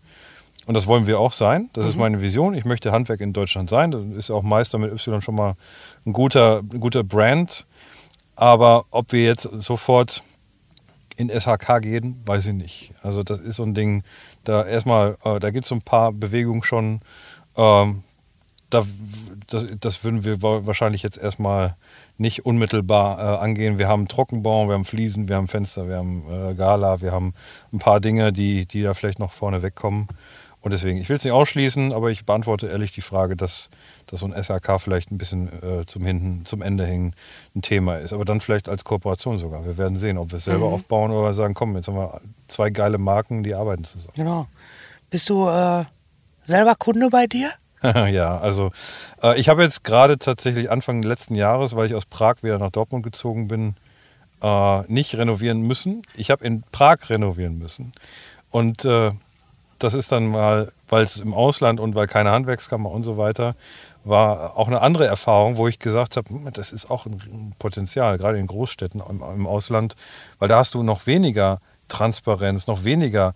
Und 0.71 0.75
das 0.75 0.87
wollen 0.87 1.09
wir 1.09 1.18
auch 1.18 1.33
sein. 1.33 1.68
Das 1.73 1.87
mhm. 1.87 1.91
ist 1.91 1.97
meine 1.97 2.23
Vision. 2.23 2.55
Ich 2.55 2.64
möchte 2.64 2.93
Handwerk 2.93 3.21
in 3.21 3.33
Deutschland 3.33 3.68
sein. 3.68 3.91
Das 3.91 4.05
ist 4.16 4.31
auch 4.31 4.45
Meister 4.45 4.79
mit 4.79 4.93
Y 4.93 5.21
schon 5.21 5.35
mal 5.35 5.57
ein 6.07 6.12
guter, 6.12 6.61
ein 6.61 6.79
guter 6.79 7.03
Brand. 7.03 7.66
Aber 8.37 8.85
ob 8.93 9.11
wir 9.11 9.25
jetzt 9.25 9.49
sofort 9.59 10.23
in 11.16 11.29
SHK 11.29 11.81
gehen, 11.83 12.23
weiß 12.25 12.47
ich 12.47 12.55
nicht. 12.55 12.93
Also 13.03 13.25
das 13.25 13.41
ist 13.41 13.57
so 13.57 13.64
ein 13.64 13.75
Ding, 13.75 14.05
da 14.45 14.64
erstmal, 14.64 15.18
äh, 15.25 15.41
da 15.41 15.51
gibt 15.51 15.64
es 15.64 15.71
so 15.71 15.75
ein 15.75 15.83
paar 15.83 16.12
Bewegungen 16.12 16.62
schon. 16.62 17.01
Ähm, 17.57 18.05
da, 18.71 18.85
das, 19.49 19.66
das, 19.81 20.05
würden 20.05 20.23
wir 20.23 20.41
wahrscheinlich 20.41 21.03
jetzt 21.03 21.18
erstmal 21.18 21.75
nicht 22.16 22.47
unmittelbar 22.47 23.18
äh, 23.18 23.39
angehen. 23.43 23.79
Wir 23.79 23.89
haben 23.89 24.07
Trockenbau, 24.07 24.68
wir 24.68 24.75
haben 24.75 24.85
Fliesen, 24.85 25.29
wir 25.29 25.35
haben 25.35 25.49
Fenster, 25.49 25.89
wir 25.89 25.97
haben 25.97 26.23
äh, 26.31 26.55
Gala, 26.55 27.01
wir 27.01 27.11
haben 27.11 27.35
ein 27.73 27.81
paar 27.81 27.99
Dinge, 27.99 28.33
die, 28.33 28.66
die 28.66 28.85
da 28.85 28.95
vielleicht 28.95 29.18
noch 29.18 29.33
vorne 29.33 29.62
wegkommen. 29.62 30.07
Und 30.63 30.73
deswegen, 30.73 30.99
ich 30.99 31.09
will 31.09 31.17
es 31.17 31.25
nicht 31.25 31.33
ausschließen, 31.33 31.93
aber 31.93 32.11
ich 32.11 32.27
beantworte 32.27 32.67
ehrlich 32.67 32.93
die 32.93 33.01
Frage, 33.01 33.35
dass, 33.35 33.71
dass 34.07 34.21
so 34.21 34.27
ein 34.27 34.33
SRK 34.33 34.79
vielleicht 34.79 35.11
ein 35.11 35.17
bisschen 35.17 35.49
äh, 35.63 35.87
zum, 35.87 36.05
Hinten, 36.05 36.45
zum 36.45 36.61
Ende 36.61 36.85
hin 36.85 37.15
ein 37.57 37.63
Thema 37.63 37.97
ist. 37.97 38.13
Aber 38.13 38.27
dann 38.27 38.41
vielleicht 38.41 38.69
als 38.69 38.85
Kooperation 38.85 39.39
sogar. 39.39 39.65
Wir 39.65 39.79
werden 39.79 39.97
sehen, 39.97 40.19
ob 40.19 40.33
wir 40.33 40.37
es 40.37 40.45
selber 40.45 40.69
mhm. 40.69 40.75
aufbauen 40.75 41.11
oder 41.13 41.33
sagen, 41.33 41.55
komm, 41.55 41.77
jetzt 41.77 41.89
haben 41.89 41.97
wir 41.97 42.21
zwei 42.49 42.69
geile 42.69 42.99
Marken, 42.99 43.43
die 43.43 43.55
arbeiten 43.55 43.85
zusammen. 43.85 44.13
Genau. 44.15 44.47
Bist 45.09 45.31
du 45.31 45.49
äh, 45.49 45.85
selber 46.43 46.75
Kunde 46.75 47.09
bei 47.09 47.27
dir? 47.27 47.51
ja, 47.83 48.37
also 48.37 48.71
äh, 49.23 49.41
ich 49.41 49.49
habe 49.49 49.63
jetzt 49.63 49.83
gerade 49.85 50.19
tatsächlich 50.19 50.71
Anfang 50.71 51.03
letzten 51.03 51.35
Jahres, 51.35 51.75
weil 51.75 51.87
ich 51.87 51.95
aus 51.95 52.05
Prag 52.05 52.43
wieder 52.43 52.59
nach 52.59 52.71
Dortmund 52.71 53.03
gezogen 53.03 53.49
bin, 53.49 53.77
äh, 54.43 54.81
nicht 54.93 55.15
renovieren 55.15 55.63
müssen. 55.63 56.03
Ich 56.15 56.31
habe 56.31 56.45
in 56.45 56.65
Prag 56.71 57.09
renovieren 57.09 57.57
müssen. 57.57 57.93
Und 58.51 58.85
äh, 58.85 59.13
das 59.83 59.95
ist 59.95 60.12
dann 60.12 60.28
mal, 60.28 60.70
weil 60.89 61.03
es 61.05 61.16
im 61.16 61.35
Ausland 61.35 61.81
und 61.81 61.95
weil 61.95 62.07
keine 62.07 62.31
Handwerkskammer 62.31 62.91
und 62.91 63.03
so 63.03 63.16
weiter, 63.16 63.55
war 64.05 64.57
auch 64.57 64.68
eine 64.68 64.83
andere 64.83 65.07
Erfahrung, 65.07 65.57
wo 65.57 65.66
ich 65.68 65.78
gesagt 65.78 66.16
habe, 66.16 66.28
das 66.53 66.72
ist 66.72 66.91
auch 66.91 67.07
ein 67.07 67.55
Potenzial, 67.59 68.18
gerade 68.18 68.39
in 68.39 68.47
Großstädten 68.47 69.03
im, 69.09 69.22
im 69.22 69.47
Ausland, 69.47 69.97
weil 70.39 70.49
da 70.49 70.59
hast 70.59 70.74
du 70.74 70.83
noch 70.83 71.07
weniger 71.07 71.61
Transparenz, 71.89 72.66
noch 72.66 72.85
weniger 72.85 73.33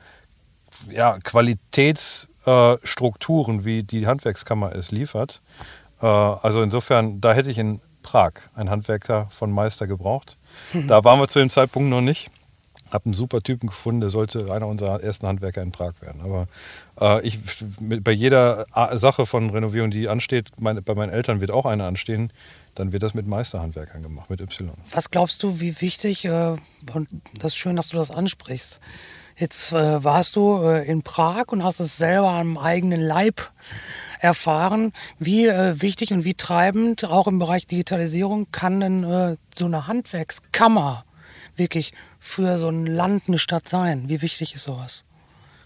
ja, 0.90 1.18
Qualitätsstrukturen, 1.22 3.60
äh, 3.60 3.64
wie 3.64 3.82
die 3.82 4.06
Handwerkskammer 4.06 4.74
es 4.74 4.90
liefert. 4.90 5.42
Äh, 6.00 6.06
also 6.06 6.62
insofern, 6.62 7.20
da 7.20 7.34
hätte 7.34 7.50
ich 7.50 7.58
in 7.58 7.82
Prag 8.02 8.32
einen 8.54 8.70
Handwerker 8.70 9.26
von 9.30 9.50
Meister 9.50 9.86
gebraucht. 9.86 10.38
Da 10.86 11.04
waren 11.04 11.18
wir 11.18 11.26
zu 11.26 11.40
dem 11.40 11.50
Zeitpunkt 11.50 11.90
noch 11.90 12.00
nicht 12.00 12.30
habe 12.94 13.06
einen 13.06 13.14
super 13.14 13.40
Typen 13.40 13.66
gefunden, 13.66 14.00
der 14.00 14.10
sollte 14.10 14.52
einer 14.52 14.66
unserer 14.66 15.02
ersten 15.02 15.26
Handwerker 15.26 15.60
in 15.62 15.72
Prag 15.72 15.94
werden. 16.00 16.22
Aber 16.22 16.46
äh, 17.00 17.26
ich, 17.26 17.38
bei 17.80 18.12
jeder 18.12 18.66
Sache 18.92 19.26
von 19.26 19.50
Renovierung, 19.50 19.90
die 19.90 20.08
ansteht, 20.08 20.50
meine, 20.58 20.80
bei 20.80 20.94
meinen 20.94 21.12
Eltern 21.12 21.40
wird 21.40 21.50
auch 21.50 21.66
eine 21.66 21.84
anstehen, 21.84 22.32
dann 22.74 22.92
wird 22.92 23.02
das 23.02 23.14
mit 23.14 23.26
Meisterhandwerkern 23.26 24.02
gemacht, 24.02 24.30
mit 24.30 24.40
Y. 24.40 24.70
Was 24.90 25.10
glaubst 25.10 25.42
du, 25.42 25.60
wie 25.60 25.80
wichtig, 25.80 26.24
äh, 26.24 26.56
und 26.92 27.08
das 27.38 27.52
ist 27.52 27.56
schön, 27.56 27.76
dass 27.76 27.88
du 27.88 27.96
das 27.96 28.10
ansprichst, 28.10 28.80
jetzt 29.36 29.72
äh, 29.72 30.02
warst 30.02 30.36
du 30.36 30.62
äh, 30.62 30.86
in 30.86 31.02
Prag 31.02 31.48
und 31.48 31.64
hast 31.64 31.80
es 31.80 31.96
selber 31.96 32.30
am 32.30 32.56
eigenen 32.58 33.00
Leib 33.00 33.50
erfahren, 34.20 34.92
wie 35.18 35.46
äh, 35.46 35.80
wichtig 35.82 36.12
und 36.12 36.24
wie 36.24 36.34
treibend 36.34 37.04
auch 37.04 37.26
im 37.26 37.38
Bereich 37.38 37.66
Digitalisierung 37.66 38.46
kann 38.52 38.80
denn 38.80 39.04
äh, 39.04 39.36
so 39.54 39.66
eine 39.66 39.86
Handwerkskammer 39.86 41.04
wirklich 41.56 41.92
für 42.24 42.56
so 42.58 42.70
ein 42.70 42.86
Land, 42.86 43.24
eine 43.28 43.38
Stadt 43.38 43.68
sein? 43.68 44.08
Wie 44.08 44.22
wichtig 44.22 44.54
ist 44.54 44.64
sowas? 44.64 45.04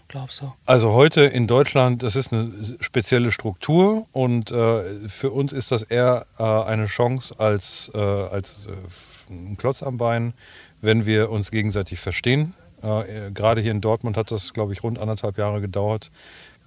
Glaubst 0.09 0.41
du? 0.41 0.53
Also 0.65 0.91
heute 0.91 1.21
in 1.21 1.47
Deutschland, 1.47 2.03
das 2.03 2.17
ist 2.17 2.33
eine 2.33 2.51
spezielle 2.81 3.31
Struktur 3.31 4.07
und 4.11 4.51
äh, 4.51 5.07
für 5.07 5.31
uns 5.31 5.53
ist 5.53 5.71
das 5.71 5.83
eher 5.83 6.25
äh, 6.37 6.43
eine 6.43 6.87
Chance 6.87 7.33
als, 7.39 7.89
äh, 7.93 7.97
als 7.97 8.67
äh, 8.67 9.33
ein 9.33 9.55
Klotz 9.57 9.81
am 9.83 9.97
Bein, 9.97 10.33
wenn 10.81 11.05
wir 11.05 11.31
uns 11.31 11.49
gegenseitig 11.49 12.01
verstehen. 12.01 12.53
Äh, 12.83 13.31
gerade 13.31 13.61
hier 13.61 13.71
in 13.71 13.79
Dortmund 13.79 14.17
hat 14.17 14.29
das, 14.29 14.53
glaube 14.53 14.73
ich, 14.73 14.83
rund 14.83 14.99
anderthalb 14.99 15.37
Jahre 15.37 15.61
gedauert, 15.61 16.11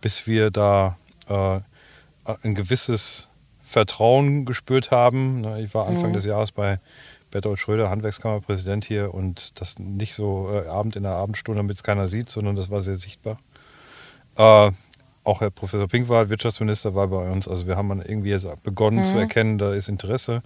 bis 0.00 0.26
wir 0.26 0.50
da 0.50 0.96
äh, 1.28 1.60
ein 2.42 2.54
gewisses 2.54 3.28
Vertrauen 3.60 4.46
gespürt 4.46 4.90
haben. 4.90 5.44
Ich 5.58 5.74
war 5.74 5.86
Anfang 5.86 6.10
mhm. 6.10 6.14
des 6.14 6.24
Jahres 6.24 6.50
bei 6.50 6.80
Bertolt 7.32 7.58
Schröder, 7.58 7.90
Handwerkskammerpräsident 7.90 8.84
hier 8.84 9.12
und 9.12 9.60
das 9.60 9.78
nicht 9.80 10.14
so 10.14 10.48
äh, 10.52 10.68
Abend 10.68 10.94
in 10.94 11.02
der 11.02 11.12
Abendstunde, 11.12 11.58
damit 11.58 11.76
es 11.76 11.82
keiner 11.82 12.06
sieht, 12.06 12.30
sondern 12.30 12.54
das 12.54 12.70
war 12.70 12.82
sehr 12.82 12.94
sichtbar. 12.94 13.38
Äh, 14.36 14.70
auch 15.24 15.40
Herr 15.40 15.50
Professor 15.50 15.88
Pinkwald, 15.88 16.30
Wirtschaftsminister, 16.30 16.94
war 16.94 17.08
bei 17.08 17.30
uns. 17.30 17.48
Also 17.48 17.66
wir 17.66 17.76
haben 17.76 17.88
dann 17.88 18.02
irgendwie 18.02 18.30
jetzt 18.30 18.46
begonnen 18.62 18.98
mhm. 18.98 19.04
zu 19.04 19.18
erkennen, 19.18 19.58
da 19.58 19.72
ist 19.72 19.88
Interesse 19.88 20.42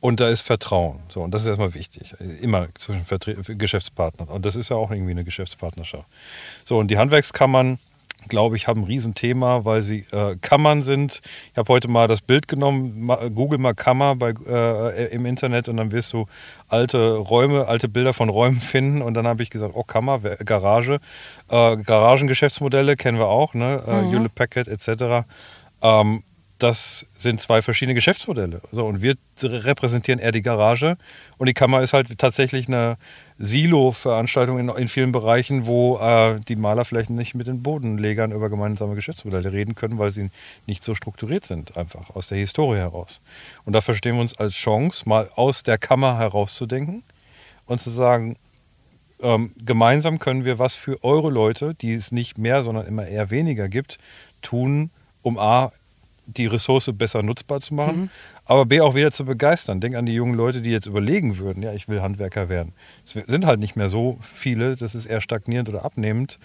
und 0.00 0.20
da 0.20 0.28
ist 0.28 0.42
Vertrauen. 0.42 1.00
So, 1.08 1.22
und 1.22 1.32
das 1.32 1.42
ist 1.42 1.48
erstmal 1.48 1.74
wichtig. 1.74 2.14
Immer 2.40 2.68
zwischen 2.74 3.04
Vertre 3.04 3.34
Geschäftspartnern. 3.34 4.28
Und 4.28 4.44
das 4.44 4.56
ist 4.56 4.68
ja 4.70 4.76
auch 4.76 4.90
irgendwie 4.90 5.12
eine 5.12 5.24
Geschäftspartnerschaft. 5.24 6.06
So, 6.64 6.78
und 6.78 6.88
die 6.88 6.98
Handwerkskammern 6.98 7.78
glaube 8.28 8.56
ich, 8.56 8.68
haben 8.68 8.82
ein 8.82 8.84
Riesenthema, 8.84 9.64
weil 9.64 9.82
sie 9.82 10.04
äh, 10.12 10.36
Kammern 10.40 10.82
sind. 10.82 11.20
Ich 11.52 11.58
habe 11.58 11.72
heute 11.72 11.88
mal 11.88 12.06
das 12.06 12.20
Bild 12.20 12.48
genommen, 12.48 13.06
mal, 13.06 13.30
google 13.30 13.58
mal 13.58 13.74
Kammer 13.74 14.16
bei, 14.16 14.34
äh, 14.46 15.06
im 15.14 15.26
Internet 15.26 15.68
und 15.68 15.76
dann 15.76 15.92
wirst 15.92 16.12
du 16.12 16.26
alte 16.68 17.16
Räume, 17.16 17.66
alte 17.66 17.88
Bilder 17.88 18.12
von 18.12 18.28
Räumen 18.28 18.60
finden. 18.60 19.02
Und 19.02 19.14
dann 19.14 19.26
habe 19.26 19.42
ich 19.42 19.50
gesagt, 19.50 19.72
oh 19.74 19.82
Kammer, 19.82 20.20
Garage, 20.20 21.00
äh, 21.50 21.76
Garagengeschäftsmodelle 21.76 22.96
kennen 22.96 23.18
wir 23.18 23.28
auch, 23.28 23.54
ne? 23.54 23.82
Äh, 23.86 24.02
mhm. 24.02 24.10
Hewlett 24.12 24.34
Packard 24.34 24.68
etc. 24.68 25.26
Ähm, 25.82 26.22
das 26.58 27.06
sind 27.16 27.40
zwei 27.40 27.62
verschiedene 27.62 27.94
Geschäftsmodelle. 27.94 28.60
So, 28.72 28.84
und 28.84 29.00
wir 29.00 29.14
repräsentieren 29.42 30.18
eher 30.18 30.32
die 30.32 30.42
Garage 30.42 30.96
und 31.36 31.46
die 31.46 31.54
Kammer 31.54 31.82
ist 31.82 31.92
halt 31.92 32.18
tatsächlich 32.18 32.66
eine 32.66 32.96
Silo-Veranstaltung 33.38 34.58
in, 34.58 34.68
in, 34.68 34.88
vielen 34.88 35.12
Bereichen, 35.12 35.66
wo 35.66 35.98
äh, 35.98 36.40
die 36.48 36.56
Maler 36.56 36.84
vielleicht 36.84 37.10
nicht 37.10 37.36
mit 37.36 37.46
den 37.46 37.62
Bodenlegern 37.62 38.32
über 38.32 38.50
gemeinsame 38.50 38.96
Geschäftsmodelle 38.96 39.52
reden 39.52 39.76
können, 39.76 39.98
weil 39.98 40.10
sie 40.10 40.30
nicht 40.66 40.82
so 40.82 40.96
strukturiert 40.96 41.46
sind, 41.46 41.76
einfach 41.76 42.10
aus 42.16 42.26
der 42.26 42.38
Historie 42.38 42.78
heraus. 42.78 43.20
Und 43.64 43.74
da 43.74 43.80
verstehen 43.80 44.16
wir 44.16 44.22
uns 44.22 44.36
als 44.36 44.54
Chance, 44.54 45.08
mal 45.08 45.30
aus 45.36 45.62
der 45.62 45.78
Kammer 45.78 46.18
herauszudenken 46.18 47.04
und 47.66 47.80
zu 47.80 47.90
sagen, 47.90 48.36
ähm, 49.20 49.52
gemeinsam 49.64 50.18
können 50.18 50.44
wir 50.44 50.58
was 50.58 50.74
für 50.74 51.02
eure 51.04 51.30
Leute, 51.30 51.74
die 51.74 51.92
es 51.94 52.10
nicht 52.10 52.38
mehr, 52.38 52.64
sondern 52.64 52.86
immer 52.86 53.06
eher 53.06 53.30
weniger 53.30 53.68
gibt, 53.68 53.98
tun, 54.42 54.90
um 55.22 55.38
A, 55.38 55.72
die 56.28 56.46
Ressource 56.46 56.90
besser 56.92 57.22
nutzbar 57.22 57.60
zu 57.60 57.74
machen, 57.74 58.00
mhm. 58.00 58.10
aber 58.44 58.66
B 58.66 58.80
auch 58.80 58.94
wieder 58.94 59.10
zu 59.10 59.24
begeistern. 59.24 59.80
Denk 59.80 59.94
an 59.96 60.06
die 60.06 60.12
jungen 60.12 60.34
Leute, 60.34 60.60
die 60.60 60.70
jetzt 60.70 60.86
überlegen 60.86 61.38
würden, 61.38 61.62
ja, 61.62 61.72
ich 61.72 61.88
will 61.88 62.02
Handwerker 62.02 62.48
werden. 62.48 62.74
Es 63.04 63.12
sind 63.12 63.46
halt 63.46 63.60
nicht 63.60 63.76
mehr 63.76 63.88
so 63.88 64.18
viele, 64.20 64.76
das 64.76 64.94
ist 64.94 65.06
eher 65.06 65.20
stagnierend 65.20 65.68
oder 65.68 65.84
abnehmend. 65.84 66.38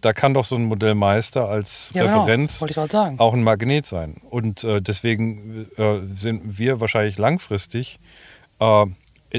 Da 0.00 0.12
kann 0.12 0.34
doch 0.34 0.44
so 0.44 0.56
ein 0.56 0.64
Modellmeister 0.64 1.48
als 1.48 1.92
ja, 1.94 2.04
genau. 2.04 2.22
Referenz 2.22 2.60
genau. 2.60 3.14
auch 3.18 3.34
ein 3.34 3.42
Magnet 3.42 3.86
sein. 3.86 4.16
Und 4.30 4.64
äh, 4.64 4.80
deswegen 4.80 5.68
äh, 5.76 6.00
sind 6.14 6.58
wir 6.58 6.80
wahrscheinlich 6.80 7.18
langfristig, 7.18 8.00
äh, 8.60 8.86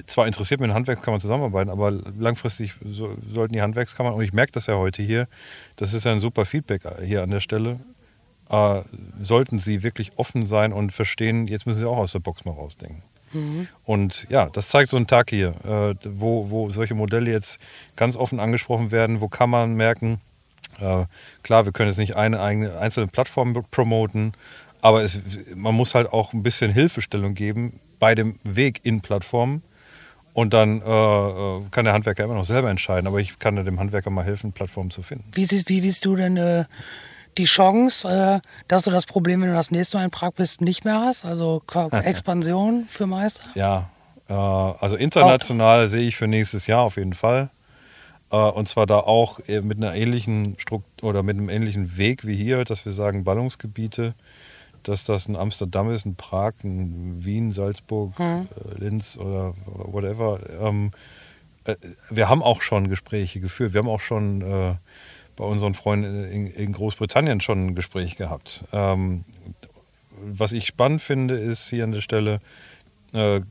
zwar 0.06 0.28
interessiert 0.28 0.62
mit 0.62 0.72
Handwerkskammern 0.72 1.20
zusammenarbeiten, 1.20 1.70
aber 1.70 1.92
langfristig 1.92 2.76
so, 2.86 3.10
sollten 3.34 3.54
die 3.54 3.62
Handwerkskammern, 3.62 4.14
und 4.14 4.24
ich 4.24 4.32
merke 4.32 4.54
das 4.54 4.68
ja 4.68 4.78
heute 4.78 5.04
hier, 5.04 5.28
das 5.76 5.94
ist 5.94 6.06
ja 6.06 6.12
ein 6.14 6.22
super 6.22 6.46
Feedback 6.46 6.84
hier 7.04 7.24
an 7.24 7.32
der 7.32 7.42
Stelle, 7.42 7.80
äh, 8.52 8.82
sollten 9.22 9.60
sie 9.60 9.82
wirklich 9.82 10.12
offen 10.18 10.46
sein 10.46 10.74
und 10.74 10.92
verstehen, 10.92 11.48
jetzt 11.48 11.66
müssen 11.66 11.80
sie 11.80 11.88
auch 11.88 11.98
aus 11.98 12.12
der 12.12 12.20
Box 12.20 12.46
mal 12.46 12.52
rausdenken. 12.52 13.02
Mhm. 13.34 13.68
Und 13.86 14.28
ja, 14.30 14.50
das 14.50 14.70
zeigt 14.70 14.90
so 14.90 14.98
ein 14.98 15.08
Tag 15.08 15.30
hier, 15.30 15.54
äh, 15.64 15.96
wo, 16.04 16.50
wo 16.50 16.70
solche 16.70 16.94
Modelle 16.94 17.32
jetzt 17.32 17.60
ganz 17.96 18.16
offen 18.18 18.40
angesprochen 18.40 18.92
werden, 18.92 19.22
wo 19.22 19.30
kann 19.30 19.50
man 19.50 19.76
merken, 19.76 20.20
äh, 20.80 21.06
klar, 21.44 21.66
wir 21.66 21.72
können 21.72 21.90
jetzt 21.90 21.98
nicht 21.98 22.16
eine, 22.16 22.42
eine 22.42 22.78
einzelne 22.78 23.08
Plattform 23.08 23.64
promoten, 23.72 24.34
aber 24.82 25.04
es, 25.04 25.20
man 25.56 25.76
muss 25.76 25.96
halt 25.96 26.12
auch 26.12 26.34
ein 26.34 26.44
bisschen 26.44 26.72
Hilfestellung 26.72 27.36
geben 27.36 27.80
bei 28.00 28.16
dem 28.16 28.36
Weg 28.44 28.82
in 28.84 29.02
Plattformen. 29.02 29.64
Und 30.34 30.54
dann 30.54 30.82
äh, 30.82 30.86
äh 30.86 31.62
kann 31.72 31.84
der 31.84 31.94
Handwerker 31.94 32.24
immer 32.24 32.36
noch 32.36 32.46
selber 32.46 32.70
entscheiden, 32.70 33.06
aber 33.06 33.20
ich 33.20 33.38
kann 33.38 33.58
dem 33.58 33.80
Handwerker 33.80 34.10
mal 34.10 34.24
helfen, 34.24 34.54
Plattformen 34.54 34.90
zu 34.90 35.04
finden. 35.04 35.26
Wie 35.34 35.44
siehst, 35.44 35.68
wie 35.68 35.82
siehst 35.82 36.06
du 36.06 36.16
denn 36.16 36.38
äh, 36.38 36.66
die 37.38 37.46
Chance, 37.46 38.08
äh, 38.08 38.48
dass 38.68 38.84
du 38.84 38.92
das 38.92 39.06
Problem, 39.06 39.42
wenn 39.42 39.50
du 39.50 39.56
das 39.56 39.72
nächste 39.72 39.98
Mal 39.98 40.06
in 40.06 40.12
Prag 40.12 40.32
bist, 40.32 40.62
nicht 40.62 40.86
mehr 40.86 41.00
hast? 41.00 41.26
Also 41.26 41.62
Expansion 41.92 42.86
für 42.88 43.08
Meister? 43.08 43.44
Ja, 43.56 43.90
äh, 44.28 44.34
also 44.34 44.96
international 44.96 45.88
sehe 45.88 46.08
ich 46.08 46.18
für 46.18 46.28
nächstes 46.28 46.68
Jahr 46.68 46.82
auf 46.82 46.98
jeden 46.98 47.14
Fall. 47.14 47.50
Äh, 48.32 48.38
und 48.38 48.68
zwar 48.70 48.86
da 48.86 49.00
auch 49.00 49.40
mit 49.48 49.78
einer 49.78 49.94
ähnlichen 49.96 50.56
Struktur 50.58 51.10
oder 51.10 51.24
mit 51.24 51.38
einem 51.38 51.50
ähnlichen 51.50 51.98
Weg 51.98 52.26
wie 52.26 52.36
hier, 52.36 52.64
dass 52.66 52.86
wir 52.86 52.92
sagen 52.92 53.24
Ballungsgebiete, 53.24 54.14
dass 54.84 55.06
das 55.06 55.28
ein 55.28 55.36
Amsterdam 55.36 55.92
ist, 55.92 56.06
ein 56.06 56.16
Prag, 56.16 56.54
ein 56.64 57.24
Wien, 57.24 57.52
Salzburg, 57.52 58.20
äh, 58.20 58.44
Linz 58.78 59.18
oder, 59.18 59.54
oder 59.68 59.94
whatever. 59.94 60.40
Ähm, 60.60 60.92
äh, 61.66 61.76
wir 62.10 62.30
haben 62.30 62.42
auch 62.42 62.62
schon 62.62 62.90
Gespräche 62.90 63.40
geführt. 63.40 63.74
Wir 63.74 63.80
haben 63.80 63.90
auch 63.90 64.00
schon 64.00 64.78
bei 65.42 65.48
unseren 65.48 65.74
Freunden 65.74 66.24
in, 66.32 66.46
in 66.48 66.72
Großbritannien 66.72 67.42
schon 67.42 67.66
ein 67.68 67.76
Gespräch 67.76 68.16
gehabt. 68.16 68.64
Ähm, 68.72 69.26
was 70.24 70.52
ich 70.54 70.68
spannend 70.68 71.02
finde, 71.02 71.34
ist 71.36 71.68
hier 71.68 71.84
an 71.84 71.94
der 71.94 72.02
Stelle, 72.02 72.40
äh, 73.14 73.42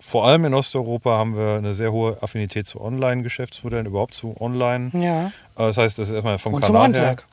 vor 0.00 0.26
allem 0.26 0.44
in 0.44 0.54
Osteuropa 0.54 1.16
haben 1.16 1.36
wir 1.36 1.54
eine 1.58 1.72
sehr 1.72 1.92
hohe 1.92 2.20
Affinität 2.20 2.66
zu 2.66 2.80
Online-Geschäftsmodellen, 2.80 3.86
überhaupt 3.86 4.14
zu 4.14 4.34
Online. 4.40 4.90
Ja. 4.92 5.26
Äh, 5.26 5.30
Das 5.68 5.76
heißt, 5.78 5.96
das 6.00 6.08
ist 6.08 6.14
erstmal 6.14 6.38
vom 6.40 6.54
Und 6.54 6.64
zum 6.64 6.74
Kanal 6.74 6.92
her. 6.92 7.00
Handwerk. 7.10 7.28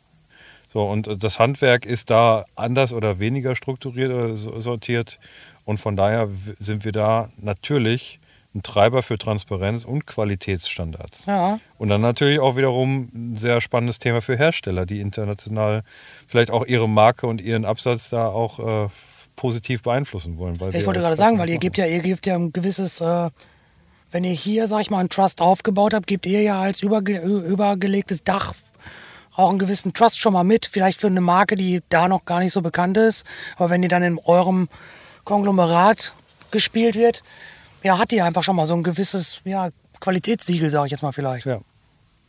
So, 0.71 0.83
und 0.87 1.07
äh, 1.07 1.17
das 1.17 1.39
Handwerk 1.39 1.87
ist 1.87 2.11
da 2.11 2.45
anders 2.55 2.93
oder 2.93 3.17
weniger 3.17 3.55
strukturiert 3.55 4.11
oder 4.11 4.35
so- 4.35 4.59
sortiert. 4.59 5.19
Und 5.65 5.79
von 5.79 5.95
daher 5.95 6.29
sind 6.59 6.85
wir 6.85 6.91
da 6.91 7.29
natürlich 7.37 8.19
ein 8.55 8.63
Treiber 8.63 9.03
für 9.03 9.17
Transparenz 9.17 9.83
und 9.83 10.05
Qualitätsstandards. 10.05 11.25
Ja. 11.25 11.59
Und 11.77 11.89
dann 11.89 12.01
natürlich 12.01 12.39
auch 12.39 12.55
wiederum 12.55 13.09
ein 13.13 13.37
sehr 13.37 13.61
spannendes 13.61 13.99
Thema 13.99 14.21
für 14.21 14.37
Hersteller, 14.37 14.85
die 14.85 14.99
international 14.99 15.83
vielleicht 16.27 16.51
auch 16.51 16.65
ihre 16.65 16.87
Marke 16.87 17.27
und 17.27 17.41
ihren 17.41 17.65
Absatz 17.65 18.09
da 18.09 18.27
auch 18.27 18.85
äh, 18.85 18.89
positiv 19.35 19.83
beeinflussen 19.83 20.37
wollen. 20.37 20.59
Weil 20.59 20.75
Ich 20.75 20.85
wollte 20.85 20.99
gerade 20.99 21.15
sagen, 21.15 21.39
weil 21.39 21.49
ihr 21.49 21.55
machen. 21.55 21.61
gebt 21.61 21.77
ja, 21.77 21.85
ihr 21.85 22.01
gebt 22.01 22.25
ja 22.25 22.35
ein 22.35 22.53
gewisses, 22.53 23.01
äh, 23.01 23.29
wenn 24.11 24.23
ihr 24.23 24.31
hier, 24.31 24.67
sag 24.67 24.81
ich 24.81 24.91
mal, 24.91 24.99
einen 24.99 25.09
Trust 25.09 25.41
aufgebaut 25.41 25.93
habt, 25.93 26.05
gebt 26.05 26.25
ihr 26.25 26.41
ja 26.41 26.61
als 26.61 26.83
überge 26.83 27.19
übergelegtes 27.19 28.23
Dach 28.23 28.53
auch 29.35 29.49
einen 29.49 29.59
gewissen 29.59 29.93
Trust 29.93 30.19
schon 30.19 30.33
mal 30.33 30.43
mit. 30.43 30.67
Vielleicht 30.67 30.99
für 30.99 31.07
eine 31.07 31.21
Marke, 31.21 31.55
die 31.55 31.81
da 31.89 32.07
noch 32.07 32.25
gar 32.25 32.39
nicht 32.39 32.51
so 32.51 32.61
bekannt 32.61 32.97
ist. 32.97 33.25
Aber 33.57 33.69
wenn 33.69 33.81
die 33.81 33.87
dann 33.87 34.03
in 34.03 34.19
eurem 34.19 34.69
Konglomerat 35.23 36.13
gespielt 36.51 36.95
wird, 36.95 37.23
ja, 37.83 37.97
hat 37.97 38.11
die 38.11 38.21
einfach 38.21 38.43
schon 38.43 38.55
mal 38.55 38.65
so 38.65 38.73
ein 38.75 38.83
gewisses, 38.83 39.41
ja, 39.45 39.69
Qualitätssiegel, 39.99 40.69
sage 40.69 40.87
ich 40.87 40.91
jetzt 40.91 41.03
mal 41.03 41.11
vielleicht. 41.11 41.45
Ja. 41.45 41.59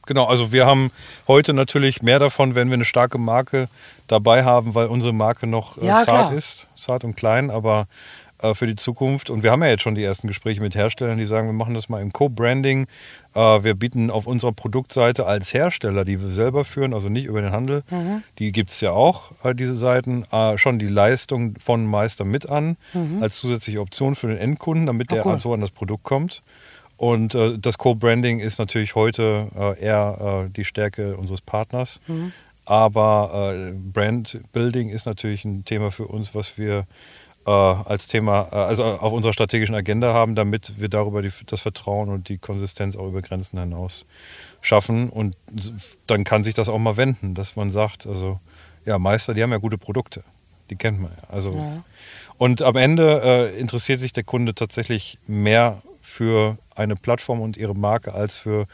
Genau, 0.06 0.26
also 0.26 0.52
wir 0.52 0.66
haben 0.66 0.90
heute 1.26 1.54
natürlich 1.54 2.02
mehr 2.02 2.18
davon, 2.18 2.54
wenn 2.54 2.68
wir 2.68 2.74
eine 2.74 2.84
starke 2.84 3.18
Marke 3.18 3.68
dabei 4.06 4.44
haben, 4.44 4.74
weil 4.74 4.86
unsere 4.86 5.14
Marke 5.14 5.46
noch 5.46 5.78
äh, 5.78 5.86
Ja, 5.86 6.02
zart 6.04 6.06
klar. 6.28 6.34
ist, 6.34 6.68
zart 6.76 7.04
und 7.04 7.16
klein, 7.16 7.50
aber 7.50 7.86
für 8.54 8.66
die 8.66 8.76
Zukunft. 8.76 9.30
Und 9.30 9.42
wir 9.42 9.50
haben 9.52 9.62
ja 9.62 9.70
jetzt 9.70 9.82
schon 9.82 9.94
die 9.94 10.02
ersten 10.04 10.26
Gespräche 10.28 10.60
mit 10.60 10.74
Herstellern, 10.74 11.18
die 11.18 11.24
sagen, 11.26 11.46
wir 11.48 11.52
machen 11.52 11.74
das 11.74 11.88
mal 11.88 12.02
im 12.02 12.12
Co-Branding. 12.12 12.86
Äh, 13.34 13.38
wir 13.62 13.74
bieten 13.74 14.10
auf 14.10 14.26
unserer 14.26 14.52
Produktseite 14.52 15.26
als 15.26 15.54
Hersteller, 15.54 16.04
die 16.04 16.20
wir 16.20 16.30
selber 16.30 16.64
führen, 16.64 16.92
also 16.94 17.08
nicht 17.08 17.26
über 17.26 17.40
den 17.40 17.52
Handel, 17.52 17.82
Mhm. 17.90 18.22
die 18.38 18.52
gibt 18.52 18.70
es 18.70 18.80
ja 18.80 18.90
auch, 18.90 19.32
äh, 19.44 19.54
diese 19.54 19.76
Seiten, 19.76 20.24
äh, 20.32 20.58
schon 20.58 20.78
die 20.78 20.88
Leistung 20.88 21.54
von 21.58 21.86
Meister 21.86 22.24
mit 22.24 22.48
an, 22.48 22.76
als 23.20 23.36
zusätzliche 23.36 23.80
Option 23.80 24.14
für 24.14 24.26
den 24.28 24.36
Endkunden, 24.36 24.86
damit 24.86 25.10
Ah, 25.12 25.14
der 25.16 25.26
cool. 25.26 25.40
so 25.40 25.54
an 25.54 25.60
das 25.60 25.70
Produkt 25.70 26.02
kommt. 26.04 26.42
Und 26.96 27.34
äh, 27.34 27.58
das 27.58 27.78
Co-Branding 27.78 28.38
ist 28.40 28.58
natürlich 28.58 28.94
heute 28.94 29.48
äh, 29.56 29.80
eher 29.80 30.44
äh, 30.46 30.50
die 30.50 30.64
Stärke 30.64 31.16
unseres 31.16 31.40
Partners. 31.40 32.00
Aber 32.66 33.52
äh, 33.54 33.72
Brand 33.72 34.40
Building 34.52 34.88
ist 34.88 35.06
natürlich 35.06 35.44
ein 35.44 35.64
Thema 35.64 35.90
für 35.90 36.06
uns, 36.06 36.34
was 36.34 36.56
wir 36.56 36.86
äh, 37.46 37.50
als 37.50 38.06
Thema, 38.06 38.48
äh, 38.52 38.56
also 38.56 38.84
auf 38.84 39.12
unserer 39.12 39.32
strategischen 39.32 39.74
Agenda 39.74 40.12
haben, 40.12 40.34
damit 40.34 40.80
wir 40.80 40.88
darüber 40.88 41.22
die, 41.22 41.30
das 41.46 41.60
Vertrauen 41.60 42.08
und 42.08 42.28
die 42.28 42.38
Konsistenz 42.38 42.96
auch 42.96 43.08
über 43.08 43.22
Grenzen 43.22 43.58
hinaus 43.58 44.06
schaffen. 44.60 45.10
Und 45.10 45.36
dann 46.06 46.24
kann 46.24 46.44
sich 46.44 46.54
das 46.54 46.68
auch 46.68 46.78
mal 46.78 46.96
wenden, 46.96 47.34
dass 47.34 47.56
man 47.56 47.70
sagt, 47.70 48.06
also 48.06 48.40
ja, 48.84 48.98
Meister, 48.98 49.34
die 49.34 49.42
haben 49.42 49.52
ja 49.52 49.58
gute 49.58 49.78
Produkte. 49.78 50.24
Die 50.70 50.76
kennt 50.76 51.00
man 51.00 51.10
ja. 51.10 51.28
Also, 51.28 51.82
Und 52.38 52.62
am 52.62 52.76
Ende 52.76 53.20
äh, 53.22 53.58
interessiert 53.58 54.00
sich 54.00 54.12
der 54.12 54.24
Kunde 54.24 54.54
tatsächlich 54.54 55.18
mehr 55.26 55.82
für 56.00 56.58
eine 56.74 56.96
Plattform 56.96 57.40
und 57.40 57.56
ihre 57.56 57.74
Marke 57.74 58.14
als 58.14 58.36
für 58.36 58.66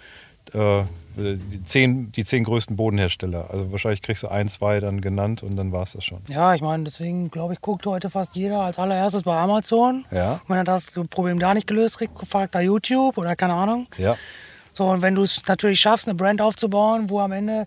äh, 0.55 0.85
die, 1.17 1.63
zehn, 1.65 2.13
die 2.13 2.25
zehn 2.25 2.45
größten 2.45 2.77
Bodenhersteller. 2.77 3.51
Also 3.51 3.71
wahrscheinlich 3.73 4.03
kriegst 4.03 4.23
du 4.23 4.29
ein, 4.29 4.49
zwei 4.49 4.81
dann 4.81 5.01
genannt 5.01 5.43
und 5.43 5.57
dann 5.57 5.73
war 5.73 5.83
es 5.83 5.93
das 5.93 6.05
schon. 6.05 6.21
Ja, 6.29 6.55
ich 6.55 6.63
meine, 6.63 6.85
deswegen 6.85 7.31
glaube 7.31 7.53
ich, 7.53 7.61
guckt 7.61 7.87
heute 7.87 8.11
fast 8.11 8.37
jeder 8.37 8.61
als 8.61 8.79
allererstes 8.79 9.25
bei 9.25 9.37
Amazon. 9.37 10.05
Ja. 10.11 10.35
Und 10.35 10.49
wenn 10.49 10.59
er 10.59 10.65
das 10.65 10.91
Problem 11.11 11.39
da 11.39 11.55
nicht 11.55 11.67
gelöst 11.67 11.99
kriegt, 11.99 12.17
fragt 12.27 12.55
er 12.55 12.63
YouTube 12.63 13.19
oder 13.19 13.37
keine 13.37 13.55
Ahnung. 13.55 13.87
Ja. 13.99 14.17
So, 14.73 14.87
und 14.87 15.03
wenn 15.03 15.15
du 15.15 15.23
es 15.23 15.47
natürlich 15.47 15.81
schaffst, 15.81 16.09
eine 16.09 16.17
Brand 16.17 16.41
aufzubauen, 16.41 17.11
wo 17.11 17.21
am 17.21 17.33
Ende, 17.33 17.67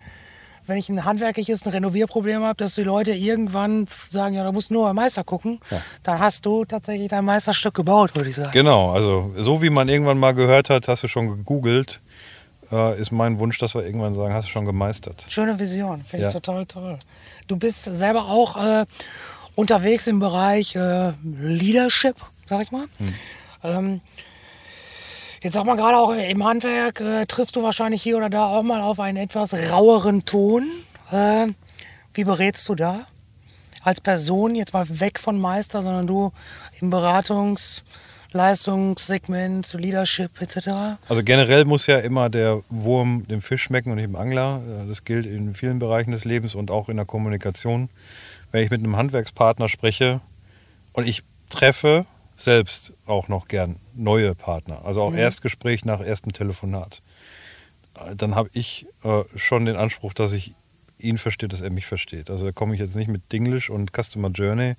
wenn 0.66 0.78
ich 0.78 0.88
ein 0.90 1.04
handwerkliches, 1.04 1.66
ein 1.66 1.70
Renovierproblem 1.70 2.44
habe, 2.44 2.56
dass 2.56 2.76
die 2.76 2.84
Leute 2.84 3.14
irgendwann 3.14 3.88
sagen, 4.08 4.36
ja, 4.36 4.44
da 4.44 4.52
musst 4.52 4.70
du 4.70 4.76
nur 4.76 4.86
beim 4.86 4.96
Meister 4.96 5.24
gucken, 5.24 5.60
dann 6.04 6.20
hast 6.20 6.46
du 6.46 6.64
tatsächlich 6.64 7.10
dein 7.10 7.26
Meisterstück 7.26 7.74
gebaut, 7.74 8.16
würde 8.16 8.30
ich 8.30 8.36
sagen. 8.36 8.52
Genau, 8.54 8.92
also 8.92 9.34
so 9.38 9.62
wie 9.62 9.70
man 9.70 9.90
irgendwann 9.90 10.18
mal 10.18 10.34
gehört 10.34 10.70
hat, 10.70 10.88
hast 10.88 11.04
du 11.04 11.08
schon 11.08 11.28
gegoogelt, 11.28 12.02
äh, 12.74 13.00
ist 13.00 13.12
mein 13.12 13.40
Wunsch, 13.40 13.58
dass 13.60 13.76
wir 13.76 13.86
irgendwann 13.86 14.14
sagen, 14.14 14.34
hast 14.34 14.48
du 14.48 14.52
schon 14.52 14.66
gemeistert. 14.66 15.26
Schöne 15.30 15.60
Vision, 15.60 16.04
finde 16.04 16.28
ich 16.28 16.34
Ja. 16.34 16.40
total 16.40 16.66
toll. 16.66 16.98
Du 17.48 17.56
bist 17.58 17.84
selber 17.84 18.26
auch 18.26 18.58
äh, 18.58 18.86
unterwegs 19.56 20.08
im 20.08 20.20
Bereich 20.20 20.76
äh, 20.76 21.12
Leadership, 21.24 22.16
sag 22.48 22.64
ich 22.64 22.72
mal. 22.72 22.86
Ähm, 23.64 24.02
jetzt 25.42 25.54
sag 25.54 25.66
mal 25.66 25.76
gerade 25.76 25.98
auch 25.98 26.12
im 26.14 26.44
Handwerk 26.44 27.00
äh, 27.02 27.26
triffst 27.26 27.56
du 27.56 27.64
wahrscheinlich 27.64 28.02
hier 28.02 28.18
oder 28.18 28.30
da 28.30 28.48
auch 28.48 28.64
mal 28.64 28.82
auf 28.82 29.00
einen 29.00 29.18
etwas 29.18 29.54
raueren 29.54 30.26
Ton. 30.26 30.68
Äh, 31.12 31.48
wie 32.14 32.24
berätst 32.24 32.68
du 32.70 32.76
da? 32.76 33.08
Als 33.84 34.00
Person 34.00 34.56
jetzt 34.56 34.74
mal 34.74 34.86
weg 35.02 35.20
von 35.20 35.38
Meister, 35.38 35.82
sondern 35.82 36.08
du 36.08 36.32
im 36.80 36.90
Beratungs-, 36.90 37.82
Leistungssegment, 38.34 39.74
Leadership 39.74 40.42
etc. 40.42 40.98
Also 41.08 41.24
generell 41.24 41.66
muss 41.66 41.88
ja 41.88 42.00
immer 42.00 42.30
der 42.30 42.62
Wurm 42.70 43.28
dem 43.28 43.42
Fisch 43.42 43.64
schmecken 43.64 43.92
und 43.92 43.96
nicht 43.98 44.08
dem 44.08 44.16
Angler. 44.16 44.62
Äh, 44.84 44.88
Das 44.88 45.04
gilt 45.04 45.26
in 45.26 45.54
vielen 45.54 45.80
Bereichen 45.80 46.12
des 46.12 46.26
Lebens 46.26 46.56
und 46.56 46.72
auch 46.72 46.90
in 46.90 46.98
der 46.98 47.06
Kommunikation. 47.06 47.90
Wenn 48.52 48.64
ich 48.64 48.70
mit 48.70 48.80
einem 48.80 48.96
Handwerkspartner 48.98 49.70
spreche 49.70 50.22
und 50.92 51.08
ich 51.08 51.24
treffe 51.50 52.06
selbst 52.36 52.94
auch 53.06 53.28
noch 53.28 53.48
gern 53.48 53.78
neue 53.94 54.36
Partner, 54.36 54.84
also 54.86 55.02
auch 55.02 55.14
Erstgespräch 55.14 55.86
nach 55.86 56.02
erstem 56.02 56.34
Telefonat, 56.34 57.02
äh, 57.96 58.16
dann 58.16 58.36
habe 58.36 58.50
ich 58.54 58.88
äh, 59.04 59.24
schon 59.36 59.66
den 59.66 59.76
Anspruch, 59.76 60.14
dass 60.14 60.34
ich 60.34 60.56
ihn 61.00 61.18
verstehe, 61.18 61.50
dass 61.50 61.62
er 61.62 61.70
mich 61.70 61.86
versteht. 61.86 62.30
Also 62.30 62.46
da 62.46 62.52
komme 62.52 62.74
ich 62.74 62.80
jetzt 62.80 62.96
nicht 62.96 63.10
mit 63.10 63.32
Dinglish 63.32 63.70
und 63.70 63.92
Customer 63.92 64.30
Journey, 64.30 64.76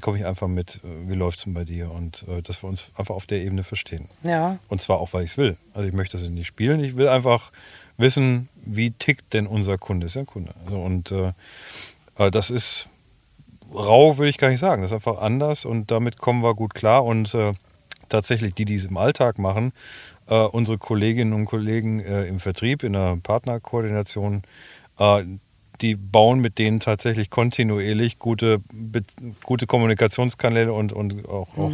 komme 0.00 0.18
ich 0.18 0.26
einfach 0.26 0.48
mit, 0.48 0.80
äh, 0.84 1.08
wie 1.08 1.14
läuft 1.14 1.38
es 1.38 1.44
denn 1.44 1.54
bei 1.54 1.64
dir 1.64 1.90
und 1.90 2.24
äh, 2.28 2.42
dass 2.42 2.62
wir 2.62 2.68
uns 2.68 2.90
einfach 2.96 3.14
auf 3.14 3.26
der 3.26 3.42
Ebene 3.42 3.62
verstehen. 3.64 4.08
Ja. 4.22 4.58
Und 4.68 4.80
zwar 4.80 5.00
auch, 5.00 5.12
weil 5.12 5.24
ich 5.24 5.32
es 5.32 5.36
will. 5.38 5.56
Also 5.74 5.86
ich 5.86 5.94
möchte 5.94 6.18
das 6.18 6.28
nicht 6.28 6.46
spielen. 6.46 6.82
Ich 6.82 6.96
will 6.96 7.08
einfach 7.08 7.52
wissen, 7.96 8.48
wie 8.64 8.90
tickt 8.90 9.32
denn 9.32 9.46
unser 9.46 9.78
Kunde. 9.78 10.06
Ist 10.06 10.14
ja 10.14 10.22
ein 10.22 10.26
Kunde. 10.26 10.52
Also 10.64 10.80
und 10.80 11.12
äh, 11.12 11.32
äh, 12.18 12.30
das 12.30 12.50
ist 12.50 12.88
rau, 13.72 14.18
würde 14.18 14.30
ich 14.30 14.38
gar 14.38 14.48
nicht 14.48 14.60
sagen. 14.60 14.82
Das 14.82 14.90
ist 14.90 14.94
einfach 14.94 15.20
anders 15.20 15.64
und 15.64 15.90
damit 15.90 16.18
kommen 16.18 16.42
wir 16.42 16.54
gut 16.54 16.74
klar. 16.74 17.04
Und 17.04 17.34
äh, 17.34 17.52
tatsächlich 18.08 18.54
die, 18.54 18.64
die 18.64 18.74
es 18.74 18.86
im 18.86 18.96
Alltag 18.96 19.38
machen, 19.38 19.72
äh, 20.28 20.34
unsere 20.34 20.78
Kolleginnen 20.78 21.32
und 21.32 21.44
Kollegen 21.44 22.00
im 22.00 22.40
Vertrieb, 22.40 22.82
in 22.82 22.94
der 22.94 23.16
Partnerkoordination, 23.22 24.42
die 25.82 25.96
bauen 25.96 26.40
mit 26.40 26.58
denen 26.58 26.80
tatsächlich 26.80 27.30
kontinuierlich 27.30 28.18
gute, 28.18 28.60
gute 29.44 29.66
Kommunikationskanäle 29.66 30.72
und, 30.72 30.92
und 30.92 31.28
auch, 31.28 31.48
auch 31.56 31.72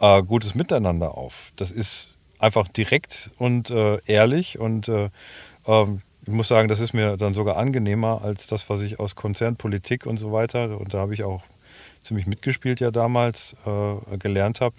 äh, 0.00 0.22
gutes 0.22 0.54
Miteinander 0.54 1.16
auf. 1.16 1.52
Das 1.56 1.70
ist 1.70 2.14
einfach 2.38 2.68
direkt 2.68 3.30
und 3.38 3.70
äh, 3.70 3.98
ehrlich 4.06 4.58
und 4.58 4.88
äh, 4.88 5.10
ähm, 5.66 6.02
ich 6.26 6.34
muss 6.34 6.48
sagen, 6.48 6.68
das 6.68 6.80
ist 6.80 6.92
mir 6.92 7.16
dann 7.16 7.32
sogar 7.32 7.56
angenehmer 7.56 8.20
als 8.22 8.46
das, 8.48 8.68
was 8.68 8.82
ich 8.82 9.00
aus 9.00 9.16
Konzernpolitik 9.16 10.04
und 10.04 10.18
so 10.18 10.30
weiter, 10.30 10.78
und 10.78 10.92
da 10.92 10.98
habe 10.98 11.14
ich 11.14 11.24
auch 11.24 11.42
ziemlich 12.02 12.26
mitgespielt 12.26 12.80
ja 12.80 12.90
damals, 12.90 13.56
äh, 13.66 14.18
gelernt 14.18 14.60
habe. 14.60 14.74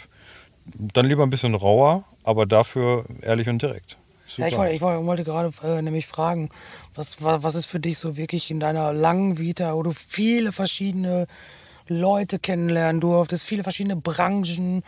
Dann 0.65 1.05
lieber 1.05 1.23
ein 1.23 1.29
bisschen 1.29 1.55
rauer, 1.55 2.03
aber 2.23 2.45
dafür 2.45 3.05
ehrlich 3.21 3.49
und 3.49 3.61
direkt. 3.61 3.98
Ja, 4.37 4.47
ich, 4.47 4.57
wollte, 4.57 4.73
ich 4.73 4.81
wollte, 4.81 5.23
gerade 5.23 5.51
äh, 5.63 5.81
nämlich 5.81 6.07
fragen, 6.07 6.49
was, 6.95 7.23
wa- 7.23 7.39
was 7.41 7.55
ist 7.55 7.65
für 7.65 7.79
dich 7.79 7.97
so 7.97 8.15
wirklich 8.17 8.51
in 8.51 8.59
deiner 8.59 8.93
langen 8.93 9.37
Vita, 9.37 9.73
wo 9.75 9.83
du 9.83 9.91
viele 9.91 10.51
verschiedene 10.51 11.27
Leute 11.87 12.37
kennenlernen 12.37 13.01
durftest, 13.01 13.43
viele 13.45 13.63
verschiedene 13.63 13.95
Branchen 13.95 14.83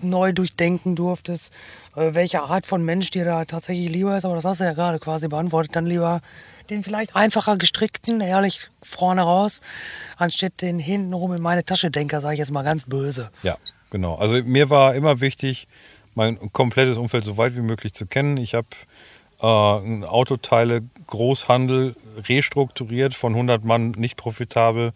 neu 0.00 0.32
durchdenken 0.32 0.96
durftest, 0.96 1.52
äh, 1.96 2.14
welche 2.14 2.42
Art 2.42 2.66
von 2.66 2.82
Mensch 2.82 3.10
dir 3.10 3.24
da 3.26 3.44
tatsächlich 3.44 3.90
lieber 3.90 4.16
ist, 4.16 4.24
aber 4.24 4.34
das 4.34 4.44
hast 4.44 4.60
du 4.60 4.64
ja 4.64 4.72
gerade 4.72 4.98
quasi 4.98 5.28
beantwortet, 5.28 5.76
dann 5.76 5.86
lieber 5.86 6.20
den 6.70 6.82
vielleicht 6.82 7.14
einfacher 7.14 7.56
gestrickten, 7.58 8.20
ehrlich 8.20 8.68
vorne 8.82 9.22
raus, 9.22 9.60
anstatt 10.16 10.60
den 10.62 10.78
hintenrum 10.78 11.32
in 11.34 11.42
meine 11.42 11.64
Tasche 11.64 11.90
Denker, 11.90 12.20
sage 12.20 12.34
ich 12.34 12.38
jetzt 12.40 12.50
mal 12.50 12.62
ganz 12.62 12.84
böse. 12.84 13.30
Ja, 13.42 13.56
genau. 13.90 14.14
Also 14.16 14.42
mir 14.42 14.70
war 14.70 14.94
immer 14.94 15.20
wichtig, 15.20 15.68
mein 16.16 16.52
komplettes 16.52 16.98
Umfeld 16.98 17.24
so 17.24 17.36
weit 17.36 17.56
wie 17.56 17.60
möglich 17.60 17.92
zu 17.94 18.06
kennen. 18.06 18.36
Ich 18.38 18.54
habe 18.54 18.66
äh, 19.40 20.04
Autoteile 20.04 20.82
Großhandel 21.06 21.94
restrukturiert 22.28 23.14
von 23.14 23.34
100 23.34 23.64
Mann 23.64 23.92
nicht 23.92 24.16
profitabel 24.16 24.92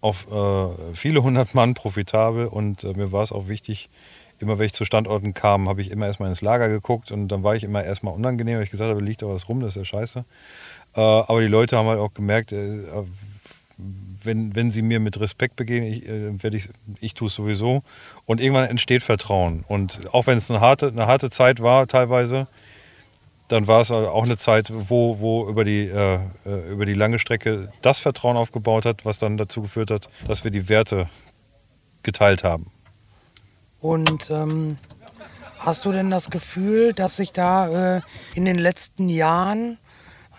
auf 0.00 0.30
äh, 0.30 0.94
viele 0.94 1.22
hundert 1.22 1.54
Mann 1.54 1.74
profitabel 1.74 2.46
und 2.46 2.84
äh, 2.84 2.92
mir 2.94 3.10
war 3.10 3.22
es 3.22 3.32
auch 3.32 3.48
wichtig, 3.48 3.90
immer 4.38 4.58
wenn 4.58 4.66
ich 4.66 4.72
zu 4.72 4.84
Standorten 4.84 5.34
kam, 5.34 5.68
habe 5.68 5.80
ich 5.80 5.90
immer 5.90 6.06
erstmal 6.06 6.28
ins 6.28 6.40
Lager 6.40 6.68
geguckt 6.68 7.10
und 7.10 7.28
dann 7.28 7.42
war 7.42 7.56
ich 7.56 7.64
immer 7.64 7.82
erstmal 7.82 8.14
unangenehm, 8.14 8.58
weil 8.58 8.64
ich 8.64 8.70
gesagt 8.70 8.90
habe, 8.90 9.02
liegt 9.02 9.22
da 9.22 9.28
was 9.28 9.48
rum, 9.48 9.60
das 9.60 9.70
ist 9.70 9.76
ja 9.76 9.84
scheiße. 9.84 10.24
Äh, 10.94 11.00
aber 11.00 11.40
die 11.40 11.48
Leute 11.48 11.76
haben 11.76 11.88
halt 11.88 11.98
auch 11.98 12.14
gemerkt, 12.14 12.52
äh, 12.52 12.82
wenn, 13.78 14.54
wenn 14.54 14.70
sie 14.70 14.82
mir 14.82 15.00
mit 15.00 15.20
Respekt 15.20 15.56
begegnen, 15.56 15.92
ich, 15.92 16.08
äh, 16.08 16.56
ich, 16.56 16.68
ich 17.00 17.14
tue 17.14 17.28
es 17.28 17.34
sowieso. 17.34 17.82
Und 18.26 18.40
irgendwann 18.40 18.68
entsteht 18.68 19.02
Vertrauen. 19.02 19.64
Und 19.68 20.12
auch 20.12 20.26
wenn 20.26 20.38
es 20.38 20.50
eine 20.50 20.60
harte, 20.60 20.88
eine 20.88 21.06
harte 21.06 21.30
Zeit 21.30 21.62
war, 21.62 21.86
teilweise, 21.86 22.48
dann 23.48 23.66
war 23.66 23.80
es 23.80 23.90
auch 23.90 24.24
eine 24.24 24.36
Zeit, 24.36 24.70
wo, 24.70 25.20
wo 25.20 25.48
über, 25.48 25.64
die, 25.64 25.86
äh, 25.86 26.18
äh, 26.44 26.70
über 26.70 26.84
die 26.84 26.94
lange 26.94 27.18
Strecke 27.18 27.72
das 27.80 27.98
Vertrauen 27.98 28.36
aufgebaut 28.36 28.84
hat, 28.84 29.04
was 29.04 29.18
dann 29.18 29.36
dazu 29.36 29.62
geführt 29.62 29.90
hat, 29.90 30.10
dass 30.26 30.44
wir 30.44 30.50
die 30.50 30.68
Werte 30.68 31.08
geteilt 32.02 32.44
haben. 32.44 32.70
Und 33.80 34.30
ähm, 34.30 34.76
hast 35.58 35.84
du 35.84 35.92
denn 35.92 36.10
das 36.10 36.30
Gefühl, 36.30 36.92
dass 36.92 37.16
sich 37.16 37.32
da 37.32 37.96
äh, 37.96 38.00
in 38.34 38.44
den 38.44 38.58
letzten 38.58 39.08
Jahren, 39.08 39.78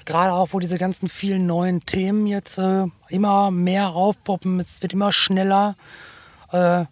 gerade 0.10 0.34
auch 0.34 0.50
wo 0.54 0.60
diese 0.60 0.80
ganzen 0.80 1.08
vielen 1.08 1.46
neuen 1.46 1.86
Themen 1.86 2.26
jetzt 2.26 2.58
äh, 2.58 2.86
immer 3.10 3.52
mehr 3.52 3.90
aufpoppen, 3.90 4.60
es 4.60 4.82
wird 4.82 4.92
immer 4.92 5.12
schneller, 5.12 5.76
äh, 6.52 6.86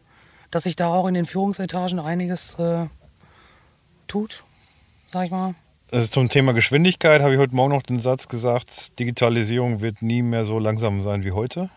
dass 0.52 0.64
sich 0.64 0.76
da 0.76 0.88
auch 0.88 1.08
in 1.08 1.16
den 1.16 1.26
Führungsetagen 1.26 2.00
einiges 2.00 2.60
äh, 2.60 2.86
tut, 4.08 4.44
sag 5.08 5.26
ich 5.26 5.32
mal? 5.32 5.56
Also 5.92 6.08
zum 6.08 6.30
Thema 6.30 6.54
Geschwindigkeit 6.54 7.22
habe 7.22 7.34
ich 7.34 7.40
heute 7.40 7.56
Morgen 7.56 7.74
noch 7.74 7.82
den 7.82 8.00
Satz 8.00 8.28
gesagt, 8.28 9.00
Digitalisierung 9.00 9.82
wird 9.82 10.02
nie 10.02 10.22
mehr 10.22 10.46
so 10.46 10.60
langsam 10.60 11.02
sein 11.04 11.24
wie 11.24 11.32
heute. 11.32 11.70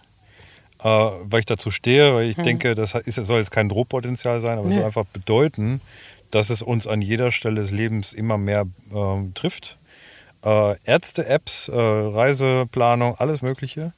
Äh, 0.83 0.89
weil 0.89 1.41
ich 1.41 1.47
dazu 1.47 1.71
stehe, 1.71 2.15
weil 2.15 2.29
ich 2.29 2.37
hm. 2.37 2.45
denke, 2.45 2.75
das 2.75 2.95
ist, 2.95 3.15
soll 3.15 3.39
jetzt 3.39 3.51
kein 3.51 3.69
Drohpotenzial 3.69 4.41
sein, 4.41 4.59
aber 4.59 4.69
es 4.69 4.75
nee. 4.75 4.77
soll 4.77 4.87
einfach 4.87 5.07
bedeuten, 5.07 5.81
dass 6.31 6.51
es 6.51 6.61
uns 6.61 6.87
an 6.87 7.01
jeder 7.01 7.33
Stelle 7.33 7.63
des 7.63 7.71
Lebens 7.71 8.13
immer 8.13 8.37
mehr 8.37 8.67
äh, 8.93 9.33
trifft. 9.35 9.79
Äh, 10.45 10.77
Ärzte-Apps, 10.85 11.69
äh, 11.69 11.77
Reiseplanung, 11.77 13.15
alles 13.19 13.43
Mögliche. 13.43 13.93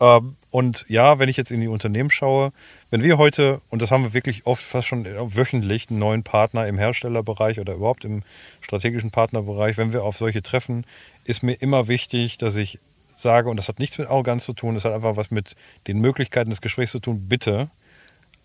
Ähm, 0.00 0.36
und 0.50 0.84
ja, 0.88 1.18
wenn 1.18 1.28
ich 1.28 1.36
jetzt 1.36 1.52
in 1.52 1.60
die 1.60 1.68
Unternehmen 1.68 2.10
schaue, 2.10 2.52
wenn 2.90 3.02
wir 3.02 3.18
heute, 3.18 3.60
und 3.68 3.82
das 3.82 3.90
haben 3.90 4.02
wir 4.02 4.14
wirklich 4.14 4.46
oft 4.46 4.62
fast 4.62 4.88
schon 4.88 5.04
wöchentlich, 5.04 5.88
einen 5.88 5.98
neuen 5.98 6.22
Partner 6.22 6.66
im 6.66 6.78
Herstellerbereich 6.78 7.60
oder 7.60 7.74
überhaupt 7.74 8.04
im 8.04 8.22
strategischen 8.60 9.10
Partnerbereich, 9.10 9.76
wenn 9.76 9.92
wir 9.92 10.02
auf 10.02 10.16
solche 10.16 10.42
treffen, 10.42 10.84
ist 11.24 11.42
mir 11.42 11.54
immer 11.54 11.88
wichtig, 11.88 12.38
dass 12.38 12.56
ich 12.56 12.78
sage, 13.16 13.48
und 13.48 13.56
das 13.56 13.68
hat 13.68 13.78
nichts 13.78 13.98
mit 13.98 14.08
Arroganz 14.08 14.44
zu 14.44 14.52
tun, 14.52 14.74
das 14.74 14.84
hat 14.84 14.92
einfach 14.92 15.16
was 15.16 15.30
mit 15.30 15.56
den 15.86 16.00
Möglichkeiten 16.00 16.50
des 16.50 16.60
Gesprächs 16.60 16.92
zu 16.92 16.98
tun, 16.98 17.28
bitte 17.28 17.70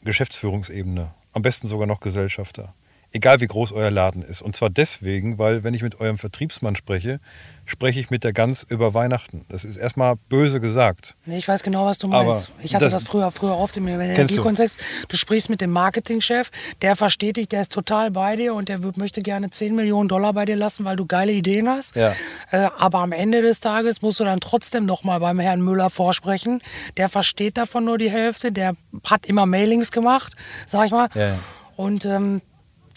Geschäftsführungsebene, 0.03 1.13
am 1.33 1.41
besten 1.41 1.67
sogar 1.67 1.87
noch 1.87 1.99
Gesellschafter 1.99 2.73
egal 3.11 3.41
wie 3.41 3.47
groß 3.47 3.71
euer 3.73 3.91
Laden 3.91 4.23
ist. 4.23 4.41
Und 4.41 4.55
zwar 4.55 4.69
deswegen, 4.69 5.37
weil 5.37 5.63
wenn 5.63 5.73
ich 5.73 5.83
mit 5.83 5.99
eurem 5.99 6.17
Vertriebsmann 6.17 6.75
spreche, 6.75 7.19
spreche 7.65 7.99
ich 7.99 8.09
mit 8.09 8.23
der 8.23 8.33
Gans 8.33 8.63
über 8.63 8.93
Weihnachten. 8.93 9.45
Das 9.49 9.63
ist 9.63 9.77
erstmal 9.77 10.15
böse 10.29 10.59
gesagt. 10.59 11.15
Nee, 11.25 11.37
ich 11.37 11.47
weiß 11.47 11.63
genau, 11.63 11.85
was 11.85 11.99
du 11.99 12.07
meinst. 12.07 12.51
Aber 12.53 12.63
ich 12.63 12.73
hatte 12.73 12.85
das, 12.85 12.93
das, 12.93 13.03
früher, 13.03 13.31
früher 13.31 13.57
oft 13.57 13.75
im 13.77 13.87
Energiekontext. 13.87 14.79
Du? 14.79 15.07
du 15.09 15.17
sprichst 15.17 15.49
mit 15.49 15.61
dem 15.61 15.71
Marketingchef, 15.71 16.51
der 16.81 16.95
versteht 16.95 17.37
dich, 17.37 17.49
der 17.49 17.61
ist 17.61 17.71
total 17.71 18.11
bei 18.11 18.35
dir 18.35 18.53
und 18.53 18.69
der 18.69 18.79
möchte 18.97 19.21
gerne 19.21 19.49
10 19.49 19.75
Millionen 19.75 20.09
Dollar 20.09 20.33
bei 20.33 20.45
dir 20.45 20.55
lassen, 20.55 20.85
weil 20.85 20.95
du 20.95 21.05
geile 21.05 21.31
Ideen 21.31 21.69
hast. 21.69 21.95
Ja. 21.95 22.13
Äh, 22.51 22.69
aber 22.77 22.99
am 22.99 23.11
Ende 23.11 23.41
des 23.41 23.59
Tages 23.59 24.01
musst 24.01 24.19
du 24.19 24.23
dann 24.23 24.39
trotzdem 24.39 24.85
noch 24.85 25.03
mal 25.03 25.19
beim 25.19 25.39
Herrn 25.39 25.61
Müller 25.61 25.89
vorsprechen. 25.89 26.61
Der 26.97 27.09
versteht 27.09 27.57
davon 27.57 27.85
nur 27.85 27.97
die 27.97 28.09
Hälfte, 28.09 28.51
der 28.51 28.75
hat 29.05 29.25
immer 29.25 29.45
Mailings 29.45 29.91
gemacht, 29.91 30.33
sag 30.65 30.85
ich 30.85 30.91
mal. 30.91 31.09
Ja. 31.13 31.37
Und 31.75 32.05
ähm, 32.05 32.41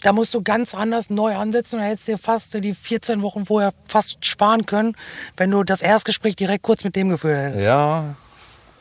da 0.05 0.13
musst 0.13 0.33
du 0.35 0.43
ganz 0.43 0.75
anders 0.75 1.09
neu 1.09 1.35
ansetzen 1.35 1.77
und 1.77 1.81
da 1.81 1.87
hättest 1.87 2.07
du 2.07 2.11
dir 2.11 2.17
fast 2.19 2.53
die 2.53 2.73
14 2.75 3.23
Wochen 3.23 3.45
vorher 3.45 3.73
fast 3.87 4.23
sparen 4.23 4.67
können, 4.67 4.95
wenn 5.35 5.49
du 5.49 5.63
das 5.63 5.81
Erstgespräch 5.81 6.35
direkt 6.35 6.61
kurz 6.61 6.83
mit 6.83 6.95
dem 6.95 7.09
geführt 7.09 7.37
hättest. 7.37 7.67
Ja. 7.67 8.15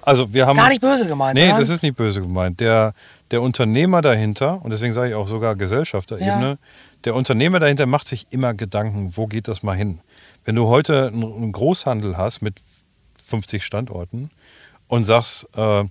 Also 0.03 0.35
wir 0.35 0.47
haben. 0.47 0.57
Gar 0.57 0.69
nicht 0.69 0.83
böse 0.83 1.07
gemeint. 1.07 1.39
Nee, 1.39 1.49
oder? 1.49 1.61
das 1.61 1.71
ist 1.71 1.83
nicht 1.83 1.97
böse 1.97 2.21
gemeint. 2.21 2.61
Der, 2.61 2.93
der 3.31 3.41
Unternehmer 3.41 4.03
dahinter, 4.03 4.63
und 4.63 4.71
deswegen 4.71 4.93
sage 4.93 5.09
ich 5.09 5.15
auch 5.15 5.27
sogar 5.27 5.55
Gesellschafterebene, 5.57 6.49
ja. 6.51 6.57
der 7.05 7.15
Unternehmer 7.15 7.59
dahinter 7.59 7.87
macht 7.87 8.07
sich 8.07 8.27
immer 8.29 8.53
Gedanken, 8.53 9.17
wo 9.17 9.27
geht 9.27 9.49
das 9.49 9.63
mal 9.63 9.75
hin? 9.75 10.01
Wenn 10.45 10.57
du 10.57 10.69
heute 10.69 11.07
einen 11.07 11.53
Großhandel 11.53 12.19
hast 12.19 12.43
mit 12.43 12.57
50 13.25 13.65
Standorten 13.65 14.31
und 14.89 15.05
sagst, 15.05 15.49
äh, 15.57 15.81
äh, 15.81 15.85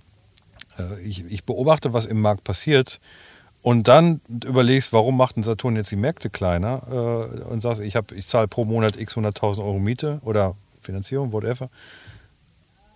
ich, 1.02 1.24
ich 1.24 1.42
beobachte, 1.42 1.92
was 1.92 2.06
im 2.06 2.20
Markt 2.20 2.44
passiert, 2.44 3.00
und 3.64 3.88
dann 3.88 4.20
überlegst, 4.44 4.92
warum 4.92 5.16
macht 5.16 5.38
ein 5.38 5.42
Saturn 5.42 5.74
jetzt 5.74 5.90
die 5.90 5.96
Märkte 5.96 6.28
kleiner 6.28 6.82
äh, 6.86 7.40
und 7.44 7.62
sagst, 7.62 7.80
ich, 7.80 7.98
ich 8.14 8.26
zahle 8.26 8.46
pro 8.46 8.66
Monat 8.66 9.00
x 9.00 9.16
100.000 9.16 9.64
Euro 9.64 9.78
Miete 9.78 10.20
oder 10.22 10.54
Finanzierung, 10.82 11.32
whatever, 11.32 11.70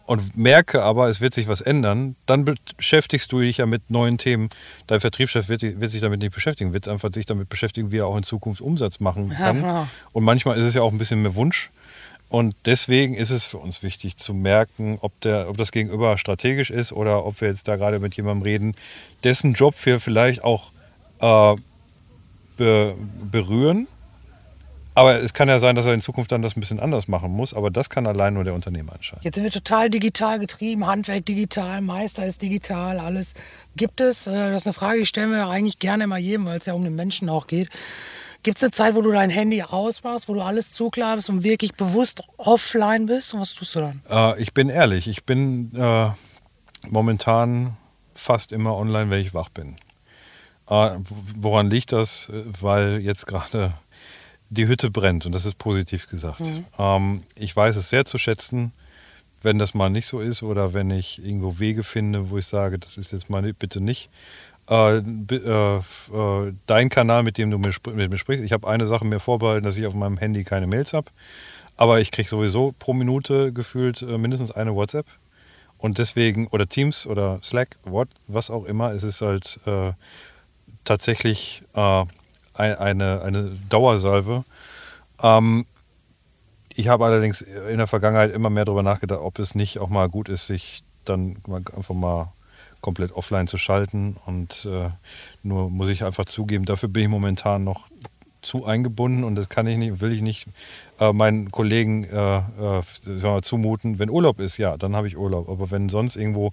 und 0.05 0.37
merke 0.37 0.83
aber, 0.83 1.09
es 1.09 1.23
wird 1.23 1.33
sich 1.33 1.49
was 1.49 1.63
ändern, 1.63 2.17
dann 2.27 2.45
beschäftigst 2.45 3.33
du 3.33 3.41
dich 3.41 3.57
ja 3.57 3.67
mit 3.67 3.91
neuen 3.91 4.19
Themen. 4.19 4.51
Dein 4.87 5.01
Vertriebschef 5.01 5.49
wird, 5.49 5.63
wird 5.63 5.91
sich 5.91 6.03
damit 6.03 6.21
nicht 6.21 6.35
beschäftigen, 6.35 6.75
wird 6.75 6.87
einfach 6.87 7.09
sich 7.15 7.25
damit 7.25 7.49
beschäftigen, 7.49 7.91
wie 7.91 8.01
er 8.01 8.07
auch 8.07 8.19
in 8.19 8.23
Zukunft 8.23 8.61
Umsatz 8.61 9.01
machen 9.01 9.31
kann. 9.31 9.63
Ja, 9.63 9.89
und 10.13 10.23
manchmal 10.23 10.59
ist 10.59 10.65
es 10.65 10.75
ja 10.75 10.83
auch 10.83 10.93
ein 10.93 10.99
bisschen 10.99 11.23
mehr 11.23 11.35
Wunsch. 11.35 11.71
Und 12.29 12.55
deswegen 12.67 13.15
ist 13.15 13.31
es 13.31 13.45
für 13.45 13.57
uns 13.59 13.83
wichtig 13.83 14.19
zu 14.19 14.35
merken, 14.35 14.99
ob, 15.01 15.19
der, 15.23 15.49
ob 15.49 15.57
das 15.57 15.73
Gegenüber 15.73 16.19
strategisch 16.19 16.71
ist 16.71 16.93
oder 16.93 17.25
ob 17.25 17.41
wir 17.41 17.49
jetzt 17.49 17.69
da 17.69 17.77
gerade 17.77 18.01
mit 18.01 18.15
jemandem 18.15 18.43
reden, 18.43 18.75
dessen 19.25 19.55
Job 19.55 19.75
wir 19.85 19.99
vielleicht 19.99 20.45
auch 20.45 20.71
äh, 21.21 21.57
be, 22.59 22.95
berühren. 23.31 23.89
Aber 24.95 25.23
es 25.23 25.33
kann 25.33 25.49
ja 25.49 25.61
sein, 25.61 25.77
dass 25.77 25.87
er 25.87 25.95
in 25.95 26.01
Zukunft 26.01 26.33
dann 26.33 26.43
das 26.43 26.57
ein 26.57 26.61
bisschen 26.61 26.81
anders 26.81 27.07
machen 27.07 27.31
muss. 27.31 27.55
Aber 27.55 27.71
das 27.71 27.89
kann 27.89 28.07
allein 28.07 28.35
nur 28.35 28.43
der 28.43 28.53
Unternehmer 28.53 28.95
entscheiden. 28.95 29.23
Jetzt 29.23 29.37
sind 29.37 29.45
wir 29.45 29.53
total 29.53 29.91
digital 29.91 30.41
getrieben. 30.41 30.87
Handwerk 30.87 31.25
digital, 31.25 31.81
Meister 31.83 32.27
ist 32.27 32.43
digital, 32.43 32.99
alles 32.99 33.35
gibt 33.77 34.01
es. 34.01 34.27
Äh, 34.27 34.33
das 34.33 34.63
ist 34.63 34.67
eine 34.67 34.73
Frage, 34.73 34.99
die 34.99 35.07
stellen 35.07 35.31
wir 35.31 35.47
eigentlich 35.47 35.79
gerne 35.79 36.05
immer 36.05 36.19
jedem, 36.19 36.47
weil 36.47 36.59
es 36.59 36.67
ja 36.67 36.75
um 36.75 36.83
den 36.83 36.97
Menschen 36.97 37.29
auch 37.29 37.47
geht. 37.47 37.71
Gibt 38.43 38.57
es 38.57 38.63
eine 38.63 38.71
Zeit, 38.71 38.95
wo 38.95 39.03
du 39.03 39.11
dein 39.11 39.31
Handy 39.31 39.63
ausmachst, 39.63 40.29
wo 40.29 40.35
du 40.35 40.41
alles 40.41 40.71
zuklappst 40.73 41.29
und 41.29 41.43
wirklich 41.43 41.75
bewusst 41.75 42.23
offline 42.37 43.07
bist? 43.07 43.35
Und 43.35 43.41
was 43.41 43.53
tust 43.55 43.75
du 43.75 43.81
dann? 43.81 44.01
Äh, 44.09 44.41
ich 44.41 44.55
bin 44.55 44.69
ehrlich, 44.69 45.09
ich 45.09 45.25
bin 45.25 45.75
äh, 45.75 46.11
momentan 46.89 47.77
fast 48.15 48.53
immer 48.53 48.77
online, 48.77 49.11
wenn 49.11 49.21
ich 49.21 49.35
wach 49.35 49.49
bin. 49.49 49.77
Äh, 50.69 50.91
woran 51.37 51.71
liegt 51.71 51.93
das? 51.93 52.31
Weil 52.61 53.01
jetzt 53.01 53.27
gerade 53.27 53.75
die 54.51 54.67
Hütte 54.67 54.91
brennt 54.91 55.27
und 55.27 55.33
das 55.33 55.45
ist 55.45 55.59
positiv 55.59 56.09
gesagt. 56.09 56.41
Mhm. 56.41 56.65
Ähm, 56.79 57.23
ich 57.35 57.55
weiß 57.55 57.77
es 57.77 57.91
sehr 57.91 58.05
zu 58.05 58.19
schätzen, 58.19 58.73
wenn 59.43 59.59
das 59.59 59.75
mal 59.75 59.91
nicht 59.91 60.07
so 60.07 60.21
ist 60.21 60.43
oder 60.43 60.75
wenn 60.75 60.91
ich 60.91 61.23
irgendwo 61.23 61.59
Wege 61.59 61.83
finde, 61.83 62.31
wo 62.31 62.39
ich 62.39 62.47
sage, 62.47 62.79
das 62.79 62.97
ist 62.97 63.13
jetzt 63.13 63.31
mal 63.31 63.43
bitte 63.53 63.81
nicht 63.81 64.11
äh, 64.71 64.99
äh, 64.99 65.77
äh, 65.77 66.53
dein 66.67 66.89
Kanal, 66.89 67.23
mit 67.23 67.39
dem 67.39 67.51
du 67.51 67.59
mit 67.59 68.11
mir 68.11 68.19
sprichst. 68.19 68.45
Ich 68.45 68.53
habe 68.53 68.69
eine 68.69 68.87
Sache 68.87 69.05
mir 69.05 69.21
vorbehalten, 69.21 69.65
dass 69.65 69.77
ich 69.77 69.87
auf 69.87 69.95
meinem 69.95 70.19
Handy 70.19 70.45
keine 70.45 70.67
Mails 70.67 70.93
habe. 70.93 71.11
Aber 71.77 72.01
ich 72.01 72.11
kriege 72.11 72.29
sowieso 72.29 72.75
pro 72.79 72.93
Minute 72.93 73.53
gefühlt 73.53 74.03
äh, 74.03 74.19
mindestens 74.19 74.51
eine 74.51 74.75
WhatsApp. 74.75 75.07
Und 75.79 75.99
deswegen, 75.99 76.49
oder 76.49 76.69
Teams 76.69 77.07
oder 77.07 77.39
Slack, 77.43 77.79
what, 77.85 78.09
was 78.27 78.51
auch 78.51 78.65
immer, 78.65 78.93
es 78.93 79.05
ist 79.05 79.23
halt 79.23 79.61
äh, 79.65 79.93
tatsächlich 80.85 81.63
äh, 81.75 82.05
eine, 82.55 83.23
eine 83.23 83.57
Dauersalve. 83.69 84.45
Ähm, 85.23 85.67
ich 86.75 86.89
habe 86.89 87.05
allerdings 87.05 87.41
in 87.43 87.79
der 87.79 87.87
Vergangenheit 87.87 88.33
immer 88.33 88.51
mehr 88.51 88.65
darüber 88.65 88.83
nachgedacht, 88.83 89.21
ob 89.21 89.39
es 89.39 89.55
nicht 89.55 89.79
auch 89.79 89.89
mal 89.89 90.09
gut 90.09 90.29
ist, 90.29 90.47
sich 90.47 90.83
dann 91.05 91.37
einfach 91.77 91.95
mal 91.95 92.33
komplett 92.81 93.13
offline 93.13 93.47
zu 93.47 93.59
schalten. 93.59 94.17
Und 94.27 94.67
äh, 94.71 94.91
nur 95.43 95.71
muss 95.71 95.89
ich 95.89 96.05
einfach 96.05 96.25
zugeben, 96.25 96.65
dafür 96.65 96.89
bin 96.89 97.05
ich 97.05 97.09
momentan 97.09 97.65
noch 97.65 97.89
zu 98.41 98.65
eingebunden 98.65 99.25
und 99.25 99.35
das 99.35 99.49
kann 99.49 99.67
ich 99.67 99.77
nicht, 99.77 100.01
will 100.01 100.13
ich 100.13 100.23
nicht 100.23 100.47
äh, 101.01 101.13
meinen 101.13 101.51
Kollegen 101.51 102.05
äh, 102.05 102.39
äh, 102.39 102.83
mal, 103.23 103.43
zumuten. 103.43 103.99
Wenn 103.99 104.11
Urlaub 104.11 104.41
ist, 104.41 104.59
ja, 104.59 104.77
dann 104.77 104.95
habe 104.95 105.09
ich 105.09 105.17
Urlaub. 105.17 105.49
Aber 105.49 105.71
wenn 105.71 105.89
sonst 105.89 106.17
irgendwo 106.17 106.53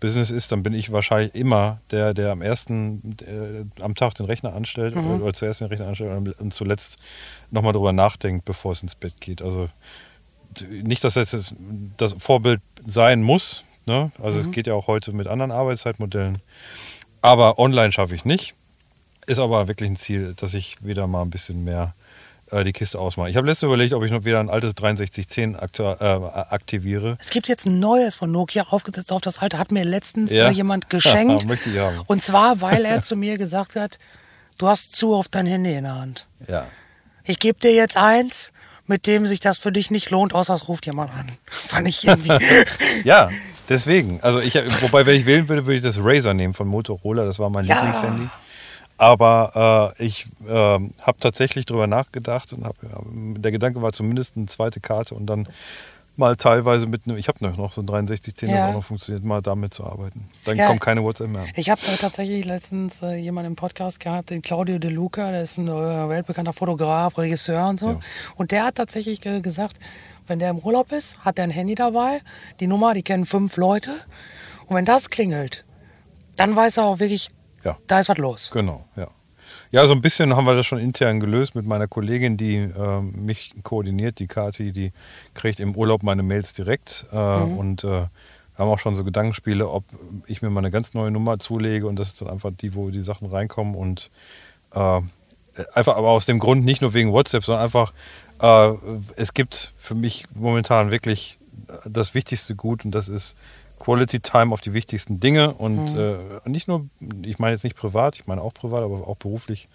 Business 0.00 0.30
ist, 0.30 0.52
dann 0.52 0.62
bin 0.62 0.74
ich 0.74 0.92
wahrscheinlich 0.92 1.34
immer 1.34 1.80
der, 1.90 2.14
der 2.14 2.30
am 2.30 2.40
ersten 2.40 3.16
äh, 3.20 3.82
am 3.82 3.94
Tag 3.94 4.14
den 4.14 4.26
Rechner 4.26 4.54
anstellt 4.54 4.94
mhm. 4.94 5.22
oder 5.22 5.34
zuerst 5.34 5.60
den 5.60 5.68
Rechner 5.68 5.88
anstellt 5.88 6.16
und, 6.16 6.40
und 6.40 6.54
zuletzt 6.54 6.98
nochmal 7.50 7.72
drüber 7.72 7.92
nachdenkt, 7.92 8.44
bevor 8.44 8.72
es 8.72 8.82
ins 8.82 8.94
Bett 8.94 9.20
geht. 9.20 9.42
Also 9.42 9.68
nicht, 10.70 11.04
dass 11.04 11.14
das 11.14 11.32
jetzt 11.32 11.54
das 11.96 12.14
Vorbild 12.14 12.60
sein 12.86 13.22
muss, 13.22 13.64
Ne? 13.88 14.12
Also 14.22 14.38
mhm. 14.38 14.44
es 14.44 14.50
geht 14.52 14.66
ja 14.66 14.74
auch 14.74 14.86
heute 14.86 15.12
mit 15.12 15.26
anderen 15.26 15.50
Arbeitszeitmodellen. 15.50 16.38
Aber 17.22 17.58
online 17.58 17.90
schaffe 17.92 18.14
ich 18.14 18.24
nicht. 18.24 18.54
Ist 19.26 19.40
aber 19.40 19.66
wirklich 19.68 19.90
ein 19.90 19.96
Ziel, 19.96 20.34
dass 20.36 20.54
ich 20.54 20.76
wieder 20.84 21.06
mal 21.06 21.22
ein 21.22 21.30
bisschen 21.30 21.64
mehr 21.64 21.94
äh, 22.50 22.64
die 22.64 22.72
Kiste 22.72 22.98
ausmache. 22.98 23.28
Ich 23.28 23.36
habe 23.36 23.46
letztens 23.46 23.66
überlegt, 23.68 23.92
ob 23.92 24.02
ich 24.04 24.10
noch 24.12 24.24
wieder 24.24 24.40
ein 24.40 24.48
altes 24.48 24.70
6310 24.78 25.56
aktu- 25.56 26.00
äh, 26.00 26.54
aktiviere. 26.54 27.16
Es 27.20 27.30
gibt 27.30 27.48
jetzt 27.48 27.66
ein 27.66 27.78
neues 27.80 28.14
von 28.14 28.30
Nokia 28.30 28.64
aufgesetzt 28.70 29.12
auf 29.12 29.20
das 29.20 29.38
alte, 29.40 29.58
hat 29.58 29.72
mir 29.72 29.84
letztens 29.84 30.32
Ja. 30.32 30.48
äh, 30.48 30.52
jemand 30.52 30.88
geschenkt. 30.90 31.46
Möchte 31.46 31.68
ich 31.70 31.78
haben. 31.78 32.00
Und 32.06 32.22
zwar, 32.22 32.60
weil 32.60 32.84
er 32.84 33.02
zu 33.02 33.16
mir 33.16 33.36
gesagt 33.36 33.74
hat, 33.76 33.98
du 34.56 34.66
hast 34.68 34.92
zu 34.92 35.14
oft 35.14 35.34
dein 35.34 35.46
Handy 35.46 35.74
in 35.74 35.84
der 35.84 35.96
Hand. 35.96 36.26
Ja. 36.46 36.66
Ich 37.24 37.38
gebe 37.38 37.58
dir 37.58 37.74
jetzt 37.74 37.96
eins, 37.98 38.52
mit 38.86 39.06
dem 39.06 39.26
sich 39.26 39.40
das 39.40 39.58
für 39.58 39.70
dich 39.72 39.90
nicht 39.90 40.08
lohnt, 40.08 40.34
außer 40.34 40.54
es 40.54 40.68
ruft 40.68 40.86
jemand 40.86 41.10
an. 41.10 41.28
Fand 41.50 41.86
ich 41.86 42.06
irgendwie. 42.06 42.38
Ja, 43.04 43.28
deswegen. 43.68 44.20
Also 44.22 44.40
ich, 44.40 44.54
wobei, 44.82 45.06
wenn 45.06 45.16
ich 45.16 45.26
wählen 45.26 45.48
würde, 45.48 45.66
würde 45.66 45.76
ich 45.76 45.82
das 45.82 45.96
Razer 45.98 46.34
nehmen 46.34 46.54
von 46.54 46.68
Motorola. 46.68 47.24
Das 47.24 47.38
war 47.38 47.50
mein 47.50 47.64
Ja. 47.64 47.76
Lieblingshandy. 47.76 48.28
Aber 48.96 49.94
äh, 49.98 50.04
ich 50.04 50.26
äh, 50.48 50.52
habe 50.52 51.18
tatsächlich 51.20 51.66
drüber 51.66 51.86
nachgedacht 51.86 52.52
und 52.52 52.64
hab, 52.64 52.74
der 52.82 53.52
Gedanke 53.52 53.80
war 53.80 53.92
zumindest 53.92 54.36
eine 54.36 54.46
zweite 54.46 54.80
Karte 54.80 55.14
und 55.14 55.26
dann 55.26 55.48
mal 56.16 56.34
teilweise 56.34 56.88
mit 56.88 57.02
einem, 57.06 57.16
ich 57.16 57.28
habe 57.28 57.38
noch 57.48 57.70
so 57.70 57.80
ein 57.80 57.86
6310, 57.86 58.48
Ja. 58.50 58.56
das 58.56 58.64
auch 58.70 58.72
noch 58.72 58.82
funktioniert, 58.84 59.24
mal 59.24 59.40
damit 59.40 59.72
zu 59.72 59.84
arbeiten. 59.84 60.26
Dann 60.44 60.56
Ja. 60.56 60.66
kommt 60.66 60.80
keine 60.80 61.04
WhatsApp 61.04 61.28
mehr. 61.28 61.44
Ich 61.54 61.70
habe 61.70 61.80
äh, 61.82 61.96
tatsächlich 61.96 62.44
letztens 62.44 63.00
äh, 63.02 63.14
jemanden 63.14 63.52
im 63.52 63.56
Podcast 63.56 64.00
gehabt, 64.00 64.30
den 64.30 64.42
Claudio 64.42 64.80
De 64.80 64.90
Luca, 64.90 65.30
der 65.30 65.42
ist 65.44 65.58
ein 65.58 65.68
äh, 65.68 65.70
weltbekannter 66.08 66.52
Fotograf, 66.52 67.16
Regisseur 67.18 67.68
und 67.68 67.78
so. 67.78 67.90
Ja. 67.90 68.00
Und 68.34 68.50
der 68.50 68.64
hat 68.64 68.74
tatsächlich 68.74 69.20
ge 69.20 69.40
gesagt, 69.40 69.76
wenn 70.28 70.38
der 70.38 70.50
im 70.50 70.58
Urlaub 70.58 70.92
ist, 70.92 71.18
hat 71.24 71.38
er 71.38 71.44
ein 71.44 71.50
Handy 71.50 71.74
dabei, 71.74 72.20
die 72.60 72.66
Nummer, 72.66 72.94
die 72.94 73.02
kennen 73.02 73.24
fünf 73.24 73.56
Leute. 73.56 73.90
Und 74.66 74.76
wenn 74.76 74.84
das 74.84 75.10
klingelt, 75.10 75.64
dann 76.36 76.54
weiß 76.54 76.76
er 76.78 76.84
auch 76.84 76.98
wirklich, 77.00 77.28
Ja. 77.64 77.76
da 77.86 78.00
ist 78.00 78.08
was 78.08 78.18
los. 78.18 78.50
Genau, 78.50 78.84
ja. 78.96 79.08
Ja, 79.70 79.86
so 79.86 79.92
ein 79.92 80.00
bisschen 80.00 80.34
haben 80.34 80.46
wir 80.46 80.54
das 80.54 80.66
schon 80.66 80.78
intern 80.78 81.20
gelöst 81.20 81.54
mit 81.54 81.66
meiner 81.66 81.88
Kollegin, 81.88 82.36
die 82.38 82.56
ähm, 82.56 83.12
mich 83.26 83.52
koordiniert, 83.62 84.18
die 84.18 84.26
Kati, 84.26 84.72
die 84.72 84.92
kriegt 85.34 85.60
im 85.60 85.74
Urlaub 85.76 86.02
meine 86.02 86.22
Mails 86.22 86.54
direkt 86.54 87.06
äh, 87.12 87.16
und 87.16 87.84
äh, 87.84 87.88
wir 87.88 88.08
haben 88.64 88.68
auch 88.70 88.78
schon 88.78 88.96
so 88.96 89.04
Gedankenspiele, 89.04 89.68
ob 89.68 89.84
ich 90.26 90.42
mir 90.42 90.50
mal 90.50 90.60
eine 90.60 90.70
ganz 90.70 90.92
neue 90.94 91.10
Nummer 91.10 91.38
zulege 91.38 91.86
und 91.86 91.96
das 91.98 92.08
ist 92.08 92.20
dann 92.20 92.28
einfach 92.28 92.50
die, 92.58 92.74
wo 92.74 92.90
die 92.90 93.02
Sachen 93.02 93.28
reinkommen 93.28 93.74
und 93.74 94.10
äh, 94.74 95.00
einfach 95.74 95.96
aber 95.96 96.08
aus 96.08 96.26
dem 96.26 96.38
Grund 96.38 96.64
nicht 96.64 96.80
nur 96.80 96.94
wegen 96.94 97.12
WhatsApp, 97.12 97.44
sondern 97.44 97.64
einfach 97.64 97.92
äh, 98.40 98.72
es 99.16 99.34
gibt 99.34 99.72
für 99.78 99.94
mich 99.94 100.26
momentan 100.34 100.90
wirklich 100.90 101.38
das 101.84 102.14
wichtigste 102.14 102.54
Gut 102.54 102.84
und 102.84 102.92
das 102.92 103.08
ist 103.08 103.36
Quality 103.78 104.20
Time 104.20 104.52
auf 104.52 104.60
die 104.60 104.74
wichtigsten 104.74 105.20
Dinge 105.20 105.54
und 105.54 105.94
äh, 105.94 106.16
nicht 106.46 106.68
nur, 106.68 106.86
ich 107.22 107.38
meine 107.38 107.52
jetzt 107.52 107.64
nicht 107.64 107.76
privat, 107.76 108.16
ich 108.16 108.26
meine 108.26 108.42
auch 108.42 108.52
privat, 108.52 108.82
aber 108.82 109.06
auch 109.06 109.16
beruflich. 109.16 109.68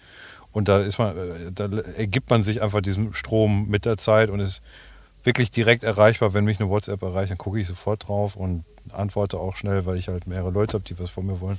Und 0.52 0.68
da 0.68 0.80
ist 0.80 0.98
man, 0.98 1.16
äh, 1.16 1.52
da 1.52 1.68
ergibt 1.96 2.30
man 2.30 2.42
sich 2.42 2.62
einfach 2.62 2.80
diesem 2.80 3.14
Strom 3.14 3.68
mit 3.68 3.84
der 3.84 3.96
Zeit 3.96 4.30
und 4.30 4.40
ist 4.40 4.62
wirklich 5.24 5.50
direkt 5.50 5.84
erreichbar. 5.84 6.34
Wenn 6.34 6.44
mich 6.44 6.60
eine 6.60 6.68
WhatsApp 6.68 7.02
erreicht, 7.02 7.30
dann 7.30 7.38
gucke 7.38 7.58
ich 7.58 7.66
sofort 7.66 8.06
drauf 8.06 8.36
und 8.36 8.64
antworte 8.92 9.38
auch 9.38 9.56
schnell, 9.56 9.86
weil 9.86 9.96
ich 9.96 10.08
halt 10.08 10.26
mehrere 10.26 10.50
Leute 10.50 10.74
habe, 10.74 10.84
die 10.84 10.98
was 10.98 11.10
von 11.10 11.26
mir 11.26 11.40
wollen. 11.40 11.58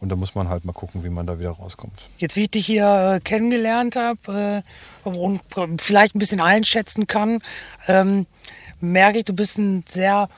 Und 0.00 0.08
da 0.08 0.16
muss 0.16 0.34
man 0.34 0.48
halt 0.48 0.64
mal 0.64 0.72
gucken, 0.72 1.04
wie 1.04 1.10
man 1.10 1.26
da 1.26 1.38
wieder 1.38 1.50
rauskommt. 1.50 2.08
Jetzt, 2.18 2.36
wie 2.36 2.44
ich 2.44 2.50
dich 2.50 2.66
hier 2.66 3.16
äh, 3.16 3.20
kennengelernt 3.20 3.96
habe 3.96 4.62
äh, 5.04 5.08
und 5.08 5.40
äh, 5.56 5.66
vielleicht 5.78 6.14
ein 6.14 6.18
bisschen 6.18 6.40
einschätzen 6.40 7.06
kann, 7.06 7.42
ähm, 7.86 8.26
merke 8.80 9.18
ich, 9.18 9.24
du 9.24 9.34
bist 9.34 9.58
ein 9.58 9.84
sehr 9.86 10.28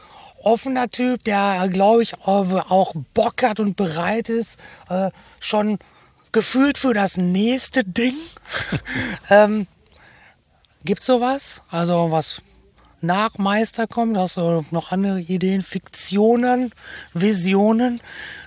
offener 0.42 0.90
Typ, 0.90 1.22
der, 1.22 1.68
glaube 1.68 2.02
ich, 2.02 2.18
auch 2.18 2.94
Bock 3.14 3.44
hat 3.44 3.60
und 3.60 3.76
bereit 3.76 4.28
ist, 4.28 4.58
schon 5.38 5.78
gefühlt 6.32 6.78
für 6.78 6.94
das 6.94 7.16
nächste 7.16 7.84
Ding. 7.84 8.16
ähm, 9.30 9.68
Gibt 10.84 11.04
sowas? 11.04 11.62
Also 11.70 12.10
was 12.10 12.42
nach 13.02 13.38
Meister 13.38 13.86
kommt? 13.86 14.16
Hast 14.16 14.36
du 14.36 14.64
noch 14.70 14.92
andere 14.92 15.20
Ideen, 15.20 15.62
Fiktionen, 15.62 16.72
Visionen, 17.14 18.00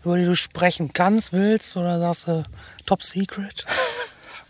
über 0.03 0.17
die 0.17 0.25
du 0.25 0.35
sprechen 0.35 0.93
kannst, 0.93 1.33
willst? 1.33 1.77
Oder 1.77 1.99
sagst 1.99 2.27
du 2.27 2.43
Top 2.85 3.03
Secret? 3.03 3.65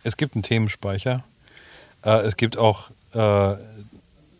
Es 0.08 0.18
gibt 0.18 0.36
einen 0.36 0.43
Themenspeicher. 0.43 1.24
Äh, 2.03 2.28
es 2.28 2.38
gibt 2.38 2.58
auch 2.58 2.91
äh, 3.14 3.56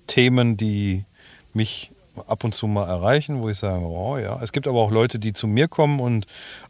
Themen, 0.05 0.57
die 0.57 1.05
mich 1.53 1.89
ab 2.28 2.43
und 2.43 2.53
zu 2.53 2.68
mal 2.68 2.88
erreichen, 2.88 3.41
wo 3.41 3.49
ich 3.49 3.57
sage, 3.57 3.84
oh 3.84 4.18
ja. 4.18 4.39
Es 4.41 4.51
gibt 4.51 4.68
aber 4.68 4.80
auch 4.80 4.91
Leute, 4.91 5.20
die 5.20 5.34
zu 5.34 5.47
mir 5.47 5.68
kommen 5.68 5.99
und 5.99 6.26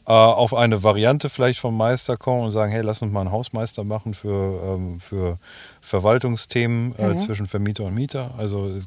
äh, 0.07 0.11
auf 0.11 0.53
eine 0.53 0.83
Variante 0.83 1.29
vielleicht 1.29 1.59
vom 1.59 1.77
Meister 1.77 2.17
kommen 2.17 2.45
und 2.45 2.51
sagen, 2.51 2.71
hey, 2.71 2.81
lass 2.81 3.01
uns 3.01 3.11
mal 3.11 3.21
einen 3.21 3.31
Hausmeister 3.31 3.83
machen 3.83 4.13
für, 4.13 4.61
ähm, 4.63 4.99
für 4.99 5.37
Verwaltungsthemen 5.81 6.95
äh, 6.97 7.17
zwischen 7.17 7.47
Vermieter 7.47 7.85
und 7.85 7.95
Mieter. 7.95 8.31
Also 8.37 8.67
äh, 8.67 8.79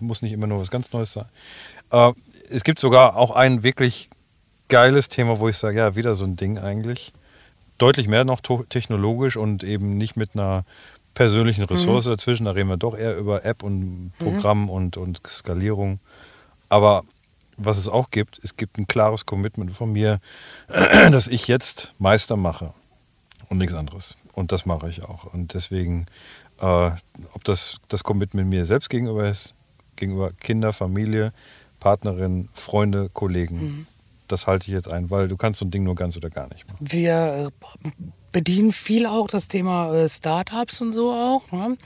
muss 0.00 0.22
nicht 0.22 0.32
immer 0.32 0.46
nur 0.46 0.60
was 0.60 0.70
ganz 0.70 0.92
Neues 0.92 1.12
sein. 1.12 1.26
Äh, 1.90 2.12
es 2.50 2.64
gibt 2.64 2.78
sogar 2.78 3.16
auch 3.16 3.30
ein 3.30 3.62
wirklich 3.62 4.08
geiles 4.68 5.08
Thema, 5.08 5.38
wo 5.38 5.48
ich 5.48 5.56
sage, 5.56 5.78
ja, 5.78 5.96
wieder 5.96 6.14
so 6.14 6.24
ein 6.24 6.36
Ding 6.36 6.58
eigentlich. 6.58 7.12
Deutlich 7.78 8.08
mehr 8.08 8.24
noch 8.24 8.40
technologisch 8.68 9.36
und 9.36 9.64
eben 9.64 9.96
nicht 9.96 10.16
mit 10.16 10.30
einer 10.34 10.64
persönlichen 11.14 11.64
Ressource 11.64 12.06
dazwischen. 12.06 12.44
Da 12.44 12.52
reden 12.52 12.68
wir 12.68 12.76
doch 12.76 12.96
eher 12.96 13.16
über 13.16 13.44
App 13.44 13.62
und 13.62 14.12
Programm 14.18 14.68
und, 14.70 14.96
und 14.96 15.20
Skalierung. 15.26 16.00
Aber 16.68 17.04
was 17.56 17.76
es 17.78 17.88
auch 17.88 18.10
gibt, 18.10 18.40
es 18.42 18.56
gibt 18.56 18.78
ein 18.78 18.86
klares 18.86 19.26
Commitment 19.26 19.72
von 19.72 19.92
mir, 19.92 20.20
dass 20.68 21.28
ich 21.28 21.46
jetzt 21.48 21.94
Meister 21.98 22.36
mache 22.36 22.72
und 23.48 23.58
nichts 23.58 23.74
anderes. 23.74 24.16
Und 24.32 24.52
das 24.52 24.64
mache 24.64 24.88
ich 24.88 25.02
auch. 25.02 25.24
Und 25.24 25.54
deswegen, 25.54 26.06
äh, 26.60 26.90
ob 27.32 27.44
das 27.44 27.76
das 27.88 28.04
Commitment 28.04 28.48
mir 28.48 28.64
selbst 28.64 28.88
gegenüber 28.88 29.28
ist, 29.28 29.54
gegenüber 29.96 30.32
Kinder, 30.32 30.72
Familie, 30.72 31.32
Partnerin, 31.80 32.48
Freunde, 32.54 33.10
Kollegen, 33.12 33.86
das 34.28 34.46
halte 34.46 34.68
ich 34.68 34.72
jetzt 34.74 34.90
ein, 34.90 35.10
weil 35.10 35.28
du 35.28 35.36
kannst 35.36 35.58
so 35.58 35.66
ein 35.66 35.70
Ding 35.70 35.82
nur 35.82 35.94
ganz 35.94 36.16
oder 36.16 36.30
gar 36.30 36.48
nicht 36.48 36.66
machen. 36.68 36.78
Wir 36.80 37.50
bedienen 38.32 38.72
viel 38.72 39.06
auch 39.06 39.26
das 39.26 39.48
Thema 39.48 39.94
äh, 39.94 40.08
Startups 40.08 40.80
und 40.80 40.92
so 40.92 41.12
auch. 41.12 41.50
Ne? 41.52 41.76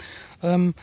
Ähm, 0.42 0.74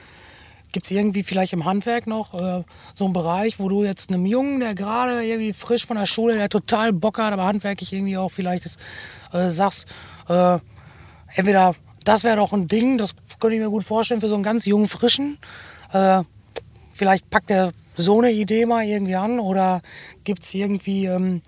Gibt 0.72 0.86
es 0.86 0.92
irgendwie 0.92 1.24
vielleicht 1.24 1.52
im 1.52 1.66
Handwerk 1.66 2.08
noch 2.08 2.34
äh, 2.34 2.64
so 2.94 3.06
einen 3.06 3.14
Bereich, 3.14 3.60
wo 3.60 3.68
du 3.68 3.84
jetzt 3.84 4.10
einem 4.10 4.26
Jungen, 4.26 4.62
der 4.62 4.74
gerade 4.74 5.24
irgendwie 5.24 5.52
frisch 5.52 5.86
von 5.86 5.98
der 5.98 6.06
Schule, 6.06 6.36
der 6.36 6.48
total 6.48 6.94
Bock 6.94 7.18
hat, 7.18 7.34
aber 7.34 7.44
handwerklich 7.44 7.92
irgendwie 7.92 8.18
auch 8.18 8.30
vielleicht 8.30 8.66
ist, 8.66 8.80
äh, 9.34 9.50
sagst, 9.50 9.88
äh, 10.30 10.60
entweder 11.36 11.76
das 12.06 12.24
wäre 12.24 12.38
doch 12.38 12.54
ein 12.54 12.68
Ding, 12.68 12.98
das 12.98 13.14
könnte 13.40 13.56
ich 13.56 13.62
mir 13.62 13.70
gut 13.70 13.84
vorstellen 13.84 14.22
für 14.22 14.30
so 14.30 14.36
einen 14.36 14.44
ganz 14.44 14.66
jungen 14.66 14.88
Frischen. 14.88 15.38
Äh, 15.92 16.24
vielleicht 16.94 17.30
packt 17.30 17.52
er 17.52 17.74
so 17.98 18.20
eine 18.20 18.32
Idee 18.32 18.66
mal 18.66 18.86
irgendwie 18.86 19.16
an 19.16 19.40
oder 19.40 19.82
gibt 20.24 20.44
es 20.44 20.54
irgendwie 20.54 21.06
ähm, 21.06 21.42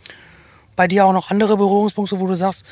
bei 0.75 0.87
dir 0.87 1.05
auch 1.05 1.13
noch 1.13 1.31
andere 1.31 1.55
Berührungspunkte, 1.55 2.19
wo 2.19 2.27
du 2.27 2.35
sagst, 2.35 2.65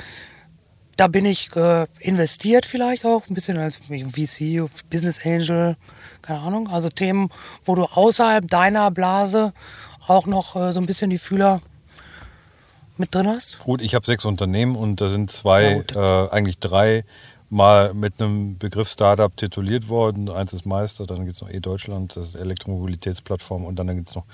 da 0.98 1.08
bin 1.08 1.26
ich 1.26 1.56
äh, 1.56 1.88
investiert 2.00 2.66
vielleicht 2.66 3.06
auch, 3.06 3.28
ein 3.28 3.34
bisschen 3.34 3.58
als 3.58 3.78
VC, 3.78 4.70
Business 4.90 5.26
Angel, 5.26 5.78
keine 6.22 6.40
Ahnung. 6.40 6.68
Also 6.70 6.90
Themen, 6.90 7.30
wo 7.64 7.76
du 7.76 7.86
außerhalb 7.86 8.48
deiner 8.48 8.92
Blase 8.92 9.54
auch 10.08 10.28
noch 10.28 10.56
äh, 10.56 10.72
so 10.74 10.80
ein 10.80 10.86
bisschen 10.86 11.10
die 11.10 11.18
Fühler 11.18 11.62
mit 12.98 13.14
drin 13.16 13.28
hast. 13.28 13.60
Gut, 13.60 13.82
ich 13.82 13.96
habe 13.96 14.06
sechs 14.06 14.26
Unternehmen 14.26 14.76
und 14.76 15.02
da 15.02 15.10
sind 15.10 15.32
zwei, 15.32 15.84
Ja, 15.94 16.26
äh, 16.26 16.30
eigentlich 16.30 16.60
drei, 16.60 17.04
mal 17.50 17.94
mit 17.94 18.14
einem 18.20 18.58
Begriff 18.58 18.88
Startup 18.90 19.36
tituliert 19.36 19.90
worden. 19.90 20.30
Eins 20.30 20.54
ist 20.54 20.66
Meister, 20.66 21.06
dann 21.06 21.26
gibt 21.26 21.36
es 21.36 21.42
noch 21.42 21.50
E-Deutschland, 21.50 22.16
das 22.16 22.30
ist 22.30 22.36
Elektromobilitätsplattform 22.36 23.66
und 23.66 23.76
dann 23.76 23.88
gibt 23.88 24.10
es 24.10 24.16
noch 24.16 24.26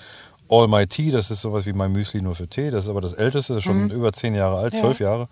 All 0.50 0.68
My 0.68 0.88
Tea, 0.88 1.12
das 1.12 1.32
ist 1.32 1.42
sowas 1.42 1.66
wie 1.66 1.74
mein 1.74 1.92
Müsli 1.92 2.22
nur 2.22 2.36
für 2.36 2.48
Tee. 2.48 2.70
Das 2.72 2.86
ist 2.86 2.90
aber 2.90 3.02
das 3.02 3.14
älteste, 3.14 3.54
das 3.54 3.62
ist 3.62 3.66
schon 3.66 3.90
über 3.90 4.14
zehn 4.14 4.36
Jahre 4.36 4.58
alt, 4.60 4.74
Ja. 4.74 4.80
zwölf 4.82 5.00
Jahre. 5.00 5.28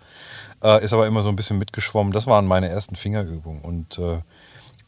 Äh, 0.62 0.84
ist 0.84 0.92
aber 0.92 1.06
immer 1.06 1.22
so 1.22 1.28
ein 1.28 1.36
bisschen 1.36 1.58
mitgeschwommen. 1.58 2.12
Das 2.12 2.26
waren 2.26 2.46
meine 2.46 2.68
ersten 2.68 2.96
Fingerübungen. 2.96 3.60
Und 3.62 3.98
äh, 3.98 4.18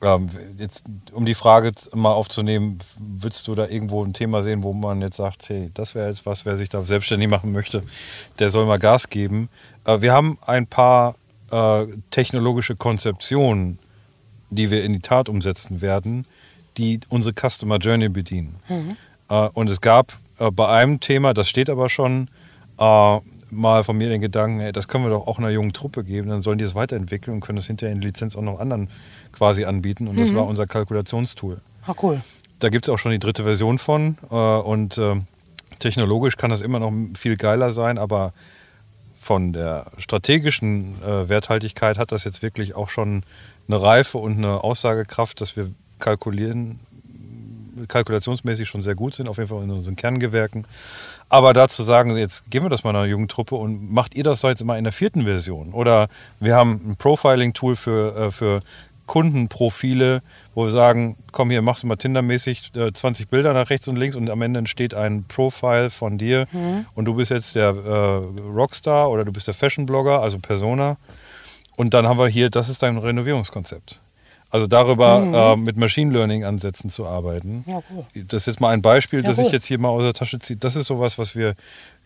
ähm, 0.00 0.28
jetzt, 0.56 0.84
um 1.12 1.24
die 1.26 1.34
Frage 1.34 1.72
mal 1.94 2.12
aufzunehmen, 2.12 2.78
würdest 2.98 3.48
du 3.48 3.54
da 3.54 3.66
irgendwo 3.66 4.04
ein 4.04 4.12
Thema 4.12 4.42
sehen, 4.42 4.62
wo 4.62 4.72
man 4.72 5.00
jetzt 5.02 5.16
sagt, 5.16 5.48
hey, 5.48 5.70
das 5.74 5.94
wäre 5.94 6.08
jetzt 6.08 6.24
was, 6.26 6.44
wer 6.44 6.56
sich 6.56 6.68
da 6.68 6.82
selbstständig 6.82 7.28
machen 7.28 7.52
möchte, 7.52 7.82
der 8.38 8.50
soll 8.50 8.66
mal 8.66 8.78
Gas 8.78 9.08
geben. 9.08 9.48
Äh, 9.84 10.00
wir 10.00 10.12
haben 10.12 10.38
ein 10.46 10.66
paar 10.66 11.16
äh, 11.50 11.86
technologische 12.10 12.76
Konzeptionen, 12.76 13.78
die 14.50 14.70
wir 14.70 14.84
in 14.84 14.92
die 14.92 15.00
Tat 15.00 15.28
umsetzen 15.28 15.80
werden, 15.80 16.26
die 16.76 17.00
unsere 17.08 17.34
Customer 17.34 17.78
Journey 17.78 18.08
bedienen. 18.08 18.56
Äh, 18.68 18.74
und 19.34 19.70
es 19.70 19.80
gab 19.80 20.14
äh, 20.38 20.50
bei 20.50 20.68
einem 20.68 21.00
Thema, 21.00 21.34
das 21.34 21.48
steht 21.48 21.70
aber 21.70 21.88
schon, 21.88 22.28
äh, 22.78 23.18
mal 23.50 23.84
von 23.84 23.96
mir 23.96 24.08
den 24.08 24.20
Gedanken, 24.20 24.60
ey, 24.60 24.72
das 24.72 24.88
können 24.88 25.04
wir 25.04 25.10
doch 25.10 25.26
auch 25.26 25.38
einer 25.38 25.50
jungen 25.50 25.72
Truppe 25.72 26.04
geben, 26.04 26.28
dann 26.28 26.42
sollen 26.42 26.58
die 26.58 26.64
es 26.64 26.74
weiterentwickeln 26.74 27.34
und 27.34 27.40
können 27.40 27.56
das 27.56 27.66
hinterher 27.66 27.94
in 27.94 28.02
Lizenz 28.02 28.36
auch 28.36 28.42
noch 28.42 28.60
anderen 28.60 28.90
quasi 29.32 29.64
anbieten. 29.64 30.08
Und 30.08 30.18
das 30.18 30.34
war 30.34 30.46
unser 30.46 30.66
Kalkulationstool. 30.66 31.60
Ah, 31.86 31.94
cool. 32.02 32.20
Da 32.58 32.68
gibt 32.68 32.86
es 32.86 32.92
auch 32.92 32.98
schon 32.98 33.12
die 33.12 33.18
dritte 33.18 33.44
Version 33.44 33.78
von. 33.78 34.18
Äh, 34.30 34.34
und 34.34 34.98
äh, 34.98 35.16
technologisch 35.78 36.36
kann 36.36 36.50
das 36.50 36.60
immer 36.60 36.78
noch 36.78 36.92
viel 37.16 37.36
geiler 37.36 37.72
sein, 37.72 37.98
aber 37.98 38.32
von 39.16 39.52
der 39.52 39.86
strategischen 39.98 41.02
äh, 41.02 41.28
Werthaltigkeit 41.28 41.98
hat 41.98 42.12
das 42.12 42.24
jetzt 42.24 42.42
wirklich 42.42 42.74
auch 42.74 42.88
schon 42.88 43.22
eine 43.66 43.80
Reife 43.80 44.18
und 44.18 44.38
eine 44.38 44.62
Aussagekraft, 44.62 45.40
dass 45.40 45.56
wir 45.56 45.70
kalkulieren, 45.98 46.80
kalkulationsmäßig 47.86 48.68
schon 48.68 48.82
sehr 48.82 48.94
gut 48.94 49.14
sind, 49.14 49.28
auf 49.28 49.38
jeden 49.38 49.48
Fall 49.48 49.62
in 49.62 49.70
unseren 49.70 49.96
Kerngewerken. 49.96 50.64
Aber 51.28 51.52
dazu 51.52 51.82
sagen, 51.82 52.16
jetzt 52.16 52.50
geben 52.50 52.66
wir 52.66 52.70
das 52.70 52.84
mal 52.84 52.90
einer 52.90 53.04
jungen 53.04 53.28
Truppe 53.28 53.56
und 53.56 53.92
macht 53.92 54.14
ihr 54.16 54.24
das 54.24 54.42
jetzt 54.42 54.64
mal 54.64 54.78
in 54.78 54.84
der 54.84 54.92
vierten 54.92 55.24
Version? 55.24 55.72
Oder 55.72 56.08
wir 56.40 56.56
haben 56.56 56.80
ein 56.86 56.96
Profiling-Tool 56.96 57.76
für, 57.76 58.16
äh, 58.16 58.30
für 58.30 58.60
Kundenprofile, 59.06 60.22
wo 60.54 60.66
wir 60.66 60.70
sagen, 60.70 61.16
komm 61.32 61.50
hier, 61.50 61.62
machst 61.62 61.82
du 61.82 61.86
mal 61.86 61.96
Tinder-mäßig 61.96 62.72
äh, 62.76 62.92
20 62.92 63.28
Bilder 63.28 63.52
nach 63.52 63.70
rechts 63.70 63.88
und 63.88 63.96
links 63.96 64.14
und 64.14 64.30
am 64.30 64.42
Ende 64.42 64.58
entsteht 64.58 64.94
ein 64.94 65.24
Profile 65.24 65.90
von 65.90 66.18
dir 66.18 66.46
mhm. 66.52 66.86
und 66.94 67.06
du 67.06 67.14
bist 67.14 67.30
jetzt 67.30 67.56
der 67.56 67.70
äh, 67.70 68.40
Rockstar 68.54 69.10
oder 69.10 69.24
du 69.24 69.32
bist 69.32 69.48
der 69.48 69.54
Fashion-Blogger, 69.54 70.20
also 70.20 70.38
Persona. 70.38 70.96
Und 71.76 71.94
dann 71.94 72.06
haben 72.06 72.18
wir 72.18 72.28
hier, 72.28 72.50
das 72.50 72.68
ist 72.68 72.82
dein 72.82 72.98
Renovierungskonzept. 72.98 74.00
Also 74.50 74.66
darüber 74.66 75.18
mhm. 75.18 75.34
äh, 75.34 75.56
mit 75.56 75.76
Machine 75.76 76.12
Learning-Ansätzen 76.12 76.88
zu 76.88 77.06
arbeiten. 77.06 77.64
Ja, 77.66 77.82
cool. 77.90 78.04
Das 78.14 78.42
ist 78.42 78.46
jetzt 78.46 78.60
mal 78.60 78.70
ein 78.70 78.80
Beispiel, 78.80 79.20
ja, 79.22 79.28
das 79.28 79.38
cool. 79.38 79.46
ich 79.46 79.52
jetzt 79.52 79.66
hier 79.66 79.78
mal 79.78 79.88
aus 79.88 80.02
der 80.02 80.14
Tasche 80.14 80.38
ziehe. 80.38 80.58
Das 80.58 80.74
ist 80.74 80.86
sowas, 80.86 81.18
was 81.18 81.36
wir 81.36 81.54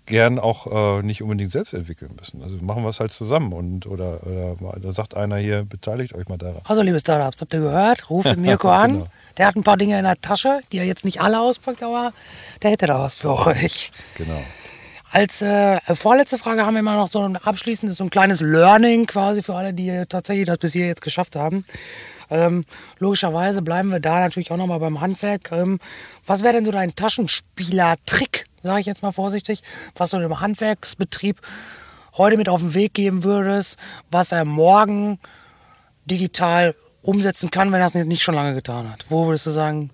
gern 0.07 0.39
auch 0.41 0.99
äh, 0.99 1.03
nicht 1.03 1.23
unbedingt 1.23 1.53
selbst 1.53 1.73
entwickeln 1.73 2.17
müssen. 2.19 2.43
Also 2.43 2.57
machen 2.57 2.83
wir 2.83 2.89
es 2.89 2.99
halt 2.99 3.13
zusammen 3.13 3.53
und 3.53 3.87
oder, 3.87 4.27
oder 4.27 4.81
da 4.81 4.93
sagt 4.93 5.15
einer 5.17 5.37
hier, 5.37 5.65
beteiligt 5.65 6.15
euch 6.15 6.29
mal 6.29 6.39
daran. 6.39 6.61
Also 6.65 6.83
liebe 6.83 6.99
Startups, 6.99 7.41
habt 7.41 7.55
ihr 7.55 7.61
gehört? 7.61 8.11
Ruft 8.11 8.31
den 8.31 8.43
Mirko 8.43 8.69
an. 8.71 8.93
Genau. 8.93 9.07
Der 9.39 9.47
hat 9.47 9.57
ein 9.57 9.63
paar 9.63 9.77
Dinge 9.77 9.97
in 9.97 10.05
der 10.05 10.21
Tasche, 10.21 10.61
die 10.73 10.79
er 10.79 10.85
jetzt 10.85 11.05
nicht 11.05 11.21
alle 11.21 11.41
auspackt, 11.41 11.83
aber 11.83 12.13
der 12.63 12.73
hätte 12.73 12.87
da 12.87 12.99
was 12.99 13.15
für 13.15 13.35
euch. 13.47 13.93
Genau. 14.17 14.43
Als 15.11 15.43
äh, 15.43 15.79
vorletzte 15.95 16.39
Frage 16.39 16.67
haben 16.67 16.75
wir 16.75 16.81
immer 16.81 16.97
noch 16.97 17.09
so 17.09 17.23
ein 17.23 17.37
abschließendes, 17.37 17.99
so 17.99 18.05
ein 18.05 18.11
kleines 18.11 18.41
Learning 18.41 19.07
quasi 19.07 19.43
für 19.43 19.55
alle, 19.55 19.73
die 19.73 20.05
tatsächlich 20.09 20.47
das 20.47 20.59
bis 20.59 20.73
hier 20.73 20.87
jetzt 20.87 21.03
geschafft 21.03 21.37
haben. 21.37 21.65
Ähm, 22.33 22.65
logischerweise 22.99 23.61
bleiben 23.61 23.91
wir 23.91 24.01
da 24.01 24.21
natürlich 24.21 24.51
auch 24.51 24.57
nochmal 24.57 24.81
beim 24.81 25.01
Handwerk. 25.01 25.53
Ähm, 25.53 25.79
was 26.27 26.43
wäre 26.43 26.55
denn 26.55 26.65
so 26.65 26.73
dein 26.73 26.95
Taschenspieler-Trick, 26.95 28.47
sage 28.63 28.81
ich 28.81 28.87
jetzt 28.87 29.03
mal 29.03 29.13
vorsichtig, 29.13 29.63
was 29.95 30.11
du 30.11 30.19
dem 30.19 30.41
Handwerksbetrieb 30.41 31.41
heute 32.17 32.39
mit 32.39 32.49
auf 32.49 32.61
den 32.61 32.75
Weg 32.75 32.95
geben 32.95 33.23
würdest, 33.23 33.79
was 34.11 34.33
er 34.33 34.45
morgen 34.45 35.19
digital 36.07 36.75
umsetzen 37.03 37.51
kann, 37.51 37.71
wenn 37.71 37.81
er 37.81 37.87
es 37.87 37.95
nicht 37.95 38.23
schon 38.23 38.35
lange 38.35 38.55
getan 38.55 38.91
hat? 38.91 39.05
Wo 39.11 39.27
würdest 39.27 39.47
du 39.47 39.51
sagen, 39.51 39.91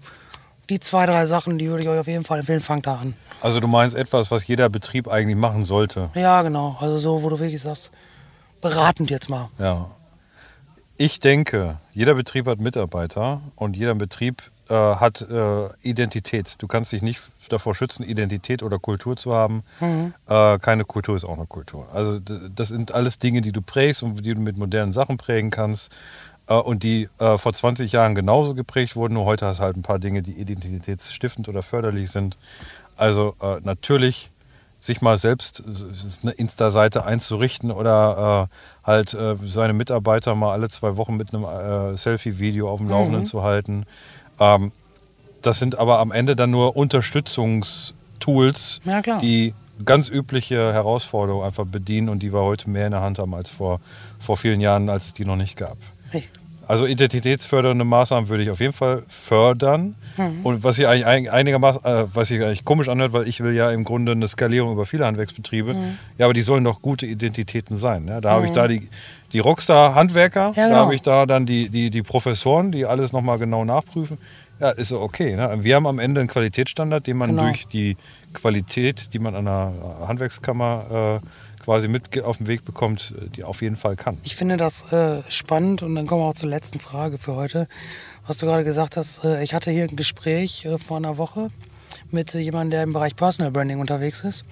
die 0.69 0.79
zwei, 0.81 1.07
drei 1.07 1.27
Sachen, 1.27 1.59
die 1.59 1.69
würde 1.69 1.83
ich 1.83 1.89
euch 1.89 1.99
auf 1.99 2.07
jeden 2.07 2.25
Fall 2.25 2.41
empfehlen, 2.41 2.61
fangt 2.61 2.87
da 2.87 2.97
an. 2.97 3.15
Also 3.41 3.59
du 3.59 3.67
meinst 3.67 3.97
etwas, 3.97 4.31
was 4.31 4.47
jeder 4.47 4.69
Betrieb 4.69 5.09
eigentlich 5.09 5.37
machen 5.37 5.65
sollte? 5.65 6.11
Ja, 6.15 6.43
genau. 6.43 6.77
Also 6.81 6.99
so, 6.99 7.23
wo 7.23 7.31
du 7.31 7.39
wirklich 7.39 7.63
sagst, 7.63 7.91
beratend 8.61 9.11
jetzt 9.11 9.29
mal. 9.31 9.49
Ja, 9.59 9.87
ich 10.99 11.21
denke, 11.21 11.79
jeder 11.93 12.15
Betrieb 12.15 12.47
hat 12.47 12.59
Mitarbeiter 12.59 13.41
und 13.55 13.77
jeder 13.77 13.95
Betrieb 13.95 14.43
äh, 14.69 14.75
hat 14.75 15.23
äh, 15.23 15.69
Identität. 15.83 16.57
Du 16.59 16.67
kannst 16.67 16.93
dich 16.93 17.03
nicht 17.03 17.23
davor 17.49 17.75
schützen, 17.75 18.03
Identität 18.03 18.63
oder 18.63 18.79
Kultur 18.79 19.17
zu 19.17 19.33
haben. 19.33 19.63
Mhm. 19.81 20.13
Äh, 20.29 20.59
keine 20.59 20.85
Kultur 20.85 21.17
ist 21.17 21.25
auch 21.25 21.39
eine 21.39 21.47
Kultur. 21.47 21.89
Also 21.95 22.19
das 22.21 22.69
sind 22.69 22.93
alles 22.93 23.19
Dinge, 23.19 23.41
die 23.41 23.53
du 23.53 23.63
prägst 23.63 24.03
und 24.03 24.27
die 24.27 24.35
du 24.35 24.41
mit 24.41 24.59
modernen 24.59 24.93
Sachen 24.93 25.17
prägen 25.17 25.51
kannst 25.51 25.95
äh, 26.49 26.55
und 26.55 26.83
die 26.83 27.09
äh, 27.19 27.39
vor 27.39 27.53
20 27.53 27.93
Jahren 27.93 28.17
genauso 28.17 28.55
geprägt 28.55 28.97
wurden. 28.97 29.15
Nur 29.15 29.25
heute 29.25 29.47
hast 29.47 29.61
du 29.61 29.63
halt 29.63 29.77
ein 29.77 29.83
paar 29.83 30.01
Dinge, 30.01 30.23
die 30.23 30.33
identitätsstiftend 30.33 31.49
oder 31.49 31.63
förderlich 31.63 32.11
sind. 32.11 32.37
Also 32.97 33.37
äh, 33.41 33.61
natürlich 33.63 34.31
sich 34.81 35.03
mal 35.03 35.19
selbst 35.19 35.63
eine 36.23 36.33
Insta-Seite 36.33 37.05
einzurichten 37.05 37.71
oder 37.71 38.49
äh, 38.49 38.87
halt 38.87 39.15
äh, 39.15 39.37
seine 39.45 39.73
Mitarbeiter 39.73 40.35
mal 40.35 40.53
alle 40.53 40.69
zwei 40.69 40.97
Wochen 40.97 41.17
mit 41.17 41.35
einem 41.35 41.45
äh, 41.45 41.97
Selfie-Video 41.97 42.71
auf 42.71 42.79
dem 42.79 42.89
Laufenden 42.89 43.23
mhm. 43.23 43.27
zu 43.27 43.43
halten. 43.43 43.87
Ähm, 44.39 44.73
das 45.43 45.59
sind 45.59 45.79
aber 45.79 45.99
am 45.99 46.13
Ende 46.13 46.37
dann 46.37 46.51
nur 46.51 46.77
Unterstützungstools, 46.77 48.81
ja, 48.85 49.01
die 49.21 49.55
ganz 49.85 50.09
übliche 50.09 50.73
Herausforderungen 50.73 51.45
einfach 51.45 51.67
bedienen 51.67 52.09
und 52.09 52.21
die 52.21 52.33
wir 52.33 52.41
heute 52.41 52.71
mehr 52.71 52.87
in 52.87 52.93
der 52.93 53.01
Hand 53.01 53.19
haben 53.19 53.35
als 53.35 53.51
vor, 53.51 53.81
vor 54.19 54.37
vielen 54.37 54.61
Jahren, 54.61 54.89
als 54.89 55.07
es 55.07 55.15
die 55.15 55.25
noch 55.25 55.37
nicht 55.37 55.57
gab. 55.57 55.77
Hey. 56.11 56.25
Also 56.69 56.87
identitätsfördernde 56.87 57.85
Maßnahmen 57.87 58.29
würde 58.29 58.43
ich 58.43 58.51
auf 58.51 58.61
jeden 58.61 58.75
Fall 58.75 59.03
fördern. 59.09 59.95
Mhm. 60.19 60.41
Und 60.45 60.65
was 60.65 60.77
sich 60.77 60.87
eigentlich 60.87 61.33
einigermaßen, 61.33 61.83
äh, 61.83 62.05
was 62.13 62.29
sich 62.29 62.43
eigentlich 62.43 62.65
komisch 62.67 62.91
anhört, 62.91 63.15
weil 63.15 63.27
ich 63.27 63.41
will 63.43 63.55
ja 63.55 63.71
im 63.71 63.85
Grunde 63.85 64.13
eine 64.13 64.29
Skalierung 64.29 64.73
über 64.73 64.85
viele 64.85 65.07
Handwerksbetriebe. 65.07 65.73
Mhm. 65.73 65.99
Ja, 66.19 66.27
aber 66.27 66.35
die 66.35 66.43
sollen 66.43 66.65
doch 66.65 66.83
gute 66.83 67.07
Identitäten 67.07 67.79
sein. 67.79 68.07
Ja? 68.07 68.21
Da 68.21 68.31
mhm. 68.31 68.35
habe 68.35 68.47
ich 68.47 68.53
da 68.53 68.69
die, 68.69 68.87
die 69.33 69.39
Rockstar-Handwerker, 69.39 70.53
ja, 70.55 70.65
genau. 70.65 70.69
da 70.69 70.77
habe 70.77 70.95
ich 70.95 71.01
da 71.01 71.25
dann 71.25 71.47
die, 71.47 71.71
die, 71.71 71.89
die 71.89 72.03
Professoren, 72.03 72.71
die 72.71 72.85
alles 72.85 73.13
nochmal 73.13 73.39
genau 73.39 73.65
nachprüfen. 73.65 74.19
Ja, 74.61 74.71
ist 74.71 74.93
okay. 74.93 75.37
Ne? 75.37 75.59
Wir 75.63 75.77
haben 75.77 75.87
am 75.87 75.99
Ende 75.99 76.21
einen 76.21 76.29
Qualitätsstandard, 76.29 77.07
den 77.07 77.17
man 77.17 77.31
genau. 77.31 77.45
durch 77.45 77.67
die 77.67 77.97
Qualität, 78.35 79.15
die 79.15 79.21
man 79.21 79.35
an 79.35 79.47
der 79.47 79.73
Handwerkskammer 80.07 81.21
äh, 81.23 81.27
quasi 81.69 81.87
mit 81.87 82.23
auf 82.23 82.39
den 82.39 82.47
Weg 82.47 82.65
bekommt, 82.65 83.15
äh, 83.15 83.29
die 83.29 83.45
auf 83.45 83.61
jeden 83.61 83.77
Fall 83.77 83.95
kann. 83.95 84.17
Ich 84.23 84.37
finde 84.37 84.57
das 84.57 84.91
äh, 84.91 85.21
spannend 85.29 85.83
und 85.83 85.97
dann 85.97 86.07
kommen 86.07 86.23
wir 86.23 86.27
auch 86.29 86.35
zur 86.35 86.49
letzten 86.49 86.81
Frage 86.81 87.19
für 87.19 87.37
heute. 87.37 87.69
Was 88.27 88.39
du 88.39 88.47
gerade 88.47 88.65
gesagt 88.65 88.97
hast, 88.97 89.23
äh, 89.23 89.43
ich 89.43 89.53
hatte 89.53 89.71
hier 89.71 89.85
ein 89.85 89.95
Gespräch 89.95 90.65
äh, 90.65 90.79
vor 90.79 90.97
einer 90.97 91.19
Woche 91.19 91.51
mit 92.11 92.35
äh, 92.35 92.39
jemandem, 92.39 92.71
der 92.71 92.83
im 92.85 92.95
Bereich 92.95 93.17
Personal 93.17 93.53
Branding 93.53 93.81
unterwegs 93.81 94.25
ist. 94.25 94.47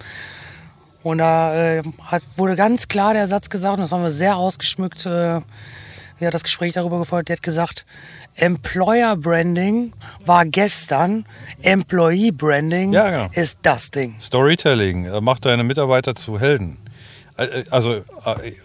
Und 1.01 1.17
da 1.17 1.55
äh, 1.55 1.81
hat, 2.03 2.21
wurde 2.35 2.55
ganz 2.55 2.87
klar 2.87 3.15
der 3.15 3.25
Satz 3.25 3.49
gesagt, 3.49 3.77
und 3.77 3.81
das 3.81 3.91
haben 3.91 4.03
wir 4.03 4.11
sehr 4.11 4.37
ausgeschmückt, 4.37 5.05
ja, 5.05 6.31
das 6.31 6.43
Gespräch 6.43 6.73
darüber 6.73 6.99
gefolgt, 6.99 7.29
der 7.29 7.37
hat 7.37 7.43
gesagt, 7.43 7.85
Employer 8.35 9.15
Branding 9.15 9.93
war 10.23 10.45
gestern, 10.45 11.25
Employee 11.63 12.31
Branding 12.31 12.93
ja, 12.93 13.09
genau. 13.09 13.29
ist 13.33 13.57
das 13.63 13.89
Ding. 13.89 14.15
Storytelling 14.19 15.23
macht 15.23 15.45
deine 15.45 15.63
Mitarbeiter 15.63 16.13
zu 16.15 16.39
Helden. 16.39 16.77
Äh, 17.37 17.63
also 17.69 17.93
äh, 17.93 18.03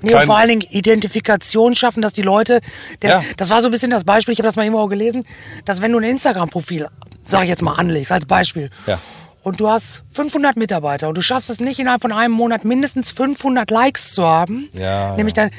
nee, 0.00 0.18
vor 0.20 0.36
allen 0.36 0.48
Dingen 0.48 0.62
Identifikation 0.70 1.74
schaffen, 1.74 2.02
dass 2.02 2.12
die 2.12 2.22
Leute, 2.22 2.60
der, 3.02 3.10
ja. 3.10 3.22
das 3.36 3.50
war 3.50 3.60
so 3.60 3.68
ein 3.68 3.70
bisschen 3.70 3.90
das 3.90 4.04
Beispiel, 4.04 4.32
ich 4.32 4.38
habe 4.38 4.48
das 4.48 4.56
mal 4.56 4.64
irgendwo 4.64 4.82
auch 4.82 4.88
gelesen, 4.88 5.24
dass 5.64 5.82
wenn 5.82 5.92
du 5.92 5.98
ein 5.98 6.04
Instagram-Profil, 6.04 6.88
sage 7.24 7.44
ich 7.44 7.50
jetzt 7.50 7.62
mal, 7.62 7.74
anlegst, 7.74 8.12
als 8.12 8.26
Beispiel, 8.26 8.70
ja. 8.86 8.98
und 9.42 9.60
du 9.60 9.68
hast 9.68 10.02
500 10.12 10.56
Mitarbeiter 10.56 11.08
und 11.08 11.16
du 11.16 11.22
schaffst 11.22 11.50
es 11.50 11.60
nicht 11.60 11.78
innerhalb 11.78 12.02
von 12.02 12.12
einem 12.12 12.34
Monat 12.34 12.64
mindestens 12.64 13.12
500 13.12 13.70
Likes 13.70 14.14
zu 14.14 14.24
haben, 14.24 14.68
ja, 14.72 15.14
nämlich 15.16 15.34
dann, 15.34 15.50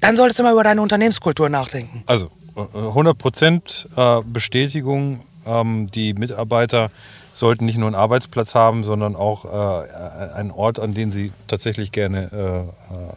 dann 0.00 0.16
solltest 0.16 0.38
du 0.38 0.42
mal 0.42 0.52
über 0.52 0.64
deine 0.64 0.82
Unternehmenskultur 0.82 1.48
nachdenken. 1.48 2.04
Also 2.06 2.30
100% 2.54 4.20
äh, 4.20 4.22
Bestätigung, 4.24 5.20
ähm, 5.46 5.90
die 5.92 6.14
Mitarbeiter 6.14 6.90
sollten 7.38 7.66
nicht 7.66 7.78
nur 7.78 7.86
einen 7.86 7.94
Arbeitsplatz 7.94 8.54
haben, 8.54 8.84
sondern 8.84 9.16
auch 9.16 9.44
äh, 9.44 10.32
einen 10.34 10.50
Ort, 10.50 10.78
an 10.78 10.94
dem 10.94 11.10
sie 11.10 11.32
tatsächlich 11.46 11.92
gerne, 11.92 12.68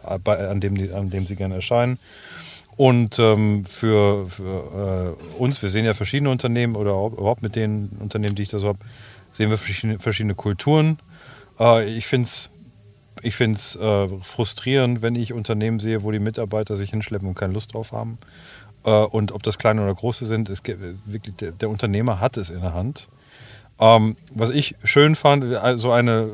äh, 0.06 0.18
bei, 0.18 0.48
an, 0.48 0.60
dem, 0.60 0.76
an 0.94 1.10
dem 1.10 1.26
sie 1.26 1.36
gerne 1.36 1.56
erscheinen. 1.56 1.98
Und 2.76 3.18
ähm, 3.18 3.64
für, 3.64 4.28
für 4.28 5.16
äh, 5.18 5.38
uns, 5.40 5.60
wir 5.62 5.68
sehen 5.68 5.84
ja 5.84 5.94
verschiedene 5.94 6.30
Unternehmen 6.30 6.74
oder 6.74 6.92
überhaupt 6.92 7.42
mit 7.42 7.54
den 7.54 7.90
Unternehmen, 8.00 8.34
die 8.34 8.44
ich 8.44 8.48
da 8.48 8.58
so 8.58 8.68
habe, 8.68 8.78
sehen 9.30 9.50
wir 9.50 9.58
verschiedene, 9.58 9.98
verschiedene 9.98 10.34
Kulturen. 10.34 10.98
Äh, 11.60 11.88
ich 11.88 12.06
finde 12.06 12.26
es 12.26 12.50
ich 13.20 13.36
find's, 13.36 13.76
äh, 13.76 14.08
frustrierend, 14.20 15.02
wenn 15.02 15.14
ich 15.14 15.32
Unternehmen 15.32 15.78
sehe, 15.80 16.02
wo 16.02 16.10
die 16.10 16.18
Mitarbeiter 16.18 16.76
sich 16.76 16.90
hinschleppen 16.90 17.28
und 17.28 17.34
keine 17.34 17.52
Lust 17.52 17.74
drauf 17.74 17.92
haben. 17.92 18.18
Äh, 18.84 18.90
und 18.90 19.32
ob 19.32 19.42
das 19.42 19.58
kleine 19.58 19.82
oder 19.82 19.94
große 19.94 20.26
sind, 20.26 20.48
ist 20.48 20.66
wirklich, 20.66 21.36
der, 21.36 21.52
der 21.52 21.70
Unternehmer 21.70 22.20
hat 22.20 22.36
es 22.36 22.50
in 22.50 22.62
der 22.62 22.74
Hand. 22.74 23.08
Ähm, 23.80 24.16
was 24.34 24.50
ich 24.50 24.76
schön 24.84 25.14
fand, 25.14 25.44
so 25.44 25.58
also 25.58 25.92
eine, 25.92 26.30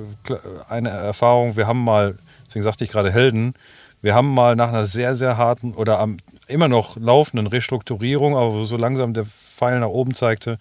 eine 0.68 0.90
Erfahrung, 0.90 1.56
wir 1.56 1.66
haben 1.66 1.82
mal, 1.82 2.18
deswegen 2.46 2.62
sagte 2.62 2.84
ich 2.84 2.90
gerade 2.90 3.12
Helden, 3.12 3.54
wir 4.00 4.14
haben 4.14 4.32
mal 4.32 4.54
nach 4.56 4.68
einer 4.68 4.84
sehr, 4.84 5.16
sehr 5.16 5.36
harten 5.36 5.74
oder 5.74 5.98
am 5.98 6.18
immer 6.46 6.68
noch 6.68 6.96
laufenden 6.96 7.46
Restrukturierung, 7.46 8.36
aber 8.36 8.64
so 8.64 8.76
langsam 8.76 9.12
der 9.12 9.26
Pfeil 9.26 9.80
nach 9.80 9.88
oben 9.88 10.14
zeigte, 10.14 10.58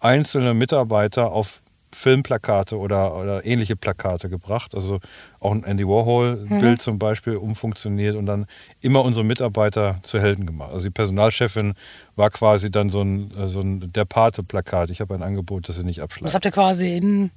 einzelne 0.00 0.52
Mitarbeiter 0.52 1.32
auf 1.32 1.61
Filmplakate 1.94 2.78
oder, 2.78 3.16
oder 3.16 3.44
ähnliche 3.44 3.76
Plakate 3.76 4.28
gebracht. 4.28 4.74
Also 4.74 5.00
auch 5.40 5.52
ein 5.52 5.64
Andy 5.64 5.86
Warhol-Bild 5.86 6.62
mhm. 6.62 6.78
zum 6.78 6.98
Beispiel 6.98 7.36
umfunktioniert 7.36 8.16
und 8.16 8.26
dann 8.26 8.46
immer 8.80 9.04
unsere 9.04 9.24
Mitarbeiter 9.24 9.98
zu 10.02 10.20
Helden 10.20 10.46
gemacht. 10.46 10.72
Also 10.72 10.86
die 10.86 10.90
Personalchefin 10.90 11.74
war 12.16 12.30
quasi 12.30 12.70
dann 12.70 12.88
so 12.88 13.02
ein, 13.02 13.32
so 13.46 13.60
ein 13.60 13.92
Der 13.92 14.04
Pate-Plakat. 14.04 14.90
Ich 14.90 15.00
habe 15.00 15.14
ein 15.14 15.22
Angebot, 15.22 15.68
das 15.68 15.76
sie 15.76 15.84
nicht 15.84 16.00
abschlagen. 16.00 16.26
Das 16.26 16.34
habt 16.34 16.44
ihr 16.44 16.50
quasi 16.50 16.96
in, 16.96 17.30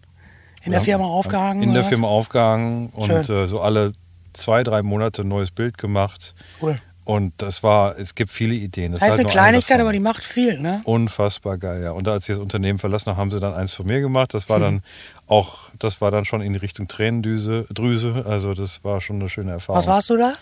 in 0.63 0.71
der 0.71 0.81
Firma 0.81 1.05
aufgehangen? 1.05 1.63
In 1.63 1.73
der 1.73 1.83
was? 1.83 1.89
Firma 1.89 2.07
aufgehangen 2.07 2.89
und 2.89 3.29
äh, 3.29 3.47
so 3.47 3.61
alle 3.61 3.93
zwei, 4.33 4.63
drei 4.63 4.81
Monate 4.81 5.21
ein 5.21 5.27
neues 5.27 5.51
Bild 5.51 5.77
gemacht. 5.77 6.33
Cool. 6.61 6.79
Und 7.05 7.33
das 7.37 7.61
war, 7.61 7.99
es 7.99 8.15
gibt 8.15 8.31
viele 8.31 8.55
Ideen. 8.55 8.91
Das, 8.91 9.01
heißt 9.01 9.19
eine 9.19 9.29
Kleinigkeit, 9.29 9.79
aber 9.79 9.93
die 9.93 9.99
macht 9.99 10.23
viel, 10.23 10.59
ne? 10.59 10.81
Unfassbar 10.85 11.59
geil, 11.59 11.83
ja. 11.83 11.91
Und 11.91 12.07
als 12.07 12.25
sie 12.25 12.33
das 12.33 12.41
Unternehmen 12.41 12.79
verlassen 12.79 13.11
haben, 13.11 13.17
haben 13.17 13.31
sie 13.31 13.39
dann 13.39 13.53
eins 13.53 13.73
von 13.73 13.85
mir 13.85 14.01
gemacht. 14.01 14.33
Das 14.33 14.49
war 14.49 14.57
hm. 14.57 14.63
dann 14.63 14.83
auch, 15.27 15.69
das 15.77 16.01
war 16.01 16.09
dann 16.09 16.25
schon 16.25 16.41
in 16.41 16.53
die 16.53 16.59
Richtung 16.59 16.87
Tränendüse, 16.87 17.67
Drüse. 17.71 18.25
Also 18.27 18.55
das 18.55 18.83
war 18.83 19.01
schon 19.01 19.17
eine 19.17 19.29
schöne 19.29 19.51
Erfahrung. 19.51 19.77
Was 19.77 19.87
warst 19.87 20.09
du 20.09 20.17
da? 20.17 20.33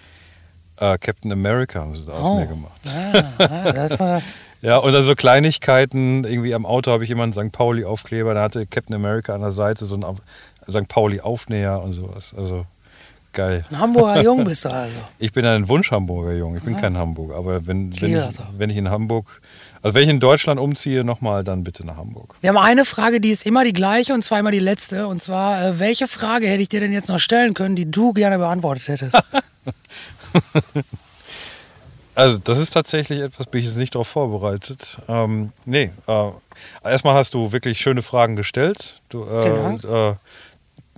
Äh, 0.80 0.98
Captain 1.00 1.34
America 1.34 1.82
haben 1.82 1.96
sie 1.96 2.06
da 2.06 2.14
aus 2.14 2.28
oh. 2.28 2.40
mir 2.40 2.48
gemacht. 2.48 2.82
Ah, 2.88 3.44
ah, 3.44 3.72
das 3.74 4.00
war 4.00 4.22
ja, 4.62 4.80
oder 4.82 5.04
so 5.04 5.16
Kleinigkeiten. 5.16 6.24
Irgendwie 6.24 6.56
am 6.56 6.66
Auto 6.66 6.92
habe 6.92 7.04
ich 7.04 7.10
immer 7.10 7.24
einen 7.24 7.34
St. 7.34 7.52
Pauli-Aufkleber. 7.52 8.34
Da 8.34 8.42
hatte 8.42 8.66
Captain 8.68 8.96
America 8.96 9.36
an 9.36 9.42
der 9.42 9.52
Seite 9.52 9.84
so 9.84 9.96
einen 9.96 10.06
St. 10.70 10.88
Pauli-Aufnäher 10.88 11.82
und 11.82 11.92
sowas. 11.92 12.34
Also 12.38 12.66
geil. 13.34 13.66
Ein 13.70 13.80
Hamburger 13.80 14.22
Jung 14.22 14.44
bist 14.46 14.66
du 14.66 14.70
also. 14.70 14.98
Ich 15.20 15.34
bin 15.34 15.46
ein 15.46 15.68
Wunsch-Hamburger 15.68 16.34
Jung. 16.34 16.56
Ich 16.56 16.64
bin 16.64 16.76
ja. 16.76 16.82
kein 16.82 16.98
Hamburger. 16.98 17.36
Aber 17.36 17.66
wenn, 17.68 18.00
wenn, 18.02 18.30
ich, 18.30 18.40
wenn 18.58 18.70
ich 18.70 18.78
in 18.78 18.90
Hamburg, 18.90 19.42
also 19.82 19.96
wenn 19.96 20.04
ich 20.04 20.10
in 20.10 20.20
Deutschland 20.20 20.60
umziehe, 20.60 21.04
nochmal, 21.04 21.44
dann 21.44 21.64
bitte 21.64 21.86
nach 21.86 21.98
Hamburg. 21.98 22.36
Wir 22.42 22.50
haben 22.50 22.58
eine 22.58 22.86
Frage, 22.86 23.20
die 23.20 23.30
ist 23.30 23.46
immer 23.46 23.64
die 23.64 23.74
gleiche 23.74 24.14
und 24.14 24.24
zwar 24.24 24.40
immer 24.40 24.52
die 24.52 24.60
letzte. 24.60 25.08
Und 25.08 25.22
zwar, 25.22 25.66
äh, 25.66 25.80
welche 25.80 26.08
Frage 26.08 26.48
hätte 26.48 26.62
ich 26.62 26.70
dir 26.70 26.80
denn 26.80 26.94
jetzt 26.94 27.10
noch 27.10 27.20
stellen 27.20 27.54
können, 27.54 27.76
die 27.76 27.90
du 27.90 28.14
gerne 28.14 28.38
beantwortet 28.38 28.88
hättest? 28.88 29.20
Also 32.16 32.38
das 32.38 32.60
ist 32.60 32.72
tatsächlich 32.72 33.20
etwas, 33.20 33.48
bin 33.48 33.62
ich 33.62 33.68
jetzt 33.68 33.78
nicht 33.78 33.96
darauf 33.96 34.08
vorbereitet. 34.08 35.00
Ähm, 35.08 35.52
nee, 35.66 35.90
äh, 36.08 36.30
erstmal 36.84 37.16
hast 37.16 37.34
du 37.34 37.52
wirklich 37.52 37.80
schöne 37.80 38.04
Fragen 38.04 38.36
gestellt. 38.36 39.02
Du, 39.10 39.24
äh, 39.26 39.78
äh, 39.78 40.16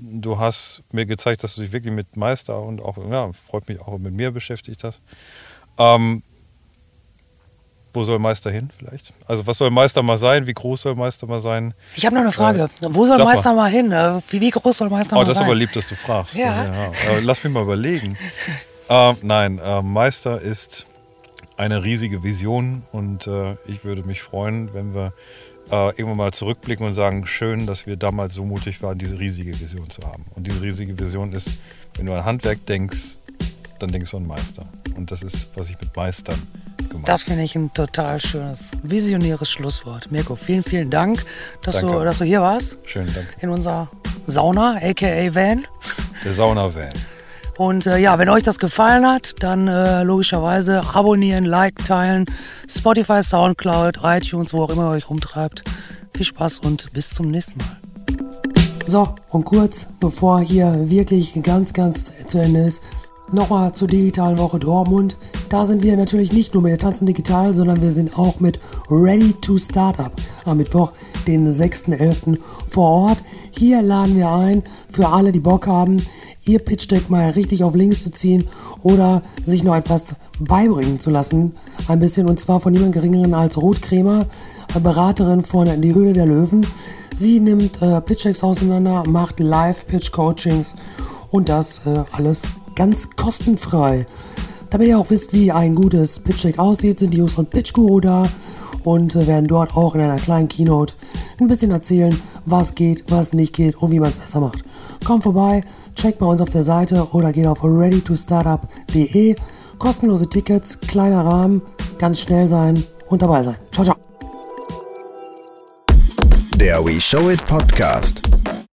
du 0.01 0.39
hast 0.39 0.83
mir 0.91 1.05
gezeigt, 1.05 1.43
dass 1.43 1.55
du 1.55 1.61
dich 1.61 1.71
wirklich 1.71 1.93
mit 1.93 2.17
Meister 2.17 2.61
und 2.61 2.81
auch, 2.81 2.97
ja, 3.09 3.31
freut 3.33 3.67
mich 3.67 3.79
auch 3.81 3.97
mit 3.97 4.13
mir 4.13 4.31
beschäftigt 4.31 4.83
hast. 4.83 5.01
Ähm, 5.77 6.23
wo 7.93 8.03
soll 8.03 8.19
Meister 8.19 8.51
hin 8.51 8.69
vielleicht? 8.77 9.13
Also 9.25 9.47
was 9.47 9.57
soll 9.57 9.71
Meister 9.71 10.03
mal 10.03 10.17
sein? 10.17 10.47
Wie 10.47 10.53
groß 10.53 10.81
soll 10.81 10.95
Meister 10.95 11.27
mal 11.27 11.39
sein? 11.39 11.73
Ich 11.95 12.05
habe 12.05 12.13
noch 12.15 12.23
eine 12.23 12.33
Frage. 12.33 12.69
Äh, 12.81 12.87
wo 12.89 13.05
soll 13.05 13.23
Meister 13.23 13.53
mal. 13.53 13.63
mal. 13.63 13.71
hin? 13.71 13.91
Äh, 13.91 14.19
wie, 14.29 14.41
wie, 14.41 14.49
groß 14.49 14.77
soll 14.77 14.89
Meister 14.89 15.15
oh, 15.15 15.19
mal 15.19 15.25
sein? 15.25 15.31
Oh, 15.31 15.33
das 15.33 15.35
ist 15.35 15.41
aber 15.41 15.55
lieb, 15.55 15.71
dass 15.71 15.87
du 15.87 15.95
fragst. 15.95 16.35
Ja. 16.35 16.65
ja. 16.65 16.85
Äh, 17.09 17.21
lass 17.21 17.43
mich 17.43 17.53
mal 17.53 17.63
überlegen. 17.63 18.17
äh, 18.89 19.13
nein, 19.21 19.59
äh, 19.63 19.81
Meister 19.81 20.41
ist 20.41 20.87
eine 21.57 21.83
riesige 21.83 22.21
Vision 22.21 22.83
und 22.91 23.27
äh, 23.27 23.55
ich 23.65 23.85
würde 23.85 24.03
mich 24.03 24.21
freuen, 24.21 24.73
wenn 24.73 24.93
wir 24.93 25.13
äh, 25.72 25.89
irgendwann 25.89 26.18
mal 26.18 26.34
zurückblicken 26.34 26.86
und 26.86 26.93
sagen, 26.93 27.26
schön, 27.28 27.66
dass 27.66 27.88
wir 27.88 27.97
damals 27.97 28.34
so 28.36 28.45
mutig 28.45 28.82
waren, 28.82 28.97
diese 28.97 29.20
riesige 29.20 29.59
Vision 29.59 29.89
zu 29.89 30.01
haben. 30.03 30.26
Und 30.36 30.47
diese 30.47 30.61
riesige 30.61 30.97
Vision 30.97 31.34
ist, 31.34 31.49
wenn 31.97 32.05
du 32.05 32.13
an 32.13 32.26
Handwerk 32.26 32.66
denkst, 32.66 33.16
dann 33.80 33.91
denkst 33.91 34.11
du 34.11 34.18
an 34.18 34.28
Meister. 34.28 34.66
Und 34.95 35.11
das 35.11 35.24
ist, 35.24 35.49
was 35.55 35.70
ich 35.70 35.80
mit 35.80 35.95
Meistern 35.95 36.36
gemacht 36.78 36.93
habe. 36.93 37.03
Das 37.05 37.24
finde 37.24 37.43
ich 37.43 37.55
ein 37.55 37.74
total 37.74 38.20
schönes, 38.22 38.66
visionäres 38.84 39.49
Schlusswort. 39.49 40.11
Mirko, 40.11 40.36
vielen, 40.36 40.63
vielen 40.63 40.89
Dank, 40.89 41.24
dass, 41.61 41.82
du, 41.82 41.88
dass 42.03 42.20
du 42.20 42.26
hier 42.26 42.41
warst. 42.41 42.78
Schönen 42.86 43.13
Dank. 43.13 43.28
In 43.41 43.49
unserer 43.49 43.89
Sauna, 44.28 44.78
aka 44.82 45.36
Van. 45.36 45.66
Der 46.24 46.34
Sauna-Van. 46.34 46.93
Und 47.57 47.87
äh, 47.87 47.97
ja, 47.97 48.19
wenn 48.19 48.29
euch 48.29 48.43
das 48.43 48.59
gefallen 48.59 49.07
hat, 49.07 49.41
dann 49.41 49.67
äh, 49.67 50.03
logischerweise 50.03 50.81
abonnieren, 50.93 51.45
like, 51.45 51.83
teilen, 51.85 52.25
Spotify, 52.67 53.23
Soundcloud, 53.23 53.99
iTunes, 54.03 54.53
wo 54.53 54.63
auch 54.63 54.69
immer 54.69 54.89
ihr 54.89 54.97
euch 54.97 55.09
rumtreibt. 55.09 55.63
Viel 56.13 56.25
Spaß 56.25 56.59
und 56.59 56.91
bis 56.93 57.09
zum 57.11 57.27
nächsten 57.27 57.57
Mal. 57.59 57.77
So, 58.87 59.15
und 59.29 59.45
kurz 59.45 59.87
bevor 59.99 60.41
hier 60.41 60.89
wirklich 60.89 61.33
ganz, 61.41 61.73
ganz 61.73 62.13
zu 62.27 62.39
Ende 62.39 62.61
ist, 62.61 62.81
Nochmal 63.31 63.73
zur 63.73 63.87
digitalen 63.87 64.37
Woche 64.37 64.59
Dortmund. 64.59 65.17
Da 65.49 65.65
sind 65.65 65.81
wir 65.81 65.97
natürlich 65.97 66.31
nicht 66.31 66.53
nur 66.53 66.61
mit 66.61 66.71
der 66.71 66.77
Tanzen 66.77 67.07
Digital, 67.07 67.53
sondern 67.55 67.81
wir 67.81 67.91
sind 67.91 68.17
auch 68.19 68.39
mit 68.39 68.59
Ready 68.89 69.33
to 69.41 69.57
Startup 69.57 70.11
am 70.45 70.57
Mittwoch, 70.57 70.91
den 71.25 71.47
6.11. 71.47 72.37
vor 72.67 73.07
Ort. 73.07 73.17
Hier 73.51 73.81
laden 73.81 74.15
wir 74.15 74.29
ein 74.29 74.63
für 74.89 75.07
alle, 75.07 75.31
die 75.31 75.39
Bock 75.39 75.65
haben, 75.65 75.97
ihr 76.47 76.59
Pitch 76.59 76.89
Deck 76.89 77.09
mal 77.09 77.29
richtig 77.31 77.63
auf 77.63 77.75
links 77.75 78.03
zu 78.03 78.11
ziehen 78.11 78.47
oder 78.83 79.21
sich 79.43 79.63
noch 79.63 79.75
etwas 79.75 80.15
beibringen 80.39 80.99
zu 80.99 81.09
lassen. 81.09 81.53
Ein 81.87 81.99
bisschen 81.99 82.27
und 82.27 82.39
zwar 82.39 82.59
von 82.59 82.73
niemand 82.73 82.93
geringeren 82.93 83.33
als 83.33 83.57
Ruth 83.57 83.81
Kremer, 83.81 84.25
Beraterin 84.81 85.41
von 85.41 85.81
Die 85.81 85.93
Höhle 85.93 86.13
der 86.13 86.25
Löwen. 86.25 86.65
Sie 87.13 87.39
nimmt 87.39 87.81
äh, 87.81 88.01
Pitch 88.01 88.25
Decks 88.25 88.43
auseinander, 88.43 89.03
macht 89.07 89.39
Live-Pitch-Coachings 89.39 90.75
und 91.31 91.49
das 91.49 91.81
äh, 91.85 92.03
alles 92.11 92.43
ganz 92.75 93.09
kostenfrei. 93.15 94.05
Damit 94.69 94.89
ihr 94.89 94.99
auch 94.99 95.09
wisst, 95.09 95.33
wie 95.33 95.51
ein 95.51 95.75
gutes 95.75 96.19
Pitch 96.19 96.43
Deck 96.43 96.59
aussieht, 96.59 96.99
sind 96.99 97.13
die 97.13 97.17
Jungs 97.17 97.33
von 97.33 97.45
Pitch 97.45 97.71
Guru 97.71 98.01
da 98.01 98.27
und 98.83 99.15
äh, 99.15 99.27
werden 99.27 99.47
dort 99.47 99.75
auch 99.77 99.95
in 99.95 100.01
einer 100.01 100.17
kleinen 100.17 100.47
Keynote 100.47 100.95
ein 101.39 101.47
bisschen 101.47 101.71
erzählen, 101.71 102.17
was 102.45 102.75
geht, 102.75 103.03
was 103.09 103.33
nicht 103.33 103.53
geht 103.53 103.75
und 103.75 103.91
wie 103.91 103.99
man 103.99 104.09
es 104.09 104.17
besser 104.17 104.39
macht. 104.39 104.63
Kommt 105.05 105.23
vorbei, 105.23 105.63
checkt 105.95 106.19
bei 106.19 106.25
uns 106.25 106.41
auf 106.41 106.49
der 106.49 106.63
Seite 106.63 107.07
oder 107.11 107.31
geht 107.31 107.47
auf 107.47 107.63
readytostartup.de. 107.63 109.35
Kostenlose 109.79 110.29
Tickets, 110.29 110.79
kleiner 110.79 111.25
Rahmen, 111.25 111.61
ganz 111.97 112.21
schnell 112.21 112.47
sein 112.47 112.81
und 113.07 113.21
dabei 113.21 113.43
sein. 113.43 113.57
Ciao, 113.71 113.83
ciao. 113.83 113.95
Der 116.57 116.83
We 116.85 116.99
Show 116.99 117.29
It 117.29 117.45
Podcast. 117.47 118.21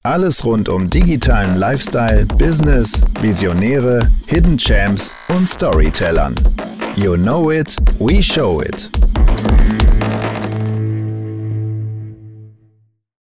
Alles 0.04 0.44
rund 0.44 0.68
um 0.68 0.90
digitalen 0.90 1.58
Lifestyle, 1.58 2.26
Business, 2.38 3.02
Visionäre, 3.20 4.08
Hidden 4.26 4.58
Champs 4.58 5.14
und 5.28 5.48
Storytellern. 5.48 6.34
You 6.96 7.16
know 7.16 7.50
it, 7.50 7.76
we 7.98 8.22
show 8.22 8.60
it. 8.60 8.90